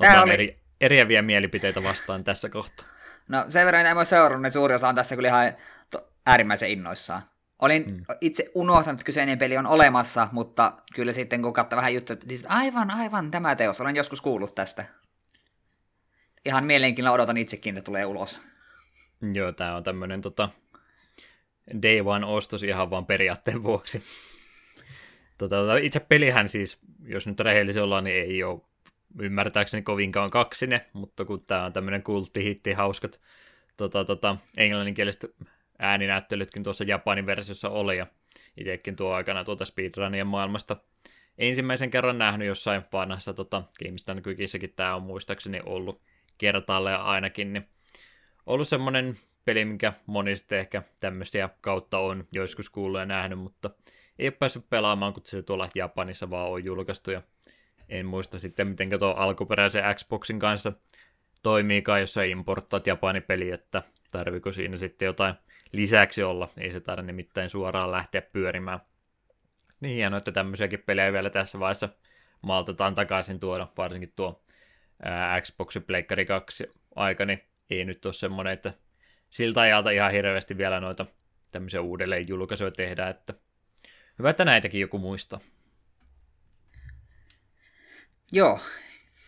Otan 0.00 0.22
oli- 0.22 0.34
eri, 0.34 0.58
eriäviä 0.80 1.22
mielipiteitä 1.22 1.82
vastaan 1.82 2.24
tässä 2.24 2.48
kohtaa. 2.48 2.86
No 3.28 3.44
sen 3.48 3.66
verran 3.66 3.86
en 3.86 3.96
ole 3.96 4.04
seurannut, 4.04 4.42
niin 4.42 4.52
suuri 4.52 4.74
osa 4.74 4.88
on 4.88 4.94
tästä 4.94 5.14
kyllä 5.14 5.28
ihan 5.28 5.52
äärimmäisen 6.26 6.70
innoissaan. 6.70 7.22
Olin 7.58 7.84
Hmm. 7.84 8.04
itse 8.20 8.50
unohtanut, 8.54 9.00
että 9.00 9.06
kyseinen 9.06 9.38
peli 9.38 9.56
on 9.56 9.66
olemassa, 9.66 10.28
mutta 10.32 10.72
kyllä 10.94 11.12
sitten 11.12 11.42
kun 11.42 11.52
katsoi 11.52 11.76
vähän 11.76 11.94
juttuja, 11.94 12.14
että 12.14 12.28
siis 12.28 12.46
aivan, 12.48 12.90
aivan 12.90 13.30
tämä 13.30 13.56
teos, 13.56 13.80
olen 13.80 13.96
joskus 13.96 14.20
kuullut 14.20 14.54
tästä. 14.54 14.84
Ihan 16.44 16.64
mielenkiinnolla 16.64 17.14
odotan 17.14 17.36
itsekin, 17.36 17.76
että 17.76 17.84
tulee 17.84 18.06
ulos. 18.06 18.40
Joo, 19.32 19.52
tämä 19.52 19.76
on 19.76 19.82
tämmöinen 19.82 20.20
tota, 20.20 20.48
day 21.82 22.00
one 22.04 22.26
ostos 22.26 22.62
ihan 22.62 22.90
vaan 22.90 23.06
periaatteen 23.06 23.62
vuoksi. 23.62 24.02
Tota, 25.38 25.56
tota, 25.56 25.76
itse 25.76 26.00
pelihän 26.00 26.48
siis, 26.48 26.80
jos 27.04 27.26
nyt 27.26 27.40
rehellisiä 27.40 27.84
ollaan, 27.84 28.04
niin 28.04 28.16
ei 28.16 28.42
ole 28.42 28.60
ymmärtääkseni 29.20 29.82
kovinkaan 29.82 30.30
kaksine, 30.30 30.86
mutta 30.92 31.24
kun 31.24 31.44
tämä 31.44 31.64
on 31.64 31.72
tämmöinen 31.72 32.02
kulttihitti, 32.02 32.72
hauskat 32.72 33.20
tota, 33.76 34.04
tota, 34.04 34.36
englanninkieliset 34.56 35.34
ääninäyttelytkin 35.78 36.62
tuossa 36.62 36.84
Japanin 36.84 37.26
versiossa 37.26 37.68
oli, 37.68 37.96
ja 37.96 38.06
itsekin 38.56 38.96
tuo 38.96 39.12
aikana 39.12 39.44
tuota 39.44 39.64
speedrunien 39.64 40.26
maailmasta 40.26 40.76
ensimmäisen 41.38 41.90
kerran 41.90 42.18
nähnyt 42.18 42.48
jossain 42.48 42.82
vanhassa 42.92 43.34
tota, 43.34 43.62
GameStar 43.84 44.16
Quickiessäkin 44.26 44.72
tämä 44.76 44.94
on 44.94 45.02
muistaakseni 45.02 45.60
ollut 45.66 46.02
kertaalleen 46.38 47.00
ainakin, 47.00 47.52
niin 47.52 47.68
ollut 48.46 48.68
semmoinen 48.68 49.18
peli, 49.44 49.64
minkä 49.64 49.92
moni 50.06 50.36
sitten 50.36 50.58
ehkä 50.58 50.82
tämmöisiä 51.00 51.48
kautta 51.60 51.98
on 51.98 52.28
joskus 52.32 52.70
kuullut 52.70 53.00
ja 53.00 53.06
nähnyt, 53.06 53.38
mutta 53.38 53.70
ei 54.18 54.26
ole 54.26 54.32
päässyt 54.32 54.70
pelaamaan, 54.70 55.12
kun 55.12 55.22
se 55.26 55.42
tuolla 55.42 55.70
Japanissa 55.74 56.30
vaan 56.30 56.50
on 56.50 56.64
julkaistu, 56.64 57.10
ja 57.10 57.22
en 57.88 58.06
muista 58.06 58.38
sitten, 58.38 58.68
miten 58.68 58.98
tuo 58.98 59.08
alkuperäisen 59.08 59.84
Xboxin 59.94 60.38
kanssa 60.38 60.72
toimiikaan, 61.42 62.00
jos 62.00 62.14
sä 62.14 62.24
importtaat 62.24 62.86
Japanin 62.86 63.22
peli, 63.22 63.50
että 63.50 63.82
tarviko 64.12 64.52
siinä 64.52 64.76
sitten 64.76 65.06
jotain 65.06 65.34
lisäksi 65.72 66.22
olla, 66.22 66.48
ei 66.58 66.72
se 66.72 66.80
tarvitse 66.80 67.06
nimittäin 67.06 67.50
suoraan 67.50 67.92
lähteä 67.92 68.22
pyörimään. 68.22 68.80
Niin 69.80 69.94
hienoa, 69.94 70.18
että 70.18 70.32
tämmöisiäkin 70.32 70.82
pelejä 70.86 71.12
vielä 71.12 71.30
tässä 71.30 71.58
vaiheessa 71.58 71.88
maltetaan 72.42 72.94
takaisin 72.94 73.40
tuoda, 73.40 73.68
varsinkin 73.76 74.12
tuo 74.16 74.44
ää, 75.02 75.40
Xbox 75.40 75.76
Pleikkari 75.86 76.26
2 76.26 76.70
aika, 76.94 77.24
niin 77.24 77.42
ei 77.70 77.84
nyt 77.84 78.06
ole 78.06 78.14
semmoinen, 78.14 78.52
että 78.52 78.72
siltä 79.30 79.60
ajalta 79.60 79.90
ihan 79.90 80.12
hirveästi 80.12 80.58
vielä 80.58 80.80
noita 80.80 81.06
tämmöisiä 81.52 81.80
uudelleen 81.80 82.28
julkaisuja 82.28 82.70
tehdään, 82.70 83.10
että 83.10 83.34
hyvä, 84.18 84.30
että 84.30 84.44
näitäkin 84.44 84.80
joku 84.80 84.98
muistaa. 84.98 85.40
Joo. 88.32 88.60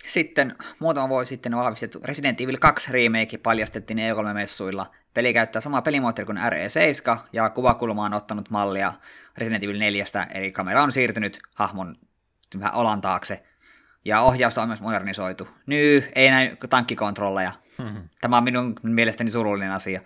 Sitten 0.08 0.54
muutama 0.78 1.08
vuosi 1.08 1.28
sitten 1.28 1.56
vahvistettu 1.56 2.00
Resident 2.04 2.40
Evil 2.40 2.56
2 2.60 2.92
remake 2.92 3.38
paljastettiin 3.38 3.98
E3-messuilla. 3.98 4.86
Peli 5.14 5.32
käyttää 5.32 5.60
samaa 5.60 5.82
pelimoottoria 5.82 6.26
kuin 6.26 6.38
RE7 6.38 7.18
ja 7.32 7.50
kuvakulma 7.50 8.04
on 8.04 8.14
ottanut 8.14 8.50
mallia 8.50 8.92
Resident 9.38 9.64
Evil 9.64 9.78
4, 9.78 10.04
eli 10.34 10.52
kamera 10.52 10.82
on 10.82 10.92
siirtynyt 10.92 11.38
hahmon 11.54 11.96
vähän 12.60 12.74
olan 12.74 13.00
taakse. 13.00 13.44
Ja 14.04 14.20
ohjausta 14.20 14.62
on 14.62 14.68
myös 14.68 14.80
modernisoitu. 14.80 15.48
Ny, 15.66 16.04
ei 16.14 16.30
näy 16.30 16.56
tankkikontrolleja. 16.70 17.52
Tämä 18.20 18.36
on 18.36 18.44
minun 18.44 18.76
mielestäni 18.82 19.30
surullinen 19.30 19.72
asia. 19.72 20.00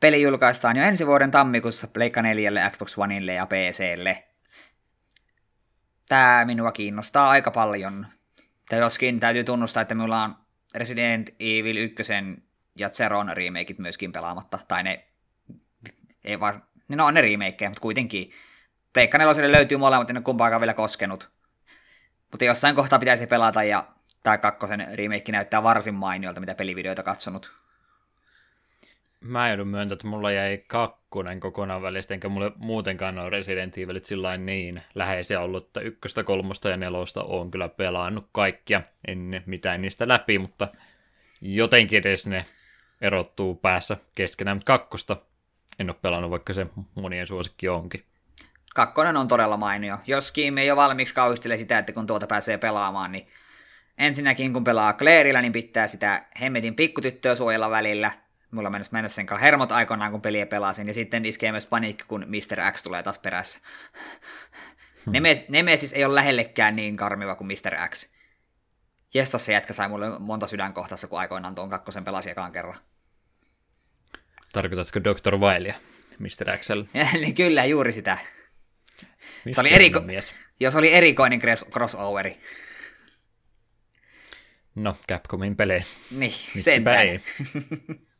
Peli 0.00 0.22
julkaistaan 0.22 0.76
jo 0.76 0.84
ensi 0.84 1.06
vuoden 1.06 1.30
tammikuussa 1.30 1.88
Pleikka 1.88 2.22
4, 2.22 2.70
Xbox 2.70 2.98
Oneille 2.98 3.34
ja 3.34 3.46
PClle. 3.46 4.24
Tämä 6.08 6.44
minua 6.44 6.72
kiinnostaa 6.72 7.30
aika 7.30 7.50
paljon. 7.50 8.06
Tai 8.72 8.78
joskin 8.78 9.20
täytyy 9.20 9.44
tunnustaa, 9.44 9.80
että 9.80 9.94
minulla 9.94 10.24
on 10.24 10.36
Resident 10.74 11.30
Evil 11.40 11.76
1 11.76 12.12
ja 12.78 12.90
Zeron 12.90 13.36
remakeit 13.36 13.78
myöskin 13.78 14.12
pelaamatta. 14.12 14.58
Tai 14.68 14.82
ne, 14.82 15.06
ei 16.24 16.40
vaan, 16.40 16.62
ne 16.88 16.96
no 16.96 17.06
on 17.06 17.14
ne 17.14 17.20
remakeja, 17.20 17.70
mutta 17.70 17.80
kuitenkin. 17.80 18.30
Pleikka 18.92 19.18
4 19.18 19.52
löytyy 19.52 19.78
molemmat, 19.78 20.10
en 20.10 20.16
ole 20.16 20.24
kumpaakaan 20.24 20.60
vielä 20.60 20.74
koskenut. 20.74 21.30
Mutta 22.30 22.44
jossain 22.44 22.76
kohtaa 22.76 22.98
pitäisi 22.98 23.26
pelata 23.26 23.62
ja 23.62 23.88
tämä 24.22 24.38
kakkosen 24.38 24.86
remake 24.94 25.32
näyttää 25.32 25.62
varsin 25.62 25.94
mainiolta, 25.94 26.40
mitä 26.40 26.54
pelivideoita 26.54 27.02
katsonut. 27.02 27.61
Mä 29.22 29.48
joudun 29.48 29.68
myöntämään, 29.68 29.92
että 29.92 30.06
mulla 30.06 30.32
jäi 30.32 30.64
kakkonen 30.66 31.40
kokonaan 31.40 31.82
välistä, 31.82 32.14
enkä 32.14 32.28
mulle 32.28 32.52
muutenkaan 32.64 33.18
ole 33.18 33.30
Resident 33.30 33.78
Evilit 33.78 34.04
sillä 34.04 34.36
niin 34.36 34.82
läheisiä 34.94 35.40
ollut, 35.40 35.66
että 35.66 35.80
ykköstä, 35.80 36.24
kolmosta 36.24 36.68
ja 36.68 36.76
nelosta 36.76 37.22
on 37.22 37.50
kyllä 37.50 37.68
pelannut 37.68 38.28
kaikkia, 38.32 38.82
en 39.08 39.42
mitään 39.46 39.82
niistä 39.82 40.08
läpi, 40.08 40.38
mutta 40.38 40.68
jotenkin 41.40 41.98
edes 41.98 42.26
ne 42.26 42.46
erottuu 43.00 43.54
päässä 43.54 43.96
keskenään, 44.14 44.56
mutta 44.56 44.72
kakkosta 44.72 45.16
en 45.78 45.90
ole 45.90 45.96
pelannut, 46.02 46.30
vaikka 46.30 46.52
se 46.52 46.66
monien 46.94 47.26
suosikki 47.26 47.68
onkin. 47.68 48.04
Kakkonen 48.74 49.16
on 49.16 49.28
todella 49.28 49.56
mainio. 49.56 49.98
Joskin 50.06 50.54
me 50.54 50.72
ole 50.72 50.76
valmiiksi 50.76 51.14
kauhistele 51.14 51.56
sitä, 51.56 51.78
että 51.78 51.92
kun 51.92 52.06
tuota 52.06 52.26
pääsee 52.26 52.58
pelaamaan, 52.58 53.12
niin 53.12 53.26
ensinnäkin 53.98 54.52
kun 54.52 54.64
pelaa 54.64 54.92
Clairillä, 54.92 55.42
niin 55.42 55.52
pitää 55.52 55.86
sitä 55.86 56.24
hemmetin 56.40 56.74
pikkutyttöä 56.74 57.34
suojella 57.34 57.70
välillä. 57.70 58.12
Mulla 58.52 58.70
mennä 58.70 58.86
mennä 58.92 59.08
sen 59.08 59.26
hermot 59.40 59.72
aikoinaan, 59.72 60.12
kun 60.12 60.22
peliä 60.22 60.46
pelasin, 60.46 60.86
ja 60.88 60.94
sitten 60.94 61.24
iskee 61.24 61.50
myös 61.52 61.66
paniikki, 61.66 62.04
kun 62.08 62.26
Mr. 62.28 62.72
X 62.72 62.82
tulee 62.82 63.02
taas 63.02 63.18
perässä. 63.18 63.60
Nemes, 65.06 65.48
Nemesis 65.48 65.92
ei 65.92 66.04
ole 66.04 66.14
lähellekään 66.14 66.76
niin 66.76 66.96
karmiva 66.96 67.34
kuin 67.34 67.46
Mr. 67.48 67.88
X. 67.88 68.12
Jestas 69.14 69.46
se 69.46 69.52
jätkä 69.52 69.72
sai 69.72 69.88
mulle 69.88 70.18
monta 70.18 70.46
sydänkohtassa, 70.46 71.08
kun 71.08 71.18
aikoinaan 71.18 71.54
tuon 71.54 71.70
kakkosen 71.70 72.04
pelasi 72.04 72.30
ekaan 72.30 72.52
kerran. 72.52 72.78
Tarkoitatko 74.52 75.00
Dr. 75.00 75.36
Wilea, 75.36 75.74
Mr. 76.18 76.50
Axel? 76.54 76.84
Eli 77.14 77.32
kyllä, 77.32 77.64
juuri 77.64 77.92
sitä. 77.92 78.18
Mistä 79.44 79.60
oli 79.60 79.70
eriko- 79.70 80.00
mies? 80.00 80.34
Jos 80.60 80.76
oli 80.76 80.92
erikoinen 80.92 81.40
cros- 81.40 81.70
crossoveri. 81.70 82.40
No, 84.74 84.96
Capcomin 85.08 85.56
pelejä. 85.56 85.84
Niin, 86.10 86.34
Miksipä 86.54 87.00
ei? 87.00 87.20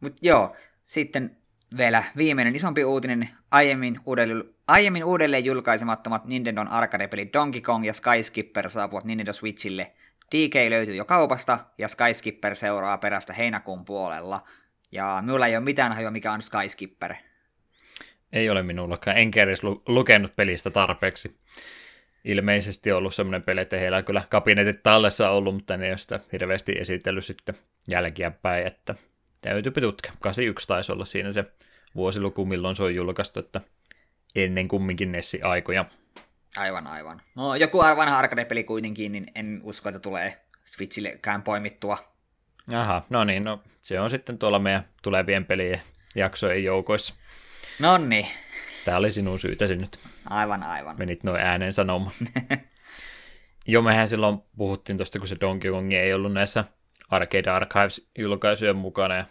Mutta 0.00 0.18
joo, 0.22 0.56
sitten 0.84 1.36
vielä 1.76 2.04
viimeinen 2.16 2.56
isompi 2.56 2.84
uutinen. 2.84 3.28
Aiemmin 3.50 4.00
uudelleen, 4.06 4.44
aiemmin 4.66 5.04
uudelleen 5.04 5.44
julkaisemattomat 5.44 6.24
Nintendon 6.24 6.68
arcade-pelit 6.68 7.32
Donkey 7.32 7.60
Kong 7.60 7.86
ja 7.86 7.92
Sky 7.92 8.22
Skipper 8.22 8.70
saapuvat 8.70 9.04
Nintendo 9.04 9.32
Switchille. 9.32 9.92
DK 10.34 10.54
löytyy 10.68 10.94
jo 10.94 11.04
kaupasta 11.04 11.58
ja 11.78 11.88
Sky 11.88 12.14
Skipper 12.14 12.56
seuraa 12.56 12.98
perästä 12.98 13.32
heinäkuun 13.32 13.84
puolella. 13.84 14.44
Ja 14.92 15.18
minulla 15.20 15.46
ei 15.46 15.56
ole 15.56 15.64
mitään 15.64 15.92
hajua, 15.92 16.10
mikä 16.10 16.32
on 16.32 16.42
Sky 16.42 16.68
Skipper. 16.68 17.14
Ei 18.32 18.50
ole 18.50 18.62
minullakaan, 18.62 19.16
enkä 19.16 19.42
edes 19.42 19.62
lu- 19.62 19.82
lukenut 19.86 20.36
pelistä 20.36 20.70
tarpeeksi. 20.70 21.36
Ilmeisesti 22.24 22.92
on 22.92 22.98
ollut 22.98 23.14
semmoinen 23.14 23.42
peli, 23.42 23.60
että 23.60 23.76
heillä 23.76 23.96
on 23.96 24.04
kyllä 24.04 24.22
kabinetit 24.28 24.82
tallessa 24.82 25.30
ollut, 25.30 25.54
mutta 25.54 25.76
ne 25.76 25.84
ei 25.84 25.90
ole 25.90 25.98
sitä 25.98 26.20
hirveästi 26.32 26.72
esitellyt 26.72 27.24
sitten 27.24 27.54
jälkeenpäin, 27.88 28.66
että 28.66 28.94
täytyypä 29.44 29.80
tutkia. 29.80 30.12
81 30.20 30.68
taisi 30.68 30.92
olla 30.92 31.04
siinä 31.04 31.32
se 31.32 31.44
vuosiluku, 31.94 32.46
milloin 32.46 32.76
se 32.76 32.82
on 32.82 32.94
julkaistu, 32.94 33.40
että 33.40 33.60
ennen 34.34 34.68
kumminkin 34.68 35.12
Nessi-aikoja. 35.12 35.84
Aivan, 36.56 36.86
aivan. 36.86 37.22
No 37.34 37.54
joku 37.54 37.78
vanha 37.78 38.18
arcade-peli 38.18 38.64
kuitenkin, 38.64 39.12
niin 39.12 39.26
en 39.34 39.60
usko, 39.62 39.88
että 39.88 39.98
tulee 39.98 40.40
Switchillekään 40.64 41.42
poimittua. 41.42 41.98
Aha, 42.74 43.02
no 43.10 43.24
niin, 43.24 43.44
no 43.44 43.62
se 43.82 44.00
on 44.00 44.10
sitten 44.10 44.38
tuolla 44.38 44.58
meidän 44.58 44.88
tulevien 45.02 45.44
pelien 45.44 45.80
jaksojen 46.14 46.64
joukoissa. 46.64 47.14
Nonni, 47.80 48.28
Tämä 48.84 48.96
oli 48.96 49.10
sinun 49.10 49.38
syytäsi 49.38 49.76
nyt. 49.76 49.98
aivan, 50.30 50.62
aivan. 50.62 50.96
menit 50.98 51.24
noin 51.24 51.40
ääneen 51.40 51.72
sanomaan. 51.72 52.14
jo 53.66 53.82
mehän 53.82 54.08
silloin 54.08 54.38
puhuttiin 54.56 54.96
tuosta, 54.96 55.18
kun 55.18 55.28
se 55.28 55.36
Donkey 55.40 55.72
Kong 55.72 55.92
ei 55.92 56.14
ollut 56.14 56.32
näissä 56.32 56.64
Arcade 57.10 57.50
Archives-julkaisujen 57.50 58.76
mukana, 58.76 59.14
ja 59.14 59.24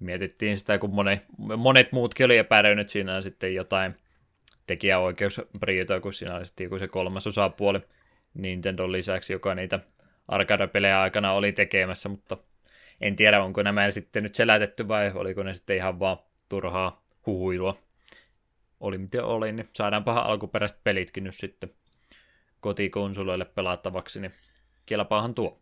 mietittiin 0.00 0.58
sitä, 0.58 0.78
kun 0.78 0.94
monet, 0.94 1.24
monet 1.56 1.92
muutkin 1.92 2.26
oli 2.26 2.38
epäröinyt 2.38 2.88
siinä 2.88 3.20
sitten 3.20 3.54
jotain 3.54 3.96
tekijäoikeuspriitoa, 4.66 6.00
kun 6.00 6.12
siinä 6.12 6.36
oli 6.36 6.46
sitten 6.46 6.64
joku 6.64 6.78
se 6.78 6.88
kolmas 6.88 7.26
osapuoli 7.26 7.80
Nintendon 8.34 8.92
lisäksi, 8.92 9.32
joka 9.32 9.54
niitä 9.54 9.80
arcade-pelejä 10.28 11.00
aikana 11.00 11.32
oli 11.32 11.52
tekemässä, 11.52 12.08
mutta 12.08 12.36
en 13.00 13.16
tiedä, 13.16 13.42
onko 13.42 13.62
nämä 13.62 13.90
sitten 13.90 14.22
nyt 14.22 14.34
selätetty 14.34 14.88
vai 14.88 15.12
oliko 15.14 15.42
ne 15.42 15.54
sitten 15.54 15.76
ihan 15.76 16.00
vaan 16.00 16.18
turhaa 16.48 17.02
huhuilua 17.26 17.78
oli 18.80 18.98
miten 18.98 19.24
oli, 19.24 19.52
niin 19.52 19.68
saadaanpahan 19.72 20.24
alkuperäiset 20.24 20.80
pelitkin 20.84 21.24
nyt 21.24 21.34
sitten 21.34 21.72
kotikonsoleille 22.60 23.44
pelattavaksi, 23.44 24.20
niin 24.20 24.34
kelpaahan 24.86 25.34
tuo. 25.34 25.60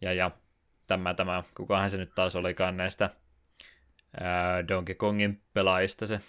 Ja, 0.00 0.12
ja 0.12 0.30
tämä, 0.86 1.14
tämä, 1.14 1.42
kukahan 1.56 1.90
se 1.90 1.96
nyt 1.96 2.14
taas 2.14 2.36
olikaan 2.36 2.76
näistä 2.76 3.10
ää, 4.20 4.68
Donkey 4.68 4.94
Kongin 4.94 5.42
pelaajista 5.52 6.06
se 6.06 6.20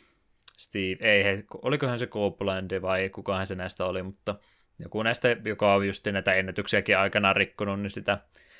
Steve, 0.58 0.98
ei, 1.00 1.24
he, 1.24 1.44
olikohan 1.62 2.00
se 2.00 2.08
Copeland 2.08 2.82
vai 2.82 3.10
kukahan 3.10 3.48
se 3.48 3.56
näistä 3.56 3.86
oli, 3.86 4.04
mutta 4.04 4.36
joku 4.80 5.04
näistä, 5.04 5.38
joka 5.46 5.76
on 5.76 5.88
just 5.88 6.08
näitä 6.08 6.34
ennätyksiäkin 6.34 6.98
aikanaan 6.98 7.36
rikkonut, 7.36 7.80
niin 7.80 7.92
sitä 7.92 8.18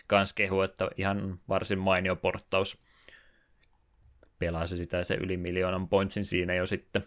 kans 0.08 0.34
kehu, 0.34 0.62
että 0.62 0.90
ihan 0.98 1.40
varsin 1.50 1.80
mainio 1.80 2.16
porttaus 2.16 2.80
pelasi 4.40 4.78
sitä 4.78 5.04
se 5.04 5.16
yli 5.16 5.38
miljoonan 5.38 5.88
pointsin 5.88 6.26
siinä 6.26 6.54
jo 6.54 6.66
sitten 6.66 7.04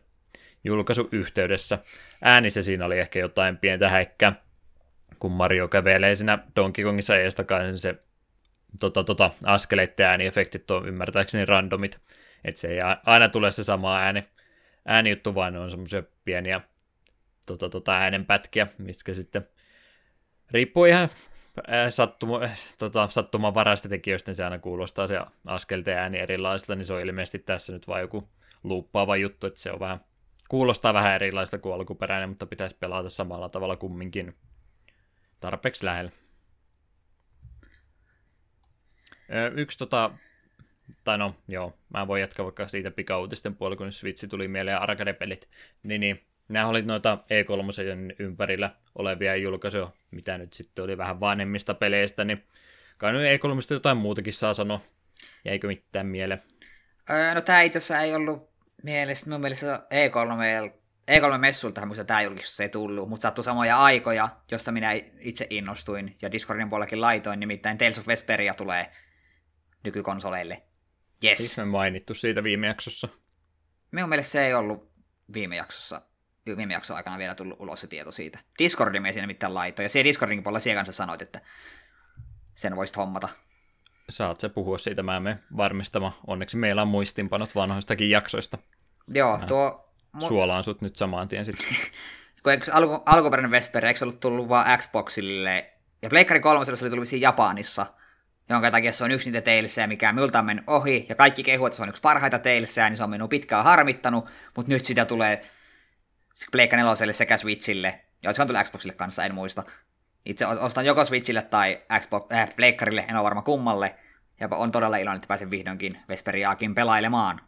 julkaisuyhteydessä. 0.65 1.79
Äänissä 2.23 2.63
siinä 2.63 2.87
oli 2.87 2.99
ehkä 2.99 3.19
jotain 3.19 3.57
pientä 3.57 3.89
häikkää, 3.89 4.43
kun 5.19 5.33
Mario 5.33 5.69
kävelee 5.69 6.15
siinä 6.15 6.39
Donkey 6.57 6.85
Kongissa 6.85 7.17
eestakaisin 7.17 7.67
niin 7.67 7.79
se 7.79 7.95
tota, 8.81 9.05
tota, 9.05 9.31
askeleiden 9.45 10.07
ääniefektit 10.07 10.71
on 10.71 10.89
ymmärtääkseni 10.89 11.45
randomit, 11.45 12.01
että 12.45 12.61
se 12.61 12.69
ei 12.69 12.79
aina 13.07 13.29
tule 13.29 13.51
se 13.51 13.65
sama 13.65 13.99
ääni, 13.99 14.25
äänijuttu, 14.87 15.35
vaan 15.35 15.53
ne 15.53 15.59
on 15.59 15.71
semmoisia 15.71 16.03
pieniä 16.25 16.61
tota, 17.47 17.69
tota, 17.69 17.93
äänenpätkiä, 17.93 18.67
mistä 18.79 19.15
sitten 19.15 19.49
riippuu 20.51 20.85
ihan 20.85 21.09
sattuma, 21.89 22.41
tota, 22.79 23.09
sattumanvaraista 23.09 23.89
tekijöistä, 23.89 24.29
niin 24.29 24.37
se 24.37 24.45
aina 24.45 24.59
kuulostaa 24.59 25.07
se 25.07 25.19
askelten 25.47 25.99
ääni 25.99 26.19
erilaiselta, 26.19 26.75
niin 26.75 26.87
se 26.87 26.95
on 26.95 27.01
ilmeisesti 27.01 27.39
tässä 27.39 27.73
nyt 27.73 27.89
vain 27.89 28.01
joku 28.01 28.29
luuppaava 28.63 29.17
juttu, 29.17 29.47
että 29.47 29.61
se 29.61 29.73
on 29.73 29.81
vähän, 29.81 30.01
kuulostaa 30.49 30.95
vähän 30.95 31.15
erilaista 31.15 31.59
kuin 31.59 31.75
alkuperäinen, 31.75 32.29
mutta 32.29 32.47
pitäisi 32.47 32.77
pelata 32.81 33.09
samalla 33.09 33.49
tavalla 33.49 33.77
kumminkin 33.77 34.35
tarpeeksi 35.41 35.85
lähellä. 35.85 36.11
Yksi 39.57 39.79
tota, 39.79 40.11
tai 41.05 41.19
no 41.19 41.35
joo, 41.49 41.79
mä 41.95 42.07
voin 42.07 42.21
jatkaa 42.21 42.45
vaikka 42.45 42.69
siitä 42.69 42.91
pikauutisten 42.91 43.57
puolella, 43.57 43.79
kun 43.79 43.93
Switch 43.93 44.29
tuli 44.29 44.49
mieleen 44.49 44.79
arcade-pelit, 44.79 45.49
niin, 45.83 46.01
niin 46.01 46.25
nämä 46.49 46.67
oli 46.67 46.83
noita 46.83 47.19
E3 47.25 48.15
ympärillä 48.19 48.71
olevia 48.95 49.37
julkaisuja, 49.37 49.91
mitä 50.11 50.39
nyt 50.39 50.53
sitten 50.53 50.85
oli 50.85 50.99
vähän 50.99 51.21
vanhemmista 51.21 51.75
peleistä, 51.75 52.25
niin 52.25 52.45
kai 52.99 53.13
nyt 53.13 53.23
E3 53.23 53.75
jotain 53.75 53.97
muutakin 53.97 54.33
saa 54.33 54.55
sanoa. 54.55 54.81
Jäikö 55.45 55.67
mitään 55.67 56.07
mieleen? 56.07 56.43
No 57.35 57.41
tämä 57.41 57.63
itse 57.63 57.79
asiassa 57.79 58.01
ei 58.01 58.15
ollut 58.15 58.51
mielestä, 58.83 59.31
mun 59.31 59.41
mielestä 59.41 59.87
E3, 59.91 60.71
E3-messultahan 61.11 61.87
muista 61.87 62.05
tämä 62.05 62.23
julkisuus 62.23 62.61
ei 62.61 62.69
tullut, 62.69 63.09
mutta 63.09 63.23
sattui 63.23 63.45
samoja 63.45 63.83
aikoja, 63.83 64.29
josta 64.51 64.73
minä 64.73 64.93
itse 65.19 65.47
innostuin, 65.51 66.17
ja 66.23 66.33
Discordin 66.33 66.71
puolellakin 66.71 67.01
laitoin, 67.01 67.41
nimittäin 67.41 67.79
Tales 67.79 67.99
of 67.99 68.07
Vesperia 68.07 68.55
tulee 68.55 68.87
nykykonsoleille. 69.85 70.63
Yes. 71.25 71.39
Siis 71.39 71.57
me 71.57 71.65
mainittu 71.65 72.15
siitä 72.15 72.43
viime 72.43 72.67
jaksossa. 72.67 73.09
Minun 73.91 74.09
mielestä 74.09 74.33
se 74.33 74.47
ei 74.47 74.55
ollut 74.55 74.93
viime 75.33 75.57
jaksossa 75.57 76.03
viime 76.47 76.75
jakson 76.75 76.97
aikana 76.97 77.19
vielä 77.19 77.35
tullut 77.35 77.61
ulos 77.61 77.81
se 77.81 77.87
tieto 77.87 78.13
siitä. 78.13 78.39
Discordin 78.59 79.03
me 79.03 79.13
siinä 79.13 79.27
mitään 79.27 79.55
laito, 79.55 79.83
ja 79.83 79.89
siellä 79.89 80.09
Discordin 80.09 80.43
puolella 80.43 80.61
siellä 80.61 80.79
kanssa 80.79 80.93
sanoit, 80.93 81.23
että 81.23 81.41
sen 82.55 82.77
voisit 82.77 82.97
hommata. 82.97 83.29
Saat 84.09 84.41
se 84.41 84.49
puhua 84.49 84.79
siitä, 84.79 85.03
mä 85.03 85.21
me 85.21 85.39
varmistama. 85.57 86.19
Onneksi 86.27 86.57
meillä 86.57 86.83
on 86.83 86.89
muistinpanot 86.89 87.55
vanhoistakin 87.55 88.11
jaksoista. 88.11 88.59
Joo, 89.09 89.39
mä 89.39 89.47
tuo... 89.47 89.95
Mu- 90.17 90.29
suolaan 90.29 90.65
sut 90.65 90.81
nyt 90.81 90.97
samaan 90.97 91.29
tien 91.29 91.45
sitten. 91.45 91.67
Kun 92.43 92.53
eikö 92.53 92.73
alku, 92.73 93.03
alkuperäinen 93.07 93.51
Vesper, 93.51 93.87
eikö 93.87 93.99
se 93.99 94.05
ollut 94.05 94.21
tullut 94.21 94.49
vaan 94.49 94.79
Xboxille, 94.79 95.73
ja 96.03 96.09
Pleikkari 96.09 96.41
3 96.41 96.59
oli 96.59 96.91
tullut 96.91 97.01
vissiin 97.01 97.21
Japanissa, 97.21 97.87
jonka 98.49 98.71
takia 98.71 98.93
se 98.93 99.05
on 99.05 99.11
yksi 99.11 99.31
niitä 99.31 99.45
teilsejä, 99.45 99.87
mikä 99.87 100.13
minulta 100.13 100.39
on 100.39 100.45
mennyt 100.45 100.65
ohi, 100.69 101.07
ja 101.09 101.15
kaikki 101.15 101.43
kehuvat, 101.43 101.69
että 101.69 101.77
se 101.77 101.83
on 101.83 101.89
yksi 101.89 102.03
parhaita 102.03 102.39
teilsejä, 102.39 102.91
niin 102.91 102.97
se 102.97 103.05
on 103.05 103.11
minun 103.11 103.29
pitkään 103.29 103.65
harmittanut, 103.65 104.29
mutta 104.57 104.73
nyt 104.73 104.85
sitä 104.85 105.05
tulee 105.05 105.41
Pleikka 106.53 106.77
4 106.77 107.13
sekä 107.13 107.37
Switchille, 107.37 108.01
ja 108.23 108.33
se 108.33 108.43
on 108.43 108.49
tullut 108.49 108.67
Xboxille 108.67 108.95
kanssa, 108.95 109.25
en 109.25 109.35
muista. 109.35 109.63
Itse 110.27 110.47
ostan 110.47 110.87
joko 110.87 111.05
Switchille 111.05 111.43
tai 111.43 111.83
Xbox, 112.01 112.33
äh, 112.33 112.57
Pleikkarille, 112.57 113.05
en 113.09 113.17
ole 113.17 113.25
varma 113.25 113.43
kummalle, 113.43 113.97
ja 114.41 114.49
on 114.51 114.73
todella 114.73 114.97
iloinen, 114.97 115.17
että 115.17 115.29
pääsen 115.29 115.51
vihdoinkin 115.51 115.99
Vesperiaakin 116.09 116.75
pelailemaan. 116.75 117.41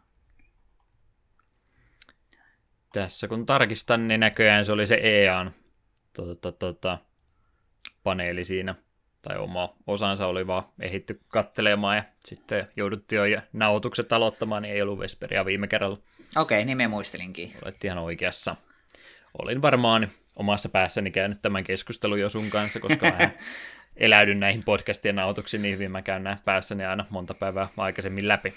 Tässä 2.93 3.27
kun 3.27 3.45
tarkistan, 3.45 4.07
niin 4.07 4.19
näköjään 4.19 4.65
se 4.65 4.71
oli 4.71 4.85
se 4.85 4.99
EAN 5.03 5.51
tota, 6.13 6.51
tota, 6.51 6.97
paneeli 8.03 8.43
siinä 8.43 8.75
tai 9.27 9.37
oma 9.37 9.73
osansa 9.87 10.27
oli 10.27 10.47
vaan 10.47 10.63
ehitty 10.79 11.21
kattelemaan 11.27 11.95
ja 11.95 12.03
sitten 12.25 12.67
jouduttiin 12.75 13.31
jo 13.31 13.41
nautukset 13.53 14.13
aloittamaan, 14.13 14.61
niin 14.61 14.73
ei 14.73 14.81
ollut 14.81 14.99
Vesperia 14.99 15.45
viime 15.45 15.67
kerralla. 15.67 15.97
Okei, 16.35 16.65
niin 16.65 16.77
me 16.77 16.87
muistelinkin. 16.87 17.51
Olet 17.65 17.85
ihan 17.85 17.97
oikeassa. 17.97 18.55
Olin 19.41 19.61
varmaan 19.61 20.07
omassa 20.35 20.69
päässäni 20.69 21.11
käynyt 21.11 21.41
tämän 21.41 21.63
keskustelun 21.63 22.19
jo 22.19 22.29
sun 22.29 22.49
kanssa, 22.49 22.79
koska 22.79 23.05
mä 23.05 23.29
eläydyn 23.95 24.39
näihin 24.39 24.63
podcastien 24.63 25.15
nautuksiin 25.15 25.61
niin 25.61 25.75
hyvin, 25.75 25.91
mä 25.91 26.01
käyn 26.01 26.23
näin 26.23 26.37
päässäni 26.45 26.85
aina 26.85 27.05
monta 27.09 27.33
päivää 27.33 27.67
aikaisemmin 27.77 28.27
läpi. 28.27 28.53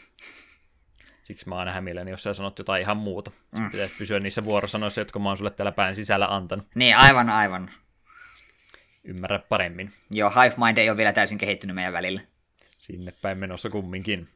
Siksi 1.23 1.49
mä 1.49 1.55
oon 1.55 1.68
hämilläni, 1.68 2.11
jos 2.11 2.23
sä 2.23 2.35
sanot 2.35 2.59
jotain 2.59 2.83
ihan 2.83 2.97
muuta. 2.97 3.31
Mm. 3.59 3.71
Pitäisi 3.71 3.95
pysyä 3.99 4.21
niissä 4.21 4.45
vuorosanoissa, 4.45 5.01
jotka 5.01 5.18
mä 5.18 5.29
oon 5.29 5.39
sulle 5.39 5.51
täällä 5.51 5.73
pään 5.73 5.95
sisällä 5.95 6.27
antanut. 6.35 6.66
Niin, 6.75 6.97
aivan, 6.97 7.31
aivan 7.31 7.71
ymmärrä 9.05 9.38
paremmin. 9.38 9.92
Joo, 10.11 10.30
Hive 10.30 10.55
Mind 10.64 10.78
ei 10.78 10.90
ole 10.90 10.96
vielä 10.96 11.12
täysin 11.12 11.38
kehittynyt 11.38 11.74
meidän 11.74 11.92
välillä. 11.92 12.20
Sinne 12.78 13.12
päin 13.22 13.38
menossa 13.38 13.70
kumminkin. 13.70 14.28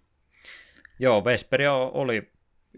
Joo, 0.98 1.24
Vesperia 1.24 1.74
oli, 1.74 2.28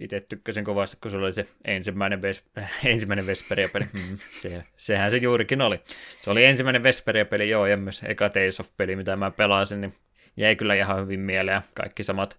itse 0.01 0.21
tykkäsin 0.21 0.65
kovasti, 0.65 0.97
kun 1.01 1.11
se 1.11 1.17
oli 1.17 1.33
se 1.33 1.49
ensimmäinen, 1.65 2.21
Ves- 2.21 2.63
ensimmäinen 2.85 3.27
Vesperia-peli. 3.27 3.85
Hmm, 3.93 4.19
se, 4.31 4.63
sehän 4.77 5.11
se 5.11 5.17
juurikin 5.17 5.61
oli. 5.61 5.81
Se 6.21 6.31
oli 6.31 6.45
ensimmäinen 6.45 6.83
Vesperia-peli, 6.83 7.51
joo, 7.51 7.67
ja 7.67 7.77
myös 7.77 8.03
eka 8.05 8.29
Tales 8.29 8.61
of-peli, 8.61 8.97
mitä 8.97 9.17
mä 9.17 9.31
pelasin, 9.31 9.81
niin 9.81 9.95
jäi 10.37 10.57
kyllä 10.57 10.75
ihan 10.75 11.03
hyvin 11.03 11.21
mieleen. 11.21 11.63
Kaikki 11.75 12.05
samat 12.05 12.39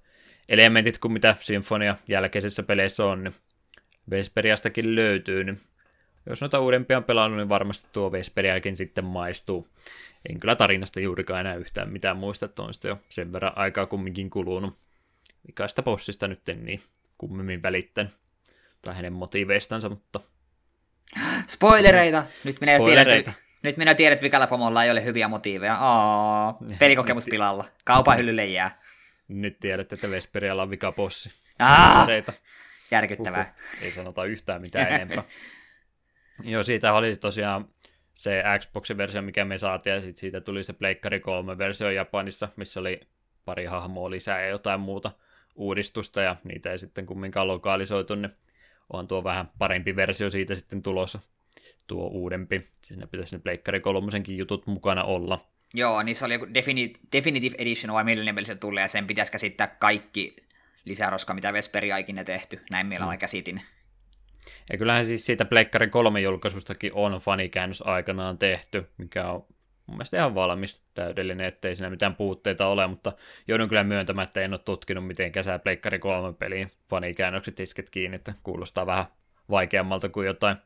elementit 0.50 0.98
kuin 0.98 1.12
mitä 1.12 1.36
Symphonia 1.40 1.96
jälkeisissä 2.08 2.64
peleissä 2.64 3.06
on, 3.06 3.24
niin 3.24 3.36
Vesperiastakin 4.10 4.96
löytyy, 4.96 5.44
niin 5.44 5.62
jos 6.30 6.42
noita 6.42 6.60
uudempia 6.60 6.98
on 6.98 7.04
pelannut, 7.04 7.38
niin 7.38 7.50
varmasti 7.50 7.88
tuo 7.94 8.12
Vesperiakin 8.12 8.78
sitten 8.78 9.06
maistuu. 9.06 9.68
En 10.30 10.40
kyllä 10.40 10.56
tarinasta 10.56 11.00
juurikaan 11.00 11.40
enää 11.40 11.56
yhtään 11.56 11.90
mitään 11.90 12.18
muista, 12.18 12.46
että 12.46 12.62
on 12.62 12.74
sitten 12.74 12.90
jo 12.90 13.00
sen 13.10 13.34
verran 13.34 13.54
aikaa 13.56 13.86
kumminkin 13.86 14.30
kulunut. 14.30 14.78
Vikaista 15.48 15.84
bossista 15.84 16.28
nyt 16.28 16.50
en 16.50 16.66
niin 16.66 16.84
kummemmin 17.18 17.64
välittänyt. 17.64 18.14
Tai 18.82 18.96
hänen 18.96 19.14
motiiveistansa, 19.14 19.90
mutta... 19.90 20.20
Spoilereita! 21.48 22.26
Nyt 22.44 22.62
minä 22.62 22.78
Spoilereita. 22.78 23.32
tiedän, 23.32 23.44
nyt 23.64 23.78
minä 23.78 23.96
tiedän, 23.96 24.14
että 24.14 24.24
vikalla 24.24 24.48
pomolla 24.48 24.84
ei 24.84 24.92
ole 24.92 25.04
hyviä 25.04 25.28
motiiveja. 25.28 25.76
Aa, 25.76 26.58
pelikokemus 26.80 27.26
pilalla. 27.26 27.66
Kaupan 27.86 28.18
hyllylle 28.18 28.46
jää. 28.46 28.82
Nyt 29.28 29.60
tiedät, 29.60 29.94
että 29.94 30.12
Vesperialla 30.12 30.62
on 30.64 30.70
vikapossi. 30.70 31.32
Spoilereita. 31.50 32.34
Järkyttävää. 32.92 33.42
Uhuh. 33.42 33.84
Ei 33.84 33.92
sanota 33.92 34.26
yhtään 34.26 34.62
mitään 34.62 34.88
enempää. 34.88 35.24
Joo, 36.44 36.64
siitä 36.64 36.94
oli 36.94 37.16
tosiaan 37.16 37.68
se 38.14 38.44
Xboxin 38.60 38.98
versio, 38.98 39.22
mikä 39.22 39.46
me 39.46 39.58
saatiin, 39.58 39.94
ja 39.94 40.02
sitten 40.02 40.20
siitä 40.20 40.42
tuli 40.42 40.64
se 40.64 40.74
Pleikkari 40.74 41.20
3 41.20 41.58
versio 41.58 41.90
Japanissa, 41.90 42.50
missä 42.56 42.80
oli 42.80 43.00
pari 43.46 43.66
hahmoa 43.66 44.10
lisää 44.10 44.42
ja 44.42 44.50
jotain 44.50 44.80
muuta 44.80 45.12
uudistusta, 45.56 46.22
ja 46.22 46.36
niitä 46.44 46.72
ei 46.72 46.78
sitten 46.78 47.06
kumminkaan 47.06 47.48
lokalisoitu, 47.48 48.16
niin 48.16 48.32
on 48.90 49.08
tuo 49.08 49.24
vähän 49.24 49.52
parempi 49.58 49.96
versio 49.96 50.30
siitä 50.30 50.56
sitten 50.56 50.84
tulossa, 50.84 51.20
tuo 51.88 52.08
uudempi. 52.08 52.68
Siinä 52.82 53.08
pitäisi 53.08 53.36
ne 53.36 53.42
Pleikkari 53.42 53.80
3 53.80 54.08
jutut 54.28 54.68
mukana 54.68 55.04
olla. 55.04 55.46
Joo, 55.74 56.04
niin 56.04 56.16
se 56.16 56.26
oli 56.26 56.34
joku 56.34 56.48
Definitive 57.12 57.56
Edition 57.60 57.94
vai 57.94 58.04
millä 58.04 58.24
nimellä 58.24 58.46
se 58.46 58.56
tulee, 58.56 58.82
ja 58.82 58.88
sen 58.88 59.08
pitäisi 59.08 59.32
käsittää 59.32 59.68
kaikki 59.68 60.36
lisäroska, 60.86 61.34
mitä 61.34 61.54
Vesperia 61.54 61.98
ikinä 61.98 62.24
tehty. 62.24 62.60
Näin 62.72 62.88
meillä 62.88 63.12
mm. 63.12 63.18
käsitin. 63.18 63.62
Ja 64.72 64.78
kyllähän 64.78 65.06
siis 65.06 65.26
siitä 65.26 65.46
Pleikkari 65.46 65.88
3 65.88 66.22
julkaisustakin 66.22 66.92
on 66.94 67.14
fanikäännös 67.14 67.82
aikanaan 67.82 68.38
tehty, 68.38 68.88
mikä 68.98 69.32
on 69.32 69.46
mun 69.88 69.98
mielestä 69.98 70.18
ihan 70.18 70.36
valmis, 70.36 70.82
täydellinen, 70.94 71.48
ettei 71.48 71.76
siinä 71.76 71.90
mitään 71.90 72.16
puutteita 72.16 72.68
ole, 72.68 72.88
mutta 72.88 73.14
joudun 73.48 73.70
kyllä 73.70 73.84
myöntämään, 73.84 74.28
että 74.28 74.42
en 74.42 74.54
ole 74.54 74.60
tutkinut, 74.66 75.08
miten 75.08 75.32
kesää 75.32 75.60
Pleikkari 75.60 76.00
3 76.00 76.34
peliin 76.34 76.72
fanikäännökset 76.90 77.60
isket 77.60 77.90
kiinni, 77.90 78.16
että 78.16 78.34
kuulostaa 78.44 78.86
vähän 78.86 79.06
vaikeammalta 79.50 80.10
kuin 80.10 80.28
jotain 80.28 80.58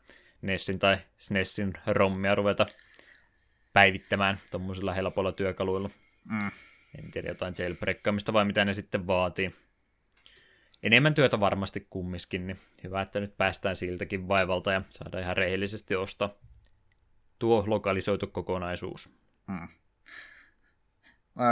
Nessin 0.42 0.80
tai 0.80 0.98
SNESin 1.18 1.74
rommia 1.88 2.36
ruveta 2.36 2.66
päivittämään 3.74 4.40
tuommoisilla 4.52 4.94
helpolla 4.94 5.32
työkaluilla. 5.32 5.90
Mm. 6.30 6.52
En 6.98 7.12
tiedä 7.12 7.28
jotain 7.28 7.54
jailbreakkaamista 7.60 8.34
vai 8.34 8.46
mitä 8.46 8.66
ne 8.66 8.74
sitten 8.74 9.08
vaatii 9.08 9.56
enemmän 10.84 11.14
työtä 11.14 11.40
varmasti 11.40 11.88
kummiskin, 11.90 12.48
niin 12.48 12.60
hyvä, 12.84 13.02
että 13.02 13.20
nyt 13.20 13.38
päästään 13.38 13.76
siltäkin 13.76 14.28
vaivalta 14.28 14.72
ja 14.72 14.82
saadaan 14.90 15.24
ihan 15.24 15.38
rehellisesti 15.38 15.96
ostaa 15.96 16.30
tuo 17.40 17.64
lokalisoitu 17.68 18.28
kokonaisuus. 18.28 19.10
Hmm. 19.52 19.68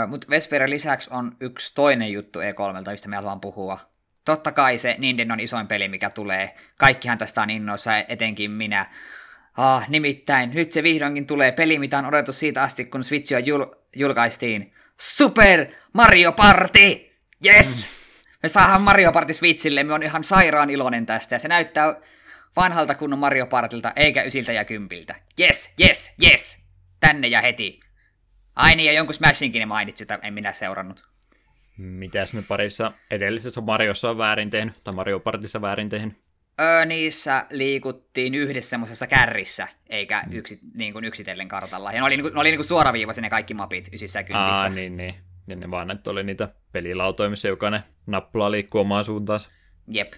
Mutta 0.08 0.28
Vesperin 0.30 0.70
lisäksi 0.70 1.10
on 1.14 1.38
yksi 1.40 1.76
toinen 1.76 2.12
juttu 2.12 2.40
E3, 2.40 2.92
mistä 2.92 3.10
me 3.10 3.16
haluan 3.16 3.42
puhua. 3.42 3.80
Totta 4.26 4.52
kai 4.52 4.78
se 4.78 4.96
Nintendon 4.98 5.40
isoin 5.40 5.68
peli, 5.68 5.88
mikä 5.88 6.10
tulee. 6.10 6.56
Kaikkihan 6.78 7.18
tästä 7.18 7.42
on 7.42 7.50
innoissa, 7.50 7.98
etenkin 7.98 8.52
minä. 8.52 8.86
Ah, 9.58 9.90
nimittäin, 9.90 10.52
nyt 10.54 10.72
se 10.72 10.84
vihdoinkin 10.84 11.28
tulee 11.28 11.52
peli, 11.52 11.80
mitä 11.80 11.98
on 11.98 12.06
odotettu 12.06 12.34
siitä 12.34 12.64
asti, 12.64 12.86
kun 12.86 13.04
Switch 13.04 13.32
jo 13.32 13.40
jul- 13.40 13.76
julkaistiin. 13.96 14.74
Super 15.00 15.66
Mario 15.94 16.32
Party! 16.32 17.10
Yes! 17.46 17.90
Mm. 17.90 17.99
Me 18.44 18.50
saadaan 18.50 18.82
Mario 18.82 19.12
Party 19.12 19.34
Switchille, 19.34 19.84
me 19.84 19.94
on 19.94 20.04
ihan 20.04 20.24
sairaan 20.24 20.70
iloinen 20.70 21.06
tästä, 21.06 21.36
ja 21.36 21.40
se 21.40 21.48
näyttää 21.48 21.96
vanhalta 22.56 22.96
kunnon 22.96 23.20
Mario 23.20 23.46
Partilta, 23.46 23.94
eikä 23.96 24.24
ysiltä 24.24 24.52
ja 24.52 24.66
kympiltä. 24.66 25.16
Yes, 25.40 25.74
yes, 25.80 26.16
yes! 26.24 26.60
Tänne 27.00 27.28
ja 27.28 27.42
heti. 27.42 27.80
Ai 28.56 28.76
niin, 28.76 28.88
ja 28.88 28.94
jonkun 28.94 29.14
Smashinkin 29.14 29.68
mainitsi, 29.68 30.02
jota 30.02 30.20
en 30.24 30.34
minä 30.34 30.54
seurannut. 30.54 31.04
Mitäs 31.78 32.34
ne 32.34 32.44
parissa 32.48 32.92
edellisessä 33.12 33.62
Mariossa 33.62 34.10
on 34.10 34.18
väärin 34.18 34.50
tehnyt, 34.50 34.84
tai 34.84 34.94
Mario 34.94 35.20
Partissa 35.20 35.62
väärin 35.62 35.90
tehnyt? 35.90 36.18
Öö, 36.62 36.86
niissä 36.86 37.46
liikuttiin 37.50 38.36
yhdessä 38.36 38.70
semmoisessa 38.70 39.08
kärrissä, 39.08 39.68
eikä 39.90 40.24
mm. 40.28 40.34
yksi, 40.34 40.60
niin 40.74 40.94
kuin 40.94 41.06
yksitellen 41.06 41.48
kartalla. 41.48 41.92
Ja 41.92 42.00
ne 42.00 42.06
oli, 42.06 42.18
niin 42.18 42.24
kuin, 42.24 42.34
ne 42.34 42.40
oli 42.40 42.50
niin 42.50 42.58
kuin 42.58 42.66
suoraviivaisia 42.66 43.22
ne 43.22 43.30
kaikki 43.30 43.54
mapit 43.54 43.90
ysissä 43.94 44.20
ja 44.20 44.24
kympissä. 44.24 44.62
Aa, 44.62 44.70
niin, 44.70 44.98
niin. 44.98 45.16
Ja 45.50 45.56
ne 45.56 45.72
vaan 45.72 45.92
että 45.92 46.12
oli 46.12 46.24
niitä 46.24 46.50
pelilautoja, 46.72 47.30
missä 47.30 47.48
jokainen 47.48 47.84
nappula 48.06 48.52
liikkuu 48.52 48.82
omaan 48.82 49.06
suuntaansa. 49.06 49.50
Jep. 49.88 50.14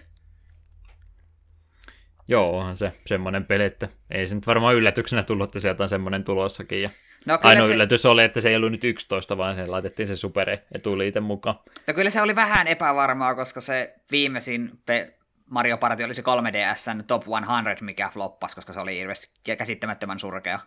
Joo, 2.28 2.58
onhan 2.58 2.76
se 2.76 2.92
semmoinen 3.06 3.44
peli, 3.44 3.64
että 3.64 3.88
ei 4.10 4.26
se 4.26 4.34
nyt 4.34 4.46
varmaan 4.46 4.74
yllätyksenä 4.74 5.22
tullut, 5.22 5.48
että 5.48 5.60
sieltä 5.60 5.82
on 5.82 5.88
semmoinen 5.88 6.24
tulossakin. 6.24 6.82
Ja 6.82 6.90
no, 7.26 7.38
ainoa 7.42 7.66
se... 7.66 7.74
yllätys 7.74 8.06
oli, 8.06 8.24
että 8.24 8.40
se 8.40 8.48
ei 8.48 8.56
ollut 8.56 8.72
nyt 8.72 8.84
11, 8.84 9.36
vaan 9.36 9.56
se 9.56 9.66
laitettiin 9.66 10.06
se 10.06 10.16
super 10.16 10.58
etuliite 10.74 11.20
mukaan. 11.20 11.58
No 11.86 11.94
kyllä 11.94 12.10
se 12.10 12.22
oli 12.22 12.36
vähän 12.36 12.66
epävarmaa, 12.66 13.34
koska 13.34 13.60
se 13.60 13.94
viimeisin 14.10 14.70
pe- 14.86 15.14
Mario 15.50 15.78
Party 15.78 16.04
oli 16.04 16.14
se 16.14 16.22
3DSn 16.22 17.02
Top 17.06 17.22
100, 17.22 17.84
mikä 17.84 18.10
floppasi, 18.12 18.54
koska 18.54 18.72
se 18.72 18.80
oli 18.80 18.98
ilmeisesti 18.98 19.56
käsittämättömän 19.56 20.18
surkea. 20.18 20.58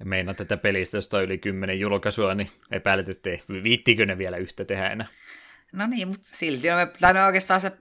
Ja 0.00 0.06
meinaat 0.06 0.36
tätä 0.36 0.56
pelistä, 0.56 0.96
josta 0.96 1.16
on 1.16 1.24
yli 1.24 1.38
10 1.38 1.80
julkaisua, 1.80 2.34
niin 2.34 2.50
epäilet, 2.70 3.08
että 3.08 3.30
viittikö 3.62 4.06
ne 4.06 4.18
vielä 4.18 4.36
yhtä 4.36 4.64
tehdä 4.64 4.90
enää. 4.90 5.06
No 5.72 5.86
niin, 5.86 6.08
mutta 6.08 6.26
silti 6.26 6.68
no, 6.68 6.76
me, 7.12 7.24
oikeastaan 7.24 7.60
se, 7.60 7.72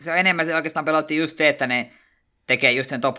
se 0.00 0.12
on 0.12 0.18
enemmän 0.18 0.46
se 0.46 0.54
oikeastaan 0.54 0.84
pelotti 0.84 1.16
just 1.16 1.36
se, 1.36 1.48
että 1.48 1.66
ne 1.66 1.92
tekee 2.46 2.72
just 2.72 2.90
sen 2.90 3.00
top, 3.00 3.16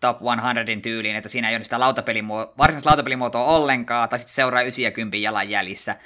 top 0.00 0.18
100 0.18 0.82
tyyliin, 0.82 1.16
että 1.16 1.28
siinä 1.28 1.50
ei 1.50 1.56
ole 1.56 1.64
sitä 1.64 1.80
lautapelimuotoa, 1.80 2.54
varsinaista 2.58 2.90
lautapelimuotoa 2.90 3.44
ollenkaan, 3.44 4.08
tai 4.08 4.18
sitten 4.18 4.34
seuraa 4.34 4.62
9 4.62 4.82
ja 4.82 4.90
10 4.90 5.22
jalanjäljissä 5.22 5.96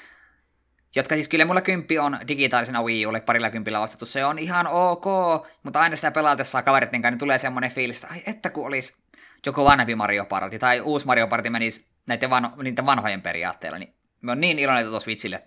jotka 0.96 1.14
siis 1.14 1.28
kyllä 1.28 1.44
mulla 1.44 1.60
kymppi 1.60 1.98
on 1.98 2.18
digitaalisena 2.28 2.82
Wii 2.82 3.06
Ulle 3.06 3.20
parilla 3.20 3.50
kympillä 3.50 3.80
ostettu, 3.80 4.06
se 4.06 4.24
on 4.24 4.38
ihan 4.38 4.66
ok, 4.66 5.04
mutta 5.62 5.80
aina 5.80 5.96
sitä 5.96 6.10
pelaatessa 6.10 6.62
kaveritten 6.62 7.02
kanssa 7.02 7.10
niin 7.10 7.18
tulee 7.18 7.38
semmoinen 7.38 7.70
fiilis, 7.70 8.04
että 8.04 8.14
ai 8.14 8.22
että 8.26 8.50
kun 8.50 8.66
olisi 8.66 8.96
joku 9.46 9.64
vanhempi 9.64 9.94
Mario 9.94 10.24
Party 10.24 10.58
tai 10.58 10.80
uusi 10.80 11.06
Mario 11.06 11.28
Party 11.28 11.50
menisi 11.50 11.90
näiden, 12.06 12.30
van, 12.30 12.52
niiden 12.62 12.86
vanhojen 12.86 13.22
periaatteella, 13.22 13.78
niin 13.78 13.94
me 14.20 14.32
on 14.32 14.40
niin 14.40 14.58
iloinen, 14.58 14.80
että 14.80 14.90
tuossa 14.90 15.04
Switchille 15.04 15.42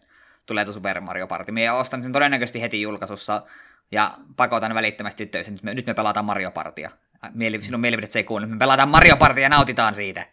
tulee 0.45 0.65
tuo 0.65 0.73
Super 0.73 1.01
Mario 1.01 1.27
Party. 1.27 1.51
Me 1.51 1.71
ostan 1.71 2.03
sen 2.03 2.11
todennäköisesti 2.11 2.61
heti 2.61 2.81
julkaisussa 2.81 3.43
ja 3.91 4.17
pakotan 4.35 4.75
välittömästi 4.75 5.25
tyttöisen, 5.25 5.53
nyt 5.53 5.63
me, 5.63 5.73
nyt 5.73 5.85
me 5.85 5.93
pelataan 5.93 6.25
Mario 6.25 6.51
Partia. 6.51 6.91
Mieli, 7.33 7.61
sinun 7.61 7.81
mielipidet 7.81 8.11
se 8.11 8.19
ei 8.19 8.23
kuulu, 8.23 8.47
me 8.47 8.57
pelataan 8.57 8.89
Mario 8.89 9.17
Partia 9.17 9.43
ja 9.43 9.49
nautitaan 9.49 9.95
siitä. 9.95 10.25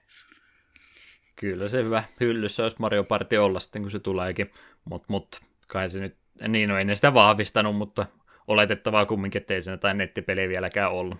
Kyllä 1.37 1.69
se 1.69 1.85
hyvä 1.85 2.05
hyllyssä 2.21 2.63
olisi 2.63 2.77
Mario 2.79 3.05
Party 3.05 3.37
olla 3.37 3.61
sitten, 3.61 3.83
kun 3.83 3.91
se 3.91 3.99
tuleekin. 3.99 4.51
Mutta 4.85 5.07
mut, 5.09 5.41
kai 5.67 5.91
se 5.91 6.01
nyt, 6.01 6.17
niin 6.49 6.69
no 6.69 6.79
en 6.79 6.97
sitä 6.97 7.15
vahvistanut, 7.15 7.77
mutta 7.77 8.07
oletettavaa 8.47 9.07
kumminkin, 9.07 9.41
ettei 9.41 9.63
se 9.63 9.71
jotain 9.71 9.99
nettipeliä 9.99 10.49
vieläkään 10.49 10.93
ollut. 10.93 11.19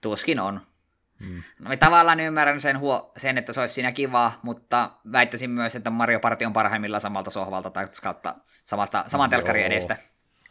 Tuskin 0.00 0.40
on. 0.40 0.60
Hmm. 1.26 1.42
No, 1.58 1.76
tavallaan 1.76 2.20
ymmärrän 2.20 2.60
sen, 2.60 2.78
huo- 2.78 3.12
sen, 3.16 3.38
että 3.38 3.52
se 3.52 3.60
olisi 3.60 3.74
siinä 3.74 3.92
kiva, 3.92 4.32
mutta 4.42 4.90
väittäisin 5.12 5.50
myös, 5.50 5.76
että 5.76 5.90
Mario 5.90 6.20
Party 6.20 6.44
on 6.44 6.52
parhaimmillaan 6.52 7.00
samalta 7.00 7.30
sohvalta 7.30 7.70
tai 7.70 7.86
kautta 8.02 8.34
samasta, 8.64 9.04
saman 9.06 9.30
telkkarin 9.30 9.66
edestä. 9.66 9.96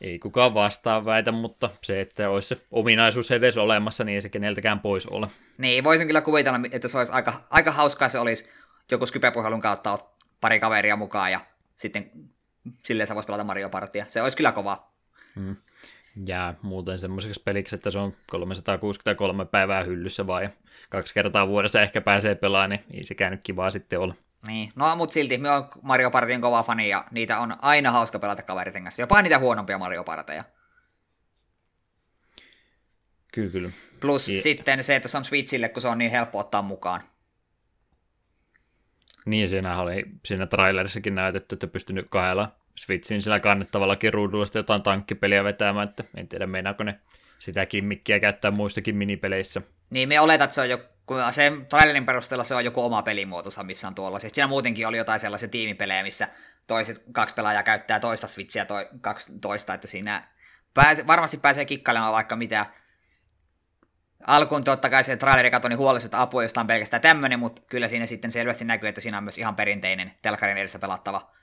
Ei 0.01 0.19
kukaan 0.19 0.53
vastaan 0.53 1.05
väitä, 1.05 1.31
mutta 1.31 1.69
se, 1.81 2.01
että 2.01 2.29
olisi 2.29 2.47
se 2.47 2.61
ominaisuus 2.71 3.31
edes 3.31 3.57
olemassa, 3.57 4.03
niin 4.03 4.15
ei 4.15 4.21
se 4.21 4.29
keneltäkään 4.29 4.79
pois 4.79 5.07
ole. 5.07 5.27
Niin, 5.57 5.83
voisin 5.83 6.07
kyllä 6.07 6.21
kuvitella, 6.21 6.59
että 6.71 6.87
se 6.87 6.97
olisi 6.97 7.13
aika, 7.13 7.33
aika 7.49 7.71
hauskaa 7.71 8.09
se 8.09 8.19
olisi 8.19 8.49
joku 8.91 9.05
Skype-puhelun 9.05 9.61
kautta 9.61 9.99
pari 10.41 10.59
kaveria 10.59 10.95
mukaan 10.95 11.31
ja 11.31 11.39
sitten 11.75 12.11
silleen 12.85 13.07
sä 13.07 13.15
voisi 13.15 13.27
pelata 13.27 13.43
Mario 13.43 13.69
Partia. 13.69 14.05
Se 14.07 14.21
olisi 14.21 14.37
kyllä 14.37 14.51
kova. 14.51 14.91
Hmm. 15.35 15.55
Ja 16.25 16.53
muuten 16.61 16.99
semmoiseksi 16.99 17.41
peliksi, 17.45 17.75
että 17.75 17.91
se 17.91 17.99
on 17.99 18.13
363 18.31 19.45
päivää 19.45 19.83
hyllyssä 19.83 20.27
vai 20.27 20.49
kaksi 20.89 21.13
kertaa 21.13 21.47
vuodessa 21.47 21.81
ehkä 21.81 22.01
pääsee 22.01 22.35
pelaamaan, 22.35 22.69
niin 22.69 22.83
ei 22.93 23.03
sekään 23.03 23.31
nyt 23.31 23.41
kivaa 23.43 23.71
sitten 23.71 23.99
olla. 23.99 24.15
Niin, 24.47 24.71
no 24.75 24.95
mutta 24.95 25.13
silti 25.13 25.37
me 25.37 25.51
on 25.51 25.69
Mario 25.81 26.11
Partin 26.11 26.41
kova 26.41 26.63
fani 26.63 26.89
ja 26.89 27.05
niitä 27.11 27.39
on 27.39 27.55
aina 27.61 27.91
hauska 27.91 28.19
pelata 28.19 28.43
kaveriten 28.43 28.83
kanssa, 28.83 29.01
jopa 29.01 29.21
niitä 29.21 29.39
huonompia 29.39 29.77
Mario 29.77 30.03
Parteja. 30.03 30.43
Kyllä, 33.33 33.49
kyllä. 33.51 33.69
Plus 33.99 34.29
ja... 34.29 34.39
sitten 34.39 34.83
se, 34.83 34.95
että 34.95 35.09
se 35.09 35.17
on 35.17 35.25
Switchille, 35.25 35.69
kun 35.69 35.81
se 35.81 35.87
on 35.87 35.97
niin 35.97 36.11
helppo 36.11 36.39
ottaa 36.39 36.61
mukaan. 36.61 37.01
Niin, 39.25 39.49
siinä 39.49 39.81
oli 39.81 40.03
siinä 40.25 40.45
trailerissakin 40.45 41.15
näytetty, 41.15 41.55
että 41.55 41.67
pystynyt 41.67 42.07
kahdella 42.09 42.58
Switchin 42.79 43.21
sillä 43.21 43.39
kannettavallakin 43.39 44.13
ruudulla 44.13 44.45
jotain 44.53 44.81
tankkipeliä 44.81 45.43
vetämään, 45.43 45.89
että 45.89 46.03
en 46.15 46.27
tiedä 46.27 46.47
meinaako 46.47 46.83
ne 46.83 46.99
sitä 47.39 47.65
kimmikkiä 47.65 48.19
käyttää 48.19 48.51
muissakin 48.51 48.95
minipeleissä. 48.95 49.61
Niin, 49.89 50.09
me 50.09 50.19
oletat, 50.19 50.43
että 50.43 50.53
se 50.55 50.61
on 50.61 50.69
joku, 50.69 51.15
se 51.31 51.51
trailerin 51.69 52.05
perusteella 52.05 52.43
se 52.43 52.55
on 52.55 52.65
joku 52.65 52.81
oma 52.81 53.01
pelimuotosa, 53.01 53.63
missä 53.63 53.87
on 53.87 53.95
tuolla. 53.95 54.19
Siis 54.19 54.33
siinä 54.33 54.47
muutenkin 54.47 54.87
oli 54.87 54.97
jotain 54.97 55.19
sellaisia 55.19 55.49
tiimipelejä, 55.49 56.03
missä 56.03 56.27
toiset 56.67 57.03
kaksi 57.11 57.35
pelaajaa 57.35 57.63
käyttää 57.63 57.99
toista 57.99 58.27
Switchiä 58.27 58.65
toi, 58.65 58.87
kaksi 59.01 59.39
toista, 59.39 59.73
että 59.73 59.87
siinä 59.87 60.27
pääse, 60.73 61.07
varmasti 61.07 61.37
pääsee 61.37 61.65
kikkailemaan 61.65 62.13
vaikka 62.13 62.35
mitä 62.35 62.65
alkuun 64.27 64.63
totta 64.63 64.89
kai 64.89 65.03
se 65.03 65.17
traileri 65.17 65.51
katsoi 65.51 65.69
niin 65.69 65.77
huolestut 65.77 66.15
apua, 66.15 66.43
josta 66.43 66.61
on 66.61 66.67
pelkästään 66.67 67.01
tämmöinen, 67.01 67.39
mutta 67.39 67.61
kyllä 67.67 67.87
siinä 67.87 68.05
sitten 68.05 68.31
selvästi 68.31 68.65
näkyy, 68.65 68.89
että 68.89 69.01
siinä 69.01 69.17
on 69.17 69.23
myös 69.23 69.37
ihan 69.37 69.55
perinteinen 69.55 70.13
telkarin 70.21 70.57
edessä 70.57 70.79
pelattava 70.79 71.21
Pe- 71.21 71.38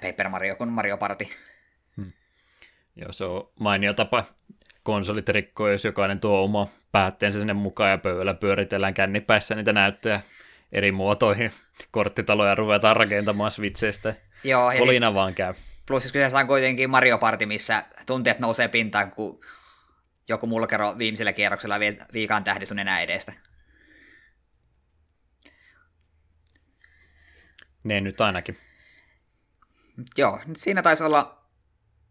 Paper 0.00 0.28
Mario 0.28 0.56
kuin 0.56 0.70
Mario 0.70 0.96
Party. 0.96 1.26
Hmm. 1.96 2.12
Joo, 2.96 3.12
se 3.12 3.24
on 3.24 3.50
mainio 3.58 3.94
tapa 3.94 4.24
konsolit 4.82 5.28
rikkoa, 5.28 5.70
jos 5.70 5.84
jokainen 5.84 6.20
tuo 6.20 6.44
oma 6.44 6.68
päätteensä 6.92 7.38
sinne 7.38 7.52
mukaan 7.52 7.90
ja 7.90 7.98
pöydällä 7.98 8.34
pyöritellään 8.34 8.94
kännipäissä 8.94 9.54
niitä 9.54 9.72
näyttöjä 9.72 10.20
eri 10.72 10.92
muotoihin. 10.92 11.52
Korttitaloja 11.90 12.54
ruvetaan 12.54 12.96
rakentamaan 12.96 13.50
Switcheistä. 13.50 14.14
Joo, 14.44 14.66
Olina 14.66 15.14
vaan 15.14 15.34
käy. 15.34 15.54
Plus 15.86 16.04
jos 16.04 16.12
kyseessä 16.12 16.38
on 16.38 16.46
kuitenkin 16.46 16.90
Mario 16.90 17.18
Party, 17.18 17.46
missä 17.46 17.84
tunteet 18.06 18.38
nousee 18.38 18.68
pintaan, 18.68 19.10
kun 19.10 19.40
joku 20.28 20.46
mulkero 20.46 20.98
viimeisellä 20.98 21.32
kierroksella 21.32 21.80
viikaan 22.12 22.44
tähdi 22.44 22.66
sun 22.66 22.78
enää 22.78 23.00
edestä. 23.00 23.32
Ne 27.84 28.00
nyt 28.00 28.20
ainakin. 28.20 28.58
Joo, 30.18 30.40
siinä 30.56 30.82
taisi 30.82 31.04
olla 31.04 31.38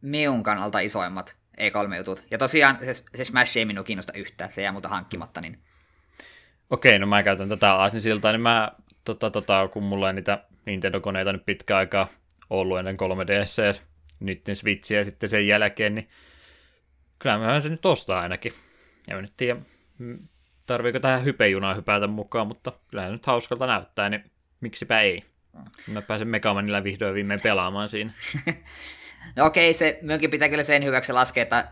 minun 0.01 0.43
kannalta 0.43 0.79
isoimmat 0.79 1.37
E3-jutut. 1.57 2.23
Ja 2.31 2.37
tosiaan 2.37 2.77
se, 2.83 2.93
se 3.15 3.25
Smash 3.25 3.57
ei 3.57 3.65
minua 3.65 3.83
kiinnosta 3.83 4.13
yhtään, 4.15 4.51
se 4.51 4.61
jää 4.61 4.71
muuta 4.71 4.89
hankkimatta. 4.89 5.41
Niin... 5.41 5.59
Okei, 6.69 6.99
no 6.99 7.07
mä 7.07 7.23
käytän 7.23 7.49
tätä 7.49 7.73
aasinsiltaa, 7.73 8.31
niin 8.31 8.41
mä, 8.41 8.71
tota, 9.03 9.31
tota, 9.31 9.67
kun 9.67 9.83
mulla 9.83 10.09
ei 10.09 10.13
niitä 10.13 10.43
Nintendo-koneita 10.65 11.33
nyt 11.33 11.45
pitkä 11.45 11.77
aikaa 11.77 12.07
ollut 12.49 12.79
ennen 12.79 12.97
3DS 12.97 13.65
ja 13.65 13.73
nyt 14.19 14.41
Switchiä 14.53 14.97
ja 14.97 15.03
sitten 15.03 15.29
sen 15.29 15.47
jälkeen, 15.47 15.95
niin 15.95 16.09
kyllä 17.19 17.37
mä 17.37 17.59
se 17.59 17.69
nyt 17.69 17.85
ostaa 17.85 18.21
ainakin. 18.21 18.53
Ja 19.07 19.15
mä 19.15 19.21
nyt 19.21 19.33
tiedä, 19.37 19.61
tarviiko 20.65 20.99
tähän 20.99 21.25
hypejunaan 21.25 21.75
hypätä 21.75 22.07
mukaan, 22.07 22.47
mutta 22.47 22.71
kyllä 22.87 23.09
nyt 23.09 23.25
hauskalta 23.25 23.67
näyttää, 23.67 24.09
niin 24.09 24.31
miksipä 24.61 24.99
ei. 24.99 25.30
Mä 25.87 26.01
pääsen 26.01 26.27
Megamanilla 26.27 26.83
vihdoin 26.83 27.13
viimein 27.13 27.41
pelaamaan 27.41 27.89
siinä. 27.89 28.11
no 29.35 29.45
okei, 29.45 29.73
se 29.73 29.99
myöskin 30.01 30.29
pitää 30.29 30.49
kyllä 30.49 30.63
sen 30.63 30.83
hyväksi 30.83 31.13
laskea, 31.13 31.43
että 31.43 31.67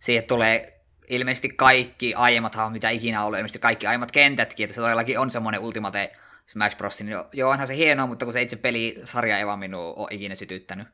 siihen 0.00 0.24
tulee 0.24 0.80
ilmeisesti 1.08 1.48
kaikki 1.48 2.14
aiemmat 2.14 2.56
mitä 2.70 2.90
ikinä 2.90 3.24
ollut, 3.24 3.38
ilmeisesti 3.38 3.58
kaikki 3.58 3.86
aiemmat 3.86 4.12
kentätkin, 4.12 4.64
että 4.64 4.74
se 4.74 4.80
todellakin 4.80 5.18
on 5.18 5.30
semmoinen 5.30 5.60
Ultimate 5.60 6.12
Smash 6.46 6.76
Bros. 6.76 7.00
Niin 7.00 7.16
joo, 7.32 7.50
onhan 7.50 7.66
se 7.66 7.76
hienoa, 7.76 8.06
mutta 8.06 8.24
kun 8.24 8.32
se 8.32 8.42
itse 8.42 8.56
pelisarja 8.56 9.38
ei 9.38 9.46
vaan 9.46 9.58
minua 9.58 9.94
ole 9.94 10.08
ikinä 10.10 10.34
sytyttänyt 10.34 10.88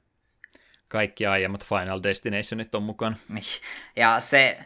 kaikki 0.90 1.26
aiemmat 1.26 1.64
Final 1.64 2.00
Destinationit 2.02 2.74
on 2.74 2.82
mukana. 2.82 3.16
Niin. 3.28 3.44
Ja 3.96 4.20
se, 4.20 4.58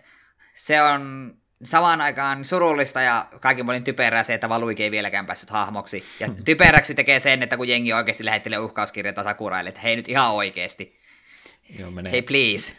se 0.55 0.83
on 0.83 1.35
samaan 1.63 2.01
aikaan 2.01 2.45
surullista 2.45 3.01
ja 3.01 3.29
kaikki 3.41 3.65
puolin 3.65 3.85
typerää 3.85 4.23
se, 4.23 4.35
että 4.35 4.49
Valuiki 4.49 4.83
ei 4.83 4.91
vieläkään 4.91 5.27
päässyt 5.27 5.51
hahmoksi. 5.51 6.05
Ja 6.21 6.29
typeräksi 6.45 6.95
tekee 6.95 7.21
sen, 7.21 7.43
että 7.43 7.57
kun 7.57 7.69
jengi 7.69 7.93
oikeasti 7.93 8.25
lähettelee 8.25 8.59
uhkauskirjata 8.59 9.23
Sakuraille, 9.23 9.69
että 9.69 9.81
hei 9.81 9.97
nyt 9.97 10.09
ihan 10.09 10.31
oikeasti. 10.31 10.99
Joo, 11.79 11.91
menee, 11.91 12.13
Hei 12.13 12.23
please. 12.23 12.77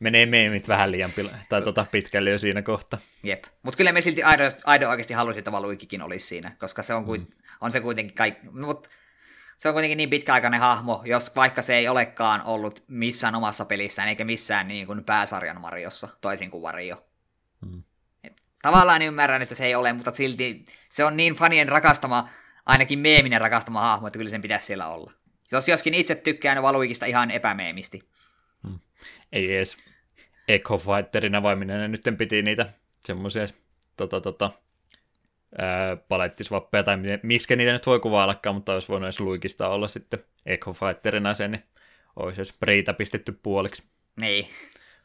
menee 0.00 0.26
meemit 0.26 0.68
vähän 0.68 0.92
liian 0.92 1.10
pil- 1.10 1.34
tai 1.48 1.62
tota 1.62 1.86
pitkälle 1.92 2.30
jo 2.30 2.38
siinä 2.38 2.62
kohta. 2.62 2.98
Jep. 3.22 3.44
Mutta 3.62 3.76
kyllä 3.76 3.92
me 3.92 4.00
silti 4.00 4.22
aido, 4.22 4.44
aido 4.64 4.88
oikeasti 4.88 5.14
halusin, 5.14 5.38
että 5.38 5.52
Valuikikin 5.52 6.02
olisi 6.02 6.26
siinä, 6.26 6.52
koska 6.58 6.82
se 6.82 6.94
on, 6.94 7.04
kuit, 7.04 7.22
mm. 7.22 7.36
on 7.60 7.72
se 7.72 7.80
kuitenkin 7.80 8.14
kaikki... 8.14 8.46
Mut 8.52 8.88
se 9.56 9.68
on 9.68 9.74
kuitenkin 9.74 9.96
niin 9.96 10.10
pitkäaikainen 10.10 10.60
hahmo, 10.60 11.02
jos 11.04 11.36
vaikka 11.36 11.62
se 11.62 11.76
ei 11.76 11.88
olekaan 11.88 12.42
ollut 12.42 12.84
missään 12.88 13.34
omassa 13.34 13.64
pelissään, 13.64 14.08
eikä 14.08 14.24
missään 14.24 14.68
niin 14.68 14.86
kuin 14.86 15.04
pääsarjan 15.04 15.60
Mariossa, 15.60 16.08
toisin 16.20 16.50
kuin 16.50 16.62
Wario. 16.62 17.09
Mm. 17.60 17.82
Tavallaan 18.62 19.02
ymmärrän, 19.02 19.42
että 19.42 19.54
se 19.54 19.66
ei 19.66 19.74
ole, 19.74 19.92
mutta 19.92 20.10
silti 20.10 20.64
se 20.90 21.04
on 21.04 21.16
niin 21.16 21.34
fanien 21.34 21.68
rakastama, 21.68 22.28
ainakin 22.66 22.98
meeminen 22.98 23.40
rakastama 23.40 23.80
hahmo, 23.80 24.06
että 24.06 24.18
kyllä 24.18 24.30
sen 24.30 24.42
pitäisi 24.42 24.66
siellä 24.66 24.88
olla. 24.88 25.12
Jos 25.52 25.68
joskin 25.68 25.94
itse 25.94 26.14
tykkään 26.14 26.62
Valuikista 26.62 27.06
ihan 27.06 27.30
epämeemisti. 27.30 28.10
Ei 29.32 29.54
edes 29.54 29.78
Echo 30.48 30.78
Fighterina, 30.78 31.42
vai 31.42 31.56
minä 31.56 31.78
ne 31.78 31.88
nyt 31.88 32.02
piti 32.18 32.42
niitä 32.42 32.72
semmoisia 33.00 33.46
tota, 33.96 34.20
tota, 34.20 34.50
ää, 35.58 35.96
palettisvappeja, 35.96 36.82
tai 36.82 36.96
miten, 36.96 37.20
miksi 37.22 37.56
niitä 37.56 37.72
nyt 37.72 37.86
voi 37.86 38.00
kuvaillakaan, 38.00 38.56
mutta 38.56 38.72
olisi 38.72 38.88
voinut 38.88 39.06
edes 39.06 39.20
luikista 39.20 39.68
olla 39.68 39.88
sitten 39.88 40.24
Echo 40.46 40.72
Fighterina 40.72 41.34
sen, 41.34 41.50
niin 41.50 41.64
olisi 42.16 42.40
edes 42.40 42.52
preitä 42.52 42.92
pistetty 42.92 43.32
puoliksi. 43.42 43.82
Niin. 44.16 44.46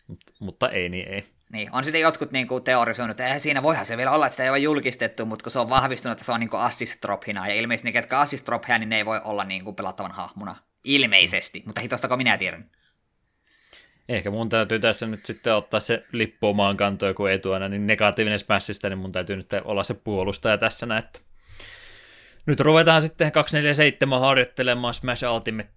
Mut, 0.08 0.20
mutta 0.40 0.70
ei, 0.70 0.90
niin 0.90 1.08
ei. 1.08 1.26
Niin, 1.52 1.70
on 1.72 1.84
sitten 1.84 2.02
jotkut 2.02 2.32
niinku 2.32 2.60
teorisoinut, 2.60 3.12
että 3.12 3.26
eihän 3.26 3.40
siinä 3.40 3.64
voihan 3.64 3.86
se 3.86 3.98
vielä 3.98 4.12
olla, 4.12 4.26
että 4.26 4.34
sitä 4.34 4.44
ei 4.44 4.50
ole 4.50 4.60
julkistettu, 4.60 5.26
mutta 5.26 5.44
kun 5.44 5.52
se 5.52 5.60
on 5.60 5.70
vahvistunut, 5.70 6.12
että 6.14 6.26
se 6.26 6.32
on 6.32 6.50
assist 6.52 7.02
drophina, 7.02 7.48
ja 7.48 7.54
ilmeisesti 7.54 7.88
ne, 7.88 7.92
ketkä 7.92 8.20
assist 8.20 8.46
drophia, 8.46 8.78
niin 8.78 8.90
ne 8.90 8.98
ei 8.98 9.06
voi 9.06 9.22
olla 9.24 9.44
niinku 9.44 9.74
pelattavan 9.74 10.12
hahmona. 10.12 10.56
Ilmeisesti, 10.84 11.64
mutta 11.66 11.82
hitostako 11.82 12.18
minä 12.18 12.38
tiedän. 12.38 12.70
Ehkä 14.10 14.32
mun 14.32 14.50
täytyy 14.50 14.80
tässä 14.80 15.08
nyt 15.08 15.26
sitten 15.26 15.56
ottaa 15.56 15.80
se 15.80 16.04
lippu 16.12 16.48
omaan 16.48 16.78
kantoon, 16.78 17.16
kun 17.16 17.30
ei 17.30 17.40
tuona 17.40 17.70
niin 17.70 17.88
negatiivinen 17.88 18.40
Smashista, 18.40 18.90
niin 18.90 18.98
mun 18.98 19.12
täytyy 19.12 19.36
nyt 19.36 19.50
olla 19.64 19.84
se 19.84 19.94
puolustaja 19.94 20.58
tässä 20.58 20.86
näin, 20.86 21.04
että 21.04 21.20
nyt 22.46 22.60
ruvetaan 22.60 23.02
sitten 23.02 23.32
247 23.32 24.20
harjoittelemaan 24.20 24.94
Smash 24.94 25.26
Ultimate 25.34 25.70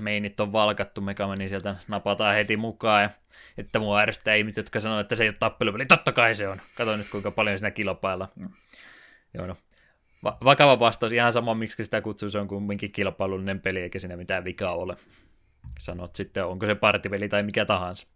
Meinit 0.00 0.40
on 0.40 0.52
valkattu, 0.52 1.00
Megamani 1.00 1.48
sieltä 1.48 1.76
napataan 1.88 2.34
heti 2.34 2.56
mukaan, 2.56 3.02
ja 3.02 3.10
että 3.58 3.78
mua 3.78 4.00
ärsyttää 4.00 4.34
ihmiset, 4.34 4.56
jotka 4.56 4.80
sanoo, 4.80 5.00
että 5.00 5.14
se 5.14 5.24
ei 5.24 5.28
ole 5.28 5.36
tappelupeli. 5.38 5.86
Totta 5.86 6.12
kai 6.12 6.34
se 6.34 6.48
on. 6.48 6.60
Kato 6.74 6.96
nyt, 6.96 7.08
kuinka 7.10 7.30
paljon 7.30 7.58
siinä 7.58 7.70
kilpaillaan. 7.70 8.30
Mm. 8.36 8.48
Joo, 9.34 9.46
no. 9.46 9.56
Va- 10.24 10.38
vakava 10.44 10.78
vastaus, 10.78 11.12
ihan 11.12 11.32
sama, 11.32 11.54
miksi 11.54 11.84
sitä 11.84 12.00
kutsuu, 12.00 12.30
se 12.30 12.38
on 12.38 12.48
kumminkin 12.48 12.92
kilpailullinen 12.92 13.60
peli, 13.60 13.80
eikä 13.80 13.98
siinä 13.98 14.16
mitään 14.16 14.44
vikaa 14.44 14.74
ole 14.74 14.96
sanot 15.78 16.16
sitten, 16.16 16.46
onko 16.46 16.66
se 16.66 16.74
partiveli 16.74 17.28
tai 17.28 17.42
mikä 17.42 17.64
tahansa. 17.64 18.06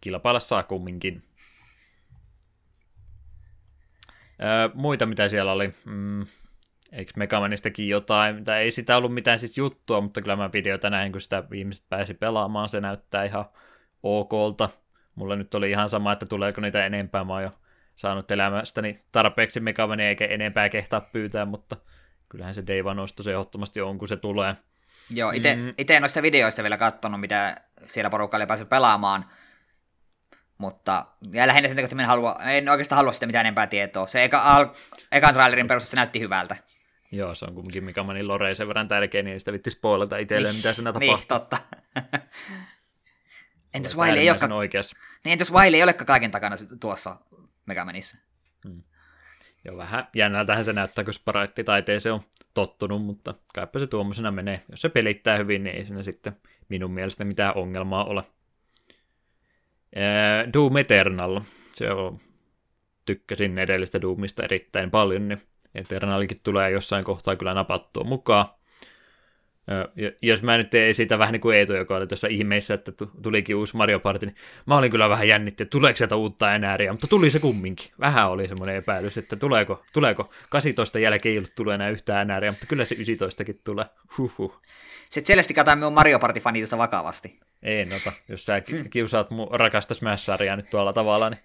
Kilpailla 0.00 0.40
saa 0.40 0.62
kumminkin. 0.62 1.22
Öö, 4.42 4.68
muita, 4.74 5.06
mitä 5.06 5.28
siellä 5.28 5.52
oli. 5.52 5.74
Mm, 5.84 6.26
eikö 6.94 7.12
Megamanistakin 7.16 7.88
jotain, 7.88 8.44
tai 8.44 8.62
ei 8.62 8.70
sitä 8.70 8.96
ollut 8.96 9.14
mitään 9.14 9.38
siis 9.38 9.58
juttua, 9.58 10.00
mutta 10.00 10.22
kyllä 10.22 10.36
mä 10.36 10.50
videota 10.52 10.90
näin, 10.90 11.12
kun 11.12 11.20
sitä 11.20 11.44
viimeiset 11.50 11.84
pääsi 11.88 12.14
pelaamaan, 12.14 12.68
se 12.68 12.80
näyttää 12.80 13.24
ihan 13.24 13.44
okolta. 14.02 14.68
Mulla 15.14 15.36
nyt 15.36 15.54
oli 15.54 15.70
ihan 15.70 15.88
sama, 15.88 16.12
että 16.12 16.26
tuleeko 16.26 16.60
niitä 16.60 16.86
enempää, 16.86 17.24
mä 17.24 17.32
oon 17.32 17.42
jo 17.42 17.50
saanut 17.96 18.30
elämästäni 18.30 19.00
tarpeeksi 19.12 19.60
Megamania, 19.60 20.08
eikä 20.08 20.26
enempää 20.26 20.68
kehtaa 20.68 21.00
pyytää, 21.00 21.44
mutta 21.44 21.76
kyllähän 22.28 22.54
se 22.54 22.66
Day 22.66 22.80
One 22.80 23.02
se 23.06 23.30
ehdottomasti 23.30 23.80
on, 23.80 23.98
kun 23.98 24.08
se 24.08 24.16
tulee. 24.16 24.56
Joo, 25.10 25.30
itse 25.30 25.56
mm. 25.56 25.74
en 25.88 26.02
noista 26.02 26.22
videoista 26.22 26.62
vielä 26.62 26.76
katsonut, 26.76 27.20
mitä 27.20 27.56
siellä 27.86 28.10
porukka 28.10 28.36
oli 28.36 28.46
päässyt 28.46 28.68
pelaamaan, 28.68 29.24
mutta 30.58 31.06
ja 31.32 31.46
lähinnä 31.46 31.68
sen 31.68 31.76
takia, 31.76 31.84
että 31.84 32.02
en, 32.02 32.08
halua, 32.08 32.38
en 32.44 32.68
oikeastaan 32.68 32.96
halua 32.96 33.12
sitä 33.12 33.26
mitään 33.26 33.46
enempää 33.46 33.66
tietoa. 33.66 34.06
Se 34.06 34.24
eka, 34.24 34.38
al, 34.38 34.66
ekan 35.12 35.34
trailerin 35.34 35.66
perusteella 35.66 35.90
se 35.90 35.96
näytti 35.96 36.20
hyvältä. 36.20 36.56
Joo, 37.14 37.34
se 37.34 37.44
on 37.44 37.54
kumminkin 37.54 37.84
Mika 37.84 38.02
Manin 38.02 38.28
Lore 38.28 38.54
sen 38.54 38.68
verran 38.68 38.88
tärkeä, 38.88 39.22
niin 39.22 39.32
ei 39.32 39.38
sitä 39.38 39.52
vitti 39.52 39.70
spoilata 39.70 40.18
itselleen, 40.18 40.54
niin, 40.54 40.58
mitä 40.58 40.72
siinä 40.72 40.92
tapahtuu. 40.92 41.16
Niin, 41.16 41.28
totta. 41.28 41.56
entäs 43.74 43.96
Wiley 43.96 44.18
ei 44.18 44.30
olekaan... 44.30 44.52
Oikeassa. 44.52 44.96
Niin, 45.24 45.32
entäs 45.32 45.52
Wiley 45.52 45.76
ei 45.76 45.82
olekaan 45.82 46.06
kaiken 46.06 46.30
takana 46.30 46.56
tuossa 46.80 47.16
Megamanissa? 47.66 48.18
Hmm. 48.68 48.82
Joo, 49.64 49.76
vähän 49.76 50.08
jännältähän 50.14 50.64
se 50.64 50.72
näyttää, 50.72 51.04
kun 51.04 51.14
sprite-taiteeseen 51.14 52.12
on 52.12 52.24
tottunut, 52.54 53.02
mutta 53.02 53.34
kaipa 53.54 53.78
se 53.78 53.86
tuommoisena 53.86 54.30
menee. 54.30 54.64
Jos 54.70 54.80
se 54.80 54.88
pelittää 54.88 55.36
hyvin, 55.36 55.64
niin 55.64 55.76
ei 55.76 55.84
siinä 55.84 56.02
sitten 56.02 56.36
minun 56.68 56.90
mielestä 56.90 57.24
mitään 57.24 57.56
ongelmaa 57.56 58.04
ole. 58.04 58.24
Doom 60.52 60.76
Eternal, 60.76 61.40
se 61.72 61.90
on, 61.90 62.20
tykkäsin 63.04 63.58
edellistä 63.58 64.00
Doomista 64.00 64.44
erittäin 64.44 64.90
paljon, 64.90 65.28
niin 65.28 65.42
Eternalikin 65.74 66.36
tulee 66.42 66.70
jossain 66.70 67.04
kohtaa 67.04 67.36
kyllä 67.36 67.54
napattua 67.54 68.04
mukaan. 68.04 68.46
Jos 70.22 70.42
mä 70.42 70.56
nyt 70.56 70.74
ei 70.74 70.94
siitä 70.94 71.18
vähän 71.18 71.32
niin 71.32 71.40
kuin 71.40 71.56
Eetu, 71.56 71.72
joka 71.72 71.96
oli 71.96 72.06
tuossa 72.06 72.28
ihmeissä, 72.28 72.74
että 72.74 72.92
tulikin 73.22 73.56
uusi 73.56 73.76
Mario 73.76 74.00
Party, 74.00 74.26
niin 74.26 74.36
mä 74.66 74.76
olin 74.76 74.90
kyllä 74.90 75.08
vähän 75.08 75.28
jännitti, 75.28 75.62
että 75.62 75.70
tuleeko 75.70 75.96
sieltä 75.96 76.16
uutta 76.16 76.54
enääriä, 76.54 76.92
mutta 76.92 77.06
tuli 77.06 77.30
se 77.30 77.38
kumminkin. 77.38 77.90
Vähän 78.00 78.30
oli 78.30 78.48
semmoinen 78.48 78.76
epäilys, 78.76 79.18
että 79.18 79.36
tuleeko, 79.36 79.82
tuleeko 79.92 80.30
18 80.50 80.98
jälkeen 80.98 81.32
ei 81.32 81.38
ollut 81.38 81.54
tulee 81.54 81.74
enää 81.74 81.90
yhtään 81.90 82.22
enääriä, 82.22 82.50
mutta 82.50 82.66
kyllä 82.66 82.84
se 82.84 82.94
19kin 82.94 83.60
tulee. 83.64 83.84
Huhhuh. 84.18 84.62
Sitten 85.10 85.26
selvästi 85.26 85.54
katsoo 85.54 85.76
minun 85.76 85.92
Mario 85.92 86.18
Party-fani 86.18 86.60
tästä 86.60 86.78
vakavasti. 86.78 87.40
Ei 87.62 87.84
nota, 87.84 88.12
jos 88.28 88.46
sä 88.46 88.62
kiusaat 88.90 89.30
mun 89.30 89.48
rakasta 89.50 89.94
smash 89.94 90.28
nyt 90.56 90.70
tuolla 90.70 90.92
tavalla, 90.92 91.30
niin 91.30 91.40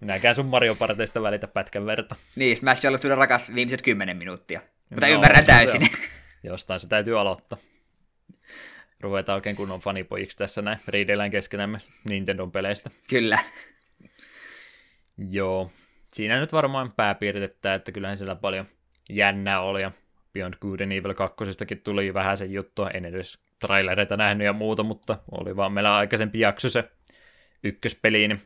minäkään 0.00 0.34
sun 0.34 0.46
Mario 0.46 0.74
Parteista 0.74 1.22
välitä 1.22 1.48
pätkän 1.48 1.86
verta. 1.86 2.16
Niin, 2.36 2.56
Smash 2.56 2.86
on 2.86 2.88
ollut 2.88 3.18
rakas 3.18 3.54
viimeiset 3.54 3.82
kymmenen 3.82 4.16
minuuttia. 4.16 4.60
Mutta 4.90 5.06
no, 5.06 5.12
ymmärrän 5.12 5.44
täysin. 5.44 5.82
Jostain 6.42 6.80
se 6.80 6.88
täytyy 6.88 7.20
aloittaa 7.20 7.58
ruvetaan 9.04 9.34
oikein 9.34 9.56
kunnon 9.56 9.80
fanipojiksi 9.80 10.38
tässä 10.38 10.62
näin, 10.62 10.78
riidellään 10.88 11.30
keskenämme 11.30 11.78
Nintendon 12.08 12.52
peleistä. 12.52 12.90
Kyllä. 13.08 13.38
Joo, 15.30 15.70
siinä 16.12 16.40
nyt 16.40 16.52
varmaan 16.52 16.92
pääpiirtettä, 16.92 17.74
että 17.74 17.92
kyllähän 17.92 18.16
siellä 18.16 18.34
paljon 18.34 18.66
jännää 19.10 19.60
oli, 19.60 19.82
ja 19.82 19.92
Beyond 20.32 20.54
Good 20.60 20.80
and 20.80 20.92
Evil 20.92 21.14
2 21.14 21.44
tuli 21.84 22.14
vähän 22.14 22.36
sen 22.36 22.52
juttua, 22.52 22.90
en 22.90 23.04
edes 23.04 23.38
trailereita 23.58 24.16
nähnyt 24.16 24.44
ja 24.44 24.52
muuta, 24.52 24.82
mutta 24.82 25.18
oli 25.30 25.56
vaan 25.56 25.72
meillä 25.72 25.96
aikaisempi 25.96 26.40
jakso 26.40 26.68
se 26.68 26.84
ykköspeli, 27.64 28.28
niin 28.28 28.42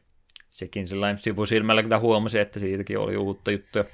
sekin 0.51 0.89
sellainen 0.89 1.23
sivusilmällä 1.23 1.83
kyllä 1.83 1.99
huomasi, 1.99 2.39
että 2.39 2.61
siitäkin 2.61 2.99
oli 2.99 3.17
uutta 3.17 3.51
juttuja. 3.51 3.85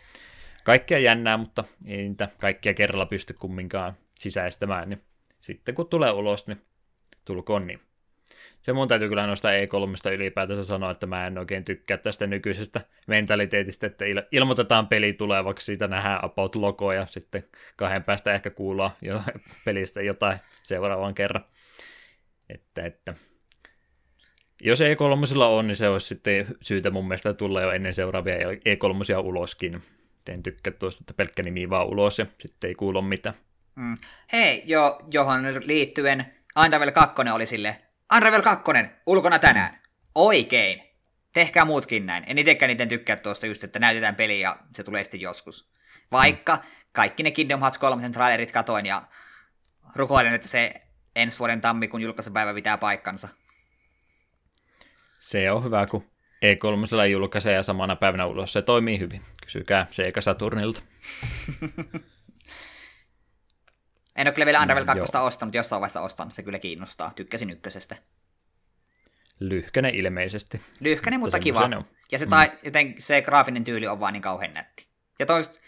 Kaikkea 0.64 0.98
jännää, 0.98 1.36
mutta 1.36 1.64
ei 1.86 2.08
niitä 2.08 2.28
kaikkia 2.40 2.74
kerralla 2.74 3.06
pysty 3.06 3.32
kumminkaan 3.32 3.96
sisäistämään, 4.14 4.88
niin 4.88 5.02
sitten 5.40 5.74
kun 5.74 5.88
tulee 5.88 6.12
ulos, 6.12 6.46
niin 6.46 6.62
tulkoon 7.24 7.66
niin. 7.66 7.80
Se 8.62 8.72
mun 8.72 8.88
täytyy 8.88 9.08
kyllä 9.08 9.26
noista 9.26 9.48
E3 9.50 10.14
ylipäätänsä 10.14 10.64
sanoa, 10.64 10.90
että 10.90 11.06
mä 11.06 11.26
en 11.26 11.38
oikein 11.38 11.64
tykkää 11.64 11.96
tästä 11.96 12.26
nykyisestä 12.26 12.80
mentaliteetistä, 13.06 13.86
että 13.86 14.04
il- 14.04 14.26
ilmoitetaan 14.32 14.86
peli 14.86 15.12
tulevaksi, 15.12 15.64
siitä 15.64 15.88
nähdään 15.88 16.24
about 16.24 16.56
logo 16.56 16.92
ja 16.92 17.06
sitten 17.06 17.44
kahden 17.76 18.04
päästä 18.04 18.34
ehkä 18.34 18.50
kuullaan 18.50 18.90
jo 19.02 19.22
pelistä 19.64 20.02
jotain 20.02 20.38
seuraavan 20.62 21.14
kerran. 21.14 21.44
Että, 22.48 22.86
että 22.86 23.14
jos 24.64 24.80
E3 24.80 25.38
on, 25.42 25.66
niin 25.66 25.76
se 25.76 25.88
olisi 25.88 26.06
sitten 26.06 26.46
syytä 26.60 26.90
mun 26.90 27.08
mielestä 27.08 27.34
tulla 27.34 27.62
jo 27.62 27.70
ennen 27.70 27.94
seuraavia 27.94 28.34
E3 28.36 29.18
uloskin. 29.22 29.82
En 30.28 30.42
tykkää 30.42 30.72
tuosta, 30.72 31.02
että 31.02 31.14
pelkkä 31.14 31.42
nimi 31.42 31.70
vaan 31.70 31.86
ulos 31.86 32.18
ja 32.18 32.26
sitten 32.38 32.68
ei 32.68 32.74
kuulu 32.74 33.02
mitään. 33.02 33.34
Mm. 33.74 33.96
Hei, 34.32 34.62
jo, 34.66 34.98
johon 35.12 35.42
liittyen 35.64 36.34
Unravel 36.64 36.90
2 36.90 37.22
oli 37.34 37.46
sille, 37.46 37.76
Unravel 38.16 38.42
2, 38.42 38.64
ulkona 39.06 39.38
tänään. 39.38 39.78
Oikein. 40.14 40.82
Tehkää 41.32 41.64
muutkin 41.64 42.06
näin. 42.06 42.24
En 42.26 42.38
itsekään 42.38 42.68
niiden 42.68 42.88
tykkää 42.88 43.16
tuosta 43.16 43.46
just, 43.46 43.64
että 43.64 43.78
näytetään 43.78 44.14
peli 44.14 44.40
ja 44.40 44.58
se 44.74 44.84
tulee 44.84 45.04
sitten 45.04 45.20
joskus. 45.20 45.72
Vaikka 46.12 46.58
kaikki 46.92 47.22
ne 47.22 47.30
Kingdom 47.30 47.60
Hearts 47.60 47.78
3 47.78 48.08
trailerit 48.10 48.52
katoin 48.52 48.86
ja 48.86 49.02
rukoilen, 49.96 50.34
että 50.34 50.48
se 50.48 50.82
ensi 51.16 51.38
vuoden 51.38 51.60
tammikuun 51.60 52.02
julkaisupäivä 52.02 52.54
pitää 52.54 52.78
paikkansa. 52.78 53.28
Se 55.24 55.50
on 55.50 55.64
hyvä, 55.64 55.86
kun 55.86 56.10
E3 56.44 57.06
julkaisee 57.10 57.52
ja 57.54 57.62
samana 57.62 57.96
päivänä 57.96 58.26
ulos. 58.26 58.52
Se 58.52 58.62
toimii 58.62 58.98
hyvin. 58.98 59.22
Kysykää 59.44 59.86
Sega 59.90 60.20
Saturnilta. 60.20 60.82
En 64.16 64.26
ole 64.26 64.34
kyllä 64.34 64.46
vielä 64.46 64.60
Undervel 64.60 64.84
2 64.84 65.02
mm, 65.02 65.24
ostanut, 65.24 65.54
jossain 65.54 65.80
vaiheessa 65.80 66.00
ostan. 66.00 66.30
Se 66.30 66.42
kyllä 66.42 66.58
kiinnostaa. 66.58 67.12
Tykkäsin 67.16 67.50
ykkösestä. 67.50 67.96
Lyhkäne 69.40 69.88
ilmeisesti. 69.88 70.60
Lyhkäne, 70.80 71.18
mutta, 71.18 71.36
mutta 71.36 71.44
kiva. 71.44 71.84
Ja 72.12 72.18
se, 72.18 72.26
tai, 72.26 72.52
joten 72.62 72.94
se 72.98 73.22
graafinen 73.22 73.64
tyyli 73.64 73.86
on 73.86 74.00
vaan 74.00 74.12
niin 74.12 74.22
kauhean 74.22 74.54
nätti. 74.54 74.88
Ja 75.18 75.26
toiset 75.26 75.60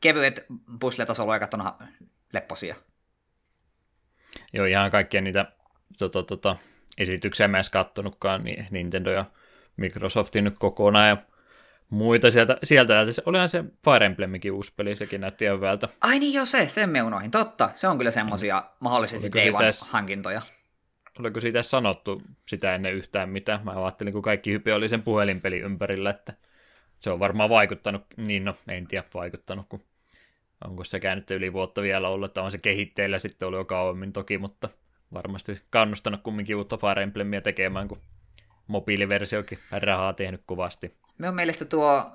kevyet 0.00 0.46
puzzle-tasoloikat 0.80 1.54
on 1.54 1.88
lepposia. 2.32 2.76
Joo, 4.52 4.66
ihan 4.66 4.90
kaikkia 4.90 5.20
niitä 5.20 5.52
tota, 5.98 6.22
tota, 6.22 6.56
esityksiä 7.00 7.48
mä 7.48 7.56
edes 7.56 7.70
kattonutkaan, 7.70 8.44
niin 8.44 8.66
Nintendo 8.70 9.10
ja 9.10 9.24
Microsoftin 9.76 10.44
nyt 10.44 10.58
kokonaan 10.58 11.08
ja 11.08 11.16
muita 11.90 12.30
sieltä. 12.30 12.58
sieltä. 12.62 12.94
Olihan 13.26 13.48
se 13.48 13.64
Fire 13.84 14.06
Emblemikin 14.06 14.52
uusi 14.52 14.72
peli, 14.76 14.96
sekin 14.96 15.20
näytti 15.20 15.44
ihan 15.44 15.56
hyvältä. 15.56 15.88
Ai 16.00 16.18
niin 16.18 16.34
joo, 16.34 16.46
se, 16.46 16.68
sen 16.68 16.90
me 16.90 17.02
unohin. 17.02 17.30
Totta, 17.30 17.70
se 17.74 17.88
on 17.88 17.98
kyllä 17.98 18.10
semmosia 18.10 18.60
mm. 18.60 18.66
mahdollisesti 18.80 19.32
Day 19.32 19.50
One 19.50 19.70
hankintoja. 19.90 20.40
Oliko 21.18 21.40
siitä 21.40 21.62
sanottu 21.62 22.22
sitä 22.48 22.74
ennen 22.74 22.94
yhtään 22.94 23.28
mitään? 23.28 23.60
Mä 23.64 23.84
ajattelin, 23.84 24.12
kun 24.12 24.22
kaikki 24.22 24.52
hype 24.52 24.74
oli 24.74 24.88
sen 24.88 25.02
puhelinpeli 25.02 25.58
ympärillä, 25.58 26.10
että 26.10 26.32
se 27.00 27.10
on 27.10 27.18
varmaan 27.18 27.50
vaikuttanut, 27.50 28.02
niin 28.16 28.44
no, 28.44 28.56
en 28.68 28.86
tiedä 28.86 29.04
vaikuttanut, 29.14 29.66
kun 29.68 29.82
onko 30.64 30.84
se 30.84 31.00
käynyt 31.00 31.30
yli 31.30 31.52
vuotta 31.52 31.82
vielä 31.82 32.08
ollut, 32.08 32.30
että 32.30 32.42
on 32.42 32.50
se 32.50 32.58
kehitteillä 32.58 33.18
sitten 33.18 33.46
ollut 33.48 33.60
jo 33.60 33.64
kauemmin 33.64 34.12
toki, 34.12 34.38
mutta 34.38 34.68
varmasti 35.12 35.62
kannustanut 35.70 36.22
kumminkin 36.22 36.56
uutta 36.56 36.76
Fire 36.76 37.02
Emblemia 37.02 37.40
tekemään, 37.40 37.88
kun 37.88 38.02
mobiiliversiokin 38.66 39.58
rahaa 39.70 40.12
tehnyt 40.12 40.42
kovasti. 40.46 40.94
Minun 41.18 41.34
mielestä 41.34 41.64
tuo 41.64 42.10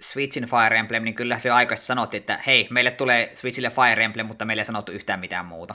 Switchin 0.00 0.46
Fire 0.46 0.78
Emblem, 0.78 1.02
niin 1.02 1.14
kyllä 1.14 1.38
se 1.38 1.48
jo 1.48 1.54
aikaisesti 1.54 1.86
sanottiin, 1.86 2.20
että 2.20 2.40
hei, 2.46 2.66
meille 2.70 2.90
tulee 2.90 3.32
Switchille 3.34 3.70
Fire 3.70 4.04
Emblem, 4.04 4.26
mutta 4.26 4.44
meille 4.44 4.60
ei 4.60 4.64
sanottu 4.64 4.92
yhtään 4.92 5.20
mitään 5.20 5.46
muuta. 5.46 5.74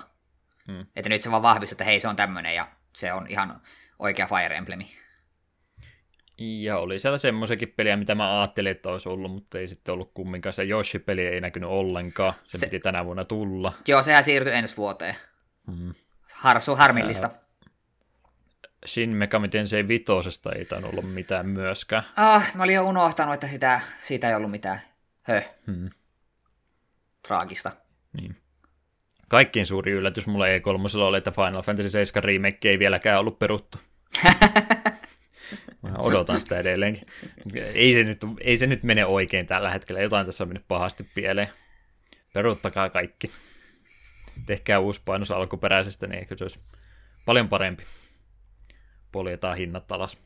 Hmm. 0.68 0.86
Että 0.96 1.10
nyt 1.10 1.22
se 1.22 1.32
vaan 1.32 1.42
vahvistui, 1.42 1.74
että 1.74 1.84
hei, 1.84 2.00
se 2.00 2.08
on 2.08 2.16
tämmöinen 2.16 2.56
ja 2.56 2.68
se 2.96 3.14
on 3.14 3.28
ihan 3.30 3.62
oikea 4.00 4.28
Fire 4.28 4.56
Emblemi. 4.58 4.88
Ja 6.38 6.78
oli 6.78 7.00
siellä 7.00 7.18
semmoisiakin 7.18 7.74
peliä, 7.78 7.98
mitä 7.98 8.16
mä 8.16 8.40
ajattelin, 8.40 8.72
että 8.72 8.90
olisi 8.90 9.10
ollut, 9.10 9.32
mutta 9.32 9.60
ei 9.60 9.68
sitten 9.68 9.94
ollut 9.94 10.12
kumminkaan. 10.14 10.54
Se 10.54 10.64
Yoshi-peli 10.64 11.26
ei 11.26 11.42
näkynyt 11.42 11.70
ollenkaan. 11.70 12.34
Se, 12.44 12.58
Se- 12.58 12.66
piti 12.66 12.80
tänä 12.80 13.06
vuonna 13.06 13.26
tulla. 13.26 13.74
Joo, 13.88 14.04
sehän 14.04 14.24
siirtyi 14.24 14.54
ensi 14.54 14.78
vuoteen. 14.78 15.16
Mm. 15.68 15.94
Harsu 16.38 16.76
harmillista. 16.76 17.30
Shin 18.86 19.10
Megami 19.10 19.48
Tensei 19.50 19.88
vitosesta 19.88 20.52
ei 20.52 20.66
tainnut 20.66 20.94
olla 20.94 21.02
mitään 21.02 21.48
myöskään. 21.48 22.04
Ah, 22.18 22.56
mä 22.56 22.64
olin 22.64 22.76
jo 22.76 22.84
unohtanut, 22.88 23.34
että 23.34 23.48
sitä, 23.48 23.82
siitä 24.02 24.30
ei 24.30 24.36
ollut 24.36 24.52
mitään. 24.52 24.82
Höh, 25.22 25.50
Hmm. 25.68 25.90
traagista. 27.28 27.72
Niin. 28.14 28.36
Kaikkein 29.28 29.66
suuri 29.66 29.92
yllätys 29.92 30.28
mulle 30.28 30.58
E3 30.58 30.98
oli, 31.02 31.18
että 31.18 31.32
Final 31.32 31.62
Fantasy 31.62 31.90
7 31.90 32.24
remake 32.24 32.70
ei 32.70 32.80
vieläkään 32.80 33.20
ollut 33.20 33.40
peruttu. 33.40 33.78
Mä 35.82 35.94
odotan 35.98 36.42
sitä 36.42 36.60
edelleenkin. 36.60 37.08
Ei 37.74 37.94
se, 37.94 38.04
nyt, 38.04 38.22
ei 38.42 38.58
se 38.58 38.68
nyt 38.68 38.84
mene 38.84 39.06
oikein 39.06 39.46
tällä 39.48 39.70
hetkellä. 39.70 40.02
Jotain 40.02 40.26
tässä 40.26 40.44
on 40.44 40.48
mennyt 40.48 40.68
pahasti 40.68 41.10
pieleen. 41.16 41.50
Peruuttakaa 42.34 42.90
kaikki. 42.90 43.32
Tehkää 44.46 44.80
uusi 44.80 45.02
painos 45.06 45.32
alkuperäisestä, 45.32 46.08
niin 46.08 46.20
eikö 46.20 46.38
se 46.38 46.44
olisi 46.44 46.60
paljon 47.26 47.50
parempi. 47.50 47.84
Poljetaan 49.12 49.58
hinnat 49.58 49.92
alas. 49.92 50.18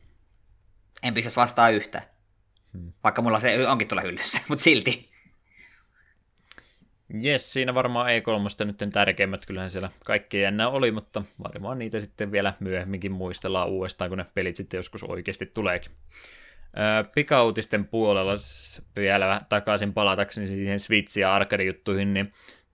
En 1.02 1.14
pistäisi 1.14 1.36
vastaan 1.36 1.74
yhtään. 1.74 2.04
Vaikka 3.04 3.22
mulla 3.22 3.40
se 3.40 3.68
onkin 3.68 3.88
tuolla 3.88 4.02
hyllyssä, 4.02 4.40
mutta 4.48 4.62
silti. 4.64 5.12
Jes, 7.20 7.52
siinä 7.52 7.74
varmaan 7.74 8.06
E3 8.06 8.64
nyt 8.64 8.92
tärkeimmät, 8.92 9.46
kyllähän 9.46 9.70
siellä 9.70 9.90
kaikki 10.04 10.40
jännä 10.40 10.68
oli, 10.68 10.90
mutta 10.90 11.22
varmaan 11.44 11.78
niitä 11.78 12.00
sitten 12.00 12.32
vielä 12.32 12.54
myöhemminkin 12.60 13.12
muistellaan 13.12 13.68
uudestaan, 13.68 14.10
kun 14.10 14.18
ne 14.18 14.26
pelit 14.34 14.56
sitten 14.56 14.78
joskus 14.78 15.02
oikeasti 15.02 15.46
tuleekin. 15.46 15.92
Pikautisten 17.14 17.84
puolella 17.84 18.32
vielä 18.96 19.40
takaisin 19.48 19.92
palatakseni 19.92 20.46
siihen 20.46 20.78
Switch- 20.80 21.20
ja 21.20 21.34
arcade-juttuihin, 21.34 22.14
niin 22.14 22.32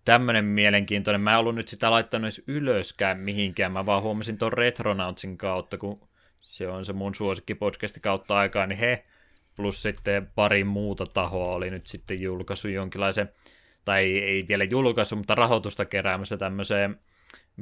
tämmöinen 0.08 0.44
mielenkiintoinen. 0.44 1.20
Mä 1.20 1.32
en 1.32 1.38
ollut 1.38 1.54
nyt 1.54 1.68
sitä 1.68 1.90
laittanut 1.90 2.24
edes 2.24 2.42
ylöskään 2.46 3.18
mihinkään, 3.18 3.72
mä 3.72 3.86
vaan 3.86 4.02
huomasin 4.02 4.38
tuon 4.38 4.52
Retronautsin 4.52 5.38
kautta, 5.38 5.78
kun 5.78 6.08
se 6.40 6.68
on 6.68 6.84
se 6.84 6.92
mun 6.92 7.14
suosikkipodcasti 7.14 8.00
kautta 8.00 8.36
aikaa, 8.36 8.66
niin 8.66 8.78
he 8.78 9.04
plus 9.56 9.82
sitten 9.82 10.30
pari 10.34 10.64
muuta 10.64 11.06
tahoa 11.06 11.54
oli 11.54 11.70
nyt 11.70 11.86
sitten 11.86 12.20
julkaissut 12.20 12.70
jonkinlaisen 12.70 13.28
tai 13.84 14.04
ei, 14.04 14.24
ei 14.24 14.48
vielä 14.48 14.64
julkaisu, 14.64 15.16
mutta 15.16 15.34
rahoitusta 15.34 15.84
keräämässä 15.84 16.36
tämmöiseen 16.36 17.00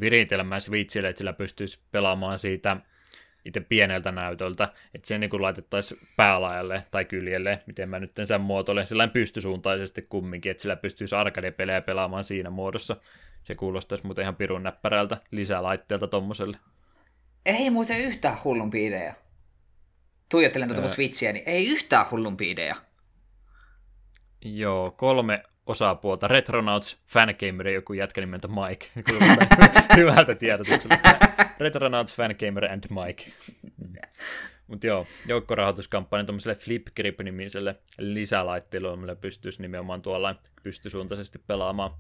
viritelmään 0.01 0.61
Switchille, 0.61 1.09
että 1.09 1.19
sillä 1.19 1.33
pystyisi 1.33 1.79
pelaamaan 1.93 2.39
siitä 2.39 2.77
itse 3.47 3.61
pieneltä 3.61 4.13
näytöltä, 4.13 4.69
että 4.95 5.09
se 5.09 5.19
niin 5.19 5.31
kuin 5.31 5.43
laitettaisiin 5.43 6.01
päälaajalle 6.17 6.85
tai 6.91 7.05
kyljelle, 7.05 7.63
miten 7.67 7.89
mä 7.89 7.99
nyt 7.99 8.13
sen 8.25 8.41
muotoilen, 8.41 8.87
sellainen 8.87 9.13
pystysuuntaisesti 9.13 10.03
kumminkin, 10.03 10.51
että 10.51 10.61
sillä 10.63 10.77
pystyisi 10.77 11.15
arcade-pelejä 11.15 11.81
pelaamaan 11.81 12.25
siinä 12.25 12.51
muodossa. 12.51 12.97
Se 13.43 13.55
kuulostaisi 13.55 14.07
muuten 14.07 14.23
ihan 14.23 14.37
pirun 14.37 14.63
näppärältä 14.63 15.17
lisälaitteelta 15.31 16.07
tommoselle. 16.07 16.57
Ei 17.47 17.71
muuten 17.71 18.01
yhtään 18.01 18.37
hullumpi 18.45 18.87
idea. 18.87 19.15
Tuijottelen 20.29 20.69
tuota. 20.69 20.89
Switchiä, 20.89 21.33
niin 21.33 21.45
ei 21.47 21.69
yhtään 21.69 22.07
hullumpi 22.11 22.51
idea. 22.51 22.77
Joo, 24.45 24.91
kolme 24.91 25.43
osapuolta. 25.67 26.29
Retronauts, 26.29 26.99
Fangamer 27.07 27.69
ja 27.69 27.75
joku 27.75 27.93
jätkä 27.93 28.21
nimeltä 28.21 28.49
Mike. 28.49 28.87
Hyvältä 29.97 30.35
tiedotukselta. 30.35 31.26
Retronauts, 31.59 32.15
Fangamer 32.15 32.65
and 32.65 32.85
Mike. 32.91 33.33
Mutta 34.67 34.87
joo, 34.87 35.07
joukkorahoituskampanja 35.27 36.25
tuommoiselle 36.25 36.55
Flipgrip-nimiselle 36.55 37.77
lisälaitteelle, 37.99 38.97
millä 38.97 39.17
pystyisi 39.17 39.63
nimenomaan 39.63 40.03
tuolla 40.03 40.35
pystysuuntaisesti 40.63 41.39
pelaamaan 41.39 41.91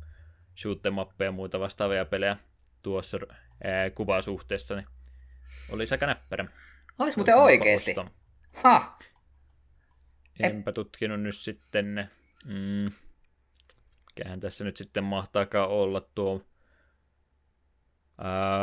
shoot 0.58 0.80
ja 1.18 1.32
muita 1.32 1.60
vastaavia 1.60 2.04
pelejä 2.04 2.36
tuossa 2.82 3.18
ää, 3.64 3.90
kuvasuhteessa, 3.90 4.74
niin 4.74 4.86
oli 5.70 5.84
aika 5.90 6.06
näppärä. 6.06 6.46
Ois 6.98 7.16
muuten 7.16 7.36
oikeesti. 7.36 7.90
Oston. 7.90 8.10
Ha! 8.52 8.98
Enpä 10.40 10.72
tutkinut 10.72 11.20
nyt 11.20 11.36
sitten, 11.36 12.08
mm, 12.44 12.92
mikähän 14.06 14.40
tässä 14.40 14.64
nyt 14.64 14.76
sitten 14.76 15.04
mahtaakaan 15.04 15.68
olla 15.68 16.00
tuo 16.00 16.42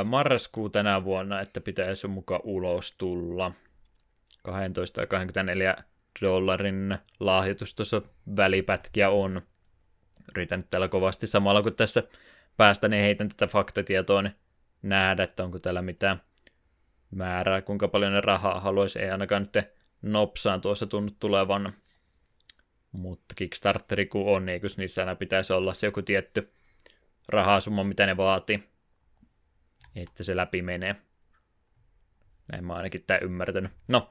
marraskuu 0.03 0.69
tänä 0.69 1.03
vuonna, 1.03 1.41
että 1.41 1.61
pitäisi 1.61 2.07
mukaan 2.07 2.41
ulos 2.43 2.95
tulla. 2.97 3.51
12 4.43 5.01
ja 5.01 5.07
24 5.07 5.75
dollarin 6.21 6.97
lahjoitus 7.19 7.73
tuossa 7.73 8.01
välipätkiä 8.37 9.09
on. 9.09 9.41
Yritän 10.35 10.59
nyt 10.59 10.69
täällä 10.69 10.87
kovasti 10.87 11.27
samalla 11.27 11.61
kun 11.61 11.75
tässä 11.75 12.03
päästä, 12.57 12.87
niin 12.87 13.03
heitän 13.03 13.29
tätä 13.29 13.47
faktatietoa, 13.47 14.21
niin 14.21 14.35
nähdä, 14.81 15.23
että 15.23 15.43
onko 15.43 15.59
täällä 15.59 15.81
mitään 15.81 16.21
määrää, 17.11 17.61
kuinka 17.61 17.87
paljon 17.87 18.13
ne 18.13 18.21
rahaa 18.21 18.59
haluaisi. 18.59 18.99
Ei 18.99 19.09
ainakaan 19.09 19.47
nyt 19.55 19.67
nopsaan 20.01 20.61
tuossa 20.61 20.87
tunnu 20.87 21.11
tulevan. 21.19 21.73
Mutta 22.91 23.35
Kickstarteri 23.35 24.05
kun 24.05 24.35
on, 24.35 24.45
niin 24.45 24.53
eikö 24.53 24.67
niissä 24.77 25.01
aina 25.01 25.15
pitäisi 25.15 25.53
olla 25.53 25.73
se 25.73 25.87
joku 25.87 26.01
tietty 26.01 26.53
rahasumma, 27.29 27.83
mitä 27.83 28.05
ne 28.05 28.17
vaatii, 28.17 28.63
että 29.95 30.23
se 30.23 30.35
läpi 30.35 30.61
menee. 30.61 30.95
Näin 32.51 32.65
mä 32.65 32.73
ainakin 32.73 33.03
tää 33.07 33.17
ymmärtänyt. 33.17 33.71
No, 33.91 34.09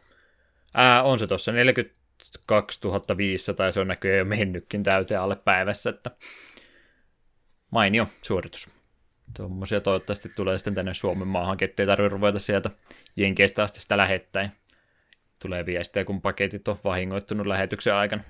ää, 0.75 1.03
on 1.03 1.19
se 1.19 1.27
tossa 1.27 1.53
42 1.53 2.81
500 3.17 3.67
ja 3.67 3.73
se 3.73 3.81
on 3.81 3.89
näköjään 3.89 4.19
jo 4.19 4.25
mennytkin 4.25 4.83
täyteen 4.83 5.21
alle 5.21 5.37
päivässä, 5.37 5.91
että 5.91 6.11
mainio 7.71 8.09
suoritus. 8.23 8.71
Tuommoisia 9.37 9.81
toivottavasti 9.81 10.29
tulee 10.29 10.59
sitten 10.59 10.75
tänne 10.75 10.95
Suomen 10.95 11.29
maahan, 11.29 11.57
ettei 11.61 11.87
tarvitse 11.87 12.15
ruveta 12.15 12.39
sieltä 12.39 12.71
Jenkeistä 13.17 13.63
asti 13.63 13.81
sitä 13.81 13.97
lähettäin 13.97 14.51
tulee 15.43 15.67
viestiä, 15.67 16.05
kun 16.05 16.23
paketit 16.23 16.69
on 16.69 16.77
vahingoittunut 16.85 17.47
lähetyksen 17.47 17.95
aikana. 17.95 18.23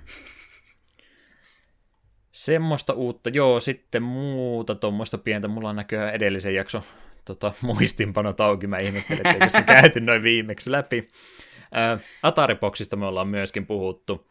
Semmoista 2.31 2.93
uutta, 2.93 3.29
joo, 3.29 3.59
sitten 3.59 4.03
muuta 4.03 4.75
tuommoista 4.75 5.17
pientä, 5.17 5.47
mulla 5.47 5.69
on 5.69 5.75
näköjään 5.75 6.13
edellisen 6.13 6.55
jakso 6.55 6.83
tota, 7.25 7.53
muistinpanot 7.61 8.41
auki, 8.41 8.67
mä 8.67 8.77
ihmettelen, 8.77 9.27
etteikö 9.27 9.45
sitä 9.45 9.61
käyty 9.61 9.99
noin 9.99 10.23
viimeksi 10.23 10.71
läpi. 10.71 11.07
Ää, 11.71 11.97
Atari-boksista 12.23 12.95
me 12.95 13.05
ollaan 13.05 13.27
myöskin 13.27 13.65
puhuttu. 13.65 14.27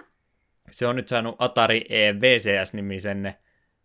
Se 0.70 0.86
on 0.86 0.96
nyt 0.96 1.08
saanut 1.08 1.36
Atari 1.38 1.84
E 1.88 2.14
VCS-nimisen, 2.20 3.34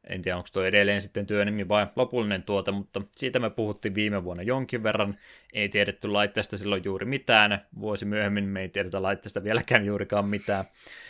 en 0.10 0.22
tiedä 0.22 0.38
onko 0.38 0.50
tuo 0.54 0.64
edelleen 0.64 1.02
sitten 1.02 1.26
työnimi 1.26 1.68
vai 1.68 1.88
lopullinen 1.96 2.44
tuote, 2.44 2.72
mutta 2.72 3.02
siitä 3.12 3.40
me 3.40 3.50
puhuttiin 3.50 3.96
viime 3.96 4.24
vuonna 4.24 4.44
jonkin 4.44 4.84
verran. 4.84 5.18
Ei 5.54 5.70
tiedetty 5.70 6.08
laitteesta 6.08 6.58
silloin 6.58 6.84
juuri 6.86 7.06
mitään. 7.06 7.66
Vuosi 7.80 8.06
myöhemmin 8.06 8.44
me 8.44 8.62
ei 8.62 8.70
tiedetä 8.70 9.02
laitteesta 9.02 9.44
vieläkään 9.44 9.86
juurikaan 9.86 10.26
mitään. 10.26 10.66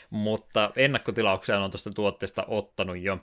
Mutta 0.10 0.72
ennakkotilauksia 0.76 1.60
on 1.60 1.72
tuosta 1.72 1.92
tuotteesta 1.92 2.46
ottanut 2.48 2.98
jo. 2.98 3.20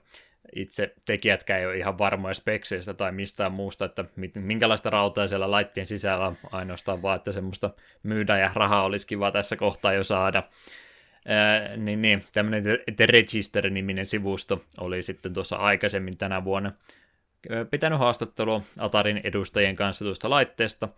Itse 0.57 0.95
tekijätkään 1.05 1.61
ei 1.61 1.67
ole 1.67 1.77
ihan 1.77 1.99
varmoja 1.99 2.35
spekseistä 2.35 2.95
tai 2.95 3.13
mistään 3.13 3.53
muusta, 3.53 3.85
että 3.85 4.05
minkälaista 4.35 4.91
rautaa 4.91 5.29
siellä 5.29 5.51
laitteen 5.51 5.87
sisällä 5.87 6.27
on 6.27 6.37
ainoastaan 6.53 7.03
vaan, 7.03 7.17
että 7.17 7.33
semmoista 7.33 7.71
myydään 8.03 8.41
ja 8.41 8.51
rahaa 8.55 8.85
olisi 8.85 9.07
kiva 9.07 9.31
tässä 9.31 9.57
kohtaa 9.57 9.93
jo 9.93 10.05
saada. 10.05 10.43
Ää, 11.27 11.77
niin, 11.77 12.03
niin, 12.03 12.25
tämmöinen 12.33 12.65
The 12.97 13.07
Register-niminen 13.07 14.07
sivusto 14.07 14.65
oli 14.81 15.03
sitten 15.03 15.35
tuossa 15.35 15.57
aikaisemmin 15.57 16.19
tänä 16.19 16.45
vuonna 16.45 16.73
pitänyt 17.71 17.99
haastattelua 17.99 18.63
Atarin 18.79 19.21
edustajien 19.25 19.77
kanssa 19.77 20.05
tuosta 20.05 20.31
laitteesta. 20.31 20.89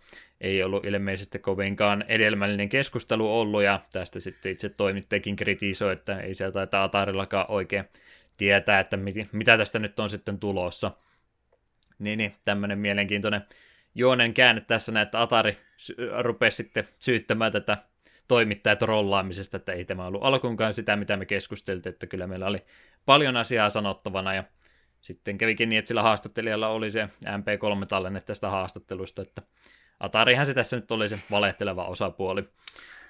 Ei 0.41 0.63
ollut 0.63 0.85
ilmeisesti 0.85 1.39
kovinkaan 1.39 2.05
edelmällinen 2.07 2.69
keskustelu 2.69 3.39
ollut, 3.39 3.63
ja 3.63 3.79
tästä 3.93 4.19
sitten 4.19 4.51
itse 4.51 4.69
toimittajakin 4.69 5.35
kritisoi, 5.35 5.93
että 5.93 6.19
ei 6.19 6.35
sieltä 6.35 6.53
taitaa 6.53 6.83
Atarillakaan 6.83 7.45
oikein 7.51 7.85
tietää, 8.37 8.79
että 8.79 8.97
mitä 9.31 9.57
tästä 9.57 9.79
nyt 9.79 9.99
on 9.99 10.09
sitten 10.09 10.39
tulossa. 10.39 10.91
Niin, 11.99 12.17
niin 12.17 12.35
tämmöinen 12.45 12.79
mielenkiintoinen 12.79 13.41
juonen 13.95 14.33
käänne 14.33 14.61
tässä, 14.61 15.01
että 15.01 15.21
Atari 15.21 15.57
rupesi 16.19 16.55
sitten 16.57 16.87
syyttämään 16.99 17.51
tätä 17.51 17.77
toimittajat 18.27 18.81
rollaamisesta, 18.81 19.57
että 19.57 19.71
ei 19.71 19.85
tämä 19.85 20.05
ollut 20.05 20.23
alkuunkaan 20.23 20.73
sitä, 20.73 20.95
mitä 20.95 21.17
me 21.17 21.25
keskusteltiin, 21.25 21.93
että 21.93 22.07
kyllä 22.07 22.27
meillä 22.27 22.47
oli 22.47 22.65
paljon 23.05 23.37
asiaa 23.37 23.69
sanottavana, 23.69 24.33
ja 24.33 24.43
sitten 25.01 25.37
kävikin 25.37 25.69
niin, 25.69 25.79
että 25.79 25.87
sillä 25.87 26.01
haastattelijalla 26.01 26.67
oli 26.67 26.91
se 26.91 27.09
MP3-tallenne 27.25 28.21
tästä 28.21 28.49
haastattelusta, 28.49 29.21
että 29.21 29.41
Atarihan 29.99 30.45
se 30.45 30.53
tässä 30.53 30.75
nyt 30.75 30.91
oli 30.91 31.09
se 31.09 31.19
valehteleva 31.31 31.85
osapuoli. 31.85 32.49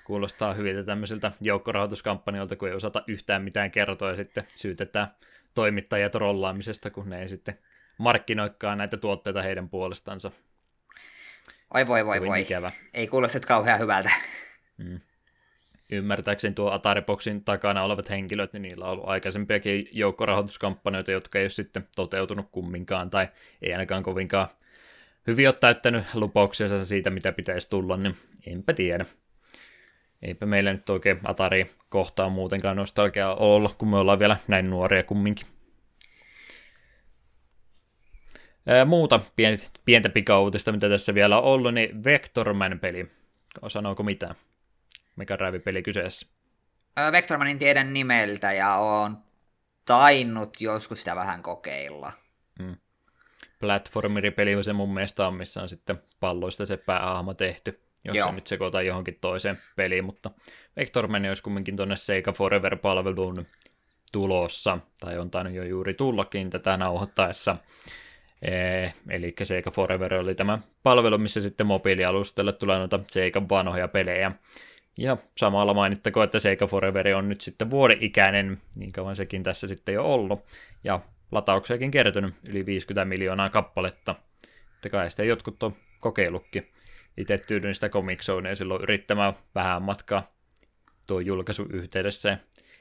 Kuulostaa 0.08 0.54
hyviltä 0.54 0.84
tämmöisiltä 0.84 1.32
joukkorahoituskampanjoilta, 1.42 2.56
kun 2.56 2.68
ei 2.68 2.74
osata 2.74 3.04
yhtään 3.08 3.44
mitään 3.44 3.72
kertoa 3.72 4.10
ja 4.10 4.16
sitten 4.16 4.48
syytetään 4.56 5.08
toimittajia 5.54 6.10
rollaamisesta, 6.14 6.90
kun 6.90 7.10
ne 7.10 7.22
ei 7.22 7.30
sitten 7.30 7.60
markkinoikaan 7.98 8.78
näitä 8.78 8.98
tuotteita 8.98 9.42
heidän 9.42 9.70
puolestansa. 9.70 10.32
Oi 11.74 11.88
voi 11.88 12.06
voi 12.06 12.22
voi. 12.22 12.42
Ikävä. 12.42 12.72
Ei 12.94 13.08
kuulosta 13.08 13.40
kauhean 13.40 13.80
hyvältä. 13.80 14.12
Mm 14.78 15.00
ymmärtääkseni 15.92 16.56
tuo 16.56 16.72
Atariboxin 16.72 17.44
takana 17.44 17.84
olevat 17.84 18.10
henkilöt, 18.10 18.54
niin 18.54 18.62
niillä 18.62 18.86
on 18.86 18.92
ollut 18.92 19.08
aikaisempiakin 19.08 19.88
joukkorahoituskampanjoita, 19.92 21.12
jotka 21.12 21.40
ei 21.40 21.44
ole 21.44 21.50
sitten 21.50 21.88
toteutunut 21.96 22.48
kumminkaan, 22.52 23.10
tai 23.10 23.28
ei 23.62 23.72
ainakaan 23.72 24.04
kovinkaan 24.04 24.48
hyvin 25.28 25.48
ole 25.48 25.56
täyttänyt 25.60 26.06
lupauksia 26.14 26.86
siitä, 26.86 27.10
mitä 27.10 27.32
pitäisi 27.32 27.70
tulla, 27.70 27.98
niin 27.98 28.16
enpä 28.48 28.74
tiedä. 28.74 29.06
Eipä 30.22 30.46
meillä 30.46 30.74
nyt 30.74 30.90
oikein 30.90 31.20
Atari 31.24 31.76
kohtaa 31.90 32.30
muutenkaan 32.30 32.78
nostalgia 32.78 33.34
olla, 33.34 33.76
kun 33.78 33.88
me 33.88 33.98
ollaan 33.98 34.20
vielä 34.20 34.38
näin 34.48 34.70
nuoria 34.70 35.04
kumminkin. 35.04 35.48
Ää, 38.68 38.86
muuta 38.86 39.20
pientä, 39.36 39.64
pientä 39.86 40.10
pikautista, 40.10 40.72
mitä 40.72 40.90
tässä 40.90 41.14
vielä 41.14 41.38
on 41.38 41.44
ollut, 41.44 41.74
niin 41.74 42.04
Vectorman-peli. 42.04 43.12
Sanooko 43.68 44.04
mitään? 44.04 44.36
Mega 45.16 45.38
Drive-peli 45.38 45.84
kyseessä? 45.84 46.28
Vectormanin 47.12 47.60
tiedän 47.60 47.94
nimeltä 47.94 48.54
ja 48.54 48.76
on 48.76 49.18
tainnut 49.86 50.62
joskus 50.62 51.00
sitä 51.00 51.16
vähän 51.16 51.44
kokeilla. 51.44 52.14
Hmm. 52.64 52.76
Platformeripeli 53.60 54.64
se 54.64 54.74
mun 54.74 54.94
mielestä 54.94 55.28
on, 55.28 55.34
missä 55.34 55.62
on 55.62 55.70
sitten 55.70 56.04
palloista 56.20 56.66
se 56.66 56.78
pääahma 56.78 57.34
tehty, 57.34 57.80
jos 58.08 58.18
Joo. 58.18 58.28
se 58.28 58.36
nyt 58.36 58.48
sekoittaa 58.48 58.82
johonkin 58.82 59.18
toiseen 59.22 59.58
peliin, 59.76 60.06
mutta 60.06 60.32
Vectorman 60.78 61.26
olisi 61.26 61.44
kumminkin 61.44 61.76
tuonne 61.76 61.96
Sega 61.96 62.32
Forever-palveluun 62.32 63.46
tulossa, 64.12 64.78
tai 65.00 65.18
on 65.18 65.32
tainnut 65.32 65.56
jo 65.56 65.64
juuri 65.64 65.94
tullakin 65.94 66.50
tätä 66.50 66.78
nauhoittaessa. 66.78 67.58
Ee, 68.42 68.94
eli 69.10 69.36
Sega 69.44 69.72
Forever 69.72 70.14
oli 70.14 70.36
tämä 70.36 70.60
palvelu, 70.84 71.18
missä 71.18 71.42
sitten 71.42 71.68
mobiilialustelle 71.68 72.54
tulee 72.54 72.78
noita 72.78 73.00
Sega 73.08 73.42
vanhoja 73.50 73.88
pelejä. 73.88 74.32
Ja 74.98 75.18
samalla 75.38 75.74
mainittakoon, 75.74 76.24
että 76.24 76.40
Sega 76.40 76.68
Forever 76.68 77.16
on 77.16 77.30
nyt 77.30 77.42
sitten 77.42 77.70
vuoden 77.70 77.98
ikäinen, 78.02 78.58
niin 78.76 78.92
kauan 78.92 79.16
sekin 79.16 79.44
tässä 79.44 79.68
sitten 79.68 79.96
jo 79.96 80.14
ollut. 80.14 80.46
Ja 80.84 81.00
latauksiakin 81.32 81.92
kertynyt 81.92 82.36
yli 82.50 82.66
50 82.66 83.06
miljoonaa 83.06 83.50
kappaletta. 83.50 84.16
Että 84.76 84.90
kai 84.90 85.12
sitä 85.12 85.24
jotkut 85.24 85.64
on 85.64 85.74
kokeillutkin. 86.00 86.68
Itse 87.18 87.38
tyydyin 87.38 87.76
sitä 87.76 87.90
Comic 87.90 88.22
Zonea 88.22 88.56
silloin 88.56 88.84
yrittämään 88.84 89.34
vähän 89.56 89.82
matkaa 89.82 90.32
tuo 91.08 91.20
julkaisu 91.20 91.66
yhteydessä. 91.70 92.38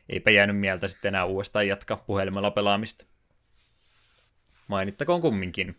Eipä 0.09 0.31
jäänyt 0.31 0.59
mieltä 0.59 0.89
sitten 0.89 1.09
enää 1.09 1.25
uudestaan 1.25 1.69
jatkaa 1.69 1.97
puhelimella 1.97 2.51
pelaamista. 2.51 3.07
Mainittakoon 4.69 5.21
kumminkin. 5.21 5.77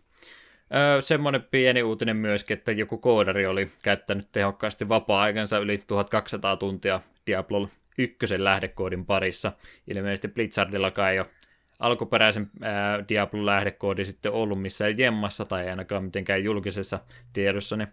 Öö, 0.74 1.00
semmoinen 1.00 1.42
pieni 1.50 1.82
uutinen 1.82 2.16
myöskin, 2.16 2.58
että 2.58 2.72
joku 2.72 2.98
koodari 2.98 3.46
oli 3.46 3.70
käyttänyt 3.82 4.28
tehokkaasti 4.32 4.88
vapaa-aikansa 4.88 5.58
yli 5.58 5.78
1200 5.86 6.56
tuntia 6.56 7.00
Diablo 7.26 7.68
1 7.98 8.44
lähdekoodin 8.44 9.06
parissa. 9.06 9.52
Ilmeisesti 9.86 10.28
Blizzardillakaan 10.28 11.12
ei 11.12 11.18
ole 11.20 11.30
alkuperäisen 11.78 12.50
ää, 12.62 13.08
Diablo 13.08 13.46
lähdekoodi 13.46 14.04
sitten 14.04 14.32
ollut 14.32 14.62
missään 14.62 14.98
jemmassa 14.98 15.44
tai 15.44 15.70
ainakaan 15.70 16.04
mitenkään 16.04 16.44
julkisessa 16.44 16.98
tiedossa, 17.32 17.76
niin 17.76 17.88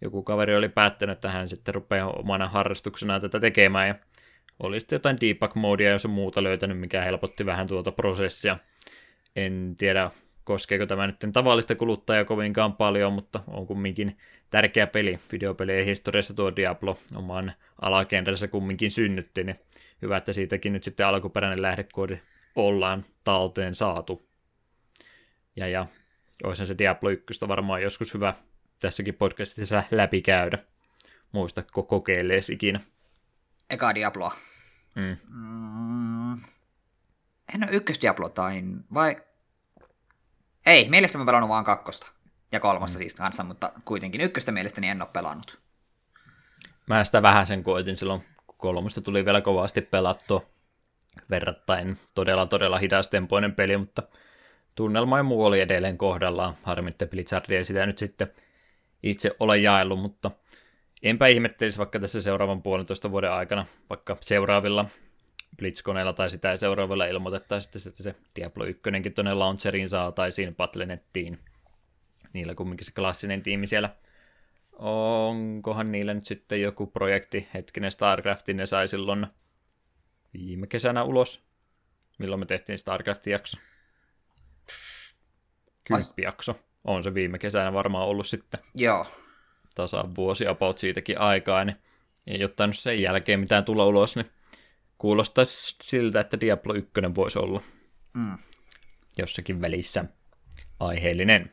joku 0.00 0.22
kaveri 0.22 0.56
oli 0.56 0.68
päättänyt, 0.68 1.16
että 1.16 1.30
hän 1.30 1.48
sitten 1.48 1.74
rupeaa 1.74 2.10
omana 2.10 2.48
harrastuksena 2.48 3.20
tätä 3.20 3.40
tekemään 3.40 3.88
ja 3.88 3.94
oli 4.60 4.80
sitten 4.80 4.96
jotain 4.96 5.18
debug-moodia, 5.20 5.90
jos 5.90 6.04
on 6.04 6.10
muuta 6.10 6.42
löytänyt, 6.42 6.78
mikä 6.78 7.02
helpotti 7.02 7.46
vähän 7.46 7.66
tuota 7.66 7.92
prosessia. 7.92 8.58
En 9.36 9.74
tiedä, 9.78 10.10
koskeeko 10.44 10.86
tämä 10.86 11.06
nyt 11.06 11.16
tavallista 11.32 11.74
kuluttajaa 11.74 12.24
kovinkaan 12.24 12.72
paljon, 12.72 13.12
mutta 13.12 13.40
on 13.46 13.66
kumminkin 13.66 14.18
tärkeä 14.50 14.86
peli. 14.86 15.18
Videopelien 15.32 15.86
historiassa 15.86 16.34
tuo 16.34 16.56
Diablo 16.56 16.98
oman 17.14 17.52
alakentänsä 17.82 18.48
kumminkin 18.48 18.90
synnytti, 18.90 19.44
niin 19.44 19.60
hyvä, 20.02 20.16
että 20.16 20.32
siitäkin 20.32 20.72
nyt 20.72 20.84
sitten 20.84 21.06
alkuperäinen 21.06 21.62
lähdekoodi 21.62 22.18
ollaan 22.56 23.04
talteen 23.24 23.74
saatu. 23.74 24.28
Ja, 25.56 25.68
ja 25.68 25.86
olisihan 26.44 26.66
se 26.66 26.78
Diablo 26.78 27.10
1 27.10 27.48
varmaan 27.48 27.82
joskus 27.82 28.14
hyvä 28.14 28.34
tässäkin 28.80 29.14
podcastissa 29.14 29.82
läpikäydä. 29.90 30.58
Muistatko 31.32 31.82
kokeilleesi 31.82 32.52
ikinä? 32.52 32.80
Eka 33.70 33.94
Diabloa. 33.94 34.32
Mm. 34.94 35.16
Mm, 35.28 36.32
en 37.54 37.64
ole 37.64 37.72
ykkös 37.72 38.00
Diablo 38.02 38.28
tain, 38.28 38.84
vai 38.94 39.16
ei, 40.66 40.88
mielestäni 40.88 41.22
mä 41.24 41.26
pelannut 41.26 41.50
vaan 41.50 41.64
kakkosta. 41.64 42.06
Ja 42.52 42.60
kolmosta 42.60 42.96
mm. 42.96 42.98
siis 42.98 43.14
kanssa, 43.14 43.44
mutta 43.44 43.72
kuitenkin 43.84 44.20
ykköstä 44.20 44.52
mielestäni 44.52 44.88
en 44.88 45.02
ole 45.02 45.10
pelannut. 45.12 45.58
Mä 46.86 47.04
sitä 47.04 47.22
vähän 47.22 47.46
sen 47.46 47.62
koitin 47.62 47.96
silloin, 47.96 48.24
kun 48.46 48.56
kolmosta 48.58 49.00
tuli 49.00 49.24
vielä 49.24 49.40
kovasti 49.40 49.80
pelattua. 49.80 50.46
Verrattain 51.30 51.98
todella 52.14 52.46
todella 52.46 52.78
hidastempoinen 52.78 53.54
peli, 53.54 53.76
mutta 53.76 54.02
tunnelma 54.74 55.16
ja 55.16 55.22
muu 55.22 55.44
oli 55.44 55.60
edelleen 55.60 55.98
kohdallaan. 55.98 56.56
Harmi, 56.62 56.88
että 56.88 57.06
Blizzard 57.06 57.50
ei 57.50 57.64
sitä 57.64 57.86
nyt 57.86 57.98
sitten 57.98 58.32
itse 59.10 59.36
ole 59.40 59.58
jaellut, 59.58 60.00
mutta 60.00 60.30
enpä 61.02 61.26
ihmettelisi 61.26 61.78
vaikka 61.78 61.98
tässä 61.98 62.20
seuraavan 62.20 62.62
puolentoista 62.62 63.10
vuoden 63.10 63.32
aikana, 63.32 63.66
vaikka 63.90 64.16
seuraavilla 64.20 64.86
Blitzkoneella 65.56 66.12
tai 66.12 66.30
sitä 66.30 66.56
seuraavalla 66.56 67.06
ilmoitettaisiin, 67.06 67.88
että 67.88 68.02
se 68.02 68.14
Diablo 68.36 68.64
1 68.64 68.82
tuonne 69.14 69.34
launcheriin 69.34 69.88
saataisiin 69.88 70.54
Battle.nettiin. 70.54 71.38
Niillä 72.32 72.54
kumminkin 72.54 72.84
se 72.84 72.92
klassinen 72.92 73.42
tiimi 73.42 73.66
siellä. 73.66 73.90
Onkohan 74.78 75.92
niillä 75.92 76.14
nyt 76.14 76.24
sitten 76.24 76.62
joku 76.62 76.86
projekti, 76.86 77.48
hetkinen 77.54 77.90
StarCraftin 77.90 78.56
ne 78.56 78.66
sai 78.66 78.88
silloin 78.88 79.26
viime 80.32 80.66
kesänä 80.66 81.02
ulos. 81.02 81.46
Milloin 82.18 82.40
me 82.40 82.46
tehtiin 82.46 82.78
StarCraftin 82.78 83.30
jakso? 83.30 83.56
Kymppijakso. 85.84 86.60
On 86.86 87.02
se 87.02 87.14
viime 87.14 87.38
kesänä 87.38 87.72
varmaan 87.72 88.08
ollut 88.08 88.26
sitten. 88.26 88.60
Joo. 88.74 89.06
Tasa 89.74 90.04
vuosi 90.16 90.46
about 90.46 90.78
siitäkin 90.78 91.20
aikaa, 91.20 91.64
niin 91.64 91.76
ei 92.26 92.44
ottanut 92.44 92.76
sen 92.76 93.02
jälkeen 93.02 93.40
mitään 93.40 93.64
tulla 93.64 93.86
ulos, 93.86 94.16
niin 94.16 94.30
Kuulostaisi 94.98 95.76
siltä, 95.82 96.20
että 96.20 96.40
Diablo 96.40 96.74
1 96.74 96.90
voisi 97.14 97.38
olla 97.38 97.62
mm. 98.14 98.38
jossakin 99.18 99.60
välissä 99.60 100.04
aiheellinen. 100.80 101.52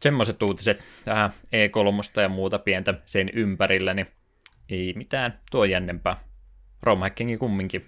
Semmoiset 0.00 0.42
uutiset 0.42 0.82
tähän 1.04 1.30
E3 1.46 2.20
ja 2.20 2.28
muuta 2.28 2.58
pientä 2.58 2.94
sen 3.04 3.30
ympärillä, 3.32 3.94
niin 3.94 4.06
ei 4.68 4.92
mitään 4.96 5.40
tuo 5.50 5.64
jännempää. 5.64 6.24
Romhackingin 6.82 7.38
kumminkin 7.38 7.84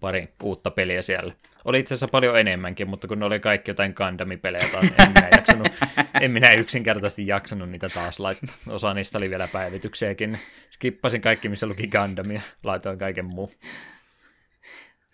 pari 0.00 0.28
uutta 0.42 0.70
peliä 0.70 1.02
siellä. 1.02 1.34
Oli 1.64 1.78
itse 1.78 1.94
asiassa 1.94 2.08
paljon 2.08 2.40
enemmänkin, 2.40 2.88
mutta 2.88 3.08
kun 3.08 3.18
ne 3.18 3.24
oli 3.24 3.40
kaikki 3.40 3.70
jotain 3.70 3.94
Gundami-pelejä 3.96 4.68
taas, 4.72 4.84
en 4.98 5.08
minä, 5.08 5.28
jaksanut, 5.36 5.68
en 6.20 6.30
minä 6.30 6.52
yksinkertaisesti 6.52 7.26
jaksanut 7.26 7.70
niitä 7.70 7.88
taas 7.88 8.20
laittaa. 8.20 8.54
Osa 8.68 8.94
niistä 8.94 9.18
oli 9.18 9.30
vielä 9.30 9.48
päivityksiäkin. 9.52 10.38
Skippasin 10.70 11.20
kaikki, 11.20 11.48
missä 11.48 11.66
luki 11.66 11.86
Gundamia, 11.86 12.40
laitoin 12.62 12.98
kaiken 12.98 13.26
muu. 13.26 13.52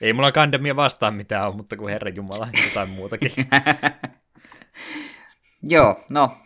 Ei 0.01 0.13
mulla 0.13 0.33
Gundamia 0.33 0.77
vastaan 0.77 1.15
mitään 1.15 1.47
ole, 1.47 1.57
mutta 1.57 1.77
kuin 1.77 1.93
Herran 1.93 2.17
Jumala, 2.17 2.49
jotain 2.65 2.89
muutakin. 2.89 3.31
Joo, 5.63 6.01
no. 6.11 6.37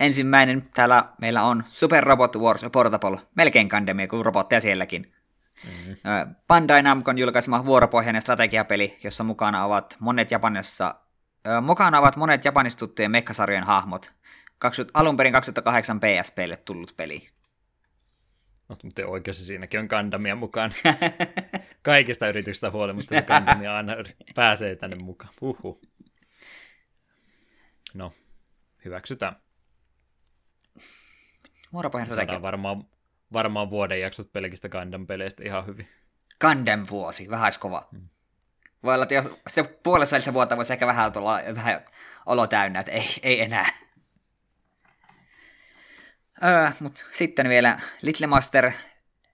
Ensimmäinen 0.00 0.68
täällä 0.74 1.04
meillä 1.20 1.42
on 1.42 1.64
Super 1.66 2.04
Robot 2.04 2.36
Wars 2.36 2.66
Portable. 2.72 3.18
Melkein 3.34 3.66
Gundamia 3.66 4.08
kuin 4.08 4.24
robotteja 4.24 4.60
sielläkin. 4.60 5.12
Mm-hmm. 5.66 6.34
Bandai 6.48 6.82
Namcon 6.82 7.18
julkaisema 7.18 7.66
vuoropohjainen 7.66 8.22
strategiapeli, 8.22 8.98
jossa 9.04 9.24
mukana 9.24 9.64
ovat 9.64 9.96
monet 10.00 10.30
Japanissa 10.30 10.94
Mukana 11.62 11.98
ovat 11.98 12.16
monet 12.16 12.44
japanistuttujen 12.44 13.10
mekkasarjojen 13.10 13.64
hahmot. 13.64 14.12
20, 14.58 14.98
alun 14.98 15.16
perin 15.16 15.32
2008 15.32 16.00
PSPlle 16.00 16.56
tullut 16.56 16.94
peli. 16.96 17.28
No, 18.68 18.76
mutta 18.82 19.06
oikeassa 19.06 19.46
siinäkin 19.46 19.80
on 19.80 19.86
Gundamia 19.86 20.34
mukaan. 20.36 20.72
Kaikista 21.82 22.28
yrityksistä 22.28 22.70
huolimatta 22.70 23.14
se 23.14 23.22
Gundamia 23.22 23.76
aina 23.76 23.92
pääsee 24.34 24.76
tänne 24.76 24.96
mukaan. 24.96 25.34
Huhhuh. 25.40 25.80
No, 27.94 28.12
hyväksytään. 28.84 29.36
Saadaan 32.06 32.42
varmaan, 32.42 32.84
varmaan 33.34 33.70
vuoden 33.70 34.00
jaksot 34.00 34.32
pelkistä 34.32 34.68
Gundam-peleistä 34.68 35.44
ihan 35.44 35.66
hyvin. 35.66 35.88
Gundam 36.40 36.86
vuosi, 36.90 37.30
vähän 37.30 37.52
kova. 37.60 37.88
Hmm. 37.92 38.08
Voi 38.82 38.94
olla, 38.94 39.02
että 39.02 39.14
jos 39.14 39.28
se 39.46 39.62
puolessa 39.62 40.14
välissä 40.14 40.34
vuotta 40.34 40.56
voisi 40.56 40.72
ehkä 40.72 40.86
vähän 40.86 41.12
tulla 41.12 41.40
vähän 41.54 41.84
olo 42.26 42.46
täynnä, 42.46 42.80
että 42.80 42.92
ei, 42.92 43.06
ei 43.22 43.40
enää. 43.42 43.66
Öö, 46.44 46.70
Mutta 46.80 47.04
sitten 47.12 47.48
vielä 47.48 47.78
Little 48.02 48.26
Master 48.26 48.72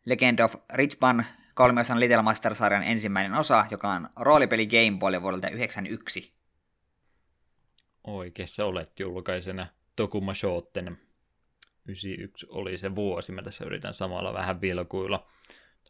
Legend 0.04 0.38
of 0.38 0.54
Richman 0.74 1.26
kolmiosan 1.54 2.00
Little 2.00 2.22
Master-sarjan 2.22 2.82
ensimmäinen 2.82 3.34
osa, 3.34 3.66
joka 3.70 3.92
on 3.92 4.08
roolipeli 4.16 4.66
Game 4.66 4.98
Boy 4.98 5.22
vuodelta 5.22 5.48
1991. 5.48 6.34
Oikeassa 8.04 8.64
olet 8.64 9.00
julkaisena 9.00 9.66
Tokuma 9.96 10.34
Shoten. 10.34 10.98
91 11.86 12.46
oli 12.50 12.76
se 12.76 12.94
vuosi, 12.94 13.32
mä 13.32 13.42
tässä 13.42 13.64
yritän 13.64 13.94
samalla 13.94 14.32
vähän 14.32 14.60
vilkuilla. 14.60 15.26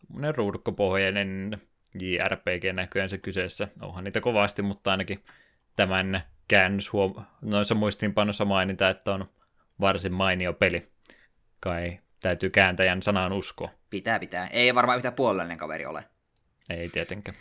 Tuommoinen 0.00 0.34
ruudukkopohjainen 0.34 1.60
JRPG 2.00 2.64
näköjään 2.72 3.10
se 3.10 3.18
kyseessä. 3.18 3.68
Onhan 3.82 4.04
niitä 4.04 4.20
kovasti, 4.20 4.62
mutta 4.62 4.90
ainakin 4.90 5.24
tämän 5.76 6.22
käännös 6.48 6.92
huom- 6.92 7.24
noissa 7.42 7.74
muistiinpanossa 7.74 8.44
mainita, 8.44 8.88
että 8.88 9.14
on 9.14 9.30
varsin 9.80 10.12
mainio 10.12 10.52
peli. 10.52 10.88
Kai 11.60 11.98
täytyy 12.20 12.50
kääntäjän 12.50 13.02
sanaan 13.02 13.32
uskoa. 13.32 13.70
Pitää, 13.90 14.18
pitää. 14.18 14.46
Ei 14.46 14.74
varmaan 14.74 14.96
yhtä 14.96 15.12
puolellinen 15.12 15.58
kaveri 15.58 15.86
ole. 15.86 16.04
Ei 16.70 16.88
tietenkään. 16.88 17.36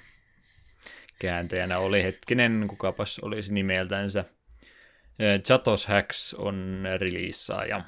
Kääntäjänä 1.20 1.80
oli 1.80 2.04
hetkinen, 2.04 2.66
kukapas 2.68 3.20
olisi 3.20 3.54
nimeltänsä. 3.54 4.26
Chatos 5.44 5.88
Hacks 5.88 6.34
on 6.34 6.84
ja 7.70 7.82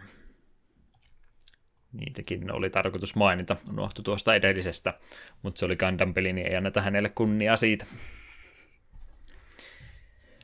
Niitäkin 1.93 2.51
oli 2.51 2.69
tarkoitus 2.69 3.15
mainita, 3.15 3.55
unohtui 3.69 4.03
tuosta 4.03 4.35
edellisestä, 4.35 4.93
mutta 5.41 5.59
se 5.59 5.65
oli 5.65 5.75
Gundam-peli, 5.75 6.33
niin 6.33 6.47
ei 6.47 6.55
anneta 6.55 6.81
hänelle 6.81 7.09
kunnia 7.09 7.57
siitä. 7.57 7.85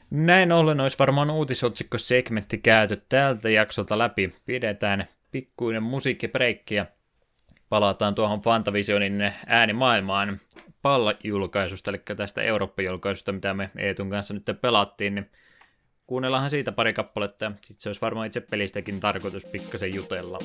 Näin 0.09 0.51
ollen 0.51 0.79
olisi 0.79 0.99
varmaan 0.99 1.29
uutisotsikko-segmentti 1.29 2.57
käyty 2.57 3.01
tältä 3.09 3.49
jaksolta 3.49 3.97
läpi. 3.97 4.35
Pidetään 4.45 5.07
pikkuinen 5.31 5.83
musiikkibreikki 5.83 6.75
ja 6.75 6.85
palataan 7.69 8.15
tuohon 8.15 8.41
Fantavisionin 8.41 9.33
äänimaailmaan 9.45 10.41
palla-julkaisusta, 10.81 11.91
eli 11.91 12.01
tästä 12.17 12.41
Eurooppa-julkaisusta, 12.41 13.31
mitä 13.31 13.53
me 13.53 13.69
Eetun 13.77 14.09
kanssa 14.09 14.33
nyt 14.33 14.43
pelattiin, 14.61 15.15
niin 15.15 15.29
kuunnellaanhan 16.07 16.49
siitä 16.49 16.71
pari 16.71 16.93
kappaletta, 16.93 17.51
sitten 17.61 17.81
se 17.81 17.89
olisi 17.89 18.01
varmaan 18.01 18.27
itse 18.27 18.41
pelistäkin 18.41 18.99
tarkoitus 18.99 19.45
pikkasen 19.45 19.95
jutella. 19.95 20.39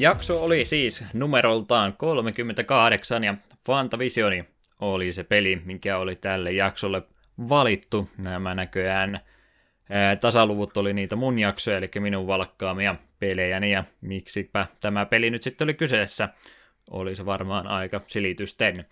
Jakso 0.00 0.44
oli 0.44 0.64
siis 0.64 1.04
numeroltaan 1.12 1.92
38 1.96 3.24
ja 3.24 3.34
Fantavisioni 3.66 4.44
oli 4.80 5.12
se 5.12 5.24
peli, 5.24 5.62
mikä 5.64 5.98
oli 5.98 6.16
tälle 6.16 6.52
jaksolle 6.52 7.02
valittu. 7.48 8.08
Nämä 8.18 8.54
näköjään 8.54 9.20
ää, 9.90 10.16
tasaluvut 10.16 10.76
oli 10.76 10.92
niitä 10.92 11.16
mun 11.16 11.38
jaksoja, 11.38 11.76
eli 11.76 11.90
minun 11.98 12.26
valkkaamia 12.26 12.96
pelejäni 13.18 13.70
ja 13.70 13.84
miksipä 14.00 14.66
tämä 14.80 15.06
peli 15.06 15.30
nyt 15.30 15.42
sitten 15.42 15.64
oli 15.64 15.74
kyseessä. 15.74 16.28
Oli 16.90 17.14
se 17.14 17.26
varmaan 17.26 17.66
aika 17.66 18.00
silitysten. 18.06 18.84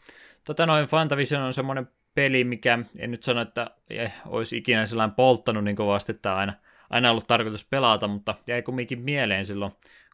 Tota 0.45 0.67
noin 0.67 0.87
Fantavision 0.87 1.43
on 1.43 1.55
semmoinen 1.55 1.89
peli, 2.15 2.45
mikä 2.45 2.79
en 2.99 3.11
nyt 3.11 3.23
sano, 3.23 3.41
että 3.41 3.71
eh, 3.91 4.13
olisi 4.27 4.57
ikinä 4.57 4.87
sellainen 4.87 5.17
polttanut 5.17 5.65
niin 5.65 5.77
kovasti, 5.77 6.13
että 6.13 6.37
aina, 6.37 6.53
aina 6.91 7.11
ollut 7.11 7.27
tarkoitus 7.27 7.65
pelata, 7.65 8.09
mutta 8.09 8.35
jäi 8.47 8.63
kumminkin 8.63 9.01
mieleen 9.01 9.47
silloin 9.47 9.73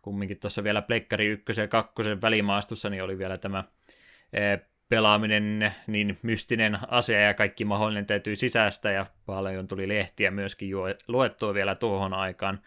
kumminkin 0.08 0.40
tuossa 0.40 0.64
vielä 0.64 0.82
Pleikkari 0.82 1.26
1 1.26 1.60
ja 1.60 1.68
2 1.68 1.94
välimaastossa, 2.22 2.90
niin 2.90 3.04
oli 3.04 3.18
vielä 3.18 3.36
tämä 3.36 3.64
pelaaminen 4.88 5.74
niin 5.86 6.18
mystinen 6.22 6.78
asia 6.88 7.20
ja 7.20 7.34
kaikki 7.34 7.64
mahdollinen 7.64 8.06
täytyy 8.06 8.36
sisäistä 8.36 8.90
ja 8.90 9.06
paljon 9.26 9.68
tuli 9.68 9.88
lehtiä 9.88 10.30
myöskin 10.30 10.70
luettua 11.08 11.54
vielä 11.54 11.74
tuohon 11.74 12.14
aikaan. 12.14 12.60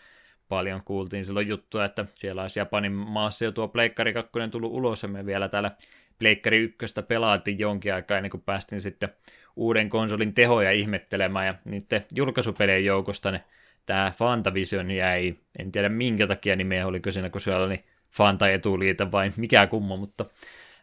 Paljon 0.47 0.81
kuultiin 0.85 1.25
silloin 1.25 1.47
juttua, 1.47 1.85
että 1.85 2.05
siellä 2.13 2.41
olisi 2.41 2.59
Japanin 2.59 2.91
maassa 2.91 3.45
jo 3.45 3.51
tuo 3.51 3.67
Pleikkari 3.67 4.13
2 4.13 4.31
tullut 4.51 4.71
ulos 4.71 5.03
ja 5.03 5.09
me 5.09 5.25
vielä 5.25 5.49
täällä 5.49 5.71
Pleikkari 6.19 6.57
1 6.57 7.01
pelaatiin 7.07 7.59
jonkin 7.59 7.93
aikaa 7.93 8.17
ennen 8.17 8.31
kuin 8.31 8.43
päästiin 8.45 8.81
sitten 8.81 9.09
uuden 9.55 9.89
konsolin 9.89 10.33
tehoja 10.33 10.71
ihmettelemään 10.71 11.45
ja 11.45 11.55
niiden 11.65 12.05
julkaisupelien 12.15 12.85
joukosta 12.85 13.31
ne, 13.31 13.43
tämä 13.85 14.11
Fantavision 14.17 14.91
jäi, 14.91 15.35
en 15.59 15.71
tiedä 15.71 15.89
minkä 15.89 16.27
takia 16.27 16.55
nimeä, 16.55 16.87
oliko 16.87 17.11
siinä 17.11 17.29
kun 17.29 17.41
siellä 17.41 17.65
oli 17.65 17.83
Fanta 18.11 18.49
etuliite 18.49 19.11
vai 19.11 19.31
mikä 19.37 19.67
kumma, 19.67 19.95
mutta 19.95 20.25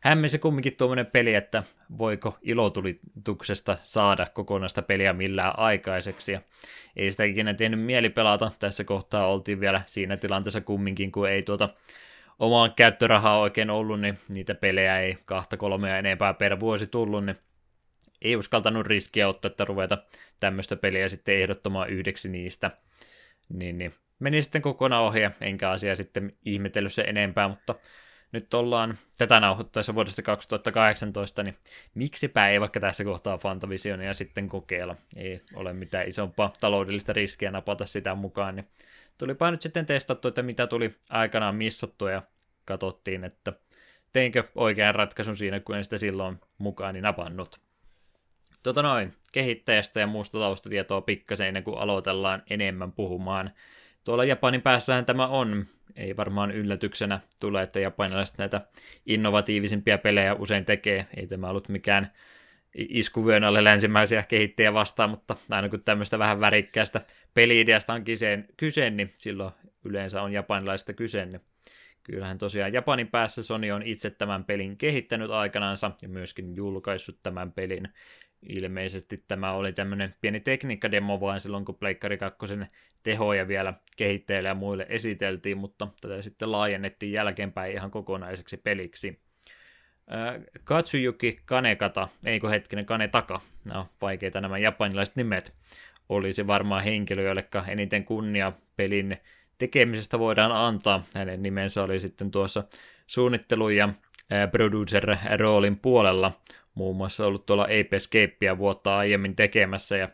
hämmensi 0.01 0.39
kumminkin 0.39 0.77
tuommoinen 0.77 1.07
peli, 1.07 1.35
että 1.35 1.63
voiko 1.99 2.39
ilotulituksesta 2.43 3.79
saada 3.83 4.27
kokonaista 4.27 4.83
peliä 4.83 5.13
millään 5.13 5.59
aikaiseksi. 5.59 6.33
Ja 6.33 6.41
ei 6.97 7.11
sitä 7.11 7.25
ikinä 7.25 7.55
tehnyt 7.55 7.81
mieli 7.81 8.11
pelata. 8.11 8.51
Tässä 8.59 8.85
kohtaa 8.85 9.27
oltiin 9.27 9.61
vielä 9.61 9.83
siinä 9.87 10.17
tilanteessa 10.17 10.61
kumminkin, 10.61 11.13
kun 11.13 11.29
ei 11.29 11.43
tuota 11.43 11.69
omaa 12.39 12.69
käyttörahaa 12.69 13.39
oikein 13.39 13.71
ollut, 13.71 14.01
niin 14.01 14.19
niitä 14.29 14.55
pelejä 14.55 15.01
ei 15.01 15.19
kahta 15.25 15.57
kolmea 15.57 15.99
enempää 15.99 16.35
per 16.35 16.61
vuosi 16.61 16.87
tullut, 16.87 17.25
niin 17.25 17.39
ei 18.23 18.37
uskaltanut 18.37 18.87
riskiä 18.87 19.29
ottaa, 19.29 19.51
että 19.51 19.65
ruveta 19.65 19.99
tämmöistä 20.41 20.77
peliä 20.77 21.09
sitten 21.09 21.35
ehdottomaan 21.35 21.89
yhdeksi 21.89 22.29
niistä. 22.29 22.71
Niin, 23.49 23.79
niin 23.79 23.95
meni 24.19 24.43
sitten 24.43 24.63
kokonaan 24.63 25.05
ohi, 25.05 25.21
enkä 25.41 25.71
asia 25.71 25.97
sitten 25.97 26.33
ihmetellyt 26.45 26.93
se 26.93 27.03
enempää, 27.03 27.49
mutta 27.49 27.75
nyt 28.33 28.55
ollaan 28.55 28.99
tätä 29.19 29.41
nauhoittaessa 29.41 29.95
vuodesta 29.95 30.23
2018, 30.23 31.43
niin 31.43 31.57
miksipä 31.95 32.49
ei 32.49 32.61
vaikka 32.61 32.81
tässä 32.81 33.05
kohtaa 33.05 33.39
Fantavisionia 33.39 34.15
sitten 34.15 34.49
kokeilla. 34.49 34.97
Ei 35.17 35.41
ole 35.55 35.73
mitään 35.73 36.09
isompaa 36.09 36.53
taloudellista 36.61 37.13
riskiä 37.13 37.51
napata 37.51 37.87
sitä 37.87 38.15
mukaan, 38.15 38.57
niin 38.57 38.69
tulipa 39.19 39.51
nyt 39.51 39.63
sitten 39.63 39.87
testattu, 39.87 40.29
että 40.29 40.43
mitä 40.43 40.67
tuli 40.67 40.95
aikanaan 41.11 41.55
missattu 41.55 42.07
ja 42.07 42.23
katsottiin, 42.65 43.25
että 43.25 43.53
teinkö 44.13 44.45
oikean 44.55 44.95
ratkaisun 44.95 45.37
siinä, 45.37 45.61
kun 45.61 45.77
en 45.77 45.85
sitä 45.85 45.99
silloin 45.99 46.41
mukaan 46.59 46.95
niin 46.95 47.03
napannut. 47.03 47.68
Tota 48.63 48.83
noin, 48.83 49.15
kehittäjästä 49.33 50.01
ja 50.01 50.07
muusta 50.07 50.39
taustatietoa 50.39 51.01
pikkasen 51.01 51.49
ennen 51.49 51.65
kuin 51.65 51.79
aloitellaan 51.79 52.43
enemmän 52.51 52.93
puhumaan. 52.93 53.51
Tuolla 54.05 54.25
Japanin 54.25 54.63
päässähän 54.63 55.05
tämä 55.05 55.27
on 55.27 55.67
ei 55.97 56.17
varmaan 56.17 56.51
yllätyksenä 56.51 57.21
tule, 57.41 57.63
että 57.63 57.81
japanilaiset 57.81 58.39
näitä 58.39 58.61
innovatiivisimpia 59.07 59.99
pelejä 59.99 60.35
usein 60.35 60.65
tekee. 60.65 61.07
Ei 61.17 61.27
tämä 61.27 61.49
ollut 61.49 61.69
mikään 61.69 62.13
iskuvyön 62.75 63.45
alle 63.45 63.65
länsimäisiä 63.65 64.23
kehittäjiä 64.23 64.75
vastaan, 64.75 65.11
mutta 65.11 65.37
aina 65.51 65.69
kun 65.69 65.83
tämmöistä 65.83 66.19
vähän 66.19 66.41
värikkäästä 66.41 67.01
peli-ideasta 67.35 67.93
on 67.93 68.05
kyse, 68.05 68.45
kyse, 68.57 68.91
niin 68.91 69.15
silloin 69.17 69.53
yleensä 69.85 70.23
on 70.23 70.33
japanilaisista 70.33 70.93
kyse. 70.93 71.27
Niin 71.27 71.41
kyllähän 72.03 72.39
tosiaan 72.39 72.73
Japanin 72.73 73.09
päässä 73.09 73.43
Sony 73.43 73.71
on 73.71 73.83
itse 73.83 74.11
tämän 74.11 74.45
pelin 74.45 74.77
kehittänyt 74.77 75.31
aikanaansa 75.31 75.91
ja 76.03 76.09
myöskin 76.09 76.57
julkaissut 76.57 77.19
tämän 77.23 77.53
pelin 77.53 77.89
ilmeisesti 78.49 79.25
tämä 79.29 79.53
oli 79.53 79.73
tämmöinen 79.73 80.15
pieni 80.21 80.41
tekniikkademo 80.41 81.21
vain 81.21 81.41
silloin, 81.41 81.65
kun 81.65 81.75
Pleikkari 81.75 82.19
2 82.19 82.39
tehoja 83.03 83.49
vielä 83.49 83.75
kehittäjille 83.97 84.49
ja 84.49 84.55
muille 84.55 84.87
esiteltiin, 84.89 85.59
mutta 85.59 85.89
tätä 86.01 86.23
sitten 86.23 86.53
laajennettiin 86.53 87.13
jälkeenpäin 87.13 87.73
ihan 87.73 87.91
kokonaiseksi 87.91 88.57
peliksi. 88.57 89.21
Katsuyuki 90.65 91.41
Kanekata, 91.45 92.09
eikö 92.27 92.49
hetkinen 92.49 92.87
Kanetaka, 92.87 93.41
no 93.73 93.89
vaikeita 94.03 94.41
nämä 94.41 94.59
japanilaiset 94.59 95.17
nimet, 95.17 95.55
olisi 96.09 96.47
varmaan 96.47 96.85
henkilö, 96.85 97.23
jolle 97.23 97.49
eniten 97.69 98.05
kunnia 98.05 98.53
pelin 98.77 99.17
tekemisestä 99.59 100.19
voidaan 100.19 100.53
antaa. 100.53 101.05
Hänen 101.15 101.43
nimensä 101.43 101.83
oli 101.83 102.01
sitten 102.01 102.31
tuossa 102.31 102.65
suunnittelu- 103.07 103.69
ja 103.69 103.89
producer-roolin 104.51 105.77
puolella, 105.83 106.41
muun 106.79 106.97
muassa 106.97 107.27
ollut 107.27 107.47
tuolla 107.47 107.63
Ape 107.63 107.89
Escapea 107.93 108.59
vuotta 108.59 108.99
aiemmin 108.99 109.37
tekemässä 109.37 109.97
ja 109.97 110.09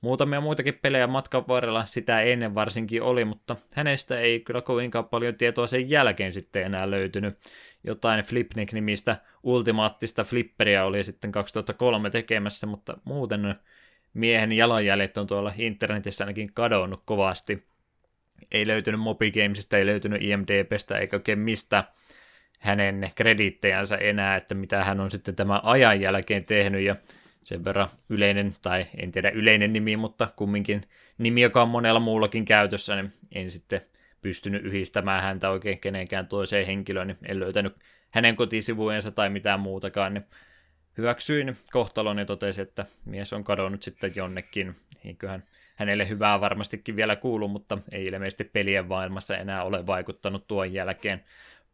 muutamia 0.00 0.40
muitakin 0.40 0.78
pelejä 0.82 1.06
matkan 1.06 1.48
varrella 1.48 1.86
sitä 1.86 2.20
ennen 2.20 2.54
varsinkin 2.54 3.02
oli, 3.02 3.24
mutta 3.24 3.56
hänestä 3.74 4.20
ei 4.20 4.40
kyllä 4.40 4.62
kovinkaan 4.62 5.08
paljon 5.08 5.34
tietoa 5.34 5.66
sen 5.66 5.90
jälkeen 5.90 6.32
sitten 6.32 6.62
enää 6.62 6.90
löytynyt. 6.90 7.38
Jotain 7.84 8.24
Flipnik-nimistä 8.24 9.16
ultimaattista 9.42 10.24
flipperia 10.24 10.84
oli 10.84 11.04
sitten 11.04 11.32
2003 11.32 12.10
tekemässä, 12.10 12.66
mutta 12.66 12.98
muuten 13.04 13.54
miehen 14.14 14.52
jalanjäljet 14.52 15.18
on 15.18 15.26
tuolla 15.26 15.52
internetissä 15.58 16.24
ainakin 16.24 16.52
kadonnut 16.54 17.02
kovasti. 17.04 17.68
Ei 18.52 18.66
löytynyt 18.66 19.00
Mobi 19.00 19.30
Gamesista, 19.30 19.76
ei 19.76 19.86
löytynyt 19.86 20.22
IMDBstä 20.22 20.98
eikä 20.98 21.16
oikein 21.16 21.38
mistä 21.38 21.84
hänen 22.58 23.10
krediittejänsä 23.14 23.96
enää, 23.96 24.36
että 24.36 24.54
mitä 24.54 24.84
hän 24.84 25.00
on 25.00 25.10
sitten 25.10 25.36
tämän 25.36 25.60
ajan 25.62 26.00
jälkeen 26.00 26.44
tehnyt, 26.44 26.82
ja 26.82 26.96
sen 27.44 27.64
verran 27.64 27.88
yleinen, 28.08 28.56
tai 28.62 28.86
en 28.96 29.12
tiedä 29.12 29.30
yleinen 29.30 29.72
nimi, 29.72 29.96
mutta 29.96 30.28
kumminkin 30.36 30.82
nimi, 31.18 31.40
joka 31.40 31.62
on 31.62 31.68
monella 31.68 32.00
muullakin 32.00 32.44
käytössä, 32.44 32.96
niin 32.96 33.12
en 33.32 33.50
sitten 33.50 33.80
pystynyt 34.22 34.64
yhdistämään 34.64 35.22
häntä 35.22 35.50
oikein 35.50 35.78
kenenkään 35.78 36.26
toiseen 36.26 36.66
henkilöön, 36.66 37.06
niin 37.06 37.18
en 37.28 37.40
löytänyt 37.40 37.76
hänen 38.10 38.36
kotisivujensa 38.36 39.10
tai 39.10 39.30
mitään 39.30 39.60
muutakaan, 39.60 40.14
niin 40.14 40.24
hyväksyin 40.98 41.56
kohtalon 41.72 42.18
ja 42.18 42.24
totesin, 42.24 42.62
että 42.62 42.86
mies 43.04 43.32
on 43.32 43.44
kadonnut 43.44 43.82
sitten 43.82 44.12
jonnekin. 44.14 44.76
Eiköhän 45.04 45.44
hänelle 45.74 46.08
hyvää 46.08 46.40
varmastikin 46.40 46.96
vielä 46.96 47.16
kuulu, 47.16 47.48
mutta 47.48 47.78
ei 47.92 48.04
ilmeisesti 48.04 48.44
pelien 48.44 48.86
maailmassa 48.86 49.36
enää 49.36 49.62
ole 49.62 49.86
vaikuttanut 49.86 50.46
tuon 50.46 50.72
jälkeen. 50.72 51.24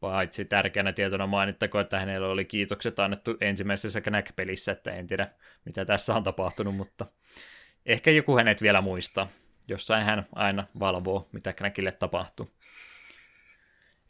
Paitsi 0.05 0.45
tärkeänä 0.45 0.93
tietona 0.93 1.27
mainittako, 1.27 1.81
että 1.81 2.01
hänellä 2.01 2.29
oli 2.29 2.45
kiitokset 2.45 2.99
annettu 2.99 3.37
ensimmäisessä 3.41 4.01
Knack-pelissä, 4.01 4.73
että 4.73 4.91
en 4.91 5.07
tiedä 5.07 5.29
mitä 5.65 5.85
tässä 5.85 6.15
on 6.15 6.23
tapahtunut, 6.23 6.77
mutta 6.77 7.07
ehkä 7.87 8.11
joku 8.11 8.37
hänet 8.37 8.63
vielä 8.63 8.81
muistaa. 8.81 9.29
Jossain 9.69 10.05
hän 10.05 10.27
aina 10.35 10.67
valvoo, 10.81 11.29
mitä 11.33 11.53
Knackille 11.53 11.93
tapahtuu. 11.93 12.51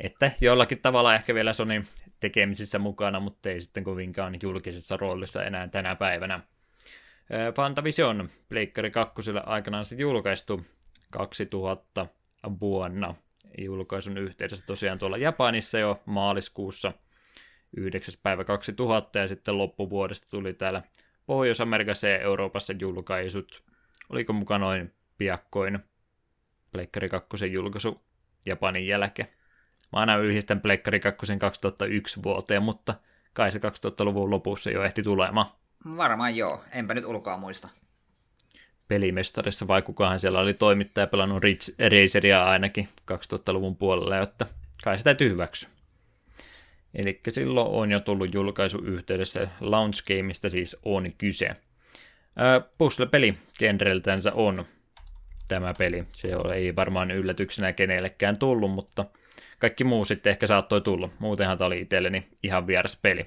Että 0.00 0.30
jollakin 0.40 0.80
tavalla 0.80 1.14
ehkä 1.14 1.34
vielä 1.34 1.52
Sony 1.52 1.84
tekemisissä 2.20 2.78
mukana, 2.78 3.20
mutta 3.20 3.48
ei 3.48 3.60
sitten 3.60 3.84
kovinkaan 3.84 4.36
julkisessa 4.42 4.96
roolissa 4.96 5.44
enää 5.44 5.68
tänä 5.68 5.96
päivänä. 5.96 6.40
Fantavision 7.56 8.28
Pleikkari 8.48 8.90
2 8.90 9.30
aikanaan 9.46 9.84
se 9.84 9.94
julkaistu 9.94 10.66
2000 11.10 12.06
vuonna 12.60 13.14
julkaisun 13.58 14.18
yhteydessä 14.18 14.66
tosiaan 14.66 14.98
tuolla 14.98 15.16
Japanissa 15.16 15.78
jo 15.78 16.02
maaliskuussa 16.06 16.92
9. 17.76 18.14
päivä 18.22 18.44
2000 18.44 19.18
ja 19.18 19.28
sitten 19.28 19.58
loppuvuodesta 19.58 20.26
tuli 20.30 20.54
täällä 20.54 20.82
Pohjois-Amerikassa 21.26 22.08
ja 22.08 22.18
Euroopassa 22.18 22.72
julkaisut. 22.80 23.62
Oliko 24.10 24.32
mukaan 24.32 24.60
noin 24.60 24.94
piakkoin 25.18 25.78
Pleikkari 26.72 27.08
2 27.08 27.52
julkaisu 27.52 28.02
Japanin 28.46 28.86
jälkeen. 28.86 29.28
Mä 29.92 29.98
aina 29.98 30.16
yhdistän 30.16 30.60
Pleikkari 30.60 31.00
2 31.00 31.38
2001 31.38 32.22
vuoteen, 32.22 32.62
mutta 32.62 32.94
kai 33.32 33.52
se 33.52 33.58
2000-luvun 33.58 34.30
lopussa 34.30 34.70
jo 34.70 34.82
ehti 34.82 35.02
tulemaan. 35.02 35.46
Varmaan 35.96 36.36
joo, 36.36 36.64
enpä 36.72 36.94
nyt 36.94 37.04
ulkoa 37.04 37.36
muista 37.36 37.68
pelimestarissa, 38.88 39.68
vai 39.68 39.82
kukahan 39.82 40.20
siellä 40.20 40.40
oli 40.40 40.54
toimittaja 40.54 41.06
pelannut 41.06 41.42
Ridge 41.42 41.72
Raceria 41.78 42.44
ainakin 42.44 42.88
2000-luvun 43.12 43.76
puolella, 43.76 44.18
että 44.18 44.46
kai 44.84 44.98
se 44.98 45.04
täytyy 45.04 45.30
hyväksyä. 45.30 45.68
Eli 46.94 47.20
silloin 47.28 47.70
on 47.70 47.90
jo 47.90 48.00
tullut 48.00 48.34
julkaisu 48.34 48.78
yhteydessä 48.78 49.48
Launch 49.60 50.04
Gameista 50.04 50.50
siis 50.50 50.80
on 50.84 51.12
kyse. 51.18 51.56
Puzzle-peli 52.78 53.34
genreltänsä 53.58 54.32
on 54.32 54.64
tämä 55.48 55.74
peli. 55.78 56.04
Se 56.12 56.28
ei 56.54 56.76
varmaan 56.76 57.10
yllätyksenä 57.10 57.72
kenellekään 57.72 58.38
tullut, 58.38 58.70
mutta 58.70 59.04
kaikki 59.58 59.84
muu 59.84 60.04
sitten 60.04 60.30
ehkä 60.30 60.46
saattoi 60.46 60.80
tulla. 60.80 61.08
Muutenhan 61.18 61.58
tämä 61.58 61.66
oli 61.66 61.80
itselleni 61.80 62.28
ihan 62.42 62.66
vieras 62.66 62.98
peli. 63.02 63.26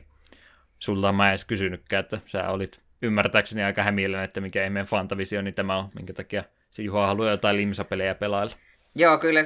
Sulta 0.80 1.12
mä 1.12 1.30
edes 1.30 1.46
kysynytkään, 1.46 2.00
että 2.00 2.20
sä 2.26 2.50
olit 2.50 2.80
ymmärtääkseni 3.02 3.64
aika 3.64 3.84
hämillään, 3.84 4.24
että 4.24 4.42
mikä 4.42 4.64
ei 4.64 4.70
meidän 4.70 4.88
Fantavisio, 4.88 5.42
niin 5.42 5.54
tämä 5.54 5.78
on, 5.78 5.90
minkä 5.96 6.14
takia 6.14 6.44
se 6.70 6.84
Juha 6.84 7.08
haluaa 7.08 7.30
jotain 7.30 7.58
limsapelejä 7.58 8.16
pelailla. 8.16 8.56
Joo, 8.96 9.18
kyllä 9.18 9.44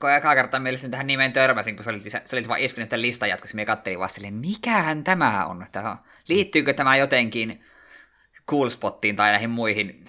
kun 0.00 0.10
eka 0.10 0.34
kertaa 0.34 0.60
mielestäni 0.60 0.90
tähän 0.90 1.06
nimeen 1.06 1.32
törmäsin, 1.32 1.76
kun 1.76 1.84
se 1.84 1.90
oli, 1.90 1.98
se 2.00 2.36
oli 2.36 2.48
vaan 2.48 2.60
iskunut 2.60 2.88
tämän 2.88 3.02
listan 3.02 3.28
jatkossa, 3.28 3.54
minä 3.54 3.66
katselin 3.66 3.98
vaan 3.98 4.10
silleen, 4.10 4.34
mikähän 4.34 5.04
tämä 5.04 5.46
on? 5.46 5.66
Tämä, 5.72 5.96
liittyykö 6.28 6.72
tämä 6.72 6.96
jotenkin 6.96 7.64
Cool 8.50 8.68
Spottiin 8.68 9.16
tai 9.16 9.30
näihin 9.30 9.50
muihin 9.50 10.04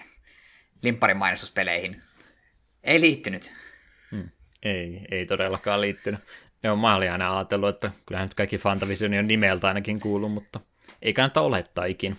limpparin 0.82 1.16
mainostuspeleihin? 1.16 2.02
Ei 2.84 3.00
liittynyt. 3.00 3.52
Hmm. 4.10 4.28
Ei, 4.62 5.06
ei 5.10 5.26
todellakaan 5.26 5.80
liittynyt. 5.80 6.20
Joo, 6.62 6.76
mä 6.76 6.94
olin 6.94 7.12
aina 7.12 7.36
ajatellut, 7.36 7.68
että 7.68 7.90
kyllähän 8.06 8.26
nyt 8.26 8.34
kaikki 8.34 8.58
Fantavision 8.58 9.14
on 9.14 9.28
nimeltä 9.28 9.68
ainakin 9.68 10.00
kuullut, 10.00 10.32
mutta 10.32 10.60
ei 11.02 11.12
kannata 11.12 11.40
olettaa 11.40 11.84
ikin. 11.84 12.18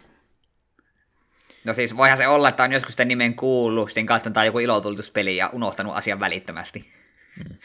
No 1.67 1.73
siis 1.73 1.97
voihan 1.97 2.17
se 2.17 2.27
olla, 2.27 2.49
että 2.49 2.63
on 2.63 2.71
joskus 2.71 2.95
tämän 2.95 3.07
nimen 3.07 3.35
kuullut, 3.35 3.89
sitten 3.89 4.05
katsonut 4.05 4.45
joku 4.45 4.59
ilotulituspeli 4.59 5.37
ja 5.37 5.49
unohtanut 5.53 5.95
asian 5.95 6.19
välittömästi. 6.19 6.91
Hmm. 7.37 7.57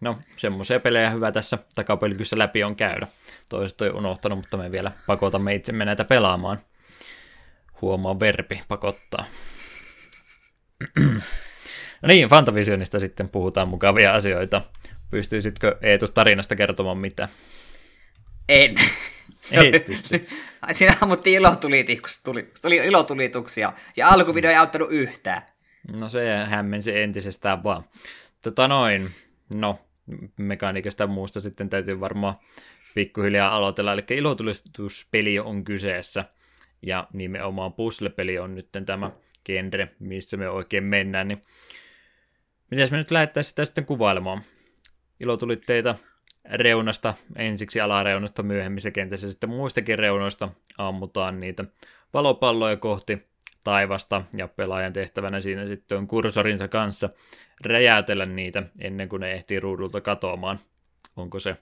No, 0.00 0.18
semmoisia 0.36 0.80
pelejä 0.80 1.10
hyvä 1.10 1.32
tässä 1.32 1.58
takapelkyssä 1.74 2.38
läpi 2.38 2.64
on 2.64 2.76
käydä. 2.76 3.06
Toiset 3.48 3.80
on 3.80 3.96
unohtanut, 3.96 4.38
mutta 4.38 4.56
me 4.56 4.70
vielä 4.70 4.92
pakotamme 5.06 5.54
itsemme 5.54 5.84
näitä 5.84 6.04
pelaamaan. 6.04 6.60
Huomaa 7.80 8.20
verbi 8.20 8.62
pakottaa. 8.68 9.24
no 12.02 12.06
niin, 12.06 12.28
Fantavisionista 12.28 12.98
sitten 12.98 13.28
puhutaan 13.28 13.68
mukavia 13.68 14.14
asioita. 14.14 14.62
Pystyisitkö 15.10 15.78
Eetu 15.82 16.08
tarinasta 16.08 16.56
kertomaan 16.56 16.98
mitä? 16.98 17.28
En. 18.48 18.74
Se 19.46 19.56
Ei 19.56 19.68
oli, 19.68 19.80
pysty. 19.80 20.26
Siinä 20.72 20.94
ammuttiin 21.00 21.36
ilotulituksia, 21.36 22.20
tuli, 22.24 22.50
tuli 22.62 22.76
ilotulituksia, 22.76 23.72
ja 23.96 24.08
alkuvideo 24.08 24.50
ei 24.50 24.56
auttanut 24.56 24.92
yhtään. 24.92 25.42
No 25.92 26.08
se 26.08 26.36
hämmensi 26.46 26.98
entisestään 26.98 27.62
vaan. 27.62 27.84
Tota 28.42 28.68
noin, 28.68 29.10
no, 29.54 29.78
mekaniikasta 30.36 31.02
ja 31.02 31.06
muusta 31.06 31.40
sitten 31.40 31.68
täytyy 31.68 32.00
varmaan 32.00 32.34
pikkuhiljaa 32.94 33.56
aloitella. 33.56 33.92
Eli 33.92 34.04
ilotulituspeli 34.10 35.38
on 35.38 35.64
kyseessä, 35.64 36.24
ja 36.82 37.08
nimenomaan 37.12 37.72
puzzle-peli 37.72 38.38
on 38.38 38.54
nyt 38.54 38.68
tämä 38.86 39.10
genre, 39.44 39.88
missä 39.98 40.36
me 40.36 40.48
oikein 40.48 40.84
mennään. 40.84 41.28
Niin 41.28 41.42
Miten 42.70 42.88
me 42.90 42.96
nyt 42.96 43.10
lähdettäisiin 43.10 43.48
sitä 43.48 43.64
sitten 43.64 43.86
kuvailemaan? 43.86 44.42
Ilotulitteita 45.20 45.94
reunasta, 46.50 47.14
ensiksi 47.36 47.80
alareunasta, 47.80 48.42
myöhemmin 48.42 48.80
se 48.80 48.90
kentässä 48.90 49.30
sitten 49.30 49.50
muistakin 49.50 49.98
reunoista 49.98 50.48
ammutaan 50.78 51.40
niitä 51.40 51.64
valopalloja 52.14 52.76
kohti 52.76 53.26
taivasta, 53.64 54.22
ja 54.36 54.48
pelaajan 54.48 54.92
tehtävänä 54.92 55.40
siinä 55.40 55.66
sitten 55.66 55.98
on 55.98 56.06
kursorinsa 56.06 56.68
kanssa 56.68 57.08
räjäytellä 57.64 58.26
niitä 58.26 58.62
ennen 58.80 59.08
kuin 59.08 59.20
ne 59.20 59.32
ehtii 59.32 59.60
ruudulta 59.60 60.00
katoamaan. 60.00 60.60
Onko 61.16 61.40
se 61.40 61.56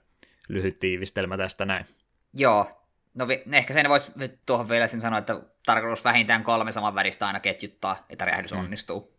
lyhyt 0.49 0.79
tiivistelmä 0.79 1.37
tästä 1.37 1.65
näin? 1.65 1.85
Joo. 2.33 2.81
No 3.13 3.27
ehkä 3.51 3.73
sen 3.73 3.89
voisi 3.89 4.11
tuohon 4.45 4.69
vielä 4.69 4.87
sen 4.87 5.01
sanoa, 5.01 5.19
että 5.19 5.41
tarkoitus 5.65 6.03
vähintään 6.03 6.43
kolme 6.43 6.71
saman 6.71 6.95
väristä 6.95 7.27
aina 7.27 7.39
ketjuttaa, 7.39 8.05
että 8.09 8.25
räjähdys 8.25 8.53
mm. 8.53 8.59
onnistuu. 8.59 9.13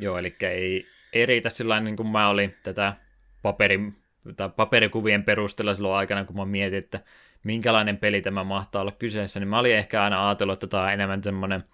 Joo, 0.00 0.18
eli 0.18 0.36
ei, 0.40 0.86
ei 1.12 1.26
riitä 1.26 1.50
sillä 1.50 1.80
niin 1.80 1.96
kuin 1.96 2.08
mä 2.08 2.28
olin 2.28 2.56
tätä 2.62 2.94
paperin, 3.42 3.96
tai 4.36 4.48
paperikuvien 4.56 5.24
perusteella 5.24 5.74
silloin 5.74 5.98
aikana, 5.98 6.24
kun 6.24 6.36
mä 6.36 6.44
mietin, 6.44 6.78
että 6.78 7.00
minkälainen 7.44 7.96
peli 7.96 8.22
tämä 8.22 8.44
mahtaa 8.44 8.82
olla 8.82 8.92
kyseessä, 8.92 9.40
niin 9.40 9.48
mä 9.48 9.58
olin 9.58 9.74
ehkä 9.74 10.02
aina 10.02 10.28
ajatellut, 10.28 10.52
että 10.52 10.66
tämä 10.66 10.82
on 10.82 10.92
enemmän 10.92 11.22
semmoinen 11.22 11.64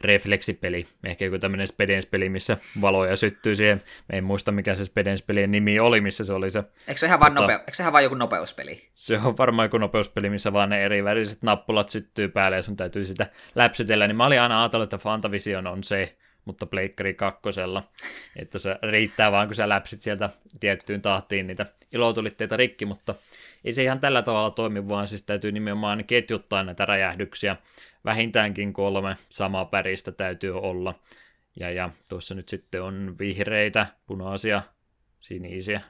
refleksipeli, 0.00 0.86
ehkä 1.04 1.24
joku 1.24 1.38
tämmöinen 1.38 1.66
Spedens-peli, 1.66 2.28
missä 2.28 2.56
valoja 2.80 3.16
syttyy 3.16 3.56
siihen. 3.56 3.82
Mä 4.12 4.18
en 4.18 4.24
muista, 4.24 4.52
mikä 4.52 4.74
se 4.74 4.84
Spedens-pelin 4.84 5.50
nimi 5.50 5.80
oli, 5.80 6.00
missä 6.00 6.24
se 6.24 6.32
oli 6.32 6.50
se. 6.50 6.64
Eikö 6.88 6.98
se 6.98 7.06
ihan, 7.06 7.20
vaan, 7.20 7.36
nope- 7.36 7.52
eikö 7.52 7.74
se 7.74 7.82
ihan 7.82 7.92
vaan 7.92 8.04
joku 8.04 8.14
nopeuspeli? 8.14 8.88
Se 8.92 9.18
on 9.18 9.38
varmaan 9.38 9.66
joku 9.66 9.78
nopeuspeli, 9.78 10.30
missä 10.30 10.52
vaan 10.52 10.68
ne 10.68 10.84
eri 10.84 11.04
väriset 11.04 11.42
nappulat 11.42 11.88
syttyy 11.88 12.28
päälle 12.28 12.56
ja 12.56 12.62
sun 12.62 12.76
täytyy 12.76 13.04
sitä 13.04 13.26
läpsytellä. 13.54 14.06
Niin 14.06 14.16
mä 14.16 14.26
olin 14.26 14.40
aina 14.40 14.62
ajatellut, 14.62 14.84
että 14.84 14.98
Fantavision 14.98 15.66
on 15.66 15.84
se, 15.84 16.16
mutta 16.48 16.66
Pleikkari 16.66 17.14
kakkosella, 17.14 17.88
että 18.36 18.58
se 18.58 18.76
riittää 18.82 19.32
vaan, 19.32 19.48
kun 19.48 19.54
sä 19.54 19.68
läpsit 19.68 20.02
sieltä 20.02 20.30
tiettyyn 20.60 21.02
tahtiin 21.02 21.46
niitä 21.46 21.66
ilotulitteita 21.94 22.56
rikki, 22.56 22.86
mutta 22.86 23.14
ei 23.64 23.72
se 23.72 23.82
ihan 23.82 24.00
tällä 24.00 24.22
tavalla 24.22 24.50
toimi, 24.50 24.88
vaan 24.88 25.06
siis 25.08 25.22
täytyy 25.22 25.52
nimenomaan 25.52 26.04
ketjuttaa 26.04 26.64
näitä 26.64 26.84
räjähdyksiä. 26.84 27.56
Vähintäänkin 28.04 28.72
kolme 28.72 29.16
samaa 29.28 29.64
päristä 29.64 30.12
täytyy 30.12 30.58
olla. 30.58 30.94
Ja, 31.60 31.70
ja 31.70 31.90
tuossa 32.08 32.34
nyt 32.34 32.48
sitten 32.48 32.82
on 32.82 33.16
vihreitä, 33.18 33.86
punaisia, 34.06 34.62
sinisiä. 35.20 35.80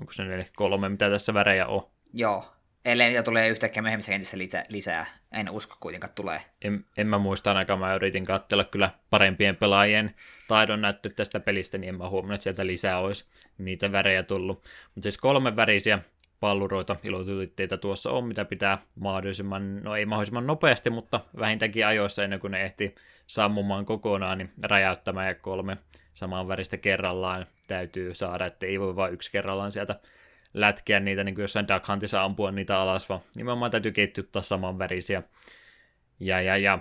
Onko 0.00 0.12
se 0.12 0.24
ne 0.24 0.48
kolme, 0.56 0.88
mitä 0.88 1.10
tässä 1.10 1.34
värejä 1.34 1.66
on? 1.66 1.90
Joo, 2.14 2.55
ellei 2.86 3.08
niitä 3.08 3.22
tulee 3.22 3.48
yhtäkkiä 3.48 3.82
myöhemmissä 3.82 4.12
kentissä 4.12 4.36
lisää. 4.68 5.06
En 5.32 5.50
usko 5.50 5.76
kuitenkaan 5.80 6.12
tulee. 6.14 6.40
En, 6.62 6.84
en 6.96 7.06
mä 7.06 7.18
muista 7.18 7.50
ainakaan, 7.50 7.78
mä 7.78 7.94
yritin 7.94 8.24
katsella 8.24 8.64
kyllä 8.64 8.90
parempien 9.10 9.56
pelaajien 9.56 10.14
taidon 10.48 10.80
näyttö 10.80 11.08
tästä 11.08 11.40
pelistä, 11.40 11.78
niin 11.78 11.88
en 11.88 11.94
mä 11.94 12.08
huomannut, 12.08 12.34
että 12.34 12.42
sieltä 12.42 12.66
lisää 12.66 12.98
olisi 12.98 13.24
niitä 13.58 13.92
värejä 13.92 14.22
tullut. 14.22 14.64
Mutta 14.94 15.02
siis 15.02 15.18
kolme 15.18 15.56
värisiä 15.56 15.98
palluroita, 16.40 16.96
ilotulitteita 17.04 17.78
tuossa 17.78 18.10
on, 18.10 18.26
mitä 18.26 18.44
pitää 18.44 18.78
mahdollisimman, 18.94 19.82
no 19.82 19.96
ei 19.96 20.06
mahdollisimman 20.06 20.46
nopeasti, 20.46 20.90
mutta 20.90 21.20
vähintäänkin 21.38 21.86
ajoissa 21.86 22.24
ennen 22.24 22.40
kuin 22.40 22.50
ne 22.50 22.62
ehti 22.62 22.94
sammumaan 23.26 23.86
kokonaan, 23.86 24.38
niin 24.38 24.52
räjäyttämään 24.62 25.28
ja 25.28 25.34
kolme 25.34 25.76
samaan 26.14 26.48
väristä 26.48 26.76
kerrallaan 26.76 27.46
täytyy 27.68 28.14
saada, 28.14 28.46
että 28.46 28.66
ei 28.66 28.80
voi 28.80 28.96
vain 28.96 29.14
yksi 29.14 29.32
kerrallaan 29.32 29.72
sieltä 29.72 30.00
lätkiä 30.56 31.00
niitä, 31.00 31.24
niin 31.24 31.34
kuin 31.34 31.42
jossain 31.42 31.68
Duck 31.68 31.88
Huntissa 31.88 32.24
ampua 32.24 32.50
niitä 32.50 32.78
alas, 32.78 33.08
vaan 33.08 33.20
nimenomaan 33.36 33.70
täytyy 33.70 33.92
ketjuttaa 33.92 34.42
saman 34.42 34.78
värisiä. 34.78 35.22
Ja, 36.20 36.40
ja, 36.40 36.56
ja 36.56 36.78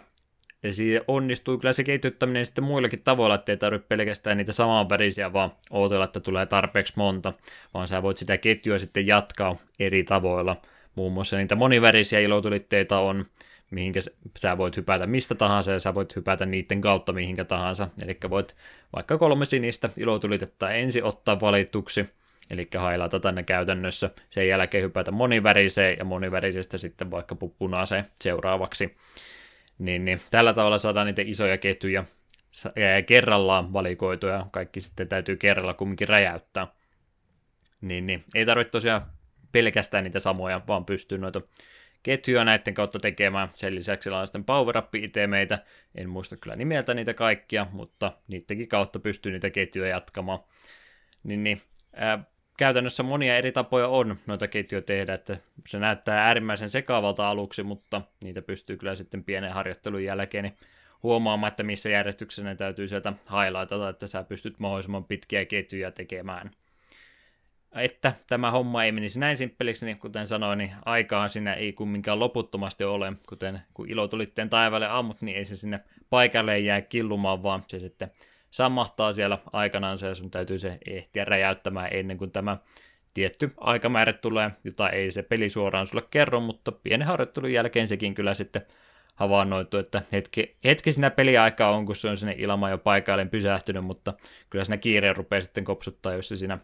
ja 0.66 0.74
siinä 0.74 1.02
onnistuu 1.08 1.58
kyllä 1.58 1.74
se 1.74 1.84
ketjuttaminen 1.84 2.46
sitten 2.46 2.64
muillakin 2.64 3.02
tavoilla, 3.04 3.36
ettei 3.36 3.58
tarvitse 3.58 3.88
pelkästään 3.88 4.38
niitä 4.38 4.52
samanvärisiä, 4.52 5.34
vaan 5.34 5.52
odotella, 5.70 6.06
että 6.06 6.20
tulee 6.20 6.46
tarpeeksi 6.46 6.94
monta, 6.96 7.34
vaan 7.74 7.88
sä 7.88 8.02
voit 8.02 8.18
sitä 8.18 8.38
ketjua 8.38 8.78
sitten 8.78 9.08
jatkaa 9.08 9.56
eri 9.80 10.04
tavoilla. 10.04 10.56
Muun 10.96 11.14
muassa 11.14 11.38
niitä 11.38 11.56
monivärisiä 11.56 12.20
ilotulitteita 12.20 13.00
on, 13.00 13.26
mihinkä 13.72 14.00
sä 14.38 14.58
voit 14.58 14.78
hypätä 14.78 15.08
mistä 15.08 15.36
tahansa, 15.36 15.72
ja 15.72 15.80
sä 15.80 15.96
voit 15.96 16.16
hypätä 16.16 16.46
niiden 16.46 16.82
kautta 16.82 17.14
mihinkä 17.14 17.46
tahansa. 17.46 17.88
Eli 18.04 18.18
voit 18.30 18.56
vaikka 18.96 19.18
kolme 19.18 19.46
sinistä 19.46 19.90
ilotulitetta 19.98 20.72
ensin 20.72 21.04
ottaa 21.04 21.40
valituksi, 21.40 22.06
eli 22.52 22.68
hailata 22.78 23.20
tänne 23.20 23.44
käytännössä, 23.44 24.10
sen 24.30 24.48
jälkeen 24.48 24.84
hypätä 24.84 25.12
moniväriseen, 25.12 25.98
ja 26.00 26.06
monivärisestä 26.06 26.78
sitten 26.78 27.12
vaikka 27.12 27.36
punaiseen 27.36 28.06
seuraavaksi 28.22 28.96
niin, 29.80 30.06
niin 30.06 30.22
tällä 30.32 30.54
tavalla 30.54 30.78
saadaan 30.78 31.08
niitä 31.08 31.22
isoja 31.26 31.58
ketjuja 31.58 32.04
kerrallaan 33.06 33.74
valikoituja, 33.74 34.46
kaikki 34.52 34.82
sitten 34.82 35.08
täytyy 35.08 35.36
kerralla 35.36 35.74
kumminkin 35.74 36.08
räjäyttää. 36.08 36.68
Niin, 37.82 38.06
niin 38.06 38.24
ei 38.36 38.46
tarvitse 38.46 38.72
tosiaan 38.72 39.06
pelkästään 39.52 40.04
niitä 40.04 40.20
samoja, 40.20 40.62
vaan 40.68 40.86
pystyy 40.86 41.18
noita 41.18 41.42
ketjuja 42.04 42.44
näiden 42.44 42.74
kautta 42.74 43.00
tekemään. 43.00 43.50
Sen 43.54 43.76
lisäksi 43.76 44.10
on 44.10 44.28
sitten 44.28 44.46
power 44.46 44.78
up 44.78 44.96
itemeitä, 44.96 45.60
en 45.96 46.10
muista 46.10 46.38
kyllä 46.38 46.56
nimeltä 46.56 46.94
niitä 46.94 47.14
kaikkia, 47.14 47.68
mutta 47.72 48.12
niidenkin 48.28 48.68
kautta 48.68 49.00
pystyy 49.00 49.32
niitä 49.32 49.50
ketjuja 49.50 49.90
jatkamaan. 49.90 50.40
Niin, 51.24 51.44
niin 51.44 51.62
ää, 51.94 52.24
käytännössä 52.58 53.04
monia 53.04 53.38
eri 53.38 53.52
tapoja 53.52 53.88
on 53.88 54.16
noita 54.26 54.48
ketjuja 54.48 54.82
tehdä, 54.82 55.14
että 55.14 55.38
se 55.68 55.80
näyttää 55.80 56.26
äärimmäisen 56.26 56.70
sekaavalta 56.70 57.30
aluksi, 57.30 57.64
mutta 57.64 58.02
niitä 58.24 58.42
pystyy 58.42 58.78
kyllä 58.78 58.96
sitten 58.96 59.24
pienen 59.24 59.54
harjoittelun 59.54 60.04
jälkeen 60.04 60.44
niin 60.44 60.58
huomaamaan, 61.04 61.52
että 61.52 61.64
missä 61.64 61.90
järjestyksessä 61.90 62.44
ne 62.44 62.56
täytyy 62.56 62.88
sieltä 62.88 63.14
highlightata, 63.32 63.90
että 63.90 64.08
sä 64.08 64.24
pystyt 64.24 64.60
mahdollisimman 64.60 65.06
pitkiä 65.06 65.46
ketjuja 65.46 65.92
tekemään. 65.92 66.52
Että 67.76 68.14
tämä 68.28 68.52
homma 68.52 68.84
ei 68.84 68.92
menisi 68.92 69.20
näin 69.20 69.38
simppeliksi, 69.38 69.86
niin 69.86 70.00
kuten 70.00 70.28
sanoin, 70.28 70.58
niin 70.58 70.72
aikaa 70.86 71.28
siinä 71.28 71.54
ei 71.54 71.74
kumminkaan 71.74 72.20
loputtomasti 72.20 72.84
ole, 72.84 73.14
kuten 73.30 73.62
kun 73.74 73.90
ilotulitteen 73.90 74.50
taivaalle 74.50 74.88
ammut, 74.88 75.22
niin 75.22 75.38
ei 75.38 75.46
se 75.46 75.56
sinne 75.56 75.80
paikalle 76.10 76.60
jää 76.60 76.82
killumaan, 76.82 77.44
vaan 77.44 77.64
se 77.68 77.80
sitten 77.80 78.12
sammahtaa 78.56 79.14
siellä 79.14 79.38
aikanaan 79.54 79.98
ja 80.08 80.16
sun 80.16 80.32
täytyy 80.32 80.60
se 80.60 80.78
ehtiä 80.88 81.26
räjäyttämään 81.26 81.90
ennen 81.92 82.18
kuin 82.18 82.32
tämä 82.32 82.58
tietty 83.14 83.54
aikamäärä 83.58 84.14
tulee, 84.14 84.52
jota 84.64 84.90
ei 84.90 85.12
se 85.12 85.24
peli 85.24 85.50
suoraan 85.50 85.86
sulle 85.86 86.04
kerro, 86.12 86.40
mutta 86.40 86.72
pienen 86.72 87.08
harjoittelun 87.08 87.52
jälkeen 87.52 87.88
sekin 87.88 88.14
kyllä 88.14 88.34
sitten 88.34 88.62
havainnoitu, 89.16 89.78
että 89.78 90.02
hetki, 90.12 90.58
hetki 90.66 90.92
siinä 90.92 91.10
peliaikaa 91.10 91.72
on, 91.72 91.86
kun 91.86 91.96
se 91.96 92.10
on 92.10 92.18
sinne 92.18 92.36
ilman 92.38 92.72
jo 92.72 92.78
paikalleen 92.78 93.30
pysähtynyt, 93.30 93.86
mutta 93.86 94.14
kyllä 94.50 94.66
siinä 94.66 94.78
kiire 94.78 95.14
rupeaa 95.14 95.42
sitten 95.42 95.64
kopsuttaa, 95.64 96.14
jos 96.14 96.28
se 96.28 96.36
siinä 96.36 96.58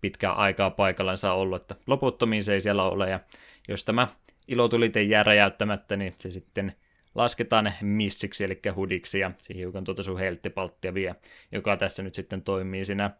pitkää 0.00 0.32
aikaa 0.32 0.70
paikallaan 0.70 1.18
saa 1.18 1.34
ollut, 1.34 1.62
että 1.62 1.74
loputtomiin 1.86 2.42
se 2.42 2.54
ei 2.54 2.60
siellä 2.60 2.82
ole, 2.82 3.10
ja 3.10 3.20
jos 3.68 3.84
tämä 3.84 4.08
ilotulite 4.48 5.02
jää 5.02 5.22
räjäyttämättä, 5.22 5.96
niin 5.96 6.14
se 6.18 6.30
sitten 6.30 6.72
lasketaan 7.14 7.72
missiksi, 7.80 8.44
eli 8.44 8.60
hudiksi, 8.76 9.18
ja 9.18 9.30
siihen 9.38 9.60
hiukan 9.60 9.84
tuota 9.84 10.02
sun 10.02 10.18
helttipalttia 10.18 10.94
vie, 10.94 11.14
joka 11.52 11.76
tässä 11.76 12.02
nyt 12.02 12.14
sitten 12.14 12.42
toimii 12.42 12.84
siinä, 12.84 13.10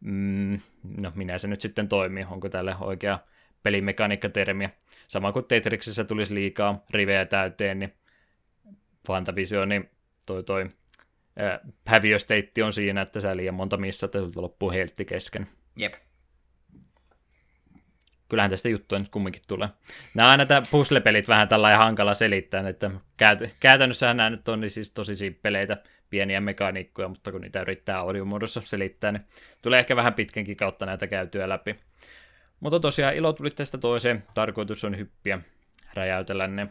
mm, 0.00 0.60
no 0.96 1.12
minä 1.14 1.38
se 1.38 1.48
nyt 1.48 1.60
sitten 1.60 1.88
toimii, 1.88 2.26
onko 2.30 2.48
tälle 2.48 2.76
oikea 2.80 3.18
pelimekaniikkatermiä. 3.62 4.70
Sama 5.08 5.32
kuin 5.32 5.44
Tetrixissä 5.44 6.04
tulisi 6.04 6.34
liikaa 6.34 6.84
rivejä 6.90 7.24
täyteen, 7.24 7.78
niin 7.78 7.94
Fantavision, 9.06 9.68
niin 9.68 9.90
toi 10.26 10.44
toi 10.44 10.62
äh, 11.40 11.60
häviösteitti 11.86 12.62
on 12.62 12.72
siinä, 12.72 13.02
että 13.02 13.20
sä 13.20 13.36
liian 13.36 13.54
monta 13.54 13.76
missä, 13.76 14.06
että 14.06 14.18
loppuu 14.36 14.70
heltti 14.70 15.04
kesken. 15.04 15.46
Jep. 15.76 15.94
Kyllähän 18.28 18.50
tästä 18.50 18.68
juttua 18.68 18.98
nyt 18.98 19.08
kumminkin 19.08 19.42
tulee. 19.48 19.68
Nämä 20.14 20.30
aina 20.30 20.44
puzzle-pelit 20.70 21.28
vähän 21.28 21.48
tällä 21.48 21.76
hankala 21.76 22.14
selittää, 22.14 22.68
että 22.68 22.90
käyt- 23.16 23.50
käytännössä 23.60 24.14
nämä 24.14 24.30
nyt 24.30 24.48
on 24.48 24.60
niin 24.60 24.70
siis 24.70 24.90
tosi 24.90 25.16
simppeleitä, 25.16 25.76
pieniä 26.10 26.40
mekaniikkoja, 26.40 27.08
mutta 27.08 27.32
kun 27.32 27.40
niitä 27.40 27.60
yrittää 27.60 27.98
audiomuodossa 27.98 28.60
selittää, 28.60 29.12
niin 29.12 29.22
tulee 29.62 29.80
ehkä 29.80 29.96
vähän 29.96 30.14
pitkänkin 30.14 30.56
kautta 30.56 30.86
näitä 30.86 31.06
käytyä 31.06 31.48
läpi. 31.48 31.76
Mutta 32.60 32.80
tosiaan 32.80 33.14
ilo 33.14 33.32
tuli 33.32 33.50
tästä 33.50 33.78
toiseen. 33.78 34.24
Tarkoitus 34.34 34.84
on 34.84 34.98
hyppiä, 34.98 35.40
räjäytellä 35.94 36.46
ne 36.46 36.68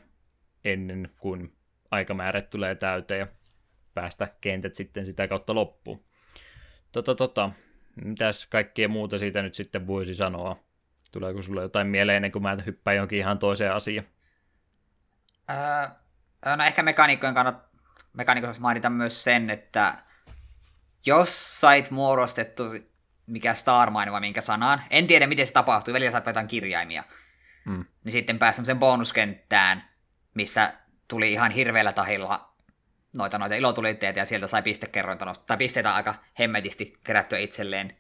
ennen 0.66 1.10
kuin 1.20 1.54
aikamäärät 1.92 2.50
tulee 2.50 2.76
täyteen 2.76 3.20
ja 3.20 3.28
päästä 3.94 4.28
kentät 4.42 4.76
sitten 4.76 5.06
sitä 5.06 5.28
kautta 5.28 5.56
loppuun. 5.56 6.04
Tota, 6.92 7.16
tota, 7.16 7.52
mitäs 8.06 8.46
kaikkea 8.46 8.88
muuta 8.88 9.18
siitä 9.18 9.42
nyt 9.42 9.54
sitten 9.54 9.88
voisi 9.88 10.14
sanoa? 10.14 10.67
Tuleeko 11.12 11.42
sulle 11.42 11.62
jotain 11.62 11.88
mieleen 11.88 12.16
ennen 12.16 12.32
kuin 12.32 12.44
mä 12.44 12.58
hyppään 12.66 12.98
jonkin 12.98 13.20
ihan 13.20 13.40
toiseen 13.40 13.74
asiaan? 13.74 14.08
Öö, 15.50 16.56
no 16.56 16.64
ehkä 16.64 16.84
mekaniikkojen 16.84 17.36
kannat, 17.36 17.66
mekaniikoissa 18.14 18.62
mainita 18.62 18.90
myös 18.90 19.24
sen, 19.24 19.50
että 19.50 19.98
jos 21.06 21.62
sait 21.62 21.92
muodostettu 21.92 22.64
mikä 23.28 23.54
Starmine 23.54 24.12
vai 24.12 24.20
minkä 24.20 24.42
sanaan, 24.42 24.84
en 24.90 25.08
tiedä 25.08 25.28
miten 25.28 25.48
se 25.48 25.54
tapahtui, 25.54 25.94
välillä 25.94 26.12
saat 26.12 26.26
jotain 26.26 26.48
kirjaimia, 26.48 27.04
mm. 27.66 27.86
niin 28.04 28.12
sitten 28.12 28.40
pääsi 28.40 28.56
semmoiseen 28.56 28.80
bonuskenttään, 28.80 29.90
missä 30.34 30.74
tuli 31.08 31.32
ihan 31.32 31.52
hirveällä 31.52 31.94
tahilla 31.94 32.54
noita, 33.14 33.38
noita 33.38 33.56
ilotulitteita 33.56 34.20
ja 34.20 34.26
sieltä 34.26 34.48
sai 34.48 34.62
pistekerrointa 34.62 35.34
tai 35.48 35.58
pisteitä 35.58 35.96
aika 35.96 36.16
hemmetisti 36.40 36.94
kerättyä 37.04 37.40
itselleen. 37.40 37.98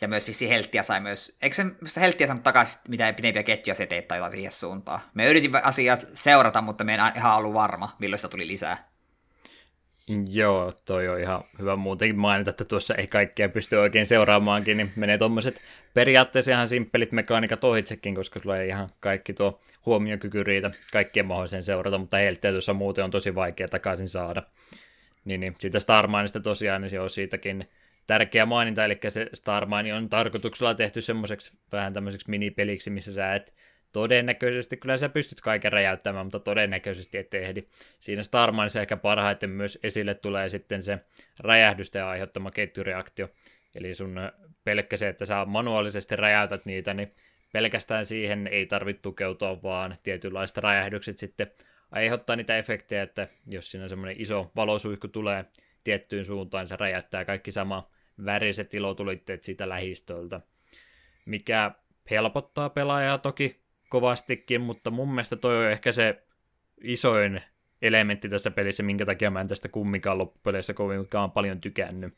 Ja 0.00 0.08
myös 0.08 0.26
vissi 0.26 0.48
helttiä 0.48 0.82
sai 0.82 1.00
myös, 1.00 1.38
eikö 1.42 1.56
se 1.86 2.00
helttiä 2.00 2.26
saanut 2.26 2.42
takaisin 2.42 2.80
mitä 2.88 3.12
pidempiä 3.12 3.42
ketjuja 3.42 3.74
se 3.74 3.86
teet 3.86 4.08
tai 4.08 4.30
siihen 4.30 4.52
suuntaan. 4.52 5.00
Me 5.14 5.26
yritin 5.26 5.64
asiaa 5.64 5.96
seurata, 6.14 6.62
mutta 6.62 6.84
me 6.84 6.94
en 6.94 7.00
ihan 7.16 7.36
ollut 7.36 7.54
varma, 7.54 7.96
milloin 7.98 8.18
sitä 8.18 8.28
tuli 8.28 8.46
lisää. 8.46 8.88
Joo, 10.30 10.72
toi 10.84 11.08
on 11.08 11.20
ihan 11.20 11.44
hyvä 11.58 11.76
muutenkin 11.76 12.18
mainita, 12.18 12.50
että 12.50 12.64
tuossa 12.64 12.94
ei 12.94 13.06
kaikkea 13.06 13.48
pysty 13.48 13.76
oikein 13.76 14.06
seuraamaankin, 14.06 14.76
niin 14.76 14.92
menee 14.96 15.18
tuommoiset 15.18 15.60
periaatteessa 15.94 16.52
ihan 16.52 16.68
simppelit 16.68 17.12
mekaniikat 17.12 17.64
ohitsekin, 17.64 18.14
koska 18.14 18.40
sulla 18.40 18.58
ei 18.58 18.68
ihan 18.68 18.88
kaikki 19.00 19.32
tuo 19.34 19.60
huomiokyky 19.86 20.44
riitä 20.44 20.70
kaikkien 20.92 21.26
mahdollisen 21.26 21.64
seurata, 21.64 21.98
mutta 21.98 22.16
helttiä 22.16 22.50
tuossa 22.50 22.74
muuten 22.74 23.04
on 23.04 23.10
tosi 23.10 23.34
vaikea 23.34 23.68
takaisin 23.68 24.08
saada. 24.08 24.42
Niin, 25.24 25.40
niin 25.40 25.56
siitä 25.58 25.80
Starmineista 25.80 26.40
tosiaan, 26.40 26.82
niin 26.82 26.90
se 26.90 27.00
on 27.00 27.10
siitäkin 27.10 27.68
tärkeä 28.06 28.46
maininta, 28.46 28.84
eli 28.84 28.98
se 29.08 29.26
Starmine 29.34 29.94
on 29.94 30.08
tarkoituksella 30.08 30.74
tehty 30.74 31.00
semmoiseksi 31.00 31.58
vähän 31.72 31.92
tämmöiseksi 31.92 32.30
minipeliksi, 32.30 32.90
missä 32.90 33.12
sä 33.12 33.34
et 33.34 33.54
todennäköisesti, 33.92 34.76
kyllä 34.76 34.96
sä 34.96 35.08
pystyt 35.08 35.40
kaiken 35.40 35.72
räjäyttämään, 35.72 36.26
mutta 36.26 36.40
todennäköisesti 36.40 37.18
et 37.18 37.34
ehdi. 37.34 37.62
Siinä 38.00 38.22
Starmanissa 38.22 38.80
ehkä 38.80 38.96
parhaiten 38.96 39.50
myös 39.50 39.78
esille 39.82 40.14
tulee 40.14 40.48
sitten 40.48 40.82
se 40.82 40.98
räjähdysten 41.40 42.04
aiheuttama 42.04 42.50
ketjureaktio. 42.50 43.28
Eli 43.74 43.94
sun 43.94 44.16
pelkkä 44.64 44.96
se, 44.96 45.08
että 45.08 45.26
sä 45.26 45.44
manuaalisesti 45.44 46.16
räjäytät 46.16 46.66
niitä, 46.66 46.94
niin 46.94 47.12
pelkästään 47.52 48.06
siihen 48.06 48.46
ei 48.46 48.66
tarvitse 48.66 49.02
tukeutua, 49.02 49.62
vaan 49.62 49.96
tietynlaiset 50.02 50.56
räjähdykset 50.56 51.18
sitten 51.18 51.50
aiheuttaa 51.90 52.36
niitä 52.36 52.58
efektejä, 52.58 53.02
että 53.02 53.28
jos 53.46 53.70
siinä 53.70 53.88
semmoinen 53.88 54.20
iso 54.20 54.52
valosuihku 54.56 55.08
tulee 55.08 55.44
tiettyyn 55.84 56.24
suuntaan, 56.24 56.62
niin 56.62 56.68
se 56.68 56.76
räjäyttää 56.76 57.24
kaikki 57.24 57.52
sama 57.52 57.90
väriset 58.24 58.74
ilotulitteet 58.74 59.42
siitä 59.42 59.68
lähistöltä, 59.68 60.40
mikä 61.26 61.70
helpottaa 62.10 62.70
pelaajaa 62.70 63.18
toki 63.18 63.60
kovastikin, 63.88 64.60
mutta 64.60 64.90
mun 64.90 65.10
mielestä 65.10 65.36
toi 65.36 65.56
on 65.56 65.72
ehkä 65.72 65.92
se 65.92 66.22
isoin 66.82 67.42
elementti 67.82 68.28
tässä 68.28 68.50
pelissä, 68.50 68.82
minkä 68.82 69.06
takia 69.06 69.30
mä 69.30 69.40
en 69.40 69.48
tästä 69.48 69.68
kumminkaan 69.68 70.18
loppupeleissä 70.18 70.74
kovinkaan 70.74 71.30
paljon 71.30 71.60
tykännyt. 71.60 72.14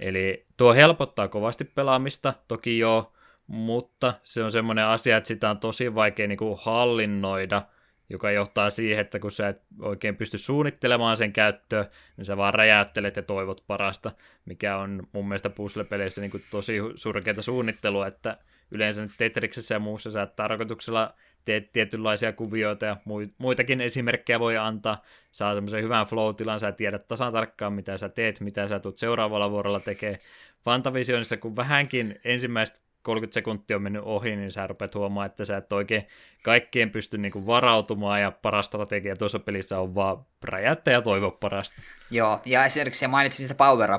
Eli 0.00 0.46
tuo 0.56 0.74
helpottaa 0.74 1.28
kovasti 1.28 1.64
pelaamista, 1.64 2.34
toki 2.48 2.78
joo, 2.78 3.12
mutta 3.46 4.14
se 4.22 4.44
on 4.44 4.52
semmoinen 4.52 4.86
asia, 4.86 5.16
että 5.16 5.28
sitä 5.28 5.50
on 5.50 5.58
tosi 5.58 5.94
vaikea 5.94 6.28
niin 6.28 6.38
kuin 6.38 6.58
hallinnoida, 6.62 7.62
joka 8.10 8.30
johtaa 8.30 8.70
siihen, 8.70 9.00
että 9.00 9.18
kun 9.18 9.30
sä 9.30 9.48
et 9.48 9.62
oikein 9.80 10.16
pysty 10.16 10.38
suunnittelemaan 10.38 11.16
sen 11.16 11.32
käyttöä, 11.32 11.84
niin 12.16 12.24
sä 12.24 12.36
vaan 12.36 12.54
räjäyttelet 12.54 13.16
ja 13.16 13.22
toivot 13.22 13.64
parasta, 13.66 14.12
mikä 14.44 14.76
on 14.76 15.08
mun 15.12 15.28
mielestä 15.28 15.50
puzzle-peleissä 15.50 16.20
niin 16.20 16.30
tosi 16.50 16.78
surkeata 16.94 17.42
suunnittelua, 17.42 18.06
että 18.06 18.36
yleensä 18.70 19.02
nyt 19.02 19.12
Tetriksessä 19.18 19.74
ja 19.74 19.78
muussa 19.78 20.10
sä 20.10 20.26
tarkoituksella 20.26 21.14
teet 21.44 21.72
tietynlaisia 21.72 22.32
kuvioita 22.32 22.86
ja 22.86 22.96
muitakin 23.38 23.80
esimerkkejä 23.80 24.40
voi 24.40 24.56
antaa. 24.56 25.02
Saa 25.30 25.54
semmoisen 25.54 25.82
hyvän 25.82 26.06
flow-tilan, 26.06 26.60
sä 26.60 26.72
tiedät 26.72 27.08
tasan 27.08 27.32
tarkkaan 27.32 27.72
mitä 27.72 27.96
sä 27.96 28.08
teet, 28.08 28.40
mitä 28.40 28.68
sä 28.68 28.80
tulet 28.80 28.98
seuraavalla 28.98 29.50
vuorolla 29.50 29.80
tekee. 29.80 30.18
Fantavisionissa, 30.64 31.36
kun 31.36 31.56
vähänkin 31.56 32.20
ensimmäistä 32.24 32.80
30 33.04 33.34
sekuntia 33.34 33.76
on 33.76 33.82
mennyt 33.82 34.02
ohi, 34.04 34.36
niin 34.36 34.52
sä 34.52 34.66
rupeat 34.66 34.94
huomaamaan, 34.94 35.26
että 35.26 35.44
sä 35.44 35.56
et 35.56 35.72
oikein 35.72 36.08
kaikkien 36.42 36.90
pysty 36.90 37.18
niinku 37.18 37.46
varautumaan, 37.46 38.20
ja 38.20 38.30
paras 38.30 38.66
strategia 38.66 39.16
tuossa 39.16 39.38
pelissä 39.38 39.80
on 39.80 39.94
vaan 39.94 40.26
räjäyttää 40.44 40.92
ja 40.92 41.02
toivoa 41.02 41.30
parasta. 41.30 41.82
Joo, 42.10 42.40
ja 42.44 42.64
esimerkiksi 42.64 43.06
mainitsin 43.06 43.44
niistä 43.44 43.54
power 43.54 43.90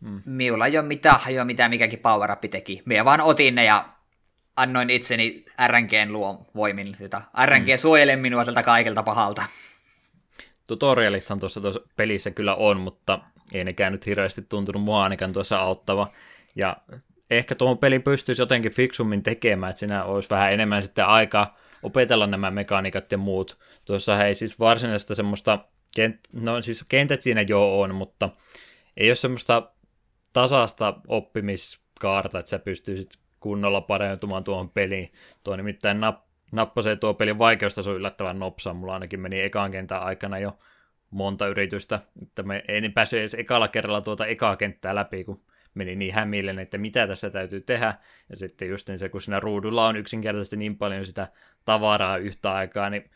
Mm. 0.00 0.22
Minulla 0.24 0.66
ei 0.66 0.78
ole 0.78 0.86
mitään 0.86 1.20
hajoa, 1.20 1.44
mitä 1.44 1.68
mikäkin 1.68 1.98
power 1.98 2.36
teki. 2.50 2.82
Minä 2.84 3.04
vaan 3.04 3.20
otin 3.20 3.54
ne 3.54 3.64
ja 3.64 3.88
annoin 4.56 4.90
itseni 4.90 5.44
RNGn 5.66 6.12
luo 6.12 6.46
voimin. 6.54 6.96
RNG 7.46 7.68
mm. 7.68 7.76
suojele 7.76 8.16
minua 8.16 8.44
tältä 8.44 8.62
kaikelta 8.62 9.02
pahalta. 9.02 9.42
Tutorialithan 10.66 11.40
tuossa, 11.40 11.60
tuossa 11.60 11.80
pelissä 11.96 12.30
kyllä 12.30 12.54
on, 12.54 12.80
mutta 12.80 13.20
ei 13.52 13.64
nekään 13.64 13.92
nyt 13.92 14.06
hirveästi 14.06 14.42
tuntunut 14.42 14.84
mua 14.84 15.02
ainakaan 15.02 15.32
tuossa 15.32 15.58
auttava. 15.58 16.10
Ja 16.56 16.76
ehkä 17.30 17.54
tuohon 17.54 17.78
pelin 17.78 18.02
pystyisi 18.02 18.42
jotenkin 18.42 18.72
fiksummin 18.72 19.22
tekemään, 19.22 19.70
että 19.70 19.80
siinä 19.80 20.04
olisi 20.04 20.30
vähän 20.30 20.52
enemmän 20.52 20.82
sitten 20.82 21.06
aikaa 21.06 21.56
opetella 21.82 22.26
nämä 22.26 22.50
mekaniikat 22.50 23.12
ja 23.12 23.18
muut. 23.18 23.58
Tuossa 23.84 24.24
ei 24.24 24.34
siis 24.34 24.58
varsinaista 24.58 25.14
semmoista, 25.14 25.58
kent... 25.96 26.20
no 26.32 26.62
siis 26.62 26.84
kentät 26.88 27.22
siinä 27.22 27.42
jo 27.42 27.80
on, 27.80 27.94
mutta 27.94 28.30
ei 28.96 29.10
ole 29.10 29.14
semmoista 29.14 29.70
tasasta 30.32 30.94
oppimiskaarta, 31.08 32.38
että 32.38 32.50
sä 32.50 32.58
pystyisit 32.58 33.10
kunnolla 33.40 33.80
parantumaan 33.80 34.44
tuohon 34.44 34.70
peliin. 34.70 35.12
Tuo 35.44 35.56
nimittäin 35.56 36.00
nap, 36.00 36.24
nappasee 36.52 36.96
tuo 36.96 37.14
pelin 37.14 37.38
vaikeustaso 37.38 37.94
yllättävän 37.94 38.38
nopsaa. 38.38 38.74
Mulla 38.74 38.94
ainakin 38.94 39.20
meni 39.20 39.40
ekaan 39.40 39.70
kentän 39.70 40.02
aikana 40.02 40.38
jo 40.38 40.58
monta 41.10 41.46
yritystä, 41.46 42.00
että 42.22 42.42
me 42.42 42.64
ei 42.68 42.88
päässyt 42.88 43.18
edes 43.18 43.34
ekalla 43.34 43.68
kerralla 43.68 44.00
tuota 44.00 44.26
ekaa 44.26 44.56
kenttää 44.56 44.94
läpi, 44.94 45.24
kun 45.24 45.40
meni 45.76 45.96
niin 45.96 46.14
hämilleen, 46.14 46.58
että 46.58 46.78
mitä 46.78 47.06
tässä 47.06 47.30
täytyy 47.30 47.60
tehdä. 47.60 47.94
Ja 48.30 48.36
sitten 48.36 48.68
just 48.68 48.88
niin 48.88 48.98
se, 48.98 49.08
kun 49.08 49.20
siinä 49.20 49.40
ruudulla 49.40 49.86
on 49.86 49.96
yksinkertaisesti 49.96 50.56
niin 50.56 50.76
paljon 50.76 51.06
sitä 51.06 51.28
tavaraa 51.64 52.16
yhtä 52.16 52.52
aikaa, 52.52 52.90
niin 52.90 53.10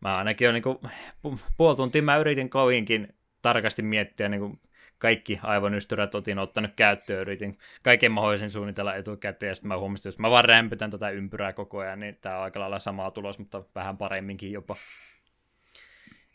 mä 0.00 0.16
ainakin 0.16 0.48
on 0.48 0.54
niin 0.54 1.42
puoli 1.56 1.76
tuntia 1.76 2.02
mä 2.02 2.16
yritin 2.16 2.50
kovinkin 2.50 3.14
tarkasti 3.42 3.82
miettiä 3.82 4.28
niin 4.28 4.40
kuin 4.40 4.60
kaikki 4.98 5.40
aivonystyrät 5.42 6.14
otin 6.14 6.38
ottanut 6.38 6.70
käyttöön, 6.76 7.20
yritin 7.20 7.58
kaiken 7.82 8.12
mahdollisen 8.12 8.50
suunnitella 8.50 8.94
etukäteen, 8.94 9.48
ja 9.48 9.54
sitten 9.54 9.68
mä 9.68 9.78
huomasin, 9.78 10.00
että 10.00 10.08
jos 10.08 10.18
mä 10.18 10.30
vaan 10.30 10.44
rämpytän 10.44 10.90
tätä 10.90 11.10
ympyrää 11.10 11.52
koko 11.52 11.78
ajan, 11.78 12.00
niin 12.00 12.18
tää 12.20 12.38
on 12.38 12.44
aika 12.44 12.60
lailla 12.60 12.78
sama 12.78 13.10
tulos, 13.10 13.38
mutta 13.38 13.64
vähän 13.74 13.96
paremminkin 13.96 14.52
jopa. 14.52 14.76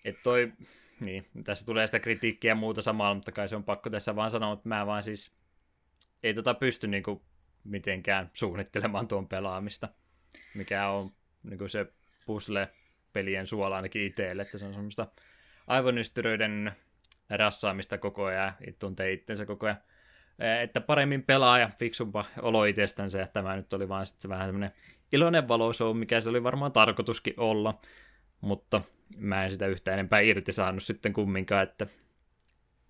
Et 0.05 0.15
toi, 0.23 0.51
niin, 0.99 1.25
tässä 1.43 1.65
tulee 1.65 1.87
sitä 1.87 1.99
kritiikkiä 1.99 2.51
ja 2.51 2.55
muuta 2.55 2.81
samalla, 2.81 3.15
mutta 3.15 3.31
kai 3.31 3.47
se 3.47 3.55
on 3.55 3.63
pakko 3.63 3.89
tässä 3.89 4.15
vaan 4.15 4.29
sanoa, 4.29 4.53
että 4.53 4.69
mä 4.69 4.85
vaan 4.85 5.03
siis 5.03 5.40
ei 6.23 6.33
tota 6.33 6.53
pysty 6.53 6.87
niinku 6.87 7.21
mitenkään 7.63 8.29
suunnittelemaan 8.33 9.07
tuon 9.07 9.27
pelaamista, 9.27 9.89
mikä 10.55 10.87
on 10.87 11.11
niinku 11.43 11.67
se 11.67 11.85
puzzle-pelien 12.25 13.47
suola 13.47 13.75
ainakin 13.75 14.01
itselle, 14.01 14.41
että 14.41 14.57
se 14.57 14.65
on 14.65 14.73
semmoista 14.73 15.07
aivonystyröiden 15.67 16.71
rassaamista 17.29 17.97
koko 17.97 18.25
ajan, 18.25 18.53
tuntee 18.79 19.11
itsensä 19.11 19.45
koko 19.45 19.65
ajan. 19.65 19.77
Että 20.63 20.81
paremmin 20.81 21.23
pelaa 21.23 21.59
ja 21.59 21.69
fiksumpa 21.79 22.25
olo 22.41 22.65
itsestänsä, 22.65 23.23
että 23.23 23.33
tämä 23.33 23.55
nyt 23.55 23.73
oli 23.73 23.89
vaan 23.89 24.05
sitten 24.05 24.29
vähän 24.29 24.47
semmoinen 24.47 24.71
iloinen 25.11 25.47
valoshow, 25.47 25.97
mikä 25.97 26.21
se 26.21 26.29
oli 26.29 26.43
varmaan 26.43 26.71
tarkoituskin 26.71 27.33
olla, 27.37 27.81
mutta 28.41 28.81
mä 29.17 29.43
en 29.43 29.51
sitä 29.51 29.67
yhtä 29.67 29.93
enempää 29.93 30.19
irti 30.19 30.53
saanut 30.53 30.83
sitten 30.83 31.13
kumminkaan, 31.13 31.63
että 31.63 31.87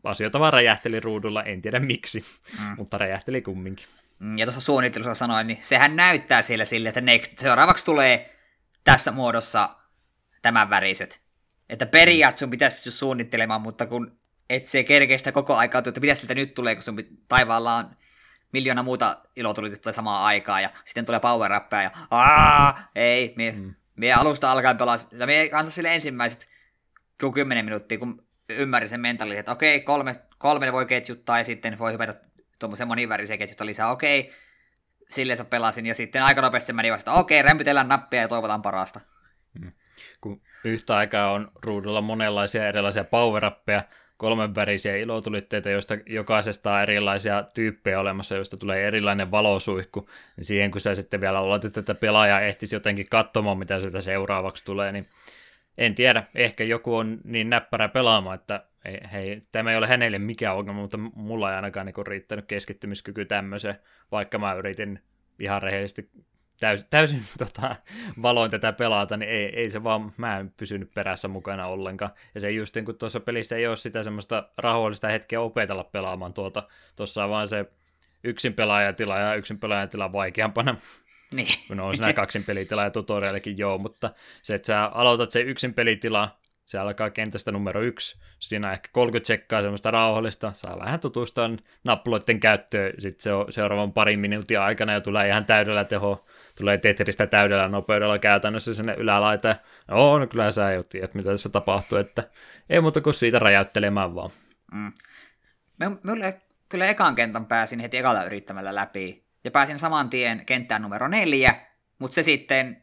asioita 0.03 0.40
vaan 0.40 0.53
räjähteli 0.53 0.99
ruudulla, 0.99 1.44
en 1.44 1.61
tiedä 1.61 1.80
miksi, 1.80 2.26
mm. 2.60 2.76
mutta 2.78 2.98
räjähteli 2.98 3.41
kumminkin. 3.41 3.86
Mm, 4.19 4.38
ja 4.38 4.45
tuossa 4.45 4.61
suunnittelussa 4.61 5.15
sanoin, 5.15 5.48
niin 5.48 5.60
sehän 5.61 5.95
näyttää 5.95 6.41
sille 6.41 6.65
sille, 6.65 6.90
että 6.90 7.02
next, 7.02 7.40
seuraavaksi 7.40 7.86
tulee 7.86 8.36
tässä 8.84 9.11
muodossa 9.11 9.69
tämän 10.41 10.69
väriset. 10.69 11.22
Että 11.69 11.86
periaatteessa 11.86 12.44
sun 12.45 12.52
pitäisi 12.52 12.76
pystyä 12.76 12.91
suunnittelemaan, 12.91 13.61
mutta 13.61 13.86
kun 13.86 14.19
et 14.49 14.65
se 14.65 14.84
kerkeistä 14.84 15.32
koko 15.32 15.56
aikaa, 15.56 15.80
että 15.80 15.99
mitä 15.99 16.15
sieltä 16.15 16.36
nyt 16.36 16.53
tulee, 16.53 16.76
kun 16.76 16.82
sun 16.82 16.98
taivaalla 17.28 17.76
on 17.76 17.90
miljoona 18.52 18.84
muuta 18.84 19.18
ilotulitetta 19.36 19.91
samaan 19.91 20.23
aikaan, 20.23 20.64
ja 20.64 20.69
sitten 20.86 21.06
tulee 21.06 21.19
power 21.19 21.52
ja 21.52 21.91
aah, 22.11 22.90
ei, 22.95 23.34
mie, 23.36 23.52
mm. 23.52 23.73
alusta 24.15 24.52
alkaen 24.52 24.78
pelaa, 24.78 24.95
ja 25.11 25.26
mie 25.26 25.49
kanssa 25.49 25.72
sille 25.73 25.95
ensimmäiset 25.95 26.48
10 27.18 27.65
minuuttia, 27.65 27.98
kun 27.98 28.26
ymmärrin 28.57 28.90
sen 28.90 28.99
mentaliteetin, 28.99 29.40
että 29.40 29.52
okei, 29.52 29.80
kolme, 29.80 30.11
kolme 30.38 30.72
voi 30.72 30.86
ketjuttaa, 30.86 31.38
ja 31.38 31.44
sitten 31.44 31.80
voi 31.80 31.94
hypätä 31.94 32.15
tuommoisen 32.60 32.88
monivärisiä 32.88 33.38
ketjutta 33.38 33.65
lisää, 33.65 33.91
okei, 33.91 34.34
silleen 35.10 35.38
sä 35.38 35.45
pelasin, 35.45 35.86
ja 35.86 35.94
sitten 35.94 36.23
aika 36.23 36.41
nopeasti 36.41 36.73
meni 36.73 36.91
vasta, 36.91 37.14
okei, 37.14 37.41
rämpitellään 37.41 37.88
nappia 37.88 38.22
ja 38.22 38.28
toivotaan 38.28 38.61
parasta. 38.61 39.02
Mm. 39.60 39.72
Kun 40.22 40.41
yhtä 40.64 40.95
aikaa 40.95 41.32
on 41.32 41.52
ruudulla 41.64 42.02
monenlaisia 42.02 42.68
erilaisia 42.68 43.03
power 43.03 43.44
kolmen 44.22 44.56
värisiä 44.56 44.95
ilotulitteita, 44.95 45.69
joista 45.69 45.98
jokaisesta 46.06 46.73
on 46.73 46.82
erilaisia 46.82 47.44
tyyppejä 47.53 47.99
olemassa, 47.99 48.36
joista 48.36 48.57
tulee 48.57 48.88
erilainen 48.88 49.32
valosuihku, 49.32 50.10
niin 50.38 50.45
siihen 50.45 50.72
kun 50.72 50.82
sä 50.82 50.95
sitten 50.95 51.22
vielä 51.22 51.40
oletit, 51.40 51.78
että 51.78 51.95
pelaaja 51.95 52.40
ehtisi 52.40 52.76
jotenkin 52.76 53.10
katsomaan, 53.10 53.57
mitä 53.57 53.80
sieltä 53.80 54.02
seuraavaksi 54.02 54.65
tulee, 54.65 54.91
niin 54.91 55.10
en 55.85 55.95
tiedä, 55.95 56.23
ehkä 56.35 56.63
joku 56.63 56.95
on 56.95 57.21
niin 57.23 57.49
näppärä 57.49 57.89
pelaamaan, 57.89 58.35
että 58.35 58.65
hei, 58.85 58.99
hei, 59.11 59.41
tämä 59.51 59.71
ei 59.71 59.77
ole 59.77 59.87
hänelle 59.87 60.19
mikään 60.19 60.55
ongelma, 60.55 60.81
mutta 60.81 60.97
mulla 60.97 61.49
ei 61.49 61.55
ainakaan 61.55 61.85
niin 61.85 62.07
riittänyt 62.07 62.45
keskittymiskyky 62.45 63.25
tämmöiseen, 63.25 63.75
vaikka 64.11 64.39
mä 64.39 64.53
yritin 64.53 64.99
ihan 65.39 65.61
rehellisesti 65.61 66.09
täysin, 66.59 66.87
täysin 66.89 67.23
tota, 67.37 67.75
valoin 68.21 68.51
tätä 68.51 68.73
pelata, 68.73 69.17
niin 69.17 69.29
ei, 69.29 69.45
ei 69.59 69.69
se 69.69 69.83
vaan, 69.83 70.13
mä 70.17 70.39
en 70.39 70.53
pysynyt 70.57 70.93
perässä 70.93 71.27
mukana 71.27 71.67
ollenkaan. 71.67 72.11
Ja 72.35 72.41
se 72.41 72.51
just 72.51 72.75
niin 72.75 72.85
kun 72.85 72.97
tuossa 72.97 73.19
pelissä 73.19 73.55
ei 73.55 73.67
ole 73.67 73.75
sitä 73.75 74.03
semmoista 74.03 74.49
rauhallista 74.57 75.07
hetkeä 75.07 75.41
opetella 75.41 75.83
pelaamaan 75.83 76.33
tuota, 76.33 76.67
tuossa 76.95 77.23
on 77.23 77.29
vaan 77.29 77.47
se 77.47 77.65
yksin 78.23 78.53
pelaajatila 78.53 79.19
ja 79.19 79.35
yksin 79.35 79.59
pelaajatila 79.59 80.11
vaikeampana. 80.11 80.77
Niin. 81.35 81.47
Kun 81.67 81.79
on 81.79 81.95
siinä 81.95 82.13
kaksin 82.13 82.43
pelitila 82.43 82.83
ja 82.83 82.91
tutorialikin 82.91 83.57
joo, 83.57 83.77
mutta 83.77 84.09
se, 84.41 84.55
että 84.55 84.65
sä 84.65 84.85
aloitat 84.85 85.31
se 85.31 85.41
yksin 85.41 85.73
pelitila, 85.73 86.39
se 86.65 86.77
alkaa 86.77 87.09
kentästä 87.09 87.51
numero 87.51 87.81
yksi, 87.81 88.17
siinä 88.39 88.67
on 88.67 88.73
ehkä 88.73 88.89
30 88.91 89.27
sekkaa 89.27 89.61
semmoista 89.61 89.91
rauhallista, 89.91 90.53
saa 90.53 90.79
vähän 90.79 90.99
tutustua 90.99 91.49
nappuloiden 91.83 92.39
käyttöön, 92.39 92.93
sitten 92.97 93.23
se 93.23 93.33
on 93.33 93.51
seuraavan 93.51 93.93
parin 93.93 94.19
minuutin 94.19 94.59
aikana 94.59 94.93
jo 94.93 95.01
tulee 95.01 95.27
ihan 95.27 95.45
täydellä 95.45 95.83
teho, 95.83 96.25
tulee 96.55 96.77
Tetristä 96.77 97.27
täydellä 97.27 97.67
nopeudella 97.67 98.19
käytännössä 98.19 98.73
sinne 98.73 98.95
ylälaiteen. 98.97 99.55
No, 99.87 100.19
no 100.19 100.27
kyllä 100.27 100.51
sä 100.51 100.73
jo 100.73 100.83
tiedät, 100.83 101.13
mitä 101.13 101.29
tässä 101.29 101.49
tapahtuu, 101.49 101.97
että 101.97 102.23
ei 102.69 102.81
muuta 102.81 103.01
kuin 103.01 103.13
siitä 103.13 103.39
räjäyttelemään 103.39 104.15
vaan. 104.15 104.31
Mm. 104.71 104.91
Mulle 106.03 106.41
kyllä 106.69 106.85
ekan 106.85 107.15
kentän 107.15 107.45
pääsin 107.45 107.79
heti 107.79 107.97
ekalla 107.97 108.23
yrittämällä 108.23 108.75
läpi, 108.75 109.23
ja 109.43 109.51
pääsin 109.51 109.80
saman 109.80 110.09
tien 110.09 110.45
kenttään 110.45 110.81
numero 110.81 111.07
neljä, 111.07 111.55
mutta 111.99 112.15
se 112.15 112.23
sitten 112.23 112.81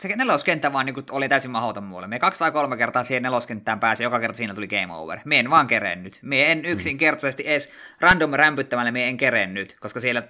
se 0.00 0.16
neloskenttä 0.16 0.72
vaan 0.72 0.86
niin 0.86 1.04
oli 1.10 1.28
täysin 1.28 1.50
mahdoton 1.50 1.84
mulle. 1.84 2.06
Me 2.06 2.18
kaksi 2.18 2.38
tai 2.38 2.52
kolme 2.52 2.76
kertaa 2.76 3.04
siihen 3.04 3.22
neloskenttään 3.22 3.80
pääsi, 3.80 4.02
joka 4.02 4.20
kerta 4.20 4.36
siinä 4.36 4.54
tuli 4.54 4.68
game 4.68 4.92
over. 4.92 5.18
Me 5.24 5.38
en 5.38 5.50
vaan 5.50 5.66
kerennyt. 5.66 6.18
Me 6.22 6.52
en 6.52 6.58
mm. 6.58 6.64
yksinkertaisesti 6.64 7.48
edes 7.48 7.72
random 8.00 8.32
rämpyttämällä 8.32 8.92
me 8.92 9.08
en 9.08 9.16
kerennyt, 9.16 9.76
koska 9.80 10.00
siellä 10.00 10.22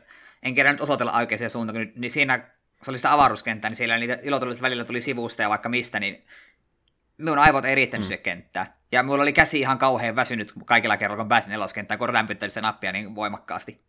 en 0.43 0.55
kerennyt 0.55 0.81
osoitella 0.81 1.13
oikeaan 1.13 1.51
suuntaan, 1.51 1.89
niin 1.97 2.11
siinä 2.11 2.41
se 2.83 2.91
oli 2.91 2.99
sitä 2.99 3.13
avaruuskenttää, 3.13 3.71
niin 3.71 3.77
siellä 3.77 3.99
niitä 3.99 4.19
ilotulit 4.23 4.63
välillä 4.63 4.85
tuli 4.85 5.01
sivusta 5.01 5.43
ja 5.43 5.49
vaikka 5.49 5.69
mistä, 5.69 6.01
niin 6.01 6.25
minun 7.19 7.39
aivot 7.39 7.65
ei 7.65 7.75
riittänyt 7.75 8.07
mm. 8.07 8.09
se 8.09 8.17
kenttää. 8.17 8.67
Ja 8.93 9.03
mulla 9.03 9.23
oli 9.23 9.33
käsi 9.33 9.61
ihan 9.61 9.79
kauhean 9.79 10.17
väsynyt 10.17 10.53
kaikilla 10.65 10.97
kerralla, 10.97 11.23
kun 11.23 11.29
pääsin 11.29 11.51
neloskenttään, 11.51 11.99
kun 11.99 12.13
lämpyttelin 12.13 12.51
sitä 12.51 12.61
nappia 12.61 12.93
niin 12.93 13.15
voimakkaasti. 13.15 13.81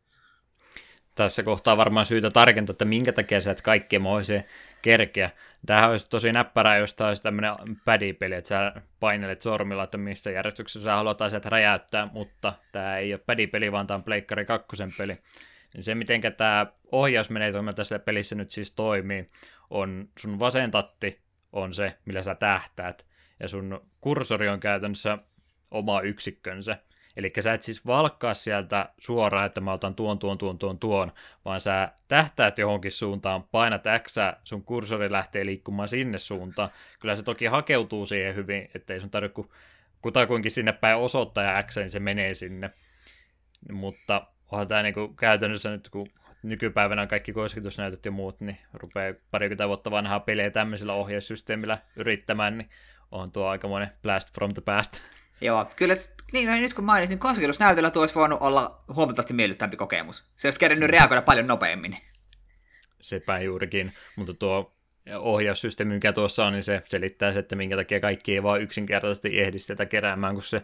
Tässä 1.18 1.44
kohtaa 1.44 1.78
varmaan 1.78 2.06
syytä 2.06 2.30
tarkentaa, 2.30 2.72
että 2.72 2.86
minkä 2.86 3.14
takia 3.14 3.42
sä 3.42 3.52
et 3.52 3.62
kaikkea 3.62 4.00
moiseen 4.00 4.46
kerkeä. 4.82 5.30
Tämähän 5.66 5.90
olisi 5.90 6.10
tosi 6.10 6.32
näppärää, 6.32 6.78
jos 6.78 6.94
tämä 6.94 7.08
olisi 7.08 7.24
tämmöinen 7.24 7.54
pädipeli, 7.86 8.36
että 8.36 8.48
sä 8.48 8.74
painelet 9.00 9.42
sormilla, 9.42 9.84
että 9.84 9.98
missä 9.98 10.32
järjestyksessä 10.32 10.86
sä 10.86 10.96
haluat 10.96 11.22
asiat 11.22 11.46
räjäyttää, 11.46 12.10
mutta 12.14 12.54
tämä 12.72 12.98
ei 12.98 13.14
ole 13.14 13.22
pädipeli, 13.26 13.72
vaan 13.72 13.88
tämä 13.88 13.96
on 13.96 14.04
Pleikkari 14.04 14.46
2 14.46 14.68
peli. 14.98 15.18
Niin 15.74 15.84
se, 15.84 15.96
miten 15.96 16.22
tämä 16.38 16.66
ohjausmenetelmä 16.92 17.74
tässä 17.74 18.00
pelissä 18.00 18.36
nyt 18.36 18.52
siis 18.52 18.72
toimii, 18.72 19.28
on 19.70 20.10
sun 20.20 20.40
vasen 20.40 20.72
tatti 20.72 21.20
on 21.54 21.74
se, 21.74 21.98
millä 22.06 22.24
sä 22.24 22.36
tähtäät, 22.36 23.06
ja 23.40 23.48
sun 23.48 23.82
kursori 24.02 24.48
on 24.50 24.60
käytännössä 24.60 25.18
oma 25.72 26.02
yksikkönsä. 26.02 26.78
Eli 27.18 27.34
sä 27.40 27.54
et 27.54 27.64
siis 27.64 27.86
valkkaa 27.86 28.34
sieltä 28.34 28.90
suoraan, 28.98 29.46
että 29.46 29.62
mä 29.62 29.74
otan 29.74 29.96
tuon, 29.96 30.20
tuon, 30.20 30.38
tuon, 30.38 30.60
tuon, 30.60 30.80
tuon, 30.80 31.12
vaan 31.46 31.62
sä 31.62 31.92
tähtäät 32.08 32.58
johonkin 32.58 32.92
suuntaan, 32.92 33.44
painat 33.44 33.84
X, 34.04 34.16
sun 34.44 34.64
kursori 34.64 35.12
lähtee 35.12 35.46
liikkumaan 35.46 35.88
sinne 35.88 36.18
suuntaan. 36.18 36.70
Kyllä 37.00 37.16
se 37.16 37.24
toki 37.24 37.46
hakeutuu 37.46 38.06
siihen 38.06 38.36
hyvin, 38.36 38.70
ettei 38.76 39.00
sun 39.00 39.10
tarvitse 39.10 39.42
kutakuinkin 40.02 40.52
sinne 40.52 40.72
päin 40.72 40.98
ja 41.44 41.64
X, 41.64 41.78
niin 41.78 41.90
se 41.90 42.00
menee 42.00 42.34
sinne. 42.34 42.70
Mutta 43.72 44.28
onhan 44.52 44.68
tämä 44.68 44.84
niinku 44.84 45.08
käytännössä 45.08 45.70
nyt, 45.70 45.90
kun 45.90 46.08
nykypäivänä 46.44 47.02
on 47.02 47.08
kaikki 47.08 47.34
kosketusnäytöt 47.34 48.06
ja 48.06 48.12
muut, 48.12 48.40
niin 48.40 48.58
rupeaa 48.74 49.14
parikymmentä 49.32 49.68
vuotta 49.68 49.92
vanhaa 49.92 50.20
pelejä 50.20 50.50
tämmöisellä 50.50 50.94
ohjeussysteemillä 50.94 51.78
yrittämään, 51.96 52.58
niin 52.58 52.70
on 53.12 53.32
tuo 53.32 53.48
aikamoinen 53.48 53.92
blast 54.02 54.34
from 54.34 54.54
the 54.54 54.62
past. 54.62 55.02
Joo, 55.42 55.66
kyllä 55.76 55.94
niin, 56.34 56.50
nyt 56.50 56.74
kun 56.74 56.86
mainitsin, 56.86 57.20
kosketusnäytöllä 57.20 57.92
tuo 57.92 58.02
olisi 58.02 58.16
voinut 58.16 58.42
olla 58.42 58.80
huomattavasti 58.96 59.34
miellyttävämpi 59.34 59.78
kokemus. 59.78 60.32
Se 60.36 60.48
olisi 60.48 60.60
kerennyt 60.60 60.90
reagoida 60.90 61.22
paljon 61.22 61.48
nopeammin. 61.48 61.98
Sepä 63.02 63.40
juurikin, 63.40 63.94
mutta 64.16 64.34
tuo 64.34 64.74
ohjaussysteemi, 65.20 65.94
mikä 65.94 66.14
tuossa 66.14 66.46
on, 66.46 66.54
niin 66.54 66.64
se 66.64 66.82
selittää 66.86 67.34
se, 67.34 67.40
että 67.40 67.56
minkä 67.56 67.76
takia 67.76 68.00
kaikki 68.00 68.34
ei 68.34 68.44
vaan 68.44 68.62
yksinkertaisesti 68.62 69.40
ehdi 69.40 69.60
sitä 69.60 69.86
keräämään, 69.86 70.34
kun 70.34 70.44
se 70.44 70.62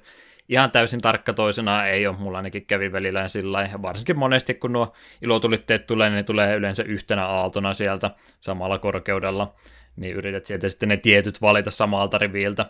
ihan 0.49 0.71
täysin 0.71 1.01
tarkka 1.01 1.33
toisena 1.33 1.87
ei 1.87 2.07
ole. 2.07 2.17
Mulla 2.17 2.37
ainakin 2.37 2.65
kävi 2.65 2.91
välillä 2.91 3.27
sillä 3.27 3.69
varsinkin 3.81 4.17
monesti 4.17 4.53
kun 4.53 4.73
nuo 4.73 4.93
ilotulitteet 5.21 5.87
tulee, 5.87 6.09
niin 6.09 6.17
ne 6.17 6.23
tulee 6.23 6.55
yleensä 6.55 6.83
yhtenä 6.83 7.25
aaltona 7.25 7.73
sieltä 7.73 8.11
samalla 8.39 8.79
korkeudella, 8.79 9.55
niin 9.95 10.15
yrität 10.15 10.45
sieltä 10.45 10.69
sitten 10.69 10.89
ne 10.89 10.97
tietyt 10.97 11.41
valita 11.41 11.71
samalta 11.71 12.17
riviltä 12.17 12.65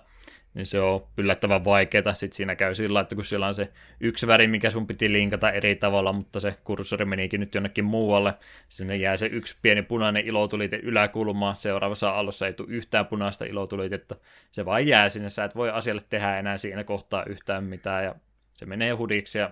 niin 0.53 0.67
se 0.67 0.79
on 0.79 1.07
yllättävän 1.17 1.65
vaikeaa. 1.65 2.13
Sitten 2.13 2.35
siinä 2.37 2.55
käy 2.55 2.75
sillä, 2.75 2.99
että 2.99 3.15
kun 3.15 3.25
siellä 3.25 3.47
on 3.47 3.55
se 3.55 3.71
yksi 3.99 4.27
väri, 4.27 4.47
mikä 4.47 4.69
sun 4.69 4.87
piti 4.87 5.11
linkata 5.11 5.51
eri 5.51 5.75
tavalla, 5.75 6.13
mutta 6.13 6.39
se 6.39 6.55
kursori 6.63 7.05
menikin 7.05 7.39
nyt 7.39 7.55
jonnekin 7.55 7.85
muualle, 7.85 8.33
sinne 8.69 8.95
jää 8.95 9.17
se 9.17 9.25
yksi 9.25 9.57
pieni 9.61 9.81
punainen 9.81 10.25
ilotulite 10.25 10.79
yläkulmaan, 10.83 11.55
seuraavassa 11.55 12.09
aallossa 12.09 12.47
ei 12.47 12.53
tule 12.53 12.67
yhtään 12.71 13.05
punaista 13.05 13.45
ilotulitetta, 13.45 14.15
se 14.51 14.65
vaan 14.65 14.87
jää 14.87 15.09
sinne, 15.09 15.29
sä 15.29 15.43
et 15.43 15.55
voi 15.55 15.69
asialle 15.69 16.03
tehdä 16.09 16.39
enää 16.39 16.57
siinä 16.57 16.83
kohtaa 16.83 17.25
yhtään 17.25 17.63
mitään, 17.63 18.03
ja 18.03 18.15
se 18.53 18.65
menee 18.65 18.91
hudiksi 18.91 19.37
ja 19.37 19.51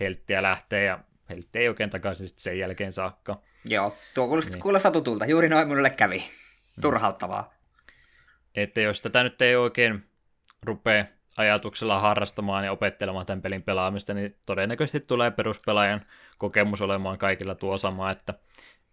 helttiä 0.00 0.42
lähtee, 0.42 0.84
ja 0.84 0.98
heltti 1.30 1.58
ei 1.58 1.68
oikein 1.68 1.90
takaisin 1.90 2.28
sitten 2.28 2.42
sen 2.42 2.58
jälkeen 2.58 2.92
saakka. 2.92 3.42
Joo, 3.64 3.96
tuo 4.14 4.26
kuulostaa, 4.26 4.52
niin. 4.52 4.62
kuulostaa 4.62 4.92
tutulta, 4.92 5.26
juuri 5.26 5.48
noin 5.48 5.68
minulle 5.68 5.90
kävi. 5.90 6.18
Mm. 6.18 6.80
Turhauttavaa. 6.80 7.54
Että 8.54 8.80
jos 8.80 9.02
tätä 9.02 9.22
nyt 9.22 9.42
ei 9.42 9.56
oikein 9.56 10.04
rupeaa 10.62 11.06
ajatuksella 11.36 12.00
harrastamaan 12.00 12.64
ja 12.64 12.72
opettelemaan 12.72 13.26
tämän 13.26 13.42
pelin 13.42 13.62
pelaamista, 13.62 14.14
niin 14.14 14.36
todennäköisesti 14.46 15.00
tulee 15.00 15.30
peruspelaajan 15.30 16.00
kokemus 16.38 16.80
olemaan 16.80 17.18
kaikilla 17.18 17.54
tuo 17.54 17.78
sama, 17.78 18.10
että 18.10 18.34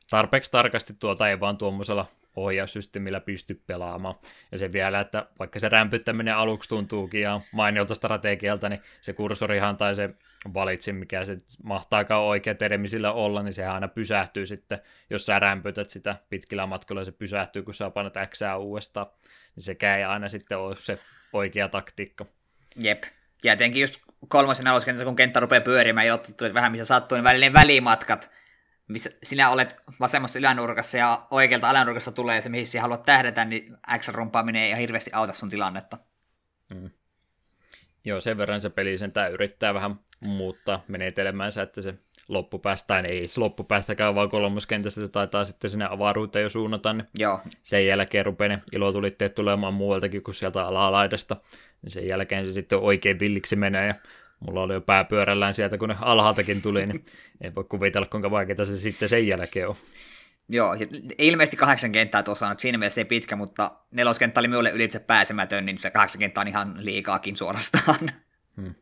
tarpeeksi 0.09 0.51
tarkasti 0.51 0.93
tuota 0.99 1.29
ei 1.29 1.39
vaan 1.39 1.57
tuommoisella 1.57 2.05
ohjaussysteemillä 2.35 3.19
pysty 3.19 3.63
pelaamaan. 3.67 4.15
Ja 4.51 4.57
se 4.57 4.71
vielä, 4.71 4.99
että 4.99 5.25
vaikka 5.39 5.59
se 5.59 5.69
rämpyttäminen 5.69 6.35
aluksi 6.35 6.69
tuntuukin 6.69 7.21
ja 7.21 7.41
mainiolta 7.51 7.95
strategialta, 7.95 8.69
niin 8.69 8.81
se 9.01 9.13
kursorihan 9.13 9.77
tai 9.77 9.95
se 9.95 10.09
valitsin, 10.53 10.95
mikä 10.95 11.25
se 11.25 11.37
mahtaakaan 11.63 12.23
oikein 12.23 12.57
termisillä 12.57 13.11
olla, 13.11 13.43
niin 13.43 13.53
sehän 13.53 13.73
aina 13.73 13.87
pysähtyy 13.87 14.45
sitten, 14.45 14.79
jos 15.09 15.25
sä 15.25 15.39
rämpytät 15.39 15.89
sitä 15.89 16.15
pitkillä 16.29 16.65
matkoilla, 16.65 17.05
se 17.05 17.11
pysähtyy, 17.11 17.63
kun 17.63 17.73
sä 17.73 17.89
painat 17.89 18.13
X 18.29 18.39
uudestaan, 18.57 19.07
niin 19.55 19.63
sekä 19.63 19.97
ei 19.97 20.03
aina 20.03 20.29
sitten 20.29 20.57
ole 20.57 20.75
se 20.75 20.99
oikea 21.33 21.69
taktiikka. 21.69 22.25
Jep. 22.75 23.03
Ja 23.43 23.53
etenkin 23.53 23.81
just 23.81 24.01
kolmosen 24.27 24.63
neloskentässä, 24.63 25.05
kun 25.05 25.15
kenttä 25.15 25.39
rupeaa 25.39 25.61
pyörimään, 25.61 26.07
ja 26.07 26.17
tulee 26.37 26.53
vähän 26.53 26.71
missä 26.71 26.85
sattuu, 26.85 27.15
niin 27.15 27.23
välillä 27.23 27.53
välimatkat, 27.53 28.31
missä 28.87 29.09
sinä 29.23 29.49
olet 29.49 29.75
vasemmassa 29.99 30.39
ylänurkassa 30.39 30.97
ja 30.97 31.27
oikealta 31.31 31.69
alanurkassa 31.69 32.11
tulee 32.11 32.41
se, 32.41 32.49
mihin 32.49 32.65
sinä 32.65 32.81
haluat 32.81 33.05
tähdätä, 33.05 33.45
niin 33.45 33.77
X-rumpaaminen 33.97 34.61
ei 34.61 34.69
ihan 34.69 34.79
hirveästi 34.79 35.11
auta 35.13 35.33
sun 35.33 35.49
tilannetta. 35.49 35.97
Mm. 36.73 36.89
Joo, 38.05 38.19
sen 38.19 38.37
verran 38.37 38.61
se 38.61 38.69
peli 38.69 38.97
sen 38.97 39.11
yrittää 39.31 39.73
vähän 39.73 39.95
muuttaa 40.19 40.83
menetelmäänsä, 40.87 41.61
että 41.61 41.81
se 41.81 41.93
loppupäästä, 42.27 42.87
tai 42.87 43.05
ei 43.05 43.27
se 43.27 43.39
loppupäästäkään, 43.39 44.15
vaan 44.15 44.29
kolmoskentässä 44.29 45.05
se 45.05 45.11
taitaa 45.11 45.45
sitten 45.45 45.69
sinne 45.69 45.87
avaruuteen 45.89 46.43
jo 46.43 46.49
suunnata, 46.49 46.93
niin 46.93 47.07
Joo. 47.17 47.39
sen 47.63 47.85
jälkeen 47.85 48.25
rupeaa 48.25 48.49
ne 48.49 48.61
ilotulitteet 48.71 49.35
tulemaan 49.35 49.73
muualtakin 49.73 50.23
kuin 50.23 50.35
sieltä 50.35 50.63
alalaidasta, 50.63 51.37
niin 51.81 51.91
sen 51.91 52.07
jälkeen 52.07 52.45
se 52.45 52.51
sitten 52.51 52.79
oikein 52.79 53.19
villiksi 53.19 53.55
menee, 53.55 53.87
ja 53.87 53.95
mulla 54.39 54.61
oli 54.61 54.73
jo 54.73 54.81
pääpyörällään 54.81 55.53
sieltä, 55.53 55.77
kun 55.77 55.89
ne 55.89 55.95
alhaaltakin 56.01 56.61
tuli, 56.61 56.85
niin 56.85 57.03
ei 57.41 57.55
voi 57.55 57.63
kuvitella, 57.63 58.07
kuinka 58.07 58.31
vaikeaa 58.31 58.65
se 58.65 58.77
sitten 58.77 59.09
sen 59.09 59.27
jälkeen 59.27 59.69
on. 59.69 59.75
Joo, 60.49 60.75
ilmeisesti 61.17 61.57
kahdeksan 61.57 61.91
kenttää 61.91 62.23
tuossa 62.23 62.47
on, 62.47 62.59
siinä 62.59 62.77
mielessä 62.77 63.01
ei 63.01 63.05
pitkä, 63.05 63.35
mutta 63.35 63.71
neloskenttä 63.91 64.39
oli 64.39 64.47
minulle 64.47 64.71
ylitse 64.71 64.99
pääsemätön, 64.99 65.65
niin 65.65 65.77
se 65.77 65.91
kahdeksan 65.91 66.19
kenttää 66.19 66.41
on 66.41 66.47
ihan 66.47 66.75
liikaakin 66.77 67.37
suorastaan. 67.37 67.99
Hmm. 68.55 68.75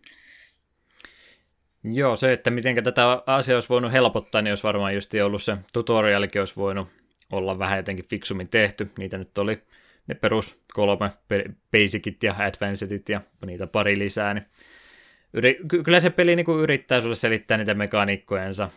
Joo, 1.84 2.16
se, 2.16 2.32
että 2.32 2.50
miten 2.50 2.84
tätä 2.84 3.24
asiaa 3.26 3.56
olisi 3.56 3.70
voinut 3.70 3.92
helpottaa, 3.92 4.42
niin 4.42 4.52
olisi 4.52 4.64
varmaan 4.64 4.96
just 4.96 5.14
ollut 5.26 5.44
se 5.44 5.58
tutorialikin 5.74 6.42
olisi 6.42 6.56
voinut 6.56 6.88
olla 7.32 7.60
vähän 7.60 7.78
jotenkin 7.78 8.08
fiksummin 8.08 8.48
tehty. 8.48 8.92
Niitä 8.98 9.18
nyt 9.18 9.38
oli 9.38 9.62
ne 10.08 10.16
perus 10.16 10.60
kolme, 10.74 11.12
basicit 11.72 12.24
ja 12.24 12.36
advancedit 12.40 13.10
ja 13.10 13.22
niitä 13.46 13.68
pari 13.68 14.00
lisää, 14.00 14.34
niin 14.34 14.46
yri, 15.34 15.60
kyllä 15.84 16.00
se 16.00 16.10
peli 16.10 16.36
niin 16.36 16.60
yrittää 16.62 17.02
sulle 17.02 17.16
selittää 17.16 17.58
niitä 17.58 17.74
mekaniikkojensa, 17.74 18.70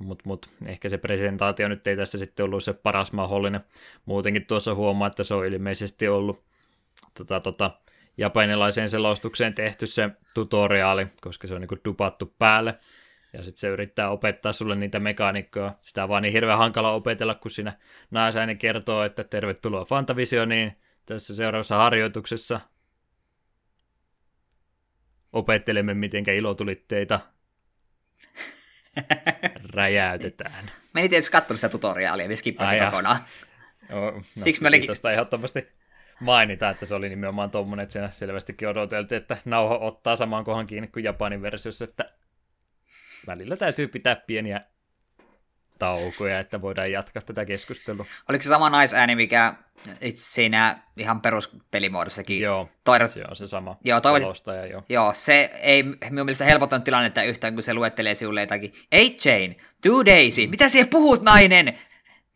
mutta 0.00 0.22
mut, 0.26 0.50
ehkä 0.66 0.88
se 0.88 0.98
presentaatio 0.98 1.68
nyt 1.68 1.86
ei 1.86 1.96
tässä 1.96 2.18
sitten 2.18 2.44
ollut 2.44 2.64
se 2.64 2.72
paras 2.72 3.12
mahdollinen. 3.12 3.60
Muutenkin 4.04 4.46
tuossa 4.46 4.74
huomaa, 4.74 5.08
että 5.08 5.24
se 5.24 5.34
on 5.34 5.46
ilmeisesti 5.46 6.08
ollut 6.08 6.44
tota, 7.14 7.40
tota, 7.40 7.70
japanilaiseen 8.18 8.90
selostukseen 8.90 9.54
tehty 9.54 9.86
se 9.86 10.10
tutoriaali, 10.34 11.06
koska 11.20 11.46
se 11.46 11.54
on 11.54 11.60
niin 11.60 11.80
dupattu 11.84 12.34
päälle. 12.38 12.78
Ja 13.32 13.42
sitten 13.42 13.60
se 13.60 13.68
yrittää 13.68 14.10
opettaa 14.10 14.52
sulle 14.52 14.76
niitä 14.76 15.00
mekaanikkoja. 15.00 15.74
Sitä 15.82 16.02
on 16.02 16.08
vaan 16.08 16.22
niin 16.22 16.32
hirveän 16.32 16.58
hankala 16.58 16.92
opetella, 16.92 17.34
kun 17.34 17.50
siinä 17.50 17.72
naisainen 18.10 18.58
kertoo, 18.58 19.04
että 19.04 19.24
tervetuloa 19.24 19.84
Fantavisioniin 19.84 20.72
tässä 21.06 21.34
seuraavassa 21.34 21.76
harjoituksessa. 21.76 22.60
Opettelemme, 25.32 25.94
miten 25.94 26.24
ilotulitteita 26.28 27.20
räjäytetään. 29.74 30.70
Mä 30.94 31.00
en 31.00 31.04
itse 31.04 31.30
katsonut 31.30 31.60
sitä 31.60 31.68
tutoriaalia, 31.68 32.30
ja 32.30 32.36
skippasin 32.36 32.84
kokonaan. 32.84 33.18
Joo, 33.90 34.10
no, 34.10 34.22
Siksi 34.38 34.62
mä 34.62 34.68
olin... 34.68 34.86
Tuosta 34.86 35.08
ehdottomasti 35.08 35.68
mainita, 36.20 36.70
että 36.70 36.86
se 36.86 36.94
oli 36.94 37.08
nimenomaan 37.08 37.50
tuommoinen, 37.50 37.82
että 37.82 37.92
siinä 37.92 38.10
selvästikin 38.10 38.68
odoteltiin, 38.68 39.20
että 39.20 39.36
nauho 39.44 39.86
ottaa 39.86 40.16
saman 40.16 40.44
kohan 40.44 40.66
kiinni 40.66 40.88
kuin 40.88 41.04
Japanin 41.04 41.42
versiossa, 41.42 41.84
että 41.84 42.12
välillä 43.26 43.56
täytyy 43.56 43.88
pitää 43.88 44.16
pieniä 44.16 44.60
taukoja, 45.80 46.38
että 46.38 46.60
voidaan 46.60 46.92
jatkaa 46.92 47.22
tätä 47.22 47.44
keskustelua. 47.44 48.06
Oliko 48.28 48.42
se 48.42 48.48
sama 48.48 48.70
naisääni, 48.70 49.14
mikä 49.14 49.54
itse 50.00 50.24
siinä 50.24 50.82
ihan 50.96 51.20
peruspelimuodossakin? 51.20 52.40
Joo, 52.40 52.68
Toivot... 52.84 53.10
se 53.10 53.24
on 53.30 53.36
se 53.36 53.46
sama 53.46 53.76
joo, 53.84 54.00
toivot... 54.00 54.22
selostaja, 54.22 54.66
joo. 54.66 54.82
joo. 54.88 55.12
se 55.16 55.50
ei 55.62 55.82
minun 55.82 56.26
mielestä 56.26 56.44
helpottanut 56.44 56.84
tilannetta 56.84 57.22
yhtään, 57.22 57.54
kun 57.54 57.62
se 57.62 57.74
luettelee 57.74 58.14
sinulle 58.14 58.40
jotakin. 58.40 58.72
Ei 58.92 59.16
Jane, 59.24 59.56
do 59.88 60.04
Daisy, 60.06 60.46
mitä 60.46 60.68
siellä 60.68 60.90
puhut 60.90 61.22
nainen? 61.22 61.78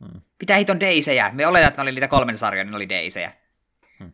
Hmm. 0.00 0.20
Mitä 0.40 0.56
hiton 0.56 0.80
Daisejä? 0.80 1.30
Me 1.32 1.46
oletaan, 1.46 1.68
että 1.68 1.82
ne 1.82 1.82
oli 1.82 1.92
niitä 1.92 2.08
kolmen 2.08 2.38
sarjoja, 2.38 2.64
niin 2.64 2.70
ne 2.70 2.76
oli 2.76 2.88
Daisejä. 2.88 3.32
Hmm. 3.98 4.12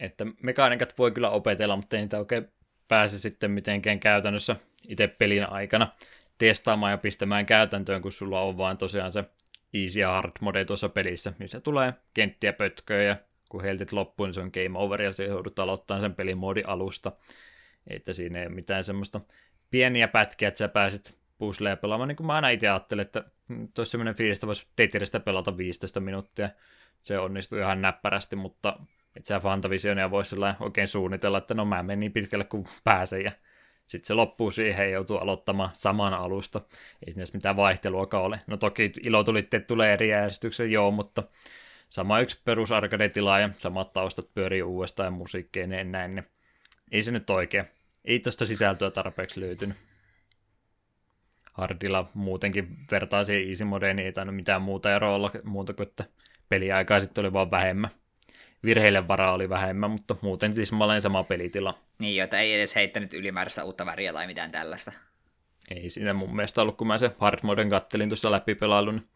Että 0.00 0.26
mekaanikat 0.42 0.98
voi 0.98 1.10
kyllä 1.10 1.30
opetella, 1.30 1.76
mutta 1.76 1.96
ei 1.96 2.02
niitä 2.02 2.18
oikein 2.18 2.48
pääse 2.88 3.18
sitten 3.18 3.50
mitenkään 3.50 4.00
käytännössä 4.00 4.56
itse 4.88 5.06
pelin 5.06 5.48
aikana 5.50 5.92
testaamaan 6.46 6.92
ja 6.92 6.98
pistämään 6.98 7.46
käytäntöön, 7.46 8.02
kun 8.02 8.12
sulla 8.12 8.40
on 8.40 8.56
vaan 8.56 8.78
tosiaan 8.78 9.12
se 9.12 9.24
easy 9.74 10.00
ja 10.00 10.10
hard 10.10 10.32
mode 10.40 10.64
tuossa 10.64 10.88
pelissä, 10.88 11.32
missä 11.38 11.60
tulee 11.60 11.94
kenttiä 12.14 12.52
pötköä 12.52 13.02
ja 13.02 13.16
kun 13.48 13.62
heltit 13.62 13.92
loppuu, 13.92 14.26
niin 14.26 14.34
se 14.34 14.40
on 14.40 14.50
game 14.54 14.78
over 14.78 15.02
ja 15.02 15.12
se 15.12 15.24
joudut 15.24 15.58
aloittamaan 15.58 16.00
sen 16.00 16.14
pelin 16.14 16.38
moodi 16.38 16.62
alusta. 16.66 17.12
Että 17.86 18.12
siinä 18.12 18.38
ei 18.38 18.46
ole 18.46 18.54
mitään 18.54 18.84
semmoista 18.84 19.20
pieniä 19.70 20.08
pätkiä, 20.08 20.48
että 20.48 20.58
sä 20.58 20.68
pääsit 20.68 21.14
puzzleja 21.38 21.76
pelaamaan, 21.76 22.08
niin 22.08 22.16
kuin 22.16 22.26
mä 22.26 22.34
aina 22.34 22.48
itse 22.48 22.68
ajattelin, 22.68 23.02
että 23.02 23.24
tuossa 23.74 23.90
semmoinen 23.90 24.14
fiilis, 24.14 24.36
että 24.36 24.46
voisi 24.46 24.66
Tetristä 24.76 25.20
pelata 25.20 25.56
15 25.56 26.00
minuuttia. 26.00 26.48
Se 27.02 27.18
onnistuu 27.18 27.58
ihan 27.58 27.82
näppärästi, 27.82 28.36
mutta 28.36 28.78
että 29.16 29.28
sä 29.28 29.40
Fantavisionia 29.40 30.10
voisi 30.10 30.36
oikein 30.60 30.88
suunnitella, 30.88 31.38
että 31.38 31.54
no 31.54 31.64
mä 31.64 31.82
menen 31.82 32.00
niin 32.00 32.12
pitkälle 32.12 32.44
kuin 32.44 32.64
pääsen 32.84 33.24
ja 33.24 33.32
sitten 33.92 34.06
se 34.06 34.14
loppuu 34.14 34.50
siihen 34.50 34.86
ja 34.86 34.92
joutuu 34.92 35.16
aloittamaan 35.16 35.70
saman 35.74 36.14
alusta. 36.14 36.60
Ei 37.06 37.14
edes 37.16 37.34
mitään 37.34 37.56
vaihteluakaan 37.56 38.24
ole. 38.24 38.40
No 38.46 38.56
toki 38.56 38.92
ilotulitteet 39.04 39.66
tulee 39.66 39.92
eri 39.92 40.08
järjestyksen, 40.08 40.72
joo, 40.72 40.90
mutta 40.90 41.22
sama 41.90 42.20
yksi 42.20 42.40
perus 42.44 42.70
tila 43.12 43.40
ja 43.40 43.50
samat 43.58 43.92
taustat 43.92 44.34
pyörii 44.34 44.62
uudestaan 44.62 45.06
ja 45.06 45.10
musiikkeineen 45.10 45.92
näin, 45.92 46.14
niin 46.14 46.24
ei 46.92 47.02
se 47.02 47.10
nyt 47.10 47.30
oikein. 47.30 47.64
Ei 48.04 48.20
tosta 48.20 48.46
sisältöä 48.46 48.90
tarpeeksi 48.90 49.40
löytynyt. 49.40 49.76
Hardilla 51.52 52.10
muutenkin 52.14 52.76
vertaa 52.90 53.24
siihen 53.24 53.48
easy 53.48 53.64
modeen, 53.64 53.96
niin 53.96 54.06
ei 54.06 54.12
tainnut 54.12 54.36
mitään 54.36 54.62
muuta 54.62 54.94
eroa 54.94 55.14
olla 55.14 55.30
muuta 55.44 55.72
kuin, 55.72 55.88
että 55.88 56.04
peliaikaa 56.48 57.00
sitten 57.00 57.24
oli 57.24 57.32
vaan 57.32 57.50
vähemmän 57.50 57.90
virheille 58.64 59.08
varaa 59.08 59.32
oli 59.32 59.48
vähemmän, 59.48 59.90
mutta 59.90 60.16
muuten 60.22 60.54
tismalleen 60.54 61.02
sama 61.02 61.24
pelitila. 61.24 61.74
Niin, 62.02 62.16
jota 62.16 62.38
ei 62.38 62.54
edes 62.54 62.74
heittänyt 62.74 63.14
ylimääräistä 63.14 63.64
uutta 63.64 63.86
väriä 63.86 64.12
tai 64.12 64.26
mitään 64.26 64.50
tällaista. 64.50 64.92
Ei 65.70 65.90
siinä 65.90 66.12
mun 66.12 66.36
mielestä 66.36 66.62
ollut, 66.62 66.76
kun 66.76 66.86
mä 66.86 66.98
se 66.98 67.10
hard 67.18 67.38
moden 67.42 67.70
kattelin 67.70 68.08
tuossa 68.08 68.30
läpi 68.30 68.54
pelailun, 68.54 69.08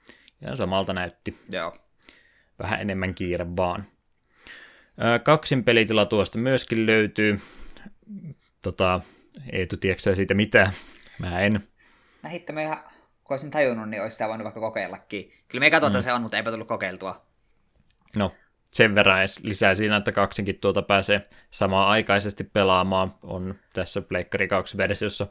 ihan 0.42 0.56
samalta 0.56 0.92
näytti. 0.92 1.38
Joo. 1.48 1.76
Vähän 2.58 2.80
enemmän 2.80 3.14
kiire 3.14 3.46
vaan. 3.56 3.86
Kaksin 5.22 5.64
pelitila 5.64 6.06
tuosta 6.06 6.38
myöskin 6.38 6.86
löytyy. 6.86 7.40
Tota, 8.62 9.00
ei 9.52 9.66
tu 9.66 9.76
siitä 10.14 10.34
mitään. 10.34 10.72
Mä 11.18 11.40
en. 11.40 11.68
Mä 12.22 12.28
hitto, 12.28 12.52
mä 12.52 12.62
ihan, 12.62 12.82
kun 13.24 13.34
olisin 13.34 13.50
tajunnut, 13.50 13.88
niin 13.88 14.02
olisi 14.02 14.14
sitä 14.14 14.28
voinut 14.28 14.44
vaikka 14.44 14.60
kokeillakin. 14.60 15.32
Kyllä 15.48 15.60
me 15.60 15.70
katsotaan 15.70 16.02
mm. 16.02 16.04
se 16.04 16.12
on, 16.12 16.22
mutta 16.22 16.36
eipä 16.36 16.50
tullut 16.50 16.68
kokeiltua. 16.68 17.26
No, 18.16 18.34
sen 18.70 18.94
verran 18.94 19.18
edes 19.18 19.44
lisää 19.44 19.74
siinä, 19.74 19.96
että 19.96 20.12
kaksinkin 20.12 20.58
tuota 20.60 20.82
pääsee 20.82 21.22
samaan 21.50 21.88
aikaisesti 21.88 22.44
pelaamaan, 22.44 23.14
on 23.22 23.54
tässä 23.74 24.02
Pleikkari 24.02 24.46
2-versiossa 24.46 25.26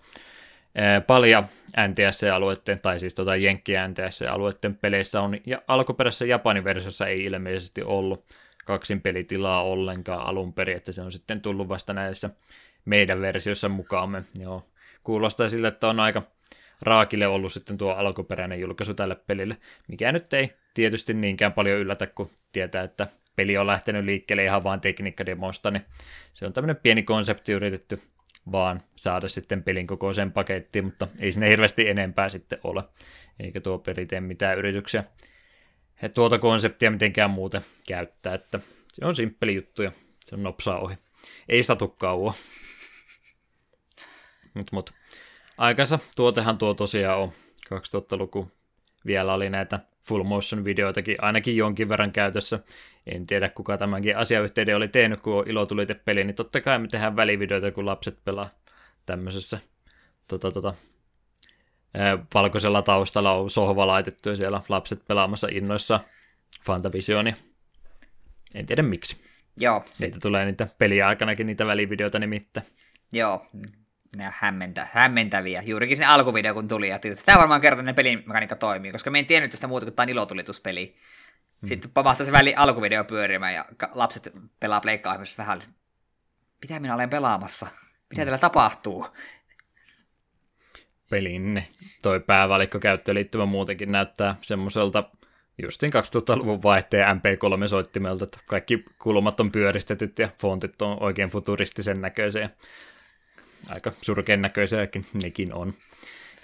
paljon 1.07 1.45
NTSC-alueiden, 1.87 2.79
tai 2.79 2.99
siis 2.99 3.15
tuota 3.15 3.35
Jenkki 3.35 3.73
NTSC-alueiden 3.87 4.75
peleissä 4.75 5.21
on, 5.21 5.37
ja 5.45 5.57
alkuperäisessä 5.67 6.25
Japanin 6.25 6.63
versiossa 6.63 7.07
ei 7.07 7.23
ilmeisesti 7.23 7.83
ollut 7.83 8.25
kaksin 8.65 9.01
pelitilaa 9.01 9.63
ollenkaan 9.63 10.27
alun 10.27 10.53
perin, 10.53 10.77
että 10.77 10.91
se 10.91 11.01
on 11.01 11.11
sitten 11.11 11.41
tullut 11.41 11.69
vasta 11.69 11.93
näissä 11.93 12.29
meidän 12.85 13.21
versiossa 13.21 13.69
mukaamme. 13.69 14.23
Joo, 14.39 14.65
kuulostaa 15.03 15.47
sille, 15.47 15.67
että 15.67 15.87
on 15.87 15.99
aika 15.99 16.21
raakille 16.81 17.27
ollut 17.27 17.53
sitten 17.53 17.77
tuo 17.77 17.91
alkuperäinen 17.91 18.59
julkaisu 18.59 18.93
tälle 18.93 19.15
pelille, 19.27 19.57
mikä 19.87 20.11
nyt 20.11 20.33
ei 20.33 20.51
tietysti 20.73 21.13
niinkään 21.13 21.53
paljon 21.53 21.79
yllätä, 21.79 22.07
kun 22.07 22.29
tietää, 22.51 22.83
että 22.83 23.07
peli 23.35 23.57
on 23.57 23.67
lähtenyt 23.67 24.05
liikkeelle 24.05 24.43
ihan 24.43 24.63
vaan 24.63 24.81
tekniikkademosta, 24.81 25.71
niin 25.71 25.85
se 26.33 26.45
on 26.45 26.53
tämmöinen 26.53 26.75
pieni 26.75 27.03
konsepti 27.03 27.51
yritetty 27.51 28.01
vaan 28.51 28.83
saada 28.95 29.27
sitten 29.27 29.63
pelin 29.63 29.87
kokoiseen 29.87 30.31
pakettiin, 30.31 30.85
mutta 30.85 31.07
ei 31.19 31.31
sinne 31.31 31.49
hirveästi 31.49 31.89
enempää 31.89 32.29
sitten 32.29 32.59
ole, 32.63 32.83
eikä 33.39 33.61
tuo 33.61 33.79
peli 33.79 34.05
tee 34.05 34.21
mitään 34.21 34.57
yrityksiä 34.57 35.03
he 36.01 36.09
tuota 36.09 36.39
konseptia 36.39 36.91
mitenkään 36.91 37.29
muuten 37.29 37.65
käyttää, 37.87 38.33
että 38.33 38.59
se 38.93 39.05
on 39.05 39.15
simppeli 39.15 39.55
juttu 39.55 39.83
ja 39.83 39.91
se 40.25 40.35
on 40.35 40.43
nopsaa 40.43 40.79
ohi. 40.79 40.97
Ei 41.49 41.63
satu 41.63 41.87
kauan. 41.87 42.33
Mut, 44.53 44.71
mut. 44.71 44.93
Aikansa 45.57 45.99
tuotehan 46.15 46.57
tuo 46.57 46.73
tosiaan 46.73 47.19
on 47.19 47.31
2000-luku. 47.73 48.51
Vielä 49.05 49.33
oli 49.33 49.49
näitä 49.49 49.79
full 50.07 50.23
motion 50.23 50.65
videoitakin 50.65 51.15
ainakin 51.21 51.57
jonkin 51.57 51.89
verran 51.89 52.11
käytössä. 52.11 52.59
En 53.05 53.27
tiedä, 53.27 53.49
kuka 53.49 53.77
tämänkin 53.77 54.17
asiayhteyden 54.17 54.75
oli 54.75 54.87
tehnyt, 54.87 55.21
kun 55.21 55.33
on 55.33 55.49
ilotulitepeli, 55.49 56.23
niin 56.23 56.35
totta 56.35 56.61
kai 56.61 56.79
me 56.79 56.87
tehdään 56.87 57.15
välivideoita, 57.15 57.71
kun 57.71 57.85
lapset 57.85 58.23
pelaa 58.23 58.49
tämmöisessä 59.05 59.59
tota, 60.27 60.51
tota, 60.51 60.73
valkoisella 62.33 62.81
taustalla 62.81 63.31
on 63.33 63.49
sohva 63.49 63.87
laitettu 63.87 64.29
ja 64.29 64.35
siellä 64.35 64.61
lapset 64.69 65.07
pelaamassa 65.07 65.47
innoissa 65.51 65.99
Fantavisionia. 66.65 67.33
En 68.55 68.65
tiedä 68.65 68.81
miksi. 68.81 69.23
Joo. 69.57 69.83
Se... 69.91 70.05
Niitä 70.05 70.19
tulee 70.21 70.45
niitä 70.45 70.67
peliaikanakin 70.77 71.47
niitä 71.47 71.65
välivideoita 71.65 72.19
nimittäin. 72.19 72.67
Joo, 73.11 73.45
ne 74.15 74.25
on 74.27 74.33
hämmentä, 74.35 74.87
hämmentäviä. 74.91 75.63
Juurikin 75.65 75.97
se 75.97 76.05
alkuvideo, 76.05 76.53
kun 76.53 76.67
tuli, 76.67 76.89
ja 76.89 76.99
tämä 77.25 77.39
varmaan 77.39 77.61
kertoo, 77.61 77.79
että 77.79 77.93
pelimekaniikka 77.93 78.55
toimii, 78.55 78.91
koska 78.91 79.11
me 79.11 79.19
en 79.19 79.25
tiennyt 79.25 79.51
tästä 79.51 79.67
muuta 79.67 79.85
kuin 79.85 79.95
tämä 79.95 80.11
ilotulituspeli. 80.11 80.95
Hmm. 81.61 81.67
Sitten 81.67 81.91
pamahtaa 81.91 82.25
se 82.25 82.31
väli 82.31 82.55
alkuvideo 82.55 83.03
pyörimään, 83.03 83.53
ja 83.53 83.65
lapset 83.93 84.33
pelaa 84.59 84.81
pleikkaa 84.81 85.19
vähän. 85.37 85.61
Mitä 86.61 86.79
minä 86.79 86.95
olen 86.95 87.09
pelaamassa? 87.09 87.65
Mitä 87.65 88.21
hmm. 88.21 88.25
täällä 88.25 88.37
tapahtuu? 88.37 89.07
Pelin 91.09 91.63
toi 92.03 92.19
päävalikko 92.19 92.79
käyttöliittymä 92.79 93.45
muutenkin 93.45 93.91
näyttää 93.91 94.35
semmoiselta 94.41 95.03
justin 95.61 95.91
2000-luvun 95.93 96.63
vaihteen 96.63 97.17
MP3-soittimelta, 97.17 98.23
että 98.23 98.37
kaikki 98.45 98.85
kulmat 98.99 99.39
on 99.39 99.51
pyöristetyt 99.51 100.19
ja 100.19 100.29
fontit 100.41 100.81
on 100.81 101.03
oikein 101.03 101.29
futuristisen 101.29 102.01
näköisiä 102.01 102.49
aika 103.69 103.91
surkean 104.01 104.41
näköisiäkin 104.41 105.05
nekin 105.13 105.53
on. 105.53 105.73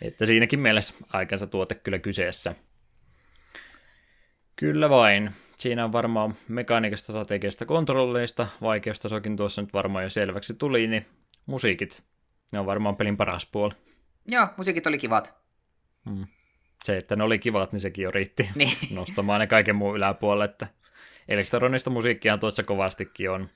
Että 0.01 0.25
siinäkin 0.25 0.59
mielessä 0.59 0.93
aikansa 1.13 1.47
tuote 1.47 1.75
kyllä 1.75 1.99
kyseessä. 1.99 2.55
Kyllä 4.55 4.89
vain. 4.89 5.31
Siinä 5.55 5.85
on 5.85 5.91
varmaan 5.91 6.35
mekaanikasta, 6.47 7.13
strategiasta, 7.13 7.65
kontrolleista, 7.65 8.47
vaikeustasokin 8.61 9.37
tuossa 9.37 9.61
nyt 9.61 9.73
varmaan 9.73 10.03
jo 10.03 10.09
selväksi 10.09 10.53
tuli, 10.53 10.87
niin 10.87 11.05
musiikit, 11.45 12.03
ne 12.51 12.59
on 12.59 12.65
varmaan 12.65 12.95
pelin 12.95 13.17
paras 13.17 13.45
puoli. 13.45 13.73
Joo, 14.31 14.47
musiikit 14.57 14.87
oli 14.87 14.97
kivat. 14.97 15.35
Hmm. 16.09 16.27
Se, 16.83 16.97
että 16.97 17.15
ne 17.15 17.23
oli 17.23 17.39
kivat, 17.39 17.71
niin 17.71 17.79
sekin 17.79 18.03
jo 18.03 18.11
riitti 18.11 18.49
Niin. 18.55 18.77
nostamaan 18.95 19.39
ne 19.39 19.47
kaiken 19.47 19.75
muun 19.75 19.95
yläpuolelle, 19.95 20.45
että 20.45 20.67
elektronista 21.27 21.89
musiikkia 21.89 22.37
tuossa 22.37 22.63
kovastikin 22.63 23.31
on 23.31 23.49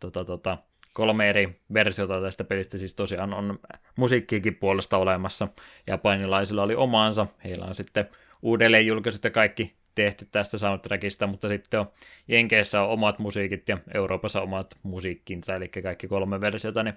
tota, 0.00 0.24
tota, 0.24 0.58
kolme 0.92 1.28
eri 1.28 1.60
versiota 1.74 2.20
tästä 2.20 2.44
pelistä, 2.44 2.78
siis 2.78 2.94
tosiaan 2.94 3.34
on 3.34 3.58
musiikkiikin 3.96 4.54
puolesta 4.54 4.96
olemassa. 4.96 5.48
Japanilaisilla 5.86 6.62
oli 6.62 6.74
omaansa, 6.74 7.26
heillä 7.44 7.64
on 7.64 7.74
sitten 7.74 8.08
uudelleen 8.42 8.86
julkaisut 8.86 9.24
ja 9.24 9.30
kaikki 9.30 9.77
tehty 9.98 10.28
tästä 10.32 10.58
soundtrackista, 10.58 11.26
mutta 11.26 11.48
sitten 11.48 11.80
on 11.80 11.90
Jenkeissä 12.28 12.82
on 12.82 12.88
omat 12.88 13.18
musiikit 13.18 13.68
ja 13.68 13.78
Euroopassa 13.94 14.40
omat 14.40 14.74
musiikkinsa, 14.82 15.54
eli 15.54 15.68
kaikki 15.68 16.08
kolme 16.08 16.40
versiota, 16.40 16.82
niin 16.82 16.94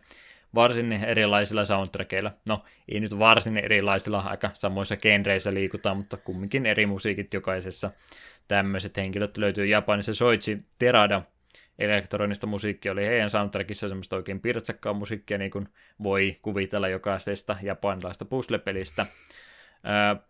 varsin 0.56 0.92
erilaisilla 0.94 1.66
soundtrackeilla. 1.66 2.32
No, 2.50 2.64
ei 2.90 3.00
nyt 3.00 3.20
varsin 3.20 3.58
erilaisilla, 3.58 4.20
aika 4.20 4.50
samoissa 4.54 4.98
genreissä 4.98 5.54
liikutaan, 5.54 5.98
mutta 5.98 6.18
kumminkin 6.18 6.66
eri 6.66 6.86
musiikit 6.86 7.34
jokaisessa. 7.34 7.92
Tämmöiset 8.48 8.98
henkilöt 8.98 9.38
löytyy 9.38 9.66
Japanissa. 9.66 10.14
Soichi 10.14 10.58
Terada 10.80 11.22
elektronista 11.80 12.48
musiikkia 12.48 12.92
oli 12.92 13.06
heidän 13.06 13.30
soundtrackissa 13.30 13.90
semmoista 13.90 14.16
oikein 14.16 14.40
pirtsakkaa 14.40 14.94
musiikkia, 14.94 15.38
niin 15.38 15.52
kuin 15.52 15.68
voi 16.04 16.40
kuvitella 16.42 16.88
jokaisesta 16.88 17.56
japanilaista 17.62 18.26
puzzle-pelistä. 18.26 19.06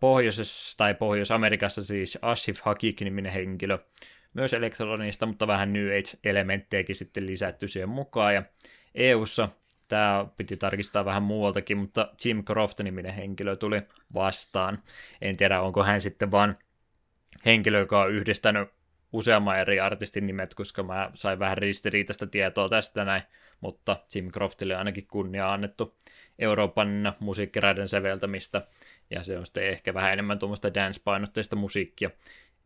Pohjoisessa 0.00 0.76
tai 0.76 0.94
Pohjois-Amerikassa 0.94 1.84
siis 1.84 2.18
Ashif 2.22 2.60
Hakik-niminen 2.60 3.32
henkilö, 3.32 3.78
myös 4.34 4.52
elektronista, 4.52 5.26
mutta 5.26 5.46
vähän 5.46 5.72
New 5.72 5.86
Age-elementtejäkin 5.86 6.96
sitten 6.96 7.26
lisätty 7.26 7.68
siihen 7.68 7.88
mukaan, 7.88 8.34
ja 8.34 8.42
EUssa 8.94 9.48
tämä 9.88 10.26
piti 10.36 10.56
tarkistaa 10.56 11.04
vähän 11.04 11.22
muualtakin, 11.22 11.78
mutta 11.78 12.12
Jim 12.24 12.44
Croft-niminen 12.44 13.14
henkilö 13.14 13.56
tuli 13.56 13.82
vastaan. 14.14 14.82
En 15.20 15.36
tiedä, 15.36 15.60
onko 15.60 15.84
hän 15.84 16.00
sitten 16.00 16.30
vaan 16.30 16.58
henkilö, 17.46 17.78
joka 17.78 18.02
on 18.02 18.10
yhdistänyt 18.10 18.68
useamman 19.12 19.58
eri 19.58 19.80
artistin 19.80 20.26
nimet, 20.26 20.54
koska 20.54 20.82
mä 20.82 21.10
sain 21.14 21.38
vähän 21.38 21.58
ristiriitaista 21.58 22.26
tietoa 22.26 22.68
tästä 22.68 23.04
näin, 23.04 23.22
mutta 23.60 23.96
Jim 24.14 24.30
Croftille 24.30 24.76
ainakin 24.76 25.06
kunnia 25.06 25.52
annettu 25.52 25.98
Euroopan 26.38 27.14
musiikkiraiden 27.20 27.88
säveltämistä, 27.88 28.66
ja 29.12 29.22
se 29.22 29.38
on 29.38 29.46
sitten 29.46 29.68
ehkä 29.68 29.94
vähän 29.94 30.12
enemmän 30.12 30.38
tuommoista 30.38 30.74
dance-painotteista 30.74 31.56
musiikkia. 31.56 32.10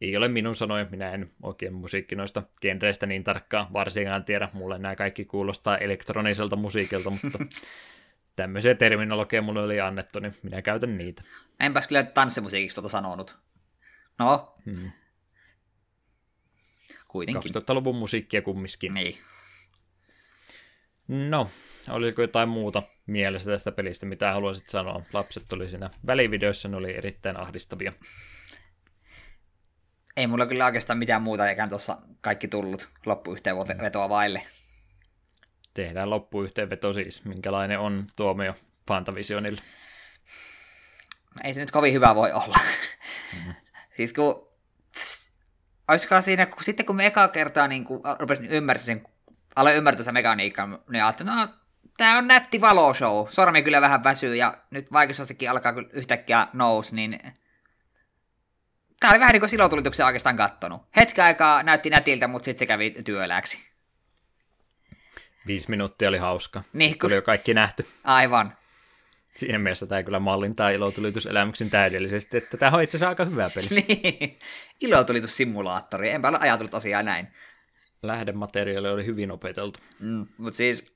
Ei 0.00 0.16
ole 0.16 0.28
minun 0.28 0.54
sanoja, 0.54 0.86
minä 0.90 1.10
en 1.10 1.30
oikein 1.42 1.74
musiikki 1.74 2.14
noista 2.14 2.42
genreistä 2.60 3.06
niin 3.06 3.24
tarkkaan 3.24 3.72
varsinkaan 3.72 4.24
tiedä, 4.24 4.48
mulle 4.52 4.78
nämä 4.78 4.96
kaikki 4.96 5.24
kuulostaa 5.24 5.78
elektroniselta 5.78 6.56
musiikilta, 6.56 7.10
mutta 7.10 7.38
tämmöisiä 8.36 8.74
terminologia 8.74 9.42
mulle 9.42 9.60
oli 9.62 9.80
annettu, 9.80 10.18
niin 10.18 10.36
minä 10.42 10.62
käytän 10.62 10.98
niitä. 10.98 11.22
Enpäs 11.60 11.86
kyllä 11.86 12.02
tanssimusiikiksi 12.02 12.74
tuota 12.74 12.88
sanonut. 12.88 13.36
No, 14.18 14.54
Hmm. 14.64 14.90
kuitenkin. 17.08 17.52
2000-luvun 17.54 17.96
musiikkia 17.96 18.42
kumminkin. 18.42 18.94
Niin. 18.94 19.18
No, 21.08 21.50
oliko 21.88 22.22
jotain 22.22 22.48
muuta 22.48 22.82
mielessä 23.06 23.50
tästä 23.50 23.72
pelistä, 23.72 24.06
mitä 24.06 24.32
haluaisit 24.32 24.68
sanoa? 24.68 25.02
Lapset 25.12 25.52
oli 25.52 25.68
siinä 25.68 25.90
välivideoissa, 26.06 26.68
ne 26.68 26.76
oli 26.76 26.96
erittäin 26.96 27.36
ahdistavia. 27.36 27.92
Ei 30.16 30.26
mulla 30.26 30.46
kyllä 30.46 30.66
oikeastaan 30.66 30.98
mitään 30.98 31.22
muuta, 31.22 31.48
eikä 31.48 31.68
tuossa 31.68 31.98
kaikki 32.20 32.48
tullut 32.48 32.88
loppuyhteenvetoa 33.06 34.08
vaille. 34.08 34.42
Tehdään 35.74 36.10
loppuyhteenveto 36.10 36.92
siis, 36.92 37.24
minkälainen 37.24 37.78
on 37.78 38.06
tuomio 38.16 38.54
Fantavisionille. 38.88 39.62
Ei 41.44 41.54
se 41.54 41.60
nyt 41.60 41.70
kovin 41.70 41.92
hyvä 41.92 42.14
voi 42.14 42.32
olla. 42.32 42.56
Mm-hmm. 43.36 43.54
siis 43.96 44.12
kun... 44.12 44.46
Olisikohan 45.88 46.22
siinä, 46.22 46.46
kun, 46.46 46.64
sitten 46.64 46.86
kun 46.86 46.96
me 46.96 47.06
eka 47.06 47.28
kertaa 47.28 47.68
niin 47.68 47.84
kun, 47.84 48.00
rupesin 48.18 48.46
ymmärtää 48.46 48.84
sen, 48.84 49.02
aloin 49.56 49.76
ymmärtää 49.76 50.04
sen 50.04 50.14
mekaniikkaa, 50.14 50.66
niin 50.66 51.04
ajattelin, 51.04 51.32
no 51.32 51.48
tää 51.96 52.18
on 52.18 52.26
nätti 52.26 52.60
valoshow. 52.60 53.26
Sormi 53.28 53.62
kyllä 53.62 53.80
vähän 53.80 54.04
väsyy 54.04 54.36
ja 54.36 54.58
nyt 54.70 54.92
vaikeusastekin 54.92 55.50
alkaa 55.50 55.72
kyllä 55.72 55.88
yhtäkkiä 55.92 56.48
nous, 56.52 56.92
niin 56.92 57.20
Tää 59.00 59.10
oli 59.10 59.20
vähän 59.20 59.32
niin 59.32 59.40
kuin 59.40 59.50
silotulituksen 59.50 60.06
oikeastaan 60.06 60.36
kattonut. 60.36 60.82
Hetken 60.96 61.24
aikaa 61.24 61.62
näytti 61.62 61.90
nätiltä, 61.90 62.28
mutta 62.28 62.44
sitten 62.44 62.58
se 62.58 62.66
kävi 62.66 62.90
työläksi. 63.04 63.58
Viisi 65.46 65.70
minuuttia 65.70 66.08
oli 66.08 66.18
hauska. 66.18 66.62
Niin, 66.72 66.90
kun... 66.90 66.98
Tuli 67.00 67.14
jo 67.14 67.22
kaikki 67.22 67.54
nähty. 67.54 67.86
Aivan. 68.04 68.56
Siinä 69.36 69.58
mielessä 69.58 69.86
tämä 69.86 70.02
kyllä 70.02 70.18
mallintaa 70.18 70.70
ilotulitus 70.70 71.28
täydellisesti, 71.70 72.36
että 72.36 72.56
tämä 72.56 72.76
on 72.76 72.82
itse 72.82 72.96
asiassa 72.96 73.08
aika 73.08 73.24
hyvä 73.24 73.50
peli. 73.54 73.66
niin, 73.88 74.38
ilotulitussimulaattori. 74.80 76.10
Enpä 76.10 76.28
ole 76.28 76.38
ajatellut 76.40 76.74
asiaa 76.74 77.02
näin. 77.02 77.28
Lähdemateriaali 78.02 78.88
oli 78.88 79.06
hyvin 79.06 79.30
opeteltu. 79.30 79.80
Mm, 79.98 80.26
mutta 80.38 80.56
siis, 80.56 80.95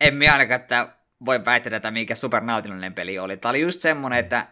en 0.00 0.14
minä 0.14 0.32
ainakaan, 0.32 0.60
että 0.60 0.96
voi 1.24 1.44
väittää, 1.44 1.76
että 1.76 1.90
mikä 1.90 2.14
supernautinnollinen 2.14 2.94
peli 2.94 3.18
oli. 3.18 3.36
Tämä 3.36 3.50
oli 3.50 3.60
just 3.60 3.82
semmonen, 3.82 4.18
että 4.18 4.48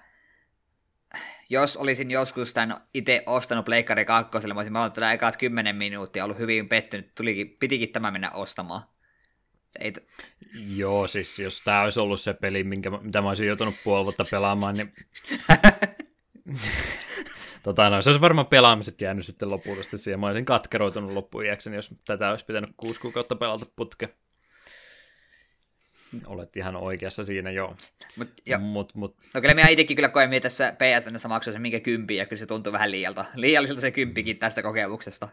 jos 1.50 1.76
olisin 1.76 2.10
joskus 2.10 2.54
tämän 2.54 2.80
itse 2.94 3.22
ostanut 3.26 3.64
Pleikkari 3.64 4.04
2, 4.04 4.30
mä 4.46 4.60
olisin 4.60 4.76
ollut 4.76 4.94
tätä 4.94 5.12
ekat 5.12 5.36
10 5.36 5.76
minuuttia 5.76 6.24
ollut 6.24 6.38
hyvin 6.38 6.68
pettynyt, 6.68 7.14
tulikin, 7.14 7.56
pitikin 7.60 7.92
tämä 7.92 8.10
mennä 8.10 8.30
ostamaan. 8.30 8.82
Ei 9.78 9.92
t- 9.92 9.98
Joo, 10.76 11.06
siis 11.06 11.38
jos 11.38 11.60
tämä 11.60 11.82
olisi 11.82 12.00
ollut 12.00 12.20
se 12.20 12.34
peli, 12.34 12.64
minkä, 12.64 12.90
mitä 12.90 13.22
mä 13.22 13.28
olisin 13.28 13.46
joutunut 13.46 13.74
puoli 13.84 14.04
vuotta 14.04 14.24
pelaamaan, 14.30 14.74
niin 14.74 14.92
tota, 17.62 17.90
no, 17.90 18.02
se 18.02 18.10
olisi 18.10 18.20
varmaan 18.20 18.46
pelaamiset 18.46 19.00
jäänyt 19.00 19.26
sitten 19.26 19.50
lopullisesti 19.50 19.98
siihen. 19.98 20.20
Mä 20.20 20.26
olisin 20.26 20.44
katkeroitunut 20.44 21.12
loppuiäkseni, 21.12 21.76
jos 21.76 21.94
tätä 22.04 22.30
olisi 22.30 22.44
pitänyt 22.44 22.70
kuusi 22.76 23.00
kuukautta 23.00 23.36
pelata 23.36 23.66
putke. 23.76 24.14
Olet 26.26 26.56
ihan 26.56 26.76
oikeassa 26.76 27.24
siinä, 27.24 27.50
joo. 27.50 27.76
Mut, 28.16 28.28
jo. 28.46 28.58
Mut, 28.58 28.94
mut, 28.94 29.16
No 29.34 29.40
kyllä 29.40 29.54
minä 29.54 29.68
itsekin 29.68 29.96
kyllä 29.96 30.08
koen, 30.08 30.32
että 30.32 30.48
tässä 30.48 30.72
PSN 30.72 31.28
maksoin 31.28 31.52
sen 31.52 31.62
minkä 31.62 31.80
kympi, 31.80 32.16
ja 32.16 32.26
kyllä 32.26 32.40
se 32.40 32.46
tuntuu 32.46 32.72
vähän 32.72 32.90
liialta. 32.90 33.24
Liialliselta 33.34 33.80
se 33.80 33.90
kymppikin 33.90 34.38
tästä 34.38 34.62
kokemuksesta. 34.62 35.28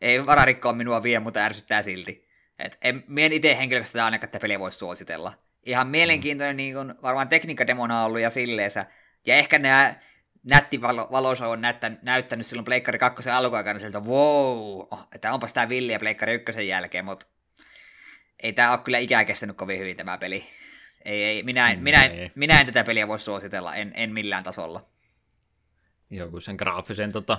Ei 0.00 0.26
vararikkoa 0.26 0.72
minua 0.72 1.02
vie, 1.02 1.18
mutta 1.18 1.40
ärsyttää 1.40 1.82
silti. 1.82 2.26
Et 2.58 2.78
en, 2.82 3.04
mien 3.06 3.32
itse 3.32 3.58
henkilökohtaisesti 3.58 4.00
ainakaan 4.00 4.30
tätä 4.30 4.42
peliä 4.42 4.60
voisi 4.60 4.78
suositella. 4.78 5.32
Ihan 5.66 5.86
mielenkiintoinen, 5.86 6.54
mm. 6.54 6.56
niin 6.56 6.74
kun, 6.74 6.94
varmaan 7.02 7.28
tekniikkademona 7.28 8.00
on 8.00 8.06
ollut 8.06 8.20
ja 8.20 8.30
silleensä. 8.30 8.86
Ja 9.26 9.36
ehkä 9.36 9.58
nämä 9.58 9.94
nätti 10.44 10.80
valo, 10.80 11.08
on 11.48 11.60
näyttänyt, 11.60 12.02
näyttänyt 12.02 12.46
silloin 12.46 12.64
Pleikkari 12.64 12.98
2 12.98 13.30
alkuaikana 13.30 13.78
sieltä, 13.78 14.00
wow, 14.00 14.86
oh, 14.90 15.08
että 15.14 15.32
onpas 15.32 15.52
tää 15.52 15.68
villiä 15.68 15.98
Pleikkari 15.98 16.34
1 16.34 16.68
jälkeen, 16.68 17.04
mutta 17.04 17.26
ei 18.42 18.52
tämä 18.52 18.72
ole 18.72 18.80
kyllä 18.84 18.98
ikää 18.98 19.24
kestänyt 19.24 19.56
kovin 19.56 19.78
hyvin 19.78 19.96
tämä 19.96 20.18
peli. 20.18 20.44
Ei, 21.04 21.24
ei, 21.24 21.42
minä, 21.42 21.72
en, 21.72 21.82
minä, 21.82 22.04
en, 22.04 22.32
minä 22.34 22.60
en 22.60 22.66
tätä 22.66 22.84
peliä 22.84 23.08
voi 23.08 23.18
suositella, 23.18 23.74
en, 23.74 23.92
en 23.94 24.12
millään 24.12 24.44
tasolla. 24.44 24.86
Joku 26.10 26.40
sen 26.40 26.56
graafisen 26.56 27.12
tota, 27.12 27.38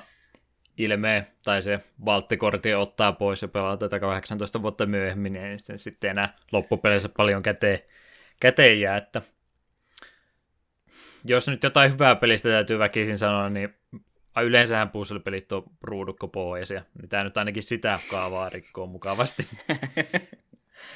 ilmeen 0.78 1.28
tai 1.44 1.61
se 1.61 1.80
valttikortti 2.06 2.74
ottaa 2.74 3.14
pois 3.14 3.41
ja 3.41 3.48
pelaa 3.48 3.78
tätä 3.78 3.99
18 3.99 4.61
vuotta 4.61 4.86
myöhemmin, 4.86 5.34
niin 5.34 5.60
sitten, 5.60 5.78
sitten 5.78 6.10
enää 6.10 6.36
loppupeleissä 6.52 7.10
paljon 7.10 7.44
käteen, 7.44 7.80
käteen 8.40 8.82
jää, 8.82 8.98
että 8.98 9.22
jos 11.26 11.48
nyt 11.48 11.64
jotain 11.64 11.94
hyvää 11.94 12.15
pelistä 12.15 12.49
täytyy 12.49 12.80
väkisin 12.80 13.18
sanoa, 13.18 13.49
niin 13.49 13.76
yleensähän 14.44 14.90
puzzle-pelit 14.90 15.52
on 15.52 15.64
ruudukkopohjaisia, 15.82 16.82
niin 17.02 17.10
tämä 17.10 17.24
nyt 17.24 17.38
ainakin 17.38 17.64
sitä 17.64 17.99
kaavaa 18.11 18.49
rikkoo 18.49 18.88
mukavasti. 18.88 19.48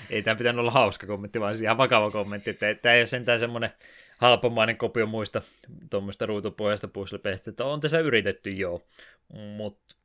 ei 0.09 0.21
tämä 0.23 0.35
pitänyt 0.35 0.59
olla 0.59 0.71
hauska 0.71 1.07
kommentti, 1.07 1.39
vaan 1.39 1.55
ihan 1.63 1.77
vakava 1.77 2.11
kommentti, 2.11 2.49
että 2.49 2.75
tämä 2.75 2.95
ei 2.95 3.01
ole 3.01 3.07
sentään 3.07 3.39
semmoinen 3.39 3.69
halpamainen 4.17 4.77
kopio 4.77 5.05
muista 5.05 5.41
tuommoista 5.89 6.25
ruutupohjasta 6.25 6.87
puzzle-pelistä, 6.87 7.49
että 7.49 7.65
on 7.65 7.81
tässä 7.81 7.99
yritetty 7.99 8.49
joo, 8.49 8.87
mutta 9.33 9.95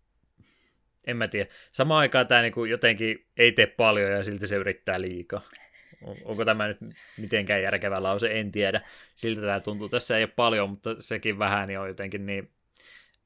en 1.06 1.16
mä 1.16 1.28
tiedä. 1.28 1.50
Samaan 1.72 2.00
aikaan 2.00 2.26
tämä 2.26 2.42
niinku 2.42 2.64
jotenkin 2.64 3.26
ei 3.36 3.52
tee 3.52 3.66
paljon 3.66 4.10
ja 4.10 4.24
silti 4.24 4.46
se 4.46 4.56
yrittää 4.56 5.00
liikaa. 5.00 5.40
Onko 6.24 6.44
tämä 6.44 6.68
nyt 6.68 6.78
mitenkään 7.18 7.62
järkevä 7.62 8.02
lause, 8.02 8.38
en 8.40 8.52
tiedä. 8.52 8.80
Siltä 9.16 9.40
tämä 9.40 9.60
tuntuu. 9.60 9.88
Tässä 9.88 10.16
ei 10.16 10.24
ole 10.24 10.32
paljon, 10.36 10.70
mutta 10.70 10.96
sekin 11.00 11.38
vähän 11.38 11.68
niin 11.68 11.78
on 11.78 11.88
jotenkin 11.88 12.26
niin, 12.26 12.50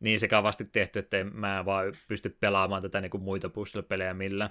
niin 0.01 0.19
sekavasti 0.19 0.65
tehty, 0.73 0.99
että 0.99 1.25
mä 1.25 1.59
en 1.59 1.65
vaan 1.65 1.93
pysty 2.09 2.37
pelaamaan 2.41 2.83
tätä 2.83 3.01
niin 3.01 3.11
kuin 3.11 3.23
muita 3.23 3.49
puzzle-pelejä 3.49 4.15
millään. 4.15 4.51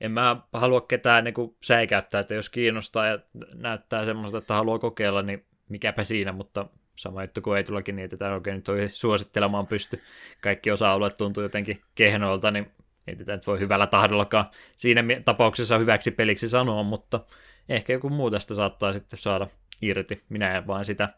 En 0.00 0.12
mä 0.12 0.36
halua 0.52 0.80
ketään 0.80 1.24
niin 1.24 1.34
kuin 1.34 1.56
säikäyttää, 1.62 2.20
että 2.20 2.34
jos 2.34 2.48
kiinnostaa 2.48 3.06
ja 3.06 3.18
näyttää 3.54 4.04
semmoista, 4.04 4.38
että 4.38 4.54
haluaa 4.54 4.78
kokeilla, 4.78 5.22
niin 5.22 5.44
mikäpä 5.68 6.04
siinä, 6.04 6.32
mutta 6.32 6.66
sama 6.96 7.22
juttu 7.22 7.42
kuin 7.42 7.56
ei 7.56 7.64
tullakin 7.64 7.96
niin, 7.96 8.10
että 8.12 8.34
oikein 8.34 8.54
nyt 8.56 8.64
toi 8.64 8.88
suosittelemaan 8.88 9.66
pysty. 9.66 10.02
Kaikki 10.40 10.70
osa-alueet 10.70 11.16
tuntuu 11.16 11.42
jotenkin 11.42 11.82
kehnoilta, 11.94 12.50
niin 12.50 12.70
ei 13.06 13.16
tätä 13.16 13.32
nyt 13.32 13.46
voi 13.46 13.58
hyvällä 13.58 13.86
tahdollakaan 13.86 14.44
siinä 14.76 15.02
tapauksessa 15.24 15.78
hyväksi 15.78 16.10
peliksi 16.10 16.48
sanoa, 16.48 16.82
mutta 16.82 17.20
ehkä 17.68 17.92
joku 17.92 18.08
muu 18.08 18.30
tästä 18.30 18.54
saattaa 18.54 18.92
sitten 18.92 19.18
saada 19.18 19.46
irti. 19.82 20.24
Minä 20.28 20.56
en 20.56 20.66
vaan 20.66 20.84
sitä, 20.84 21.08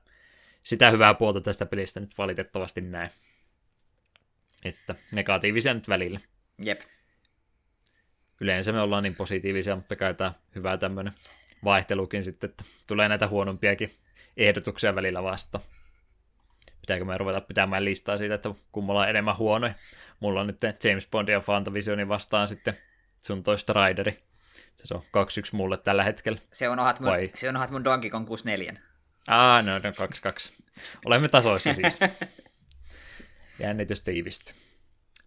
sitä 0.63 0.91
hyvää 0.91 1.15
puolta 1.15 1.41
tästä 1.41 1.67
pelistä 1.67 2.01
nyt 2.01 2.19
valitettavasti 2.19 2.81
näe. 2.81 3.11
Että 4.65 4.95
negatiivisia 5.13 5.75
nyt 5.75 5.89
välillä. 5.89 6.21
Jep. 6.65 6.81
Yleensä 8.41 8.73
me 8.73 8.81
ollaan 8.81 9.03
niin 9.03 9.17
positiivisia, 9.17 9.77
mutta 9.77 9.97
kai 9.97 10.15
tämä 10.15 10.33
hyvä 10.55 10.79
tämmöinen 10.79 11.13
vaihtelukin 11.65 12.25
sitten, 12.25 12.51
että 12.51 12.65
tulee 12.87 13.09
näitä 13.09 13.29
huonompiakin 13.29 13.99
ehdotuksia 14.37 14.95
välillä 14.95 15.23
vasta. 15.23 15.61
Pitääkö 16.81 17.05
me 17.05 17.19
ruveta 17.19 17.41
pitämään 17.41 17.85
listaa 17.85 18.19
siitä, 18.19 18.35
että 18.35 18.55
kummalla 18.73 19.01
on 19.01 19.09
enemmän 19.09 19.39
huonoja. 19.39 19.75
Mulla 20.21 20.41
on 20.41 20.47
nyt 20.47 20.85
James 20.85 21.07
Bond 21.07 21.29
ja 21.29 21.41
Fantavisionin 21.41 22.09
vastaan 22.09 22.49
sitten 22.49 22.79
sun 23.23 23.43
toista 23.43 23.73
Raideri. 23.73 24.23
Se 24.77 24.95
on 24.95 25.03
2-1 25.03 25.05
mulle 25.53 25.77
tällä 25.77 26.05
hetkellä. 26.05 26.39
Se 26.53 26.69
on 26.69 26.79
ohat 26.79 27.01
mun, 27.01 27.13
se 27.35 27.49
on 27.49 27.57
ohat 27.57 27.71
mun 27.71 27.85
Donkey 27.85 28.11
Kong 28.11 28.27
64. 28.27 28.81
Aa, 29.29 29.63
no, 29.63 29.73
no 29.73 29.91
2-2. 29.91 30.53
Olemme 31.05 31.29
tasoissa 31.29 31.73
siis. 31.73 31.99
Jännitys 33.59 34.01
tiivistyy. 34.01 34.55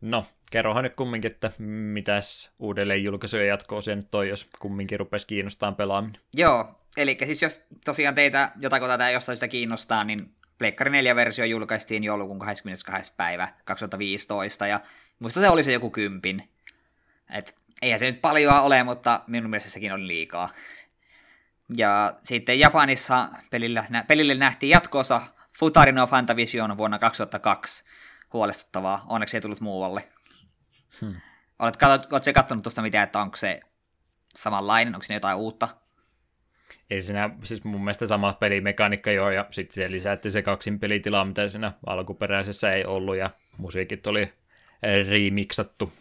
No, 0.04 0.26
kerrohan 0.52 0.84
nyt 0.84 0.96
kumminkin, 0.96 1.32
että 1.32 1.52
mitäs 1.94 2.52
uudelleen 2.60 3.04
julkaisuja 3.04 3.46
jatkoa 3.46 3.82
se 3.82 3.96
nyt 3.96 4.12
toi, 4.12 4.30
jos 4.30 4.50
kumminkin 4.60 5.00
rupesi 5.00 5.28
kiinnostamaan 5.28 5.76
pelaaminen. 5.76 6.22
Joo, 6.34 6.80
eli 6.98 7.18
siis 7.26 7.42
jos 7.42 7.62
tosiaan 7.86 8.16
teitä 8.16 8.52
jotakin 8.60 8.88
tätä 8.88 9.10
jostain 9.10 9.38
sitä 9.38 9.48
kiinnostaa, 9.48 10.04
niin 10.04 10.36
Pleikkari 10.58 10.92
4-versio 10.92 11.46
julkaistiin 11.46 12.04
joulukuun 12.04 12.40
22. 12.40 13.14
päivä 13.18 13.48
2015, 13.66 14.68
ja 14.68 14.80
muista 15.20 15.40
se 15.40 15.50
oli 15.50 15.64
se 15.64 15.72
joku 15.72 15.90
kympin. 15.90 16.50
Et 17.30 17.56
eihän 17.82 18.00
se 18.00 18.06
nyt 18.06 18.22
paljon 18.22 18.60
ole, 18.60 18.84
mutta 18.84 19.22
minun 19.28 19.50
mielestä 19.50 19.70
sekin 19.70 19.94
oli 19.94 20.08
liikaa. 20.08 20.50
Ja 21.78 22.20
sitten 22.24 22.60
Japanissa 22.60 23.30
pelille, 23.52 23.86
pelille 24.08 24.36
nähtiin 24.36 24.70
jatkoosa 24.70 25.22
Futarino 25.60 26.08
Fantavision 26.08 26.78
vuonna 26.78 27.00
2002. 27.00 27.84
Huolestuttavaa, 28.34 29.06
onneksi 29.10 29.38
ei 29.38 29.42
tullut 29.42 29.62
muualle. 29.62 30.08
Hmm. 31.02 31.16
Oletko, 31.60 31.86
oletko 31.86 32.34
katsonut 32.34 32.64
tuosta 32.64 32.82
mitään, 32.82 33.04
että 33.04 33.22
onko 33.22 33.38
se 33.38 33.60
samanlainen, 34.36 34.96
onko 34.96 35.04
se 35.04 35.14
jotain 35.14 35.38
uutta? 35.38 35.68
ei 36.90 37.02
siinä, 37.02 37.30
siis 37.44 37.64
mun 37.64 37.82
mielestä 37.82 38.08
sama 38.08 38.34
pelimekaniikka 38.34 39.12
jo, 39.12 39.30
ja 39.30 39.46
sitten 39.52 39.74
se 39.74 39.92
lisätti 39.92 40.32
se 40.32 40.42
kaksin 40.42 40.80
pelitila, 40.80 41.26
mitä 41.26 41.48
siinä 41.48 41.72
alkuperäisessä 41.86 42.72
ei 42.74 42.86
ollut, 42.86 43.16
ja 43.16 43.30
musiikit 43.58 44.08
oli 44.08 44.34
remiksattu. 45.10 45.94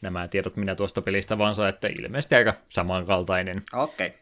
Nämä 0.00 0.28
tiedot 0.28 0.56
minä 0.56 0.74
tuosta 0.74 1.02
pelistä 1.02 1.38
vaan 1.38 1.54
saan, 1.54 1.68
että 1.68 1.88
ilmeisesti 1.88 2.34
aika 2.34 2.54
samankaltainen. 2.68 3.62
Okei. 3.72 4.06
Okay. 4.06 4.18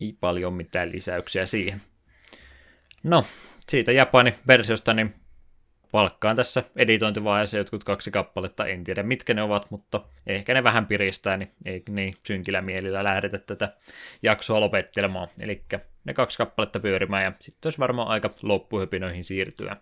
Ei 0.00 0.16
paljon 0.20 0.54
mitään 0.54 0.92
lisäyksiä 0.92 1.46
siihen. 1.46 1.82
No, 3.02 3.24
siitä 3.68 3.92
Japanin 3.92 4.34
versiosta, 4.46 4.94
niin 4.94 5.14
palkkaan 5.92 6.36
tässä 6.36 6.62
editointivaiheessa 6.76 7.58
jotkut 7.58 7.84
kaksi 7.84 8.10
kappaletta, 8.10 8.66
en 8.66 8.84
tiedä 8.84 9.02
mitkä 9.02 9.34
ne 9.34 9.42
ovat, 9.42 9.70
mutta 9.70 10.00
ehkä 10.26 10.54
ne 10.54 10.64
vähän 10.64 10.86
piristää, 10.86 11.36
niin 11.36 11.52
ei 11.66 11.82
niin 11.88 12.14
synkillä 12.26 12.60
mielillä 12.60 13.04
lähdetä 13.04 13.38
tätä 13.38 13.76
jaksoa 14.22 14.60
lopettelemaan. 14.60 15.28
Eli 15.42 15.64
ne 16.04 16.14
kaksi 16.14 16.38
kappaletta 16.38 16.80
pyörimään 16.80 17.24
ja 17.24 17.32
sitten 17.38 17.66
olisi 17.66 17.78
varmaan 17.78 18.08
aika 18.08 18.30
loppuhypinoihin 18.42 19.24
siirtyä. 19.24 19.76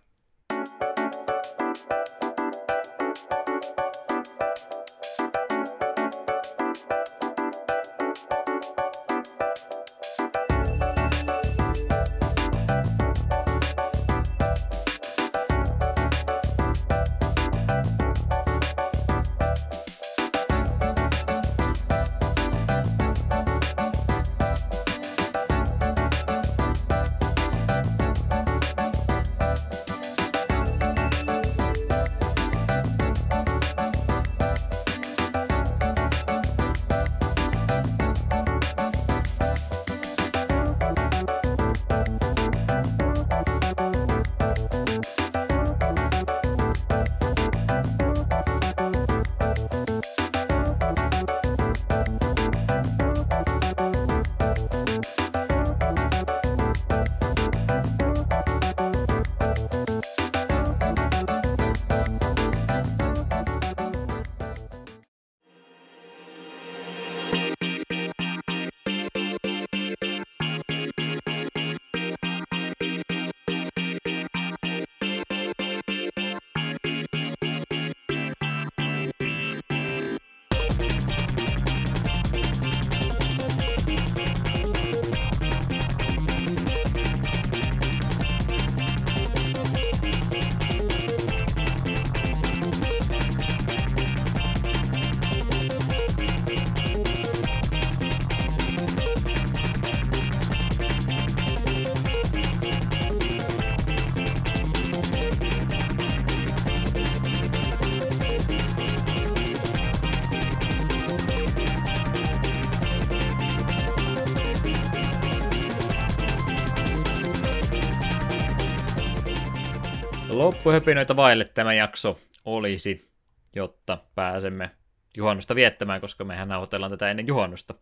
Loppuhöpinöitä 120.80 121.16
vaille 121.16 121.44
tämä 121.44 121.74
jakso 121.74 122.20
olisi, 122.44 123.10
jotta 123.56 123.98
pääsemme 124.14 124.70
juhannusta 125.16 125.54
viettämään, 125.54 126.00
koska 126.00 126.24
mehän 126.24 126.48
nauhoitellaan 126.48 126.90
tätä 126.90 127.10
ennen 127.10 127.26
juhannusta. 127.26 127.74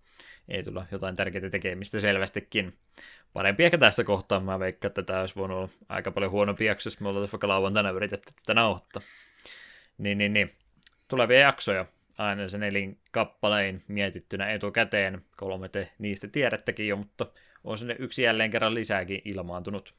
Ei 0.48 0.62
tulla 0.62 0.86
jotain 0.92 1.16
tärkeää 1.16 1.50
tekemistä 1.50 2.00
selvästikin. 2.00 2.78
Parempi 3.32 3.64
ehkä 3.64 3.78
tässä 3.78 4.04
kohtaa. 4.04 4.40
Mä 4.40 4.58
veikkaan, 4.58 4.90
että 4.90 5.02
tämä 5.02 5.20
olisi 5.20 5.36
voinut 5.36 5.58
olla 5.58 5.68
aika 5.88 6.10
paljon 6.10 6.30
huonompi 6.30 6.64
jakso, 6.64 6.86
jos 6.86 7.00
me 7.00 7.08
oltaisiin 7.08 7.32
vaikka 7.32 7.48
lauantaina 7.48 7.90
yritetty 7.90 8.32
tätä 8.34 8.54
nauhoittaa. 8.54 9.02
Niin, 9.98 10.18
niin, 10.18 10.32
niin. 10.32 10.54
Tulevia 11.08 11.38
jaksoja 11.38 11.86
aina 12.18 12.48
sen 12.48 12.62
elin 12.62 12.98
kappalein 13.10 13.84
mietittynä 13.88 14.50
etukäteen. 14.50 15.22
Kolme 15.36 15.68
te 15.68 15.90
niistä 15.98 16.28
tiedättekin 16.28 16.88
jo, 16.88 16.96
mutta 16.96 17.26
on 17.64 17.78
sinne 17.78 17.96
yksi 17.98 18.22
jälleen 18.22 18.50
kerran 18.50 18.74
lisääkin 18.74 19.22
ilmaantunut. 19.24 19.94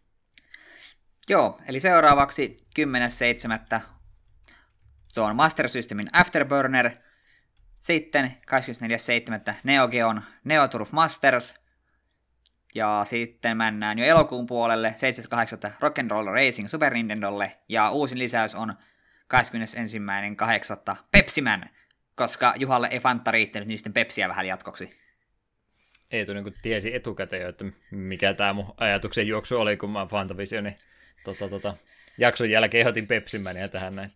Joo, 1.30 1.60
eli 1.68 1.80
seuraavaksi 1.80 2.58
10.7. 2.80 3.82
tuon 5.14 5.36
Master 5.36 5.70
Systemin 5.70 6.08
Afterburner, 6.14 6.92
sitten 7.80 8.34
24.7. 9.50 9.54
Neo 9.64 9.88
Geon 9.88 10.22
Neo 10.44 10.68
Turf 10.68 10.92
Masters, 10.92 11.60
ja 12.76 13.02
sitten 13.06 13.58
mennään 13.58 14.00
jo 14.00 14.06
elokuun 14.06 14.46
puolelle 14.46 14.96
7.8. 15.66 15.72
Rock'n'Roll 15.72 16.34
Racing 16.34 16.68
Super 16.68 16.94
Nintendolle, 16.94 17.58
ja 17.70 17.90
uusin 17.92 18.20
lisäys 18.20 18.56
on 18.56 18.74
21.8. 20.94 20.96
Pepsi 21.12 21.42
Man 21.42 21.70
koska 22.20 22.54
Juhalle 22.58 22.88
ei 22.92 23.00
Fanta 23.00 23.32
riittänyt, 23.32 23.78
sitten 23.78 23.94
Pepsiä 23.94 24.30
vähän 24.30 24.48
jatkoksi. 24.48 24.90
Eetu 26.12 26.34
niin 26.34 26.54
tiesi 26.62 26.96
etukäteen, 26.96 27.50
että 27.50 27.66
mikä 27.92 28.34
tämä 28.34 28.54
mun 28.54 28.74
ajatuksen 28.78 29.28
juoksu 29.28 29.58
oli, 29.58 29.78
kun 29.78 29.90
mä 29.90 30.06
Fantavisionin 30.06 30.76
tota, 31.24 31.50
tota, 31.50 31.78
jakson 32.18 32.50
jälkeen 32.50 32.88
otin 32.88 33.08
Pepsimäniä 33.08 33.68
tähän 33.68 33.96
näin. 33.96 34.12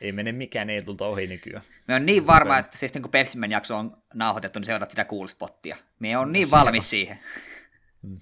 Ei 0.00 0.12
mene 0.12 0.32
mikään 0.32 0.70
Eetulta 0.70 1.06
ohi 1.06 1.26
nykyään. 1.26 1.64
Me 1.88 1.94
on 1.94 2.06
niin 2.06 2.26
varma, 2.26 2.58
että 2.58 2.78
siis 2.78 2.94
niin 2.94 3.02
kun 3.02 3.10
Pepsimän 3.10 3.50
jakso 3.50 3.76
on 3.76 4.02
nauhoitettu, 4.14 4.58
niin 4.58 4.66
seuraat 4.66 4.90
sitä 4.90 5.04
cool 5.04 5.26
spottia. 5.26 5.76
Me 5.98 6.18
on 6.18 6.32
niin 6.32 6.50
valmis 6.50 6.90
siihen. 6.90 7.18
Hmm. 8.02 8.20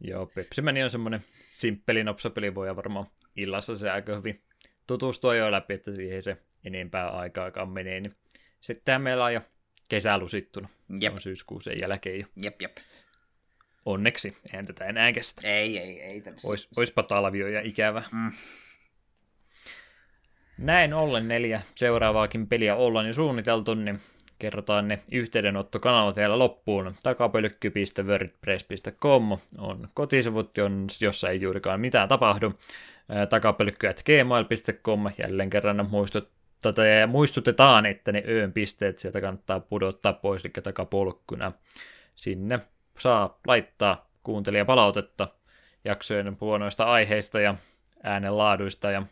Joo, 0.00 0.26
Pepsimäni 0.26 0.82
on 0.82 0.90
semmoinen 0.90 1.24
simppeli 1.50 2.04
nopsapeli, 2.04 2.54
voi 2.54 2.76
varmaan 2.76 3.06
illassa 3.36 3.76
se 3.76 3.90
aika 3.90 4.16
hyvin 4.16 4.42
tutustua 4.86 5.34
jo 5.34 5.52
läpi, 5.52 5.74
että 5.74 5.94
siihen 5.94 6.22
se 6.22 6.36
enempää 6.64 7.10
aikaa 7.10 7.66
menee. 7.66 8.00
Niin 8.00 8.16
sitten 8.60 9.02
meillä 9.02 9.24
on 9.24 9.34
jo 9.34 9.40
kesä 9.88 10.18
lusittuna. 10.18 10.68
Jep. 11.00 11.14
On 11.14 11.20
syyskuun 11.20 11.62
sen 11.62 11.80
jälkeen 11.80 12.20
jo. 12.20 12.26
Jep, 12.36 12.62
jep. 12.62 12.76
Onneksi, 13.88 14.36
eihän 14.46 14.66
tätä 14.66 14.84
enää 14.84 15.12
kestä. 15.12 15.42
Ei, 15.44 15.78
ei, 15.78 16.02
ei. 16.02 16.22
Ois, 16.44 16.68
oispa 16.76 17.02
talvio 17.02 17.48
ja 17.48 17.60
ikävä. 17.60 18.02
Mm. 18.12 18.30
Näin 20.58 20.94
ollen 20.94 21.28
neljä 21.28 21.62
seuraavaakin 21.74 22.46
peliä 22.46 22.76
ollaan 22.76 23.06
jo 23.06 23.12
suunniteltu, 23.12 23.74
niin 23.74 24.00
kerrotaan 24.38 24.88
ne 24.88 25.02
yhteydenottokanavat 25.12 26.16
vielä 26.16 26.38
loppuun. 26.38 26.94
Takapölkky.wordpress.com 27.02 29.38
on 29.58 29.88
kotisivut, 29.94 30.50
jossa 31.00 31.30
ei 31.30 31.40
juurikaan 31.40 31.80
mitään 31.80 32.08
tapahdu. 32.08 32.54
Takapölkky.gmail.com 33.30 35.10
jälleen 35.18 35.50
kerran 35.50 35.90
muistut, 35.90 36.28
tätä, 36.62 36.86
ja 36.86 37.06
muistutetaan, 37.06 37.86
että 37.86 38.12
ne 38.12 38.24
öön 38.28 38.52
pisteet 38.52 38.98
sieltä 38.98 39.20
kannattaa 39.20 39.60
pudottaa 39.60 40.12
pois, 40.12 40.44
eli 40.44 40.52
takapolkkuna. 40.62 41.52
Sinne 42.16 42.60
saa 42.98 43.40
laittaa 43.46 44.10
kuuntelijapalautetta 44.22 45.28
jaksojen 45.84 46.36
huonoista 46.40 46.84
aiheista 46.84 47.40
ja 47.40 47.54
äänenlaaduista 48.02 48.90
ja 48.90 49.02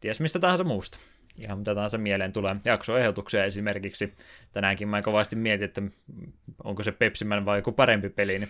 ties 0.00 0.20
mistä 0.20 0.38
tahansa 0.38 0.64
muusta. 0.64 0.98
Ihan 1.36 1.58
mitä 1.58 1.74
tahansa 1.74 1.98
mieleen 1.98 2.32
tulee. 2.32 2.56
Jaksoehdotuksia 2.64 3.44
esimerkiksi. 3.44 4.14
Tänäänkin 4.52 4.88
mä 4.88 5.02
kovasti 5.02 5.36
mietin, 5.36 5.64
että 5.64 5.82
onko 6.64 6.82
se 6.82 6.92
Pepsimän 6.92 7.44
vai 7.44 7.58
joku 7.58 7.72
parempi 7.72 8.08
peli, 8.08 8.38
niin 8.38 8.48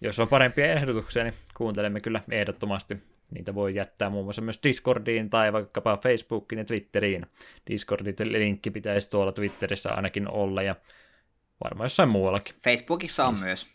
jos 0.00 0.18
on 0.18 0.28
parempia 0.28 0.72
ehdotuksia, 0.72 1.24
niin 1.24 1.34
kuuntelemme 1.56 2.00
kyllä 2.00 2.20
ehdottomasti. 2.30 2.96
Niitä 3.30 3.54
voi 3.54 3.74
jättää 3.74 4.10
muun 4.10 4.24
muassa 4.24 4.42
myös 4.42 4.60
Discordiin 4.62 5.30
tai 5.30 5.52
vaikkapa 5.52 5.96
Facebookiin 5.96 6.58
ja 6.58 6.64
Twitteriin. 6.64 7.26
Discordin 7.70 8.14
linkki 8.24 8.70
pitäisi 8.70 9.10
tuolla 9.10 9.32
Twitterissä 9.32 9.92
ainakin 9.92 10.28
olla 10.30 10.62
ja 10.62 10.74
varmaan 11.64 11.84
jossain 11.84 12.08
muuallakin. 12.08 12.54
Facebookissa 12.64 13.26
on 13.26 13.34
ei, 13.36 13.44
myös. 13.44 13.74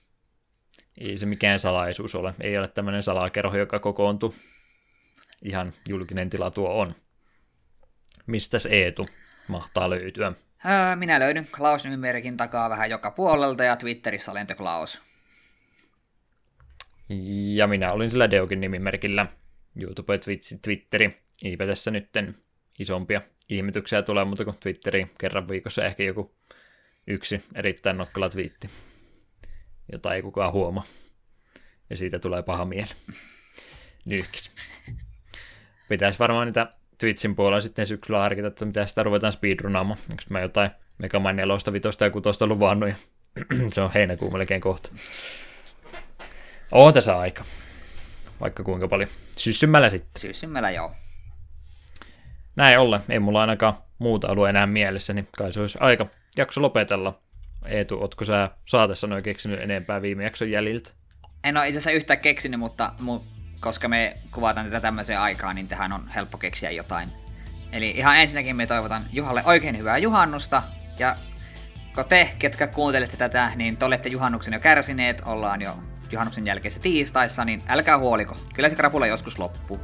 Ei 0.97 1.17
se 1.17 1.25
mikään 1.25 1.59
salaisuus 1.59 2.15
ole. 2.15 2.33
Ei 2.41 2.57
ole 2.57 2.67
tämmöinen 2.67 3.03
salakerho, 3.03 3.57
joka 3.57 3.79
kokoontuu. 3.79 4.35
Ihan 5.43 5.73
julkinen 5.89 6.29
tila 6.29 6.51
tuo 6.51 6.69
on. 6.81 6.95
Mistäs 8.25 8.65
Eetu 8.65 9.05
mahtaa 9.47 9.89
löytyä? 9.89 10.33
minä 10.95 11.19
löydyn 11.19 11.47
Klaus 11.57 11.85
Nymerkin 11.85 12.37
takaa 12.37 12.69
vähän 12.69 12.89
joka 12.89 13.11
puolelta 13.11 13.63
ja 13.63 13.75
Twitterissä 13.75 14.31
olen 14.31 14.47
Klaus. 14.57 15.01
Ja 17.53 17.67
minä 17.67 17.91
olin 17.91 18.09
sillä 18.09 18.31
Deokin 18.31 18.61
nimimerkillä. 18.61 19.25
YouTube, 19.81 20.17
Twitch, 20.17 20.59
Twitteri. 20.61 21.23
Eipä 21.45 21.65
tässä 21.65 21.91
nytten 21.91 22.35
isompia 22.79 23.21
ihmetyksiä 23.49 24.01
tulee, 24.01 24.25
mutta 24.25 24.45
kun 24.45 24.57
Twitteri 24.59 25.11
kerran 25.19 25.47
viikossa 25.47 25.85
ehkä 25.85 26.03
joku 26.03 26.35
yksi 27.09 27.43
erittäin 27.55 27.97
nokkala 27.97 28.29
twiitti, 28.29 28.69
jota 29.91 30.13
ei 30.13 30.21
kukaan 30.21 30.53
huomaa. 30.53 30.83
Ja 31.89 31.97
siitä 31.97 32.19
tulee 32.19 32.43
paha 32.43 32.65
mieli. 32.65 32.91
Nyhkis. 34.05 34.51
Pitäisi 35.89 36.19
varmaan 36.19 36.47
niitä 36.47 36.67
Twitchin 36.97 37.35
puolella 37.35 37.61
sitten 37.61 37.85
syksyllä 37.85 38.19
harkita, 38.19 38.47
että 38.47 38.65
mitä 38.65 38.85
sitä 38.85 39.03
ruvetaan 39.03 39.33
speedrunaamaan. 39.33 39.99
Onko 40.09 40.23
mä 40.29 40.39
jotain 40.39 40.71
Mega 40.97 41.19
Man 41.19 41.35
4, 41.35 41.55
5 41.73 41.87
ja 42.01 42.09
6 42.09 42.45
luvannut 42.45 42.89
ja 42.89 42.95
se 43.73 43.81
on 43.81 43.91
heinäkuun 43.93 44.33
melkein 44.33 44.61
kohta. 44.61 44.89
On 46.71 46.93
tässä 46.93 47.17
aika. 47.17 47.45
Vaikka 48.41 48.63
kuinka 48.63 48.87
paljon. 48.87 49.09
Syssymällä 49.37 49.89
sitten. 49.89 50.21
Syssymällä 50.21 50.71
joo. 50.71 50.91
Näin 52.57 52.79
ollen. 52.79 53.01
Ei 53.09 53.19
mulla 53.19 53.41
ainakaan 53.41 53.77
muuta 53.99 54.27
ollut 54.27 54.49
enää 54.49 54.67
mielessä, 54.67 55.13
niin 55.13 55.27
kai 55.37 55.53
se 55.53 55.61
olisi 55.61 55.77
aika 55.81 56.07
jakso 56.37 56.61
lopetella. 56.61 57.19
Eetu, 57.65 58.01
ootko 58.01 58.25
sä 58.25 58.49
saatessa 58.65 59.07
noin 59.07 59.23
keksinyt 59.23 59.61
enempää 59.61 60.01
viime 60.01 60.23
jakson 60.23 60.51
jäljiltä? 60.51 60.89
En 61.43 61.57
ole 61.57 61.67
itse 61.67 61.77
asiassa 61.77 61.91
yhtään 61.91 62.19
keksinyt, 62.19 62.59
mutta 62.59 62.93
mu- 62.99 63.23
koska 63.59 63.87
me 63.87 64.13
kuvataan 64.31 64.65
tätä 64.65 64.79
tämmöiseen 64.79 65.19
aikaan, 65.19 65.55
niin 65.55 65.67
tähän 65.67 65.91
on 65.91 66.07
helppo 66.15 66.37
keksiä 66.37 66.71
jotain. 66.71 67.09
Eli 67.71 67.89
ihan 67.89 68.17
ensinnäkin 68.17 68.55
me 68.55 68.67
toivotan 68.67 69.05
Juhalle 69.11 69.43
oikein 69.45 69.77
hyvää 69.77 69.97
juhannusta, 69.97 70.63
ja 70.99 71.15
kun 71.95 72.05
te, 72.05 72.31
ketkä 72.39 72.67
kuuntelette 72.67 73.17
tätä, 73.17 73.51
niin 73.55 73.77
te 73.77 73.85
olette 73.85 74.09
juhannuksen 74.09 74.53
jo 74.53 74.59
kärsineet, 74.59 75.21
ollaan 75.25 75.61
jo 75.61 75.77
juhannuksen 76.11 76.45
jälkeisessä 76.45 76.81
tiistaissa, 76.81 77.45
niin 77.45 77.61
älkää 77.67 77.99
huoliko, 77.99 78.35
kyllä 78.53 78.69
se 78.69 78.75
krapula 78.75 79.07
joskus 79.07 79.39
loppuu. 79.39 79.79